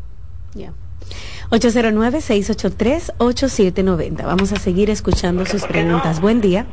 809-683-8790. 1.49 4.25
Vamos 4.25 4.51
a 4.53 4.57
seguir 4.57 4.89
escuchando 4.89 5.45
sus 5.45 5.63
preguntas. 5.65 6.19
Buen 6.21 6.41
día. 6.41 6.65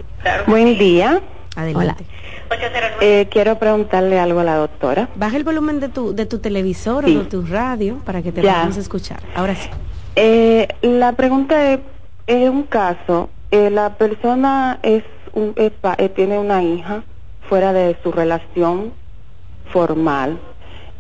Buen 0.47 0.79
día. 0.79 1.23
Adelante. 1.57 2.05
Eh, 3.01 3.29
quiero 3.31 3.59
preguntarle 3.59 4.19
algo 4.19 4.41
a 4.41 4.45
la 4.45 4.57
doctora. 4.57 5.09
Baja 5.17 5.37
el 5.37 5.45
volumen 5.45 5.81
de 5.81 5.89
tu, 5.89 6.15
de 6.15 6.27
tu 6.27 6.39
televisor 6.39 7.05
Sí. 7.05 7.17
o 7.17 7.21
de 7.21 7.25
tu 7.27 7.43
radio 7.43 7.99
para 8.05 8.23
que 8.23 8.33
te 8.33 8.43
podamos 8.43 8.77
escuchar. 8.77 9.21
Ahora 9.35 9.55
sí. 9.55 9.69
Eh, 10.17 10.69
la 10.83 11.13
pregunta 11.13 11.73
es, 11.73 11.81
en 12.27 12.49
un 12.51 12.63
caso, 12.65 13.31
eh, 13.51 13.71
la 13.71 13.97
persona 13.97 14.79
es, 14.83 15.05
un, 15.33 15.55
es 15.57 15.73
eh, 15.99 16.09
tiene 16.11 16.39
una 16.39 16.63
hija 16.63 17.05
fuera 17.49 17.73
de 17.73 17.97
su 18.03 18.13
relación 18.13 18.95
formal. 19.73 20.41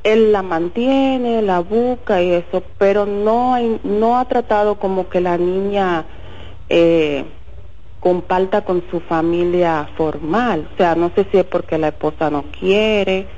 Él 0.03 0.33
la 0.33 0.43
mantiene, 0.43 1.43
la 1.43 1.61
busca 1.61 2.23
y 2.23 2.31
eso, 2.33 2.63
pero 2.79 3.05
no, 3.07 3.55
hay- 3.55 3.81
no 3.85 4.19
ha 4.19 4.25
tratado 4.27 4.77
como 4.79 5.09
que 5.09 5.21
la 5.21 5.37
niña 5.37 6.07
eh, 6.69 7.25
comparta 8.01 8.65
con 8.65 8.83
su 8.91 9.01
familia 9.01 9.89
formal. 9.97 10.69
O 10.73 10.77
sea, 10.77 10.95
no 10.95 11.11
sé 11.15 11.27
si 11.31 11.39
es 11.39 11.45
porque 11.45 11.79
la 11.79 11.89
esposa 11.89 12.31
no 12.31 12.45
quiere 12.59 13.29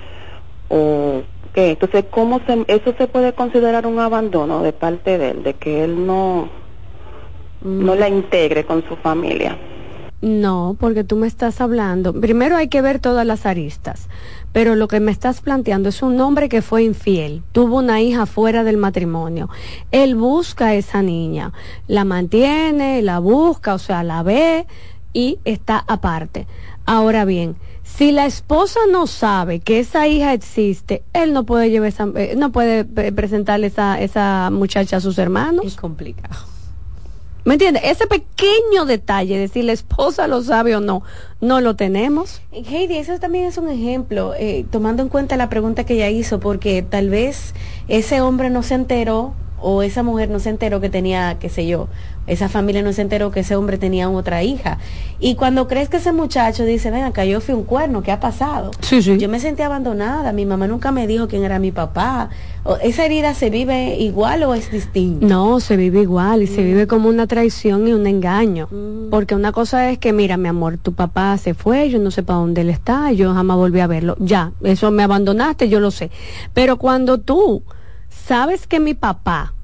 o 0.69 1.23
qué. 1.53 1.71
Entonces, 1.71 2.05
¿cómo 2.11 2.41
eso 2.67 2.95
se 2.97 3.07
puede 3.07 3.33
considerar 3.33 3.87
un 3.87 3.99
abandono 3.99 4.63
de 4.63 4.73
parte 4.73 5.19
de 5.19 5.31
él, 5.31 5.43
de 5.43 5.55
que 5.55 5.85
él 5.85 6.07
no, 6.07 6.49
no 7.63 7.95
la 7.95 8.09
integre 8.09 8.65
con 8.65 8.83
su 8.89 8.97
familia? 8.97 9.57
No, 10.23 10.77
porque 10.79 11.03
tú 11.03 11.17
me 11.17 11.27
estás 11.27 11.61
hablando. 11.61 12.13
Primero 12.13 12.57
hay 12.57 12.69
que 12.69 12.81
ver 12.81 13.01
todas 13.01 13.27
las 13.27 13.45
aristas, 13.45 14.09
pero 14.53 14.77
lo 14.77 14.87
que 14.87 15.01
me 15.01 15.11
estás 15.11 15.41
planteando 15.41 15.89
es 15.89 16.01
un 16.01 16.21
hombre 16.21 16.49
que 16.49 16.63
fue 16.63 16.85
infiel, 16.85 17.43
tuvo 17.51 17.79
una 17.79 18.01
hija 18.01 18.25
fuera 18.27 18.63
del 18.63 18.77
matrimonio. 18.77 19.49
Él 19.91 20.15
busca 20.15 20.67
a 20.67 20.75
esa 20.75 21.03
niña, 21.03 21.53
la 21.89 22.05
mantiene, 22.05 23.03
la 23.03 23.19
busca, 23.19 23.75
o 23.75 23.79
sea, 23.79 24.05
la 24.05 24.23
ve 24.23 24.69
y 25.13 25.41
está 25.45 25.85
aparte. 25.89 26.47
Ahora 26.87 27.25
bien, 27.25 27.57
si 27.97 28.13
la 28.13 28.27
esposa 28.27 28.81
no 28.91 29.07
sabe 29.07 29.61
que 29.61 29.79
esa 29.81 30.07
hija 30.07 30.33
existe, 30.33 31.03
él 31.13 31.33
no 31.33 31.45
puede 31.45 31.71
llevar 31.71 31.89
esa, 31.89 32.09
eh, 32.17 32.35
no 32.37 32.51
puede 32.51 32.85
pre- 32.85 33.13
presentarle 33.13 33.67
esa, 33.67 34.01
esa 34.01 34.51
muchacha 34.51 34.97
a 34.97 35.01
sus 35.01 35.19
hermanos. 35.19 35.65
Es 35.65 35.77
complicado. 35.77 36.35
¿Me 37.45 37.55
entiendes? 37.55 37.83
Ese 37.85 38.07
pequeño 38.07 38.85
detalle, 38.87 39.37
de 39.37 39.49
si 39.49 39.63
la 39.63 39.73
esposa 39.73 40.29
lo 40.29 40.43
sabe 40.43 40.77
o 40.77 40.81
no, 40.81 41.03
no 41.41 41.61
lo 41.61 41.75
tenemos. 41.75 42.41
Heidi, 42.53 42.99
eso 42.99 43.19
también 43.19 43.47
es 43.47 43.59
un 43.59 43.69
ejemplo, 43.69 44.33
eh, 44.39 44.65
tomando 44.71 45.03
en 45.03 45.09
cuenta 45.09 45.37
la 45.37 45.49
pregunta 45.49 45.83
que 45.83 45.95
ella 45.95 46.09
hizo, 46.09 46.39
porque 46.39 46.83
tal 46.83 47.11
vez 47.11 47.53
ese 47.89 48.21
hombre 48.21 48.49
no 48.49 48.63
se 48.63 48.75
enteró 48.75 49.35
o 49.63 49.83
esa 49.83 50.03
mujer 50.03 50.29
no 50.29 50.39
se 50.39 50.51
enteró 50.51 50.81
que 50.81 50.91
tenía, 50.91 51.37
qué 51.39 51.49
sé 51.49 51.67
yo, 51.67 51.89
esa 52.27 52.49
familia 52.49 52.83
no 52.83 52.93
se 52.93 53.03
enteró 53.03 53.31
que 53.31 53.41
ese 53.41 53.57
hombre 53.57 53.79
tenía 53.79 54.09
otra 54.09 54.43
hija. 54.43 54.79
Y 55.19 55.35
cuando 55.35 55.67
crees 55.67 55.89
que 55.89 55.97
ese 55.97 56.13
muchacho 56.13 56.65
dice, 56.65 56.91
ven 56.91 57.05
acá, 57.05 57.25
yo 57.25 57.41
fui 57.41 57.55
un 57.55 57.65
cuerno, 57.65 58.03
¿qué 58.03 58.13
ha 58.13 58.21
pasado? 58.21 58.71
Sí, 58.81 59.03
sí. 59.03 59.19
Yo 59.19 59.29
me 59.29 59.41
sentí 59.41 59.63
abandonada, 59.63 60.33
mi 60.33 60.47
mamá 60.47 60.67
nunca 60.67 60.93
me 60.93 61.07
dijo 61.07 61.27
quién 61.27 61.45
era 61.45 61.59
mi 61.59 61.73
papá. 61.73 62.31
¿Esa 62.83 63.05
herida 63.05 63.35
se 63.35 63.51
vive 63.51 63.97
igual 63.99 64.45
o 64.45 64.55
es 64.55 64.71
distinta? 64.71 65.27
No, 65.27 65.59
se 65.59 65.77
vive 65.77 66.03
igual 66.03 66.43
y 66.43 66.47
se 66.47 66.63
vive 66.63 66.87
como 66.87 67.09
una 67.09 67.27
traición 67.27 67.89
y 67.89 67.93
un 67.93 68.07
engaño. 68.07 68.69
Porque 69.11 69.35
una 69.35 69.51
cosa 69.51 69.91
es 69.91 69.99
que, 69.99 70.13
mira, 70.13 70.37
mi 70.37 70.49
amor, 70.49 70.79
tu 70.79 70.93
papá 70.93 71.37
se 71.39 71.55
fue, 71.55 71.91
yo 71.91 71.99
no 71.99 72.13
sé 72.13 72.23
para 72.23 72.39
dónde 72.39 72.61
él 72.61 72.71
está, 72.71 73.11
yo 73.11 73.35
jamás 73.35 73.57
volví 73.57 73.81
a 73.81 73.89
verlo. 73.89 74.17
Ya, 74.21 74.53
eso 74.63 74.91
me 74.93 75.03
abandonaste, 75.03 75.69
yo 75.69 75.81
lo 75.81 75.91
sé. 75.91 76.11
Pero 76.55 76.77
cuando 76.77 77.19
tú 77.19 77.63
sabes 78.27 78.67
que 78.67 78.81
mi 78.81 78.95
papá 78.95 79.55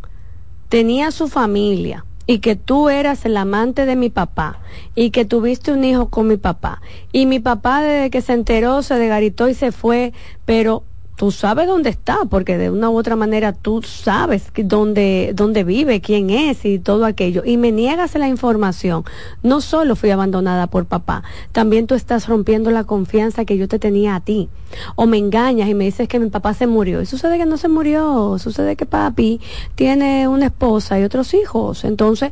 tenía 0.69 1.11
su 1.11 1.29
familia 1.29 2.05
y 2.27 2.41
que 2.41 2.57
tú 2.57 2.89
eras 2.89 3.25
el 3.25 3.37
amante 3.37 3.87
de 3.87 3.97
mi 3.97 4.11
papá 4.11 4.59
y 4.95 5.11
que 5.11 5.25
tuviste 5.25 5.73
un 5.73 5.85
hijo 5.85 6.11
con 6.11 6.27
mi 6.27 6.37
papá 6.37 6.83
y 7.13 7.27
mi 7.27 7.39
papá 7.39 7.81
desde 7.81 8.11
que 8.11 8.21
se 8.21 8.35
enteró 8.35 8.83
se 8.83 8.97
degaritó 8.97 9.49
y 9.49 9.55
se 9.55 9.73
fue, 9.73 10.13
pero 10.45 10.85
tú 11.19 11.32
sabes 11.32 11.66
dónde 11.66 11.90
está, 11.90 12.19
porque 12.31 12.57
de 12.57 12.70
una 12.70 12.90
u 12.90 12.97
otra 12.97 13.16
manera 13.16 13.53
tú 13.53 13.82
sabes 13.82 14.53
que- 14.53 14.62
dónde, 14.62 15.32
dónde 15.35 15.65
vive, 15.65 16.01
quién 16.01 16.31
es 16.31 16.65
y 16.65 16.78
todo 16.78 17.05
aquello, 17.05 17.43
y 17.45 17.57
me 17.57 17.73
niegas 17.73 18.15
la 18.15 18.28
información. 18.28 19.05
No 19.43 19.61
solo 19.61 19.97
fui 19.97 20.12
abandonada 20.12 20.69
por 20.69 20.86
papá, 20.86 21.24
también 21.51 21.89
tú 21.89 21.97
estás 21.97 22.28
rompiendo 22.28 22.70
la 22.70 22.85
confianza 22.85 23.45
que 23.45 23.57
yo 23.57 23.66
te 23.66 23.81
tenía 23.81 24.15
a 24.15 24.20
ti. 24.20 24.49
O 24.95 25.07
me 25.07 25.19
engañas 25.19 25.69
y 25.69 25.74
me 25.74 25.86
dices 25.86 26.07
que 26.07 26.20
mi 26.20 26.31
papá 26.31 26.55
se 26.55 26.69
murió. 26.69 27.03
Y 27.03 27.07
sucede 27.07 27.36
que 27.36 27.47
no 27.47 27.57
se 27.57 27.69
murió, 27.69 28.39
sucede 28.39 28.77
que 28.77 28.86
papi 28.86 29.40
tiene 29.74 30.28
una 30.28 30.47
esposa 30.47 31.01
y 31.01 31.03
otros 31.03 31.35
hijos. 31.35 31.82
Entonces, 31.82 32.31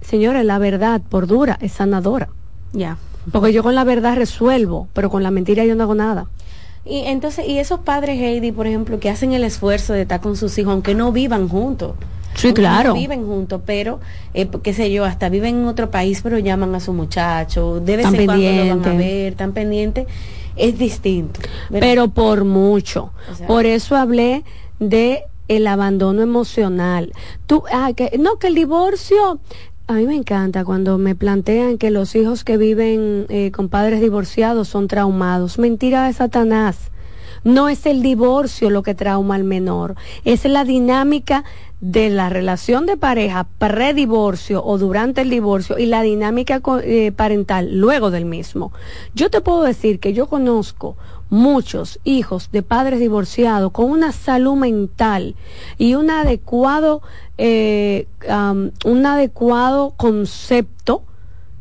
señores, 0.00 0.44
la 0.44 0.58
verdad, 0.58 1.00
por 1.08 1.28
dura, 1.28 1.58
es 1.60 1.72
sanadora. 1.72 2.28
Ya. 2.72 2.98
Porque 3.30 3.52
yo 3.52 3.62
con 3.62 3.76
la 3.76 3.84
verdad 3.84 4.16
resuelvo, 4.16 4.88
pero 4.94 5.10
con 5.10 5.22
la 5.22 5.30
mentira 5.30 5.64
yo 5.64 5.76
no 5.76 5.84
hago 5.84 5.94
nada. 5.94 6.26
Y 6.86 7.00
entonces, 7.06 7.46
y 7.48 7.58
esos 7.58 7.80
padres, 7.80 8.18
Heidi, 8.20 8.52
por 8.52 8.66
ejemplo, 8.66 9.00
que 9.00 9.10
hacen 9.10 9.32
el 9.32 9.42
esfuerzo 9.44 9.92
de 9.92 10.02
estar 10.02 10.20
con 10.20 10.36
sus 10.36 10.56
hijos, 10.58 10.72
aunque 10.72 10.94
no 10.94 11.10
vivan 11.12 11.48
juntos. 11.48 11.94
Sí, 12.34 12.52
claro. 12.52 12.90
No 12.90 12.94
viven 12.94 13.26
juntos, 13.26 13.62
pero, 13.64 13.98
eh, 14.34 14.46
qué 14.62 14.72
sé 14.72 14.92
yo, 14.92 15.04
hasta 15.04 15.28
viven 15.28 15.56
en 15.56 15.64
otro 15.66 15.90
país, 15.90 16.20
pero 16.22 16.38
llaman 16.38 16.74
a 16.74 16.80
su 16.80 16.92
muchacho, 16.92 17.80
de 17.80 17.96
vez 17.96 18.04
Tan 18.04 18.14
en 18.14 18.26
cuando 18.26 18.52
lo 18.52 18.66
van 18.76 18.94
a 18.94 18.98
ver, 18.98 19.34
tan 19.34 19.52
pendiente, 19.52 20.06
es 20.54 20.78
distinto. 20.78 21.40
¿verdad? 21.70 21.88
pero 21.88 22.08
por 22.08 22.44
mucho. 22.44 23.12
O 23.32 23.34
sea- 23.34 23.46
por 23.46 23.66
eso 23.66 23.96
hablé 23.96 24.44
de 24.78 25.24
el 25.48 25.66
abandono 25.66 26.22
emocional. 26.22 27.12
Tú, 27.46 27.62
ah, 27.72 27.92
que, 27.96 28.16
no, 28.18 28.36
que 28.36 28.48
el 28.48 28.54
divorcio, 28.54 29.40
a 29.88 29.92
mí 29.94 30.06
me 30.06 30.16
encanta 30.16 30.64
cuando 30.64 30.98
me 30.98 31.14
plantean 31.14 31.78
que 31.78 31.90
los 31.90 32.16
hijos 32.16 32.42
que 32.42 32.56
viven 32.56 33.26
eh, 33.28 33.52
con 33.52 33.68
padres 33.68 34.00
divorciados 34.00 34.68
son 34.68 34.88
traumados. 34.88 35.58
Mentira 35.58 36.06
de 36.06 36.12
Satanás. 36.12 36.90
No 37.46 37.68
es 37.68 37.86
el 37.86 38.02
divorcio 38.02 38.70
lo 38.70 38.82
que 38.82 38.96
trauma 38.96 39.36
al 39.36 39.44
menor, 39.44 39.94
es 40.24 40.44
la 40.46 40.64
dinámica 40.64 41.44
de 41.80 42.10
la 42.10 42.28
relación 42.28 42.86
de 42.86 42.96
pareja 42.96 43.46
predivorcio 43.58 44.64
o 44.64 44.78
durante 44.78 45.20
el 45.20 45.30
divorcio 45.30 45.78
y 45.78 45.86
la 45.86 46.02
dinámica 46.02 46.60
eh, 46.82 47.12
parental 47.12 47.78
luego 47.78 48.10
del 48.10 48.24
mismo. 48.24 48.72
Yo 49.14 49.30
te 49.30 49.40
puedo 49.40 49.62
decir 49.62 50.00
que 50.00 50.12
yo 50.12 50.26
conozco 50.26 50.96
muchos 51.30 52.00
hijos 52.02 52.50
de 52.50 52.64
padres 52.64 52.98
divorciados 52.98 53.70
con 53.70 53.92
una 53.92 54.10
salud 54.10 54.56
mental 54.56 55.36
y 55.78 55.94
un 55.94 56.10
adecuado, 56.10 57.00
eh, 57.38 58.08
un 58.84 59.06
adecuado 59.06 59.94
concepto 59.96 61.04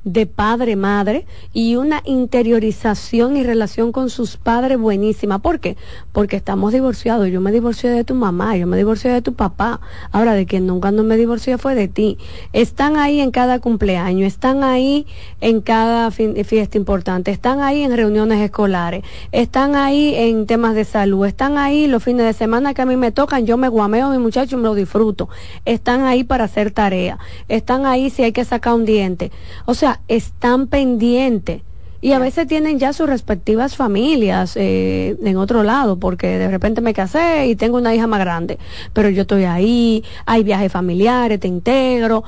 de 0.06 0.28
padre 0.28 0.76
madre 0.76 1.26
y 1.52 1.76
una 1.76 2.02
interiorización 2.06 3.36
y 3.36 3.44
relación 3.44 3.92
con 3.92 4.10
sus 4.10 4.38
padres 4.38 4.78
buenísima. 4.80 5.40
¿Por 5.40 5.60
qué? 5.60 5.76
Porque 6.14 6.38
estamos 6.38 6.72
divorciados. 6.72 7.28
Yo 7.30 7.42
me 7.42 7.52
divorcié 7.52 7.90
de 7.90 8.04
tu 8.04 8.14
mamá, 8.14 8.56
yo 8.56 8.68
me 8.68 8.78
divorcié 8.78 9.12
de 9.12 9.22
tu 9.24 9.34
papá. 9.34 9.82
Ahora 10.12 10.34
de 10.34 10.46
quien 10.46 10.68
nunca 10.68 10.92
no 10.92 11.04
me 11.04 11.18
divorcié 11.18 11.58
fue 11.58 11.74
de 11.76 11.88
ti. 11.88 12.18
Están 12.54 12.98
ahí 12.98 13.20
en 13.20 13.32
cada 13.32 13.60
cumpleaños, 13.60 14.28
están 14.28 14.64
ahí 14.64 15.08
en 15.42 15.62
cada 15.62 16.12
fin- 16.12 16.36
fiesta 16.46 16.78
importante, 16.78 17.32
están 17.32 17.60
ahí 17.62 17.82
en 17.82 17.98
reuniones 17.98 18.40
escolares, 18.42 19.04
están 19.32 19.76
ahí 19.76 20.14
en 20.16 20.46
temas 20.46 20.76
de 20.76 20.86
salud, 20.86 21.26
están 21.26 21.58
ahí 21.58 21.88
los 21.88 22.04
fines 22.04 22.28
de 22.28 22.34
semana 22.34 22.76
que 22.76 22.84
a 22.84 22.86
mí 22.86 22.96
me 22.96 23.12
tocan, 23.12 23.46
yo 23.48 23.58
me 23.58 23.70
guameo 23.70 24.08
a 24.08 24.12
mi 24.12 24.20
muchacho 24.20 24.56
y 24.56 24.60
me 24.60 24.66
lo 24.66 24.76
disfruto. 24.76 25.30
Están 25.66 26.04
ahí 26.04 26.24
para 26.24 26.44
hacer 26.44 26.70
tarea, 26.70 27.18
están 27.48 27.88
ahí 27.88 28.12
si 28.12 28.22
hay 28.24 28.32
que 28.32 28.46
sacar 28.46 28.76
un 28.76 28.86
diente. 28.86 29.32
O 29.66 29.74
sea, 29.74 29.95
están 30.08 30.68
pendientes. 30.68 31.62
Y 32.02 32.12
a 32.12 32.20
veces 32.20 32.46
tienen 32.46 32.78
ya 32.78 32.94
sus 32.94 33.10
respectivas 33.10 33.76
familias 33.76 34.56
eh, 34.58 35.18
en 35.24 35.38
otro 35.38 35.64
lado, 35.64 35.98
porque 35.98 36.38
de 36.38 36.50
repente 36.50 36.82
me 36.82 36.94
casé 36.94 37.48
y 37.48 37.56
tengo 37.56 37.78
una 37.78 37.96
hija 37.96 38.06
más 38.06 38.20
grande, 38.20 38.60
pero 38.94 39.10
yo 39.10 39.24
estoy 39.24 39.46
ahí, 39.46 40.04
hay 40.26 40.44
viajes 40.44 40.72
familiares, 40.72 41.40
te 41.40 41.48
integro. 41.48 42.24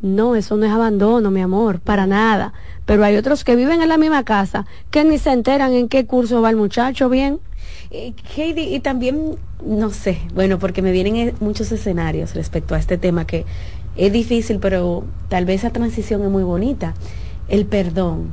No, 0.00 0.34
eso 0.34 0.56
no 0.56 0.66
es 0.66 0.72
abandono, 0.72 1.30
mi 1.30 1.40
amor, 1.40 1.80
para 1.80 2.06
nada. 2.06 2.52
Pero 2.84 3.04
hay 3.04 3.16
otros 3.16 3.44
que 3.44 3.56
viven 3.56 3.80
en 3.80 3.88
la 3.88 3.96
misma 3.96 4.24
casa, 4.24 4.66
que 4.90 5.04
ni 5.04 5.18
se 5.18 5.30
enteran 5.30 5.72
en 5.72 5.88
qué 5.88 6.06
curso 6.06 6.42
va 6.42 6.50
el 6.50 6.56
muchacho 6.56 7.08
bien. 7.08 7.38
Eh, 7.90 8.12
Heidi, 8.36 8.74
y 8.74 8.80
también, 8.80 9.36
no 9.64 9.90
sé, 9.90 10.18
bueno, 10.34 10.58
porque 10.58 10.82
me 10.82 10.92
vienen 10.92 11.16
eh, 11.16 11.34
muchos 11.40 11.70
escenarios 11.72 12.34
respecto 12.34 12.74
a 12.74 12.78
este 12.78 12.98
tema 12.98 13.26
que 13.26 13.44
es 13.96 14.12
difícil, 14.12 14.58
pero 14.58 15.04
tal 15.28 15.44
vez 15.44 15.60
esa 15.60 15.70
transición 15.70 16.22
es 16.22 16.30
muy 16.30 16.42
bonita. 16.42 16.94
El 17.48 17.66
perdón, 17.66 18.32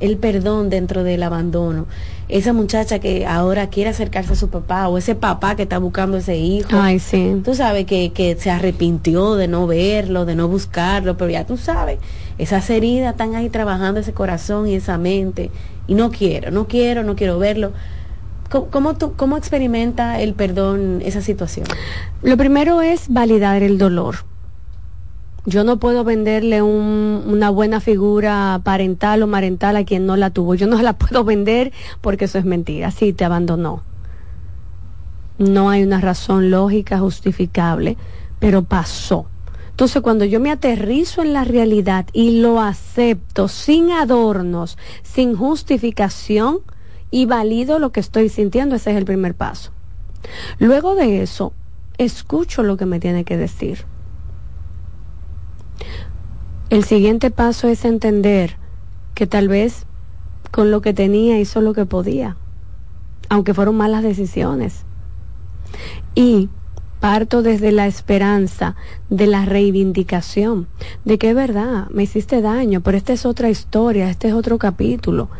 el 0.00 0.16
perdón 0.16 0.70
dentro 0.70 1.04
del 1.04 1.22
abandono. 1.22 1.86
Esa 2.28 2.52
muchacha 2.52 2.98
que 2.98 3.26
ahora 3.26 3.68
quiere 3.68 3.90
acercarse 3.90 4.32
a 4.32 4.36
su 4.36 4.48
papá 4.48 4.88
o 4.88 4.98
ese 4.98 5.14
papá 5.14 5.56
que 5.56 5.62
está 5.62 5.78
buscando 5.78 6.18
ese 6.18 6.36
hijo. 6.36 6.70
Ay, 6.72 6.98
sí. 6.98 7.40
Tú 7.44 7.54
sabes 7.54 7.86
que, 7.86 8.12
que 8.12 8.36
se 8.36 8.50
arrepintió 8.50 9.34
de 9.36 9.48
no 9.48 9.66
verlo, 9.66 10.24
de 10.24 10.34
no 10.34 10.48
buscarlo, 10.48 11.16
pero 11.16 11.30
ya 11.30 11.46
tú 11.46 11.56
sabes, 11.56 11.98
esas 12.38 12.68
heridas 12.70 13.12
están 13.12 13.34
ahí 13.34 13.48
trabajando 13.48 14.00
ese 14.00 14.12
corazón 14.12 14.68
y 14.68 14.74
esa 14.74 14.98
mente. 14.98 15.50
Y 15.86 15.94
no 15.94 16.10
quiero, 16.10 16.50
no 16.50 16.68
quiero, 16.68 17.02
no 17.02 17.16
quiero 17.16 17.38
verlo. 17.38 17.72
¿Cómo, 18.50 18.66
cómo, 18.66 18.96
tú, 18.96 19.14
cómo 19.14 19.36
experimenta 19.36 20.20
el 20.20 20.34
perdón 20.34 21.02
esa 21.04 21.20
situación? 21.20 21.66
Lo 22.22 22.36
primero 22.36 22.82
es 22.82 23.08
validar 23.08 23.62
el 23.62 23.78
dolor. 23.78 24.16
Yo 25.48 25.64
no 25.64 25.78
puedo 25.78 26.04
venderle 26.04 26.60
un- 26.60 27.22
una 27.26 27.48
buena 27.48 27.80
figura 27.80 28.60
parental 28.62 29.22
o 29.22 29.26
marental 29.26 29.76
a 29.76 29.84
quien 29.84 30.04
no 30.04 30.14
la 30.16 30.28
tuvo. 30.28 30.54
Yo 30.54 30.66
no 30.66 30.82
la 30.82 30.92
puedo 30.98 31.24
vender 31.24 31.72
porque 32.02 32.26
eso 32.26 32.36
es 32.38 32.44
mentira. 32.44 32.90
Sí, 32.90 33.14
te 33.14 33.24
abandonó. 33.24 33.82
No 35.38 35.70
hay 35.70 35.84
una 35.84 36.02
razón 36.02 36.50
lógica 36.50 36.98
justificable, 36.98 37.96
pero 38.38 38.62
pasó. 38.62 39.26
Entonces, 39.70 40.02
cuando 40.02 40.26
yo 40.26 40.38
me 40.38 40.50
aterrizo 40.50 41.22
en 41.22 41.32
la 41.32 41.44
realidad 41.44 42.04
y 42.12 42.40
lo 42.40 42.60
acepto 42.60 43.48
sin 43.48 43.90
adornos, 43.90 44.76
sin 45.02 45.34
justificación 45.34 46.58
y 47.10 47.24
valido 47.24 47.78
lo 47.78 47.90
que 47.90 48.00
estoy 48.00 48.28
sintiendo, 48.28 48.74
ese 48.76 48.90
es 48.90 48.98
el 48.98 49.06
primer 49.06 49.34
paso. 49.34 49.70
Luego 50.58 50.94
de 50.94 51.22
eso, 51.22 51.54
escucho 51.96 52.62
lo 52.64 52.76
que 52.76 52.84
me 52.84 53.00
tiene 53.00 53.24
que 53.24 53.38
decir. 53.38 53.86
El 56.70 56.84
siguiente 56.84 57.30
paso 57.30 57.66
es 57.68 57.86
entender 57.86 58.56
que 59.14 59.26
tal 59.26 59.48
vez 59.48 59.86
con 60.50 60.70
lo 60.70 60.82
que 60.82 60.92
tenía 60.92 61.40
hizo 61.40 61.62
lo 61.62 61.72
que 61.72 61.86
podía, 61.86 62.36
aunque 63.30 63.54
fueron 63.54 63.76
malas 63.76 64.02
decisiones. 64.02 64.84
Y 66.14 66.50
parto 67.00 67.40
desde 67.40 67.72
la 67.72 67.86
esperanza 67.86 68.76
de 69.08 69.26
la 69.26 69.46
reivindicación, 69.46 70.68
de 71.06 71.16
que 71.16 71.30
es 71.30 71.34
verdad, 71.34 71.88
me 71.88 72.02
hiciste 72.02 72.42
daño, 72.42 72.82
pero 72.82 72.98
esta 72.98 73.14
es 73.14 73.24
otra 73.24 73.48
historia, 73.48 74.10
este 74.10 74.28
es 74.28 74.34
otro 74.34 74.58
capítulo. 74.58 75.30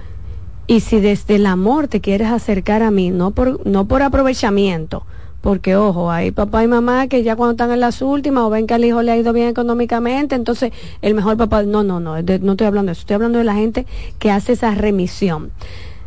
Y 0.67 0.81
si 0.81 0.99
desde 0.99 1.37
el 1.37 1.45
amor 1.45 1.89
te 1.89 2.01
quieres 2.01 2.29
acercar 2.29 2.83
a 2.83 2.91
mí, 2.91 3.11
no 3.11 3.33
por, 3.33 3.67
no 3.67 3.87
por 3.87 4.03
aprovechamiento, 4.03 5.05
porque 5.41 5.77
ojo, 5.77 6.11
hay 6.11 6.31
papá 6.33 6.65
y 6.65 6.69
mamá 6.69 7.07
que 7.07 7.23
ya 7.23 7.37
cuando 7.37 7.53
están 7.53 7.71
en 7.71 7.81
las 7.81 8.03
últimas 8.03 8.45
o 8.45 8.51
ven 8.51 8.67
que 8.67 8.75
al 8.75 8.85
hijo 8.85 9.03
le 9.03 9.13
ha 9.13 9.17
ido 9.17 9.33
bien 9.33 9.49
económicamente, 9.49 10.35
entonces 10.35 10.73
el 11.01 11.15
mejor 11.15 11.37
papá, 11.37 11.63
no, 11.63 11.83
no, 11.85 12.01
no, 12.01 12.17
no 12.21 12.53
estoy 12.53 12.67
hablando 12.67 12.91
de 12.91 12.93
eso, 12.93 13.01
estoy 13.01 13.15
hablando 13.15 13.39
de 13.39 13.45
la 13.45 13.55
gente 13.55 13.87
que 14.19 14.31
hace 14.31 14.53
esa 14.53 14.75
remisión. 14.75 15.53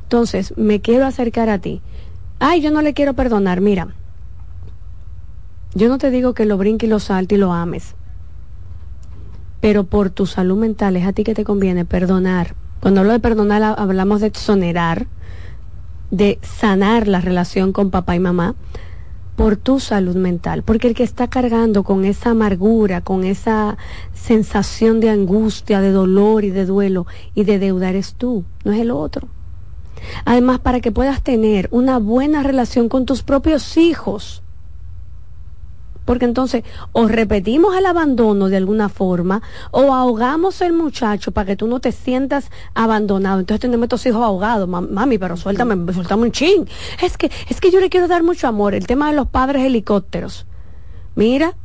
Entonces, 0.03 0.53
me 0.57 0.81
quiero 0.81 1.05
acercar 1.05 1.49
a 1.49 1.59
ti. 1.59 1.81
Ay, 2.39 2.61
yo 2.61 2.71
no 2.71 2.81
le 2.81 2.93
quiero 2.93 3.13
perdonar, 3.13 3.61
mira. 3.61 3.95
Yo 5.73 5.87
no 5.87 5.97
te 5.97 6.11
digo 6.11 6.33
que 6.33 6.45
lo 6.45 6.57
brinque 6.57 6.85
y 6.85 6.89
lo 6.89 6.99
salte 6.99 7.35
y 7.35 7.37
lo 7.37 7.53
ames. 7.53 7.95
pero 9.61 9.83
por 9.83 10.09
tu 10.09 10.25
salud 10.25 10.57
mental 10.57 10.95
es 10.95 11.05
a 11.05 11.13
ti 11.13 11.23
que 11.23 11.35
te 11.35 11.43
conviene 11.43 11.85
perdonar. 11.85 12.55
Cuando 12.81 13.01
hablo 13.01 13.13
de 13.13 13.19
perdonar 13.19 13.61
ha- 13.61 13.73
hablamos 13.73 14.19
de 14.21 14.27
exonerar, 14.27 15.05
de 16.09 16.39
sanar 16.41 17.07
la 17.07 17.21
relación 17.21 17.71
con 17.71 17.91
papá 17.91 18.15
y 18.15 18.19
mamá 18.19 18.55
por 19.35 19.55
tu 19.55 19.79
salud 19.79 20.15
mental, 20.15 20.63
porque 20.63 20.87
el 20.87 20.93
que 20.93 21.03
está 21.03 21.27
cargando 21.27 21.83
con 21.83 22.05
esa 22.05 22.31
amargura, 22.31 23.01
con 23.01 23.23
esa 23.23 23.77
sensación 24.13 24.99
de 24.99 25.09
angustia, 25.09 25.81
de 25.81 25.91
dolor 25.91 26.43
y 26.43 26.49
de 26.51 26.65
duelo 26.65 27.07
y 27.33 27.43
de 27.43 27.59
deuda 27.59 27.89
eres 27.89 28.15
tú, 28.15 28.43
no 28.63 28.71
es 28.71 28.79
el 28.79 28.91
otro. 28.91 29.27
Además, 30.25 30.59
para 30.59 30.79
que 30.79 30.91
puedas 30.91 31.21
tener 31.21 31.67
una 31.71 31.97
buena 31.97 32.43
relación 32.43 32.89
con 32.89 33.05
tus 33.05 33.23
propios 33.23 33.77
hijos, 33.77 34.43
porque 36.11 36.25
entonces 36.25 36.65
o 36.91 37.07
repetimos 37.07 37.73
el 37.77 37.85
abandono 37.85 38.49
de 38.49 38.57
alguna 38.57 38.89
forma 38.89 39.41
o 39.71 39.93
ahogamos 39.93 40.59
el 40.59 40.73
muchacho 40.73 41.31
para 41.31 41.45
que 41.45 41.55
tú 41.55 41.67
no 41.67 41.79
te 41.79 41.93
sientas 41.93 42.51
abandonado. 42.73 43.39
Entonces 43.39 43.61
tenemos 43.61 43.85
estos 43.85 44.05
hijos 44.07 44.21
ahogados, 44.21 44.67
"Mam- 44.67 44.89
mami, 44.89 45.17
pero 45.17 45.37
suéltame, 45.37 45.93
suéltame 45.93 46.23
un 46.23 46.33
chin. 46.33 46.67
Es 47.01 47.17
que, 47.17 47.31
es 47.47 47.61
que 47.61 47.71
yo 47.71 47.79
le 47.79 47.89
quiero 47.89 48.09
dar 48.09 48.23
mucho 48.23 48.45
amor. 48.49 48.75
El 48.75 48.87
tema 48.87 49.09
de 49.09 49.15
los 49.15 49.27
padres 49.27 49.63
helicópteros. 49.63 50.45
Mira, 51.15 51.55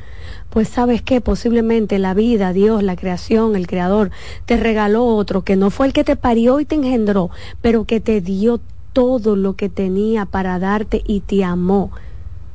Pues 0.50 0.68
sabes 0.68 1.02
que 1.02 1.20
posiblemente 1.20 1.98
la 1.98 2.14
vida, 2.14 2.52
Dios, 2.52 2.82
la 2.82 2.96
creación, 2.96 3.56
el 3.56 3.66
creador, 3.66 4.10
te 4.44 4.56
regaló 4.56 5.04
otro 5.06 5.42
que 5.42 5.56
no 5.56 5.70
fue 5.70 5.86
el 5.86 5.92
que 5.92 6.04
te 6.04 6.16
parió 6.16 6.60
y 6.60 6.64
te 6.64 6.76
engendró, 6.76 7.30
pero 7.60 7.84
que 7.84 8.00
te 8.00 8.20
dio 8.20 8.60
todo 8.92 9.34
lo 9.34 9.54
que 9.54 9.68
tenía 9.68 10.26
para 10.26 10.58
darte 10.58 11.02
y 11.06 11.20
te 11.20 11.42
amó. 11.42 11.90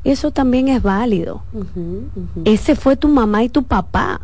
Eso 0.04 0.32
también 0.32 0.70
es 0.70 0.82
válido. 0.82 1.42
Ese 2.46 2.76
fue 2.76 2.96
tu 2.96 3.10
mamá 3.10 3.44
y 3.44 3.50
tu 3.50 3.64
papá. 3.64 4.22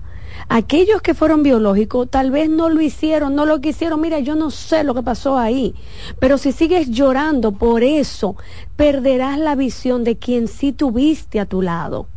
Aquellos 0.49 1.01
que 1.01 1.13
fueron 1.13 1.43
biológicos 1.43 2.09
tal 2.09 2.31
vez 2.31 2.49
no 2.49 2.69
lo 2.69 2.81
hicieron, 2.81 3.35
no 3.35 3.45
lo 3.45 3.61
quisieron. 3.61 4.01
Mira, 4.01 4.19
yo 4.19 4.35
no 4.35 4.51
sé 4.51 4.83
lo 4.83 4.93
que 4.93 5.01
pasó 5.01 5.37
ahí. 5.37 5.73
Pero 6.19 6.37
si 6.37 6.51
sigues 6.51 6.89
llorando 6.89 7.53
por 7.53 7.83
eso, 7.83 8.35
perderás 8.75 9.39
la 9.39 9.55
visión 9.55 10.03
de 10.03 10.17
quien 10.17 10.47
sí 10.47 10.73
tuviste 10.73 11.39
a 11.39 11.45
tu 11.45 11.61
lado. 11.61 12.07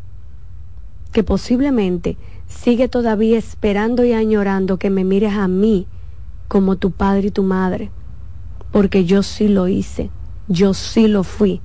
Que 1.12 1.22
posiblemente 1.22 2.16
sigue 2.46 2.88
todavía 2.88 3.38
esperando 3.38 4.04
y 4.04 4.12
añorando 4.12 4.78
que 4.78 4.90
me 4.90 5.04
mires 5.04 5.34
a 5.34 5.48
mí 5.48 5.86
como 6.48 6.76
tu 6.76 6.90
padre 6.90 7.28
y 7.28 7.30
tu 7.30 7.42
madre. 7.42 7.90
Porque 8.72 9.04
yo 9.04 9.22
sí 9.22 9.48
lo 9.48 9.68
hice, 9.68 10.10
yo 10.48 10.74
sí 10.74 11.08
lo 11.08 11.22
fui. 11.22 11.60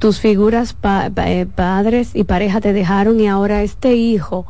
tus 0.00 0.18
figuras 0.18 0.72
pa- 0.72 1.10
pa- 1.14 1.30
eh, 1.30 1.46
padres 1.46 2.10
y 2.16 2.24
pareja 2.24 2.60
te 2.60 2.72
dejaron 2.72 3.20
y 3.20 3.28
ahora 3.28 3.62
este 3.62 3.94
hijo 3.94 4.46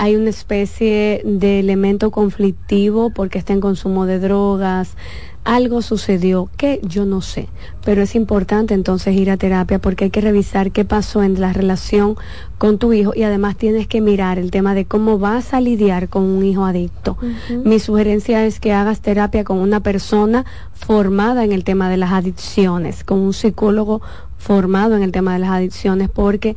hay 0.00 0.14
una 0.16 0.30
especie 0.30 1.22
de 1.24 1.58
elemento 1.60 2.10
conflictivo 2.10 3.10
porque 3.10 3.38
está 3.38 3.52
en 3.52 3.60
consumo 3.60 4.04
de 4.06 4.18
drogas, 4.20 4.96
algo 5.44 5.80
sucedió 5.82 6.50
que 6.56 6.78
yo 6.82 7.04
no 7.04 7.20
sé, 7.20 7.48
pero 7.84 8.02
es 8.02 8.14
importante 8.14 8.74
entonces 8.74 9.16
ir 9.16 9.30
a 9.30 9.36
terapia 9.36 9.78
porque 9.80 10.04
hay 10.04 10.10
que 10.10 10.20
revisar 10.20 10.70
qué 10.72 10.84
pasó 10.84 11.22
en 11.22 11.40
la 11.40 11.52
relación 11.52 12.16
con 12.58 12.78
tu 12.78 12.92
hijo 12.92 13.12
y 13.16 13.22
además 13.24 13.56
tienes 13.56 13.86
que 13.88 14.00
mirar 14.00 14.38
el 14.38 14.50
tema 14.50 14.74
de 14.74 14.84
cómo 14.84 15.18
vas 15.18 15.52
a 15.54 15.60
lidiar 15.60 16.08
con 16.08 16.22
un 16.24 16.44
hijo 16.44 16.64
adicto. 16.64 17.16
Mi 17.64 17.78
sugerencia 17.80 18.44
es 18.44 18.60
que 18.60 18.72
hagas 18.72 19.00
terapia 19.00 19.42
con 19.42 19.58
una 19.58 19.80
persona 19.80 20.44
formada 20.72 21.44
en 21.44 21.52
el 21.52 21.64
tema 21.64 21.88
de 21.90 21.96
las 21.96 22.12
adicciones, 22.12 23.02
con 23.04 23.18
un 23.18 23.32
psicólogo 23.32 24.00
formado 24.38 24.96
en 24.96 25.02
el 25.02 25.12
tema 25.12 25.34
de 25.34 25.40
las 25.40 25.50
adicciones 25.50 26.08
porque 26.08 26.56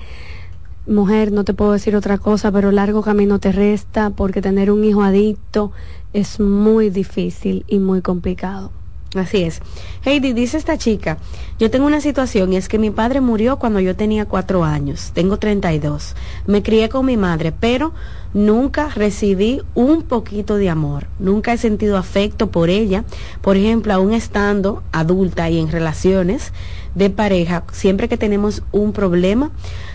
mujer, 0.87 1.31
no 1.31 1.43
te 1.43 1.53
puedo 1.53 1.73
decir 1.73 1.95
otra 1.95 2.17
cosa, 2.17 2.51
pero 2.51 2.71
largo 2.71 3.01
camino 3.01 3.39
te 3.39 3.51
resta 3.51 4.11
porque 4.11 4.41
tener 4.41 4.71
un 4.71 4.83
hijo 4.83 5.03
adicto 5.03 5.71
es 6.13 6.39
muy 6.39 6.89
difícil 6.89 7.65
y 7.67 7.79
muy 7.79 8.01
complicado. 8.01 8.71
Así 9.15 9.43
es. 9.43 9.61
Heidi, 10.05 10.31
dice 10.31 10.57
esta 10.57 10.77
chica, 10.77 11.17
yo 11.61 11.69
tengo 11.69 11.85
una 11.85 12.01
situación 12.01 12.51
y 12.51 12.57
es 12.57 12.67
que 12.67 12.79
mi 12.79 12.89
padre 12.89 13.21
murió 13.21 13.59
cuando 13.59 13.79
yo 13.79 13.95
tenía 13.95 14.25
cuatro 14.25 14.63
años, 14.63 15.11
tengo 15.13 15.37
32. 15.37 16.15
Me 16.47 16.63
crié 16.63 16.89
con 16.89 17.05
mi 17.05 17.17
madre, 17.17 17.51
pero 17.51 17.93
nunca 18.33 18.89
recibí 18.89 19.61
un 19.75 20.01
poquito 20.01 20.55
de 20.55 20.71
amor, 20.71 21.05
nunca 21.19 21.53
he 21.53 21.59
sentido 21.59 21.97
afecto 21.97 22.49
por 22.49 22.71
ella. 22.71 23.05
Por 23.41 23.57
ejemplo, 23.57 23.93
aún 23.93 24.11
estando 24.11 24.81
adulta 24.91 25.51
y 25.51 25.59
en 25.59 25.71
relaciones 25.71 26.51
de 26.95 27.11
pareja, 27.11 27.63
siempre 27.71 28.09
que 28.09 28.17
tenemos 28.17 28.63
un 28.71 28.91
problema, 28.91 29.51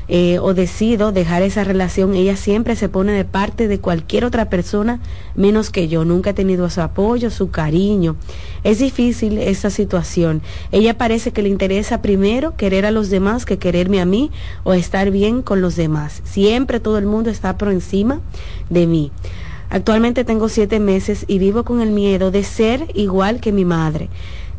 eh, 0.09 0.39
o 0.39 0.55
decido 0.55 1.11
dejar 1.11 1.43
esa 1.43 1.65
relación, 1.65 2.15
ella 2.15 2.37
siempre 2.37 2.77
se 2.77 2.89
pone 2.89 3.11
de 3.11 3.25
parte 3.25 3.67
de 3.67 3.81
cualquier 3.81 4.25
otra 4.25 4.49
persona 4.49 5.01
menos 5.35 5.71
que 5.71 5.89
yo. 5.89 6.05
Nunca 6.05 6.31
he 6.31 6.35
tenido 6.35 6.71
su 6.71 6.81
apoyo, 6.81 7.29
su 7.31 7.51
cariño. 7.51 8.15
Es 8.63 8.79
difícil 8.79 9.39
esa 9.39 9.69
situación. 9.69 10.43
Ella 10.71 10.97
parece 10.97 11.33
que 11.33 11.43
le 11.43 11.49
interesa 11.57 12.03
primero 12.03 12.55
querer 12.55 12.85
a 12.85 12.91
los 12.91 13.09
demás 13.09 13.47
que 13.47 13.57
quererme 13.57 13.99
a 13.99 14.05
mí 14.05 14.31
o 14.63 14.75
estar 14.75 15.11
bien 15.11 15.41
con 15.41 15.63
los 15.63 15.75
demás. 15.75 16.21
Siempre 16.25 16.81
todo 16.81 16.99
el 16.99 17.07
mundo 17.07 17.31
está 17.31 17.57
por 17.57 17.71
encima 17.71 18.21
de 18.69 18.87
mí. 18.87 19.11
Actualmente 19.71 20.25
tengo 20.25 20.51
siete 20.51 20.81
meses 20.81 21.25
y 21.27 21.39
vivo 21.39 21.65
con 21.65 21.81
el 21.81 21.93
miedo 21.93 22.31
de 22.31 22.45
ser 22.45 22.89
igual 22.95 23.41
que 23.41 23.53
mi 23.53 23.65
madre. 23.65 24.11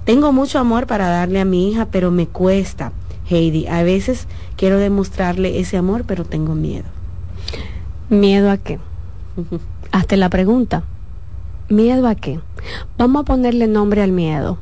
Tengo 0.05 0.31
mucho 0.31 0.57
amor 0.57 0.87
para 0.87 1.07
darle 1.07 1.39
a 1.39 1.45
mi 1.45 1.69
hija, 1.69 1.85
pero 1.91 2.09
me 2.09 2.25
cuesta. 2.25 2.93
Heidi. 3.29 3.67
A 3.67 3.83
veces 3.83 4.27
quiero 4.55 4.79
demostrarle 4.79 5.59
ese 5.59 5.77
amor, 5.77 6.03
pero 6.07 6.25
tengo 6.25 6.55
miedo. 6.55 6.85
¿Miedo 8.09 8.49
a 8.49 8.57
qué? 8.57 8.79
Hazte 9.91 10.17
la 10.17 10.31
pregunta. 10.31 10.83
¿Miedo 11.69 12.07
a 12.07 12.15
qué? 12.15 12.39
Vamos 12.97 13.21
a 13.21 13.25
ponerle 13.25 13.67
nombre 13.67 14.01
al 14.01 14.11
miedo. 14.11 14.57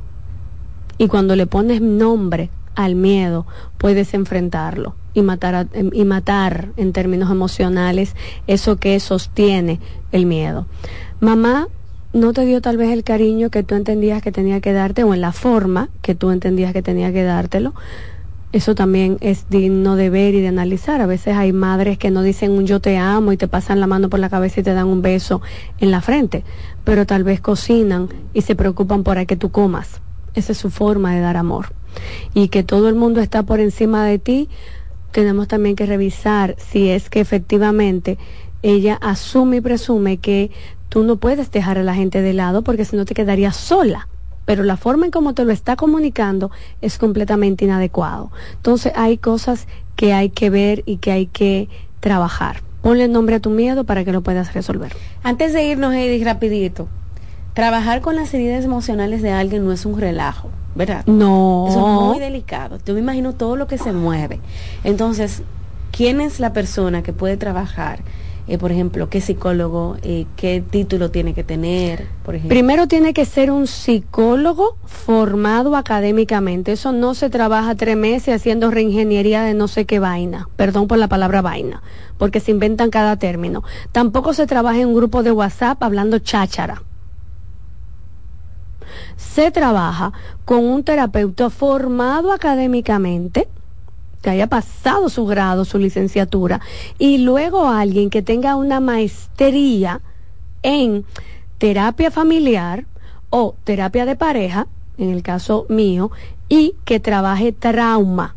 Y 0.98 1.08
cuando 1.08 1.36
le 1.36 1.48
pones 1.48 1.82
nombre 1.82 2.50
al 2.76 2.96
miedo, 2.96 3.46
puedes 3.78 4.14
enfrentarlo 4.14 4.96
y 5.14 5.22
matar, 5.22 5.68
y 5.74 6.06
matar 6.06 6.70
en 6.78 6.94
términos 6.94 7.32
emocionales 7.32 8.16
eso 8.48 8.78
que 8.78 9.00
sostiene 9.00 9.80
el 10.12 10.26
miedo. 10.26 10.68
Mamá 11.20 11.68
no 12.14 12.34
te 12.34 12.46
dio 12.46 12.62
tal 12.62 12.78
vez 12.78 12.92
el 12.92 13.04
cariño 13.04 13.50
que 13.50 13.64
tú 13.64 13.76
entendías 13.76 14.22
que 14.22 14.32
tenía 14.32 14.62
que 14.62 14.74
darte 14.74 15.04
o 15.04 15.14
en 15.14 15.22
la 15.22 15.32
forma 15.32 15.90
que 16.02 16.16
tú 16.16 16.32
entendías 16.32 16.74
que 16.74 16.82
tenía 16.82 17.12
que 17.12 17.24
dártelo 17.24 17.74
eso 18.56 18.74
también 18.74 19.18
es 19.20 19.50
digno 19.50 19.98
de 19.98 20.10
ver 20.10 20.34
y 20.34 20.40
de 20.40 20.48
analizar. 20.48 21.02
A 21.02 21.08
veces 21.08 21.36
hay 21.36 21.52
madres 21.52 21.98
que 21.98 22.10
no 22.10 22.22
dicen 22.22 22.52
un 22.52 22.66
yo 22.66 22.80
te 22.80 22.98
amo 22.98 23.34
y 23.34 23.38
te 23.38 23.50
pasan 23.50 23.82
la 23.82 23.88
mano 23.88 24.10
por 24.10 24.22
la 24.22 24.30
cabeza 24.30 24.62
y 24.62 24.64
te 24.64 24.74
dan 24.74 24.88
un 24.88 25.02
beso 25.02 25.42
en 25.78 25.92
la 25.92 26.00
frente, 26.00 26.46
pero 26.86 27.06
tal 27.06 27.26
vez 27.26 27.42
cocinan 27.42 28.08
y 28.34 28.44
se 28.44 28.56
preocupan 28.56 29.04
por 29.04 29.26
que 29.26 29.36
tú 29.36 29.52
comas. 29.52 30.00
Esa 30.36 30.52
es 30.52 30.58
su 30.58 30.70
forma 30.70 31.14
de 31.14 31.22
dar 31.22 31.38
amor. 31.38 31.74
Y 32.34 32.50
que 32.50 32.64
todo 32.64 32.90
el 32.90 32.96
mundo 32.96 33.22
está 33.22 33.44
por 33.44 33.60
encima 33.60 34.06
de 34.06 34.20
ti, 34.20 34.50
tenemos 35.12 35.48
también 35.48 35.76
que 35.76 35.86
revisar 35.86 36.56
si 36.58 36.90
es 36.90 37.10
que 37.10 37.22
efectivamente 37.22 38.18
ella 38.62 38.98
asume 39.02 39.58
y 39.58 39.62
presume 39.62 40.18
que 40.18 40.52
tú 40.90 41.04
no 41.04 41.16
puedes 41.18 41.52
dejar 41.52 41.78
a 41.78 41.84
la 41.84 41.96
gente 41.96 42.22
de 42.22 42.34
lado 42.34 42.64
porque 42.64 42.86
si 42.86 42.96
no 42.96 43.06
te 43.06 43.14
quedarías 43.14 43.56
sola 43.56 44.08
pero 44.46 44.64
la 44.64 44.78
forma 44.78 45.06
en 45.06 45.12
cómo 45.12 45.34
te 45.34 45.44
lo 45.44 45.52
está 45.52 45.76
comunicando 45.76 46.52
es 46.82 46.98
completamente 46.98 47.66
inadecuado. 47.66 48.32
Entonces 48.54 48.94
hay 48.96 49.18
cosas 49.18 49.68
que 49.96 50.14
hay 50.14 50.30
que 50.30 50.50
ver 50.50 50.84
y 50.86 50.98
que 50.98 51.12
hay 51.12 51.26
que 51.26 51.68
trabajar. 52.00 52.62
Ponle 52.82 53.08
nombre 53.08 53.36
a 53.36 53.40
tu 53.40 53.50
miedo 53.50 53.84
para 53.84 54.06
que 54.06 54.12
lo 54.12 54.22
puedas 54.22 54.54
resolver. 54.54 54.96
Antes 55.24 55.54
de 55.54 55.66
irnos, 55.66 55.94
Edith, 55.96 56.24
rapidito, 56.24 56.88
trabajar 57.56 58.02
con 58.02 58.16
las 58.16 58.32
heridas 58.34 58.66
emocionales 58.66 59.22
de 59.24 59.32
alguien 59.32 59.66
no 59.66 59.72
es 59.72 59.86
un 59.86 60.00
relajo, 60.00 60.50
¿verdad? 60.76 61.06
No. 61.08 61.66
Eso 61.70 61.80
es 61.80 62.10
muy 62.10 62.20
delicado. 62.20 62.78
Yo 62.86 62.94
me 62.94 63.00
imagino 63.00 63.34
todo 63.34 63.56
lo 63.56 63.66
que 63.66 63.78
se 63.78 63.94
mueve. 63.94 64.42
Entonces, 64.84 65.42
¿quién 65.92 66.20
es 66.22 66.40
la 66.42 66.52
persona 66.52 67.02
que 67.02 67.14
puede 67.14 67.38
trabajar? 67.38 68.02
Eh, 68.48 68.58
por 68.58 68.74
ejemplo, 68.74 69.10
qué 69.10 69.22
psicólogo, 69.22 69.96
eh, 70.04 70.26
qué 70.36 70.62
título 70.62 71.10
tiene 71.12 71.34
que 71.34 71.46
tener, 71.46 72.08
por 72.24 72.36
ejemplo. 72.36 72.54
Primero 72.54 72.88
tiene 72.88 73.14
que 73.14 73.24
ser 73.24 73.50
un 73.50 73.68
psicólogo 73.68 74.76
formado 74.84 75.78
académicamente. 75.78 76.74
Eso 76.74 76.92
no 76.92 77.14
se 77.14 77.30
trabaja 77.30 77.74
tres 77.76 77.96
meses 77.96 78.36
haciendo 78.36 78.70
reingeniería 78.70 79.44
de 79.44 79.54
no 79.54 79.70
sé 79.70 79.86
qué 79.86 80.00
vaina. 80.00 80.50
Perdón 80.58 80.88
por 80.88 80.98
la 80.98 81.08
palabra 81.08 81.42
vaina, 81.42 81.82
porque 82.18 82.42
se 82.42 82.52
inventan 82.52 82.90
cada 82.90 83.16
término. 83.16 83.64
Tampoco 83.94 84.34
se 84.34 84.46
trabaja 84.46 84.82
en 84.82 84.90
un 84.90 84.96
grupo 84.96 85.24
de 85.24 85.32
WhatsApp 85.32 85.82
hablando 85.82 86.20
cháchara 86.20 86.84
se 89.18 89.52
trabaja 89.52 90.14
con 90.46 90.64
un 90.64 90.84
terapeuta 90.84 91.50
formado 91.50 92.32
académicamente 92.32 93.48
que 94.22 94.30
haya 94.32 94.48
pasado 94.48 95.10
su 95.10 95.26
grado, 95.26 95.66
su 95.66 95.78
licenciatura, 95.78 96.60
y 96.98 97.20
luego 97.20 97.68
alguien 97.68 98.10
que 98.10 98.24
tenga 98.24 98.56
una 98.56 98.80
maestría 98.80 100.02
en 100.64 101.06
terapia 101.60 102.10
familiar 102.10 102.86
o 103.30 103.56
terapia 103.64 104.06
de 104.06 104.16
pareja, 104.16 104.68
en 104.98 105.12
el 105.12 105.22
caso 105.22 105.68
mío, 105.70 106.10
y 106.50 106.74
que 106.86 107.00
trabaje 107.00 107.52
trauma 107.52 108.36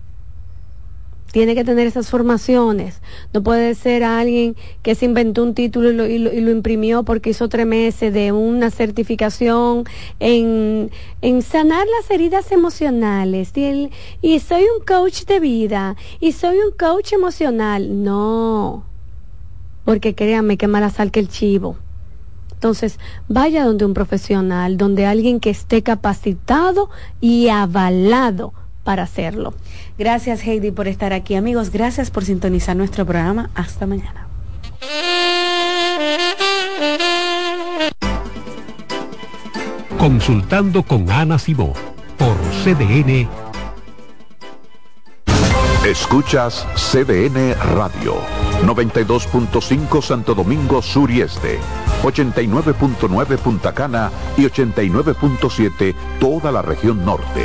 tiene 1.32 1.55
que 1.55 1.64
tener 1.64 1.86
esas 1.86 2.09
formaciones. 2.09 3.00
No 3.32 3.42
puede 3.42 3.74
ser 3.74 4.05
alguien 4.05 4.56
que 4.82 4.94
se 4.94 5.05
inventó 5.05 5.42
un 5.42 5.55
título 5.55 6.06
y 6.06 6.18
lo, 6.18 6.50
imprimió 6.50 7.02
porque 7.02 7.30
hizo 7.30 7.48
tres 7.48 7.66
meses 7.66 8.12
de 8.12 8.32
una 8.32 8.70
certificación 8.70 9.84
en, 10.20 10.90
sanar 11.42 11.86
las 11.86 12.10
heridas 12.10 12.50
emocionales. 12.52 13.52
Y, 13.56 13.90
y 14.22 14.40
soy 14.40 14.62
un 14.62 14.84
coach 14.84 15.24
de 15.24 15.40
vida 15.40 15.96
y 16.20 16.32
soy 16.32 16.56
un 16.59 16.72
coach 16.76 17.12
emocional. 17.12 18.02
No, 18.02 18.84
porque 19.84 20.14
créanme 20.14 20.56
que 20.56 20.66
mala 20.66 20.90
sal 20.90 21.10
que 21.10 21.20
el 21.20 21.28
chivo. 21.28 21.76
Entonces, 22.52 22.98
vaya 23.28 23.64
donde 23.64 23.84
un 23.84 23.94
profesional, 23.94 24.76
donde 24.76 25.06
alguien 25.06 25.38
que 25.38 25.50
esté 25.50 25.84
capacitado 25.84 26.90
y 27.20 27.50
avalado 27.50 28.52
para 28.89 29.02
hacerlo. 29.02 29.52
Gracias 29.98 30.47
Heidi 30.47 30.70
por 30.70 30.89
estar 30.89 31.12
aquí 31.12 31.35
amigos, 31.35 31.69
gracias 31.70 32.10
por 32.10 32.24
sintonizar 32.24 32.74
nuestro 32.74 33.05
programa. 33.05 33.51
Hasta 33.55 33.86
mañana. 33.86 34.27
Consultando 39.98 40.82
con 40.85 41.10
Ana 41.10 41.39
Simó 41.39 41.74
por 42.16 42.35
CDN. 42.65 43.28
Escuchas 45.86 46.66
CDN 46.74 47.56
Radio, 47.74 48.15
92.5 48.65 50.01
Santo 50.01 50.35
Domingo 50.35 50.81
Sur 50.81 51.10
y 51.10 51.20
Este, 51.20 51.59
89.9 52.02 53.36
Punta 53.36 53.74
Cana 53.74 54.10
y 54.39 54.44
89.7 54.44 55.94
toda 56.19 56.51
la 56.51 56.62
región 56.62 57.05
norte. 57.05 57.44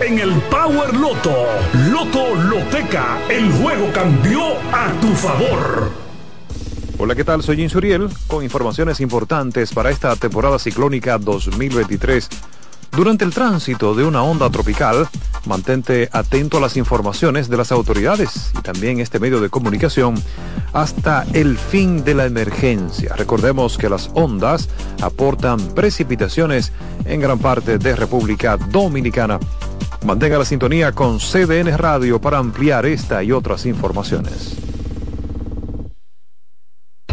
en 0.00 0.18
el 0.18 0.32
Power 0.50 0.94
Loto. 0.94 1.34
Loto 1.90 2.34
Loteca, 2.34 3.18
el 3.28 3.50
juego 3.52 3.90
cambió 3.92 4.40
a 4.72 4.90
tu 5.00 5.08
favor. 5.14 5.90
Hola, 6.98 7.14
¿qué 7.14 7.24
tal? 7.24 7.42
Soy 7.42 7.62
Insuriel 7.62 8.08
con 8.26 8.42
informaciones 8.42 9.00
importantes 9.00 9.72
para 9.72 9.90
esta 9.90 10.16
temporada 10.16 10.58
ciclónica 10.58 11.18
2023. 11.18 12.28
Durante 12.92 13.24
el 13.24 13.32
tránsito 13.32 13.94
de 13.94 14.04
una 14.04 14.22
onda 14.22 14.50
tropical, 14.50 15.08
mantente 15.46 16.08
atento 16.12 16.58
a 16.58 16.60
las 16.60 16.76
informaciones 16.76 17.48
de 17.48 17.56
las 17.56 17.72
autoridades 17.72 18.52
y 18.58 18.62
también 18.62 19.00
este 19.00 19.18
medio 19.18 19.40
de 19.40 19.50
comunicación 19.50 20.14
hasta 20.72 21.26
el 21.32 21.58
fin 21.58 22.04
de 22.04 22.14
la 22.14 22.26
emergencia. 22.26 23.14
Recordemos 23.16 23.78
que 23.78 23.88
las 23.88 24.10
ondas 24.14 24.68
aportan 25.02 25.58
precipitaciones 25.74 26.72
en 27.04 27.20
gran 27.20 27.38
parte 27.38 27.78
de 27.78 27.96
República 27.96 28.56
Dominicana. 28.56 29.38
Mantenga 30.06 30.38
la 30.38 30.44
sintonía 30.44 30.92
con 30.92 31.18
CDN 31.18 31.76
Radio 31.76 32.20
para 32.20 32.38
ampliar 32.38 32.86
esta 32.86 33.24
y 33.24 33.32
otras 33.32 33.66
informaciones. 33.66 34.54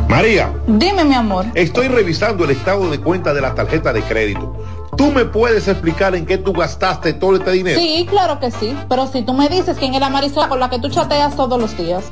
María. 0.07 0.53
Dime, 0.67 1.03
mi 1.03 1.15
amor. 1.15 1.47
Estoy 1.55 1.87
revisando 1.87 2.43
el 2.43 2.51
estado 2.51 2.91
de 2.91 2.99
cuenta 2.99 3.33
de 3.33 3.41
la 3.41 3.55
tarjeta 3.55 3.91
de 3.93 4.03
crédito. 4.03 4.63
¿Tú 4.95 5.11
me 5.11 5.25
puedes 5.25 5.67
explicar 5.67 6.13
en 6.13 6.27
qué 6.27 6.37
tú 6.37 6.53
gastaste 6.53 7.13
todo 7.13 7.37
este 7.37 7.49
dinero? 7.49 7.79
Sí, 7.79 8.05
claro 8.07 8.39
que 8.39 8.51
sí. 8.51 8.77
Pero 8.87 9.07
si 9.07 9.23
tú 9.23 9.33
me 9.33 9.49
dices 9.49 9.75
quién 9.79 9.95
es 9.95 9.99
la 9.99 10.09
Marisol 10.09 10.47
con 10.47 10.59
la 10.59 10.69
que 10.69 10.77
tú 10.77 10.87
chateas 10.89 11.35
todos 11.35 11.59
los 11.59 11.75
días. 11.75 12.11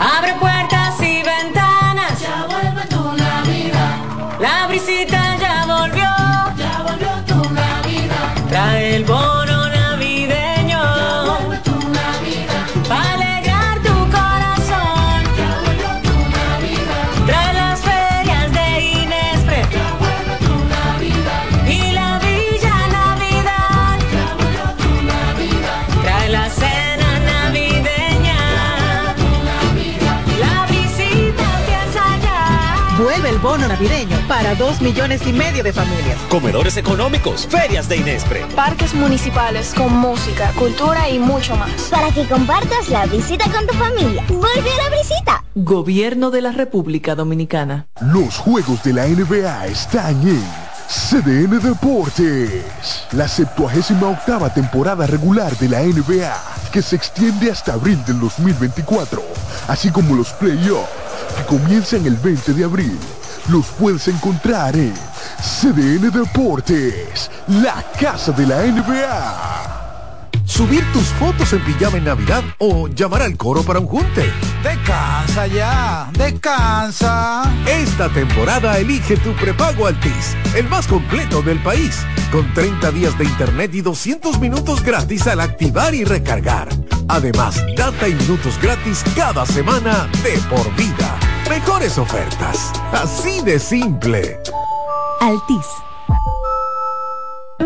Abre 0.00 0.34
puertas 0.34 1.00
y 1.00 1.22
ventanas. 1.22 2.20
Ya 2.20 2.46
vuelve 2.48 2.86
tu 2.86 3.02
Navidad. 3.16 3.96
La 4.38 4.66
brisita 4.68 5.36
ya 5.38 5.66
volvió. 5.66 6.08
Ya 6.56 6.82
volvió 6.86 7.10
tu 7.26 7.50
Navidad. 7.52 8.34
Trae 8.48 8.77
navideño 33.78 34.16
para 34.26 34.54
dos 34.56 34.80
millones 34.80 35.24
y 35.26 35.32
medio 35.32 35.62
de 35.62 35.72
familias. 35.72 36.18
Comedores 36.28 36.76
económicos, 36.76 37.46
ferias 37.46 37.88
de 37.88 37.96
Inespre. 37.96 38.44
Parques 38.56 38.92
municipales 38.94 39.72
con 39.74 39.92
música, 39.92 40.52
cultura 40.58 41.08
y 41.08 41.18
mucho 41.18 41.56
más. 41.56 41.70
Para 41.90 42.10
que 42.10 42.24
compartas 42.26 42.88
la 42.88 43.06
visita 43.06 43.44
con 43.50 43.66
tu 43.66 43.74
familia. 43.74 44.24
Vuelve 44.28 44.72
a 44.72 44.90
la 44.90 44.96
visita. 44.96 45.44
Gobierno 45.54 46.30
de 46.30 46.42
la 46.42 46.52
República 46.52 47.14
Dominicana. 47.14 47.86
Los 48.00 48.36
juegos 48.36 48.82
de 48.82 48.92
la 48.94 49.06
NBA 49.06 49.66
están 49.66 50.20
en 50.26 50.44
CDN 50.88 51.60
Deportes. 51.60 53.06
La 53.12 53.28
78 53.28 53.94
octava 54.08 54.52
temporada 54.52 55.06
regular 55.06 55.56
de 55.58 55.68
la 55.68 55.82
NBA, 55.82 56.34
que 56.72 56.82
se 56.82 56.96
extiende 56.96 57.50
hasta 57.50 57.74
abril 57.74 58.02
del 58.06 58.18
2024, 58.20 59.22
así 59.68 59.90
como 59.90 60.16
los 60.16 60.30
playoffs, 60.32 60.88
que 61.36 61.44
comienzan 61.44 62.06
el 62.06 62.16
20 62.16 62.54
de 62.54 62.64
abril. 62.64 62.98
Los 63.48 63.66
puedes 63.78 64.06
encontrar 64.08 64.76
en 64.76 64.92
CDN 65.40 66.10
Deportes, 66.10 67.30
la 67.46 67.82
casa 67.98 68.30
de 68.32 68.46
la 68.46 68.62
NBA. 68.62 70.42
Subir 70.44 70.84
tus 70.92 71.04
fotos 71.04 71.54
en 71.54 71.64
pijama 71.64 71.96
en 71.96 72.04
Navidad 72.04 72.42
o 72.58 72.88
llamar 72.88 73.22
al 73.22 73.38
coro 73.38 73.62
para 73.62 73.78
un 73.78 73.86
junte. 73.86 74.30
Descansa 74.62 75.46
ya, 75.46 76.10
descansa. 76.12 77.50
Esta 77.66 78.10
temporada 78.10 78.78
elige 78.78 79.16
tu 79.16 79.32
prepago 79.32 79.86
Altis, 79.86 80.36
el 80.54 80.68
más 80.68 80.86
completo 80.86 81.40
del 81.40 81.58
país, 81.62 82.04
con 82.30 82.52
30 82.52 82.90
días 82.90 83.16
de 83.16 83.24
internet 83.24 83.74
y 83.74 83.80
200 83.80 84.40
minutos 84.40 84.82
gratis 84.82 85.26
al 85.26 85.40
activar 85.40 85.94
y 85.94 86.04
recargar. 86.04 86.68
Además, 87.08 87.64
data 87.78 88.08
y 88.08 88.14
minutos 88.14 88.58
gratis 88.60 89.02
cada 89.16 89.46
semana 89.46 90.06
de 90.22 90.38
por 90.50 90.70
vida. 90.76 91.37
Mejores 91.48 91.96
ofertas, 91.98 92.72
así 92.92 93.40
de 93.42 93.58
simple. 93.58 94.38
Altis. 95.20 95.66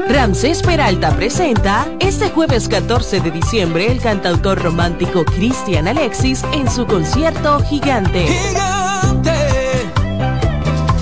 Ramsés 0.08 0.62
Peralta 0.62 1.10
presenta 1.16 1.86
este 2.00 2.30
jueves 2.30 2.68
14 2.68 3.20
de 3.20 3.30
diciembre 3.30 3.90
el 3.90 4.00
cantautor 4.00 4.62
romántico 4.62 5.24
Cristian 5.24 5.88
Alexis 5.88 6.44
en 6.52 6.70
su 6.70 6.86
concierto 6.86 7.58
Gigante. 7.64 8.26
Gigante, 8.26 9.32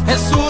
es 0.09 0.33
un. 0.33 0.50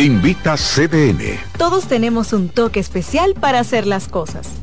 Invita 0.00 0.56
CDN. 0.56 1.38
Todos 1.58 1.86
tenemos 1.86 2.32
un 2.32 2.48
toque 2.48 2.80
especial 2.80 3.34
para 3.34 3.60
hacer 3.60 3.86
las 3.86 4.08
cosas. 4.08 4.59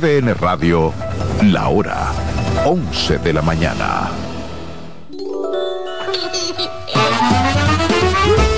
CDN 0.00 0.34
Radio, 0.34 0.94
la 1.42 1.68
hora 1.68 2.10
11 2.64 3.18
de 3.18 3.32
la 3.34 3.42
mañana. 3.42 4.08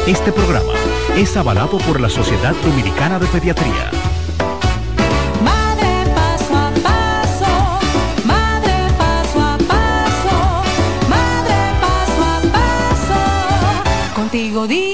Este 0.06 0.30
programa 0.30 0.72
Es 1.16 1.36
avalado 1.36 1.78
por 1.78 2.00
la 2.00 2.08
Sociedad 2.08 2.54
Dominicana 2.64 3.18
de 3.18 3.26
Pediatría. 3.26 3.90
Madre 5.42 6.12
paso 6.14 6.56
a 6.56 6.70
paso, 6.80 8.24
madre 8.24 8.74
paso 8.96 9.40
a 9.40 9.58
paso, 9.58 10.62
madre 11.10 11.56
paso 11.80 12.22
a 12.24 12.40
paso, 12.52 14.14
contigo 14.14 14.68
día 14.68 14.91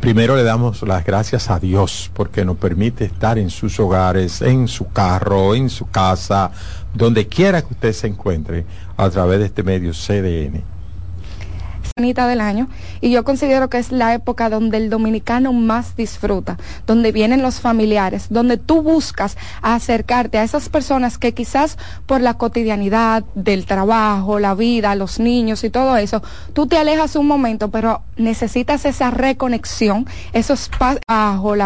primero 0.00 0.34
le 0.36 0.44
damos 0.44 0.82
las 0.82 1.04
gracias 1.04 1.50
a 1.50 1.58
Dios 1.58 2.10
porque 2.14 2.44
nos 2.44 2.56
permite 2.56 3.04
estar 3.04 3.38
en 3.38 3.50
sus 3.50 3.78
hogares, 3.80 4.40
en 4.40 4.66
su 4.68 4.88
carro, 4.88 5.54
en 5.54 5.68
su 5.68 5.86
casa, 5.90 6.50
donde 6.94 7.26
quiera 7.26 7.62
que 7.62 7.74
usted 7.74 7.92
se 7.92 8.06
encuentre, 8.06 8.64
a 8.96 9.10
través 9.10 9.40
de 9.40 9.46
este 9.46 9.62
medio 9.62 9.92
CDN. 9.92 10.74
Sanita 11.96 12.26
del 12.26 12.40
año 12.40 12.66
y 13.00 13.12
yo 13.12 13.22
considero 13.22 13.70
que 13.70 13.78
es 13.78 13.92
la 13.92 14.14
época 14.14 14.50
donde 14.50 14.78
el 14.78 14.90
dominicano 14.90 15.52
más 15.52 15.94
disfruta, 15.94 16.58
donde 16.88 17.12
vienen 17.12 17.40
los 17.40 17.60
familiares, 17.60 18.26
donde 18.30 18.56
tú 18.56 18.82
buscas 18.82 19.36
acercarte 19.62 20.38
a 20.38 20.42
esas 20.42 20.68
personas 20.68 21.18
que 21.18 21.34
quizás 21.34 21.78
por 22.06 22.20
la 22.20 22.34
cotidianidad 22.34 23.22
del 23.36 23.64
trabajo, 23.64 24.40
la 24.40 24.56
vida, 24.56 24.96
los 24.96 25.20
niños 25.20 25.62
y 25.62 25.70
todo 25.70 25.96
eso, 25.96 26.20
tú 26.52 26.66
te 26.66 26.78
alejas 26.78 27.14
un 27.14 27.28
momento, 27.28 27.70
pero 27.70 28.02
necesitas 28.16 28.86
esa 28.86 29.12
reconexión, 29.12 30.06
esos 30.32 30.68
pasos 30.70 30.98
bajo 31.06 31.54
la 31.54 31.62